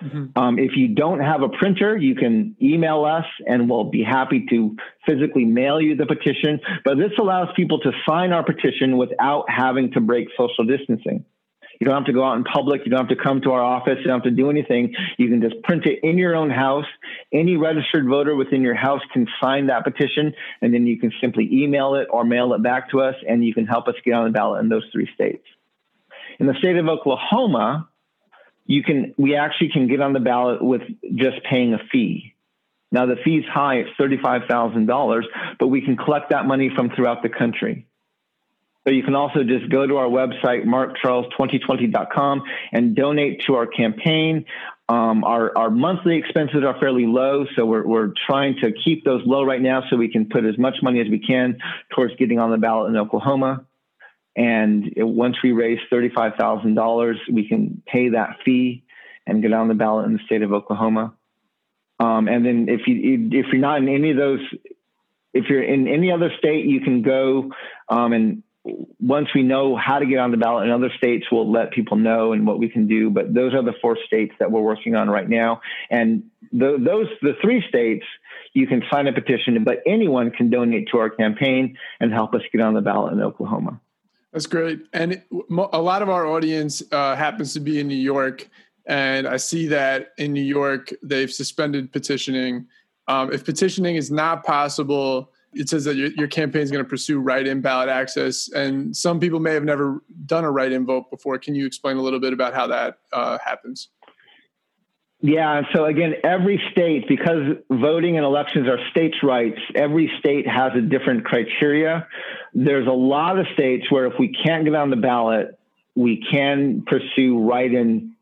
Mm-hmm. 0.02 0.38
Um, 0.38 0.58
if 0.58 0.76
you 0.76 0.88
don't 0.88 1.20
have 1.20 1.42
a 1.42 1.48
printer, 1.48 1.96
you 1.96 2.14
can 2.14 2.56
email 2.62 3.04
us 3.04 3.26
and 3.46 3.68
we'll 3.68 3.84
be 3.84 4.02
happy 4.02 4.46
to 4.48 4.76
physically 5.06 5.44
mail 5.44 5.80
you 5.80 5.94
the 5.94 6.06
petition. 6.06 6.60
But 6.84 6.96
this 6.96 7.12
allows 7.18 7.48
people 7.54 7.80
to 7.80 7.92
sign 8.08 8.32
our 8.32 8.42
petition 8.42 8.96
without 8.96 9.44
having 9.48 9.92
to 9.92 10.00
break 10.00 10.28
social 10.38 10.64
distancing. 10.64 11.24
You 11.80 11.86
don't 11.86 11.96
have 11.96 12.04
to 12.04 12.12
go 12.12 12.22
out 12.22 12.36
in 12.36 12.44
public. 12.44 12.82
You 12.84 12.90
don't 12.90 13.08
have 13.08 13.16
to 13.16 13.22
come 13.22 13.40
to 13.40 13.52
our 13.52 13.62
office. 13.62 13.96
You 14.00 14.04
don't 14.04 14.22
have 14.22 14.24
to 14.24 14.30
do 14.30 14.50
anything. 14.50 14.94
You 15.16 15.28
can 15.30 15.40
just 15.40 15.62
print 15.62 15.86
it 15.86 16.00
in 16.02 16.18
your 16.18 16.36
own 16.36 16.50
house. 16.50 16.84
Any 17.32 17.56
registered 17.56 18.06
voter 18.06 18.36
within 18.36 18.60
your 18.60 18.74
house 18.74 19.00
can 19.14 19.26
sign 19.42 19.68
that 19.68 19.84
petition, 19.84 20.34
and 20.60 20.74
then 20.74 20.86
you 20.86 21.00
can 21.00 21.10
simply 21.22 21.48
email 21.50 21.94
it 21.94 22.06
or 22.10 22.22
mail 22.22 22.52
it 22.52 22.62
back 22.62 22.90
to 22.90 23.00
us, 23.00 23.14
and 23.26 23.42
you 23.42 23.54
can 23.54 23.66
help 23.66 23.88
us 23.88 23.94
get 24.04 24.12
on 24.12 24.24
the 24.24 24.30
ballot 24.30 24.62
in 24.62 24.68
those 24.68 24.84
three 24.92 25.08
states. 25.14 25.44
In 26.38 26.46
the 26.46 26.54
state 26.58 26.76
of 26.76 26.86
Oklahoma, 26.86 27.88
you 28.66 28.82
can 28.82 29.14
we 29.16 29.34
actually 29.34 29.70
can 29.70 29.88
get 29.88 30.02
on 30.02 30.12
the 30.12 30.20
ballot 30.20 30.62
with 30.62 30.82
just 31.16 31.42
paying 31.48 31.72
a 31.72 31.78
fee. 31.90 32.34
Now 32.92 33.06
the 33.06 33.16
fee's 33.24 33.44
high, 33.50 33.76
it's 33.76 33.90
thirty-five 33.96 34.42
thousand 34.48 34.86
dollars, 34.86 35.26
but 35.58 35.68
we 35.68 35.80
can 35.80 35.96
collect 35.96 36.30
that 36.30 36.44
money 36.44 36.70
from 36.74 36.90
throughout 36.90 37.22
the 37.22 37.30
country. 37.30 37.86
So 38.86 38.92
you 38.92 39.02
can 39.02 39.14
also 39.14 39.44
just 39.44 39.70
go 39.70 39.86
to 39.86 39.96
our 39.98 40.08
website, 40.08 40.64
markcharles2020.com, 40.64 42.42
and 42.72 42.96
donate 42.96 43.42
to 43.46 43.56
our 43.56 43.66
campaign. 43.66 44.46
Um, 44.88 45.22
our, 45.22 45.56
our 45.56 45.70
monthly 45.70 46.16
expenses 46.16 46.64
are 46.64 46.78
fairly 46.80 47.06
low, 47.06 47.44
so 47.54 47.66
we're, 47.66 47.86
we're 47.86 48.12
trying 48.26 48.56
to 48.62 48.72
keep 48.72 49.04
those 49.04 49.22
low 49.26 49.44
right 49.44 49.60
now 49.60 49.82
so 49.88 49.96
we 49.96 50.10
can 50.10 50.28
put 50.28 50.44
as 50.44 50.58
much 50.58 50.76
money 50.82 51.00
as 51.00 51.08
we 51.08 51.18
can 51.18 51.58
towards 51.94 52.16
getting 52.16 52.38
on 52.38 52.50
the 52.50 52.56
ballot 52.56 52.90
in 52.90 52.96
Oklahoma. 52.96 53.66
And 54.34 54.92
once 54.96 55.36
we 55.44 55.52
raise 55.52 55.78
$35,000, 55.92 57.14
we 57.30 57.48
can 57.48 57.82
pay 57.86 58.10
that 58.10 58.38
fee 58.44 58.84
and 59.26 59.42
get 59.42 59.52
on 59.52 59.68
the 59.68 59.74
ballot 59.74 60.06
in 60.06 60.14
the 60.14 60.20
state 60.24 60.42
of 60.42 60.52
Oklahoma. 60.52 61.14
Um, 62.00 62.28
and 62.28 62.44
then 62.44 62.66
if 62.68 62.86
you 62.86 63.28
if 63.30 63.46
you're 63.52 63.60
not 63.60 63.78
in 63.78 63.88
any 63.88 64.10
of 64.10 64.16
those, 64.16 64.40
if 65.34 65.44
you're 65.50 65.62
in 65.62 65.86
any 65.86 66.10
other 66.10 66.30
state, 66.38 66.64
you 66.64 66.80
can 66.80 67.02
go 67.02 67.52
um, 67.90 68.14
and 68.14 68.42
once 68.64 69.28
we 69.34 69.42
know 69.42 69.76
how 69.76 69.98
to 69.98 70.06
get 70.06 70.18
on 70.18 70.30
the 70.30 70.36
ballot 70.36 70.66
in 70.66 70.70
other 70.70 70.90
states, 70.96 71.26
we'll 71.32 71.50
let 71.50 71.72
people 71.72 71.96
know 71.96 72.32
and 72.32 72.46
what 72.46 72.58
we 72.58 72.68
can 72.68 72.86
do. 72.86 73.08
But 73.10 73.32
those 73.32 73.54
are 73.54 73.62
the 73.62 73.72
four 73.80 73.96
states 74.06 74.34
that 74.38 74.50
we're 74.50 74.60
working 74.60 74.94
on 74.94 75.08
right 75.08 75.28
now. 75.28 75.62
And 75.88 76.24
the, 76.52 76.76
those, 76.78 77.08
the 77.22 77.34
three 77.40 77.64
states, 77.68 78.04
you 78.52 78.66
can 78.66 78.82
sign 78.90 79.06
a 79.06 79.12
petition, 79.12 79.62
but 79.64 79.78
anyone 79.86 80.30
can 80.30 80.50
donate 80.50 80.88
to 80.92 80.98
our 80.98 81.08
campaign 81.08 81.78
and 82.00 82.12
help 82.12 82.34
us 82.34 82.42
get 82.52 82.60
on 82.60 82.74
the 82.74 82.82
ballot 82.82 83.14
in 83.14 83.22
Oklahoma. 83.22 83.80
That's 84.32 84.46
great. 84.46 84.80
And 84.92 85.22
a 85.50 85.80
lot 85.80 86.02
of 86.02 86.08
our 86.08 86.26
audience 86.26 86.82
uh, 86.92 87.16
happens 87.16 87.54
to 87.54 87.60
be 87.60 87.80
in 87.80 87.88
New 87.88 87.96
York. 87.96 88.48
And 88.86 89.26
I 89.26 89.38
see 89.38 89.66
that 89.68 90.12
in 90.18 90.32
New 90.32 90.42
York, 90.42 90.92
they've 91.02 91.32
suspended 91.32 91.92
petitioning. 91.92 92.66
Um, 93.08 93.32
if 93.32 93.44
petitioning 93.44 93.96
is 93.96 94.10
not 94.10 94.44
possible, 94.44 95.32
it 95.52 95.68
says 95.68 95.84
that 95.84 95.96
your, 95.96 96.08
your 96.12 96.28
campaign 96.28 96.62
is 96.62 96.70
going 96.70 96.84
to 96.84 96.88
pursue 96.88 97.18
write-in 97.20 97.60
ballot 97.60 97.88
access, 97.88 98.50
and 98.52 98.96
some 98.96 99.18
people 99.18 99.40
may 99.40 99.54
have 99.54 99.64
never 99.64 100.02
done 100.26 100.44
a 100.44 100.50
write-in 100.50 100.86
vote 100.86 101.10
before. 101.10 101.38
Can 101.38 101.54
you 101.54 101.66
explain 101.66 101.96
a 101.96 102.02
little 102.02 102.20
bit 102.20 102.32
about 102.32 102.54
how 102.54 102.66
that 102.68 102.98
uh, 103.12 103.38
happens? 103.44 103.88
Yeah, 105.22 105.62
so 105.74 105.84
again, 105.84 106.14
every 106.24 106.62
state, 106.72 107.06
because 107.06 107.56
voting 107.70 108.16
and 108.16 108.24
elections 108.24 108.68
are 108.68 108.78
states' 108.90 109.18
rights, 109.22 109.58
every 109.74 110.10
state 110.18 110.48
has 110.48 110.72
a 110.74 110.80
different 110.80 111.26
criteria. 111.26 112.06
There's 112.54 112.86
a 112.86 112.92
lot 112.92 113.38
of 113.38 113.46
states 113.52 113.90
where 113.90 114.06
if 114.06 114.14
we 114.18 114.28
can't 114.28 114.64
get 114.64 114.74
on 114.74 114.88
the 114.88 114.96
ballot, 114.96 115.58
we 115.94 116.24
can 116.30 116.84
pursue 116.86 117.38
write-in 117.46 118.14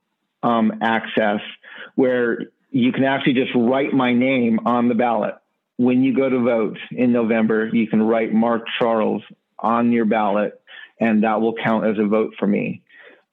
um, 0.42 0.78
access, 0.82 1.40
where 1.94 2.46
you 2.70 2.90
can 2.90 3.04
actually 3.04 3.34
just 3.34 3.52
write 3.54 3.92
my 3.92 4.12
name 4.12 4.60
on 4.66 4.88
the 4.88 4.94
ballot 4.94 5.34
when 5.78 6.02
you 6.02 6.14
go 6.14 6.28
to 6.28 6.40
vote 6.40 6.76
in 6.90 7.12
November, 7.12 7.70
you 7.72 7.86
can 7.86 8.02
write 8.02 8.32
Mark 8.32 8.62
Charles 8.78 9.22
on 9.58 9.92
your 9.92 10.04
ballot, 10.04 10.60
and 11.00 11.22
that 11.22 11.40
will 11.40 11.54
count 11.54 11.86
as 11.86 11.96
a 11.98 12.06
vote 12.06 12.34
for 12.38 12.46
me. 12.46 12.82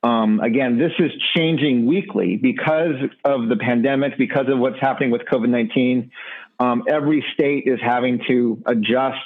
Um, 0.04 0.40
again, 0.40 0.78
this 0.78 0.92
is 1.00 1.12
changing 1.36 1.88
weekly 1.88 2.38
because 2.38 2.96
of 3.26 3.50
the 3.50 3.56
pandemic, 3.58 4.18
because 4.20 4.46
of 4.48 4.60
what's 4.60 4.80
happening 4.80 5.10
with 5.10 5.24
COVID 5.24 5.50
19. 5.50 6.12
Um, 6.60 6.84
every 6.88 7.26
state 7.34 7.64
is 7.66 7.80
having 7.84 8.22
to 8.28 8.62
adjust 8.68 9.18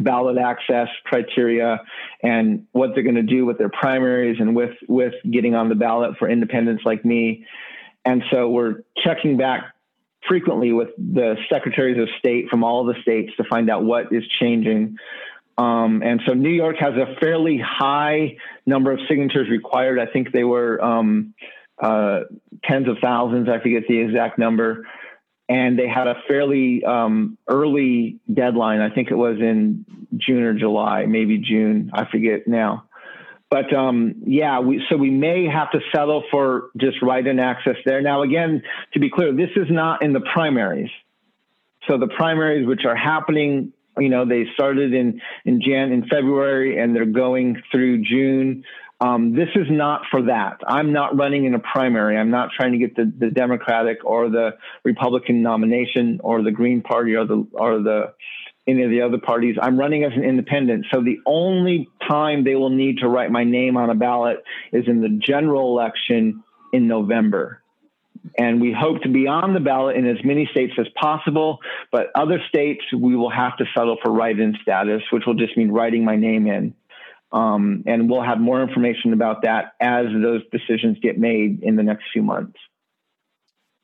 ballot 0.00 0.38
access 0.38 0.88
criteria 1.04 1.80
and 2.22 2.66
what 2.72 2.90
they're 2.94 3.04
going 3.04 3.14
to 3.14 3.22
do 3.22 3.44
with 3.44 3.58
their 3.58 3.68
primaries 3.68 4.38
and 4.40 4.56
with 4.56 4.72
with 4.88 5.12
getting 5.30 5.54
on 5.54 5.68
the 5.68 5.74
ballot 5.74 6.16
for 6.18 6.28
independents 6.28 6.82
like 6.86 7.04
me. 7.04 7.46
And 8.06 8.22
so 8.32 8.48
we're 8.48 8.82
checking 9.04 9.36
back 9.36 9.73
frequently 10.28 10.72
with 10.72 10.88
the 10.96 11.36
secretaries 11.52 12.00
of 12.00 12.08
state 12.18 12.48
from 12.48 12.64
all 12.64 12.84
the 12.84 12.94
states 13.02 13.32
to 13.36 13.44
find 13.44 13.70
out 13.70 13.84
what 13.84 14.12
is 14.12 14.24
changing. 14.40 14.96
Um, 15.56 16.02
and 16.04 16.20
so 16.26 16.34
New 16.34 16.50
York 16.50 16.76
has 16.80 16.94
a 16.94 17.14
fairly 17.20 17.58
high 17.64 18.36
number 18.66 18.92
of 18.92 18.98
signatures 19.08 19.48
required. 19.48 19.98
I 20.00 20.06
think 20.06 20.32
they 20.32 20.44
were 20.44 20.82
um, 20.82 21.34
uh, 21.80 22.20
tens 22.64 22.88
of 22.88 22.96
thousands. 23.02 23.48
I 23.48 23.60
forget 23.60 23.84
the 23.88 23.98
exact 23.98 24.38
number. 24.38 24.86
And 25.48 25.78
they 25.78 25.86
had 25.86 26.06
a 26.06 26.14
fairly 26.26 26.82
um, 26.84 27.36
early 27.46 28.18
deadline. 28.32 28.80
I 28.80 28.88
think 28.90 29.10
it 29.10 29.16
was 29.16 29.36
in 29.38 29.84
June 30.16 30.42
or 30.42 30.54
July, 30.54 31.04
maybe 31.06 31.38
June. 31.38 31.90
I 31.92 32.06
forget 32.10 32.48
now. 32.48 32.84
But 33.50 33.72
um, 33.72 34.16
yeah, 34.26 34.60
we, 34.60 34.84
so 34.88 34.96
we 34.96 35.10
may 35.10 35.46
have 35.46 35.70
to 35.72 35.80
settle 35.94 36.24
for 36.30 36.70
just 36.76 37.00
write-in 37.02 37.38
access 37.38 37.76
there. 37.84 38.00
Now, 38.00 38.22
again, 38.22 38.62
to 38.94 39.00
be 39.00 39.10
clear, 39.10 39.32
this 39.32 39.50
is 39.54 39.66
not 39.70 40.02
in 40.02 40.12
the 40.12 40.22
primaries. 40.32 40.90
So 41.88 41.98
the 41.98 42.08
primaries, 42.08 42.66
which 42.66 42.84
are 42.84 42.96
happening, 42.96 43.72
you 43.98 44.08
know, 44.08 44.24
they 44.24 44.46
started 44.54 44.92
in 44.92 45.20
in 45.44 45.60
Jan 45.60 45.92
in 45.92 46.06
February 46.08 46.80
and 46.80 46.96
they're 46.96 47.04
going 47.04 47.62
through 47.70 48.02
June. 48.02 48.64
Um, 49.00 49.34
this 49.34 49.48
is 49.54 49.66
not 49.70 50.02
for 50.10 50.22
that. 50.22 50.60
I'm 50.66 50.92
not 50.92 51.16
running 51.16 51.44
in 51.44 51.54
a 51.54 51.58
primary. 51.58 52.16
I'm 52.16 52.30
not 52.30 52.50
trying 52.56 52.72
to 52.72 52.78
get 52.78 52.96
the, 52.96 53.12
the 53.18 53.30
Democratic 53.30 53.98
or 54.04 54.30
the 54.30 54.52
Republican 54.84 55.42
nomination 55.42 56.20
or 56.24 56.42
the 56.42 56.50
Green 56.50 56.80
Party 56.80 57.14
or 57.14 57.26
the 57.26 57.46
or 57.52 57.80
the 57.80 58.14
any 58.66 58.82
of 58.82 58.90
the 58.90 59.02
other 59.02 59.18
parties. 59.18 59.56
I'm 59.60 59.78
running 59.78 60.04
as 60.04 60.12
an 60.14 60.24
independent. 60.24 60.86
So 60.92 61.02
the 61.02 61.18
only 61.26 61.88
time 62.08 62.44
they 62.44 62.54
will 62.54 62.70
need 62.70 62.98
to 62.98 63.08
write 63.08 63.30
my 63.30 63.44
name 63.44 63.76
on 63.76 63.90
a 63.90 63.94
ballot 63.94 64.42
is 64.72 64.84
in 64.86 65.00
the 65.02 65.08
general 65.08 65.78
election 65.78 66.42
in 66.72 66.88
November. 66.88 67.60
And 68.38 68.60
we 68.60 68.72
hope 68.72 69.02
to 69.02 69.08
be 69.08 69.26
on 69.26 69.52
the 69.52 69.60
ballot 69.60 69.96
in 69.96 70.06
as 70.06 70.16
many 70.24 70.48
states 70.50 70.72
as 70.78 70.86
possible, 70.98 71.58
but 71.92 72.10
other 72.14 72.40
states 72.48 72.82
we 72.92 73.16
will 73.16 73.30
have 73.30 73.56
to 73.58 73.66
settle 73.76 73.98
for 74.02 74.10
write 74.10 74.40
in 74.40 74.56
status, 74.62 75.02
which 75.10 75.24
will 75.26 75.34
just 75.34 75.56
mean 75.58 75.70
writing 75.70 76.04
my 76.04 76.16
name 76.16 76.46
in. 76.46 76.74
Um, 77.32 77.84
and 77.86 78.08
we'll 78.08 78.22
have 78.22 78.40
more 78.40 78.62
information 78.62 79.12
about 79.12 79.42
that 79.42 79.74
as 79.80 80.06
those 80.22 80.40
decisions 80.50 80.98
get 81.02 81.18
made 81.18 81.62
in 81.62 81.76
the 81.76 81.82
next 81.82 82.04
few 82.12 82.22
months. 82.22 82.56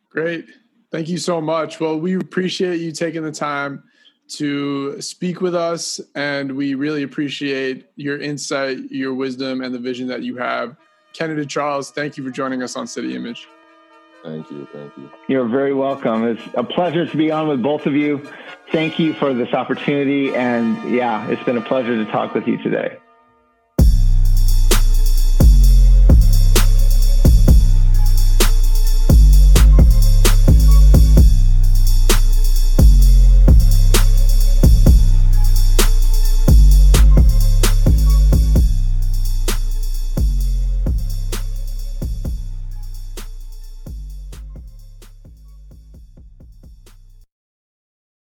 Great. 0.09 0.47
Thank 0.91 1.09
you 1.09 1.19
so 1.19 1.41
much. 1.41 1.79
Well, 1.79 1.99
we 2.01 2.17
appreciate 2.17 2.81
you 2.81 2.93
taking 2.93 3.23
the 3.23 3.33
time 3.33 3.83
to 4.31 5.01
speak 5.01 5.41
with 5.41 5.55
us, 5.55 6.01
and 6.15 6.57
we 6.57 6.75
really 6.75 7.03
appreciate 7.03 7.87
your 7.97 8.19
insight, 8.19 8.79
your 8.91 9.15
wisdom, 9.15 9.61
and 9.61 9.75
the 9.75 9.79
vision 9.79 10.07
that 10.09 10.23
you 10.23 10.37
have. 10.37 10.77
Kennedy 11.13 11.47
Charles, 11.47 11.91
thank 11.91 12.17
you 12.17 12.25
for 12.25 12.31
joining 12.31 12.63
us 12.63 12.77
on 12.77 12.87
City 12.87 13.17
Image. 13.17 13.49
Thank 14.23 14.51
you. 14.51 14.69
Thank 14.73 14.97
you. 14.97 15.11
You're 15.29 15.49
very 15.49 15.73
welcome. 15.73 16.27
It's 16.27 16.43
a 16.55 16.63
pleasure 16.63 17.07
to 17.07 17.17
be 17.17 17.31
on 17.31 17.49
with 17.49 17.63
both 17.63 17.87
of 17.87 17.95
you. 17.95 18.31
Thank 18.71 18.99
you 18.99 19.15
for 19.15 19.33
this 19.33 19.53
opportunity. 19.55 20.35
And 20.35 20.95
yeah, 20.95 21.27
it's 21.29 21.43
been 21.43 21.57
a 21.57 21.63
pleasure 21.63 21.97
to 21.97 22.11
talk 22.11 22.35
with 22.35 22.47
you 22.47 22.63
today. 22.63 22.99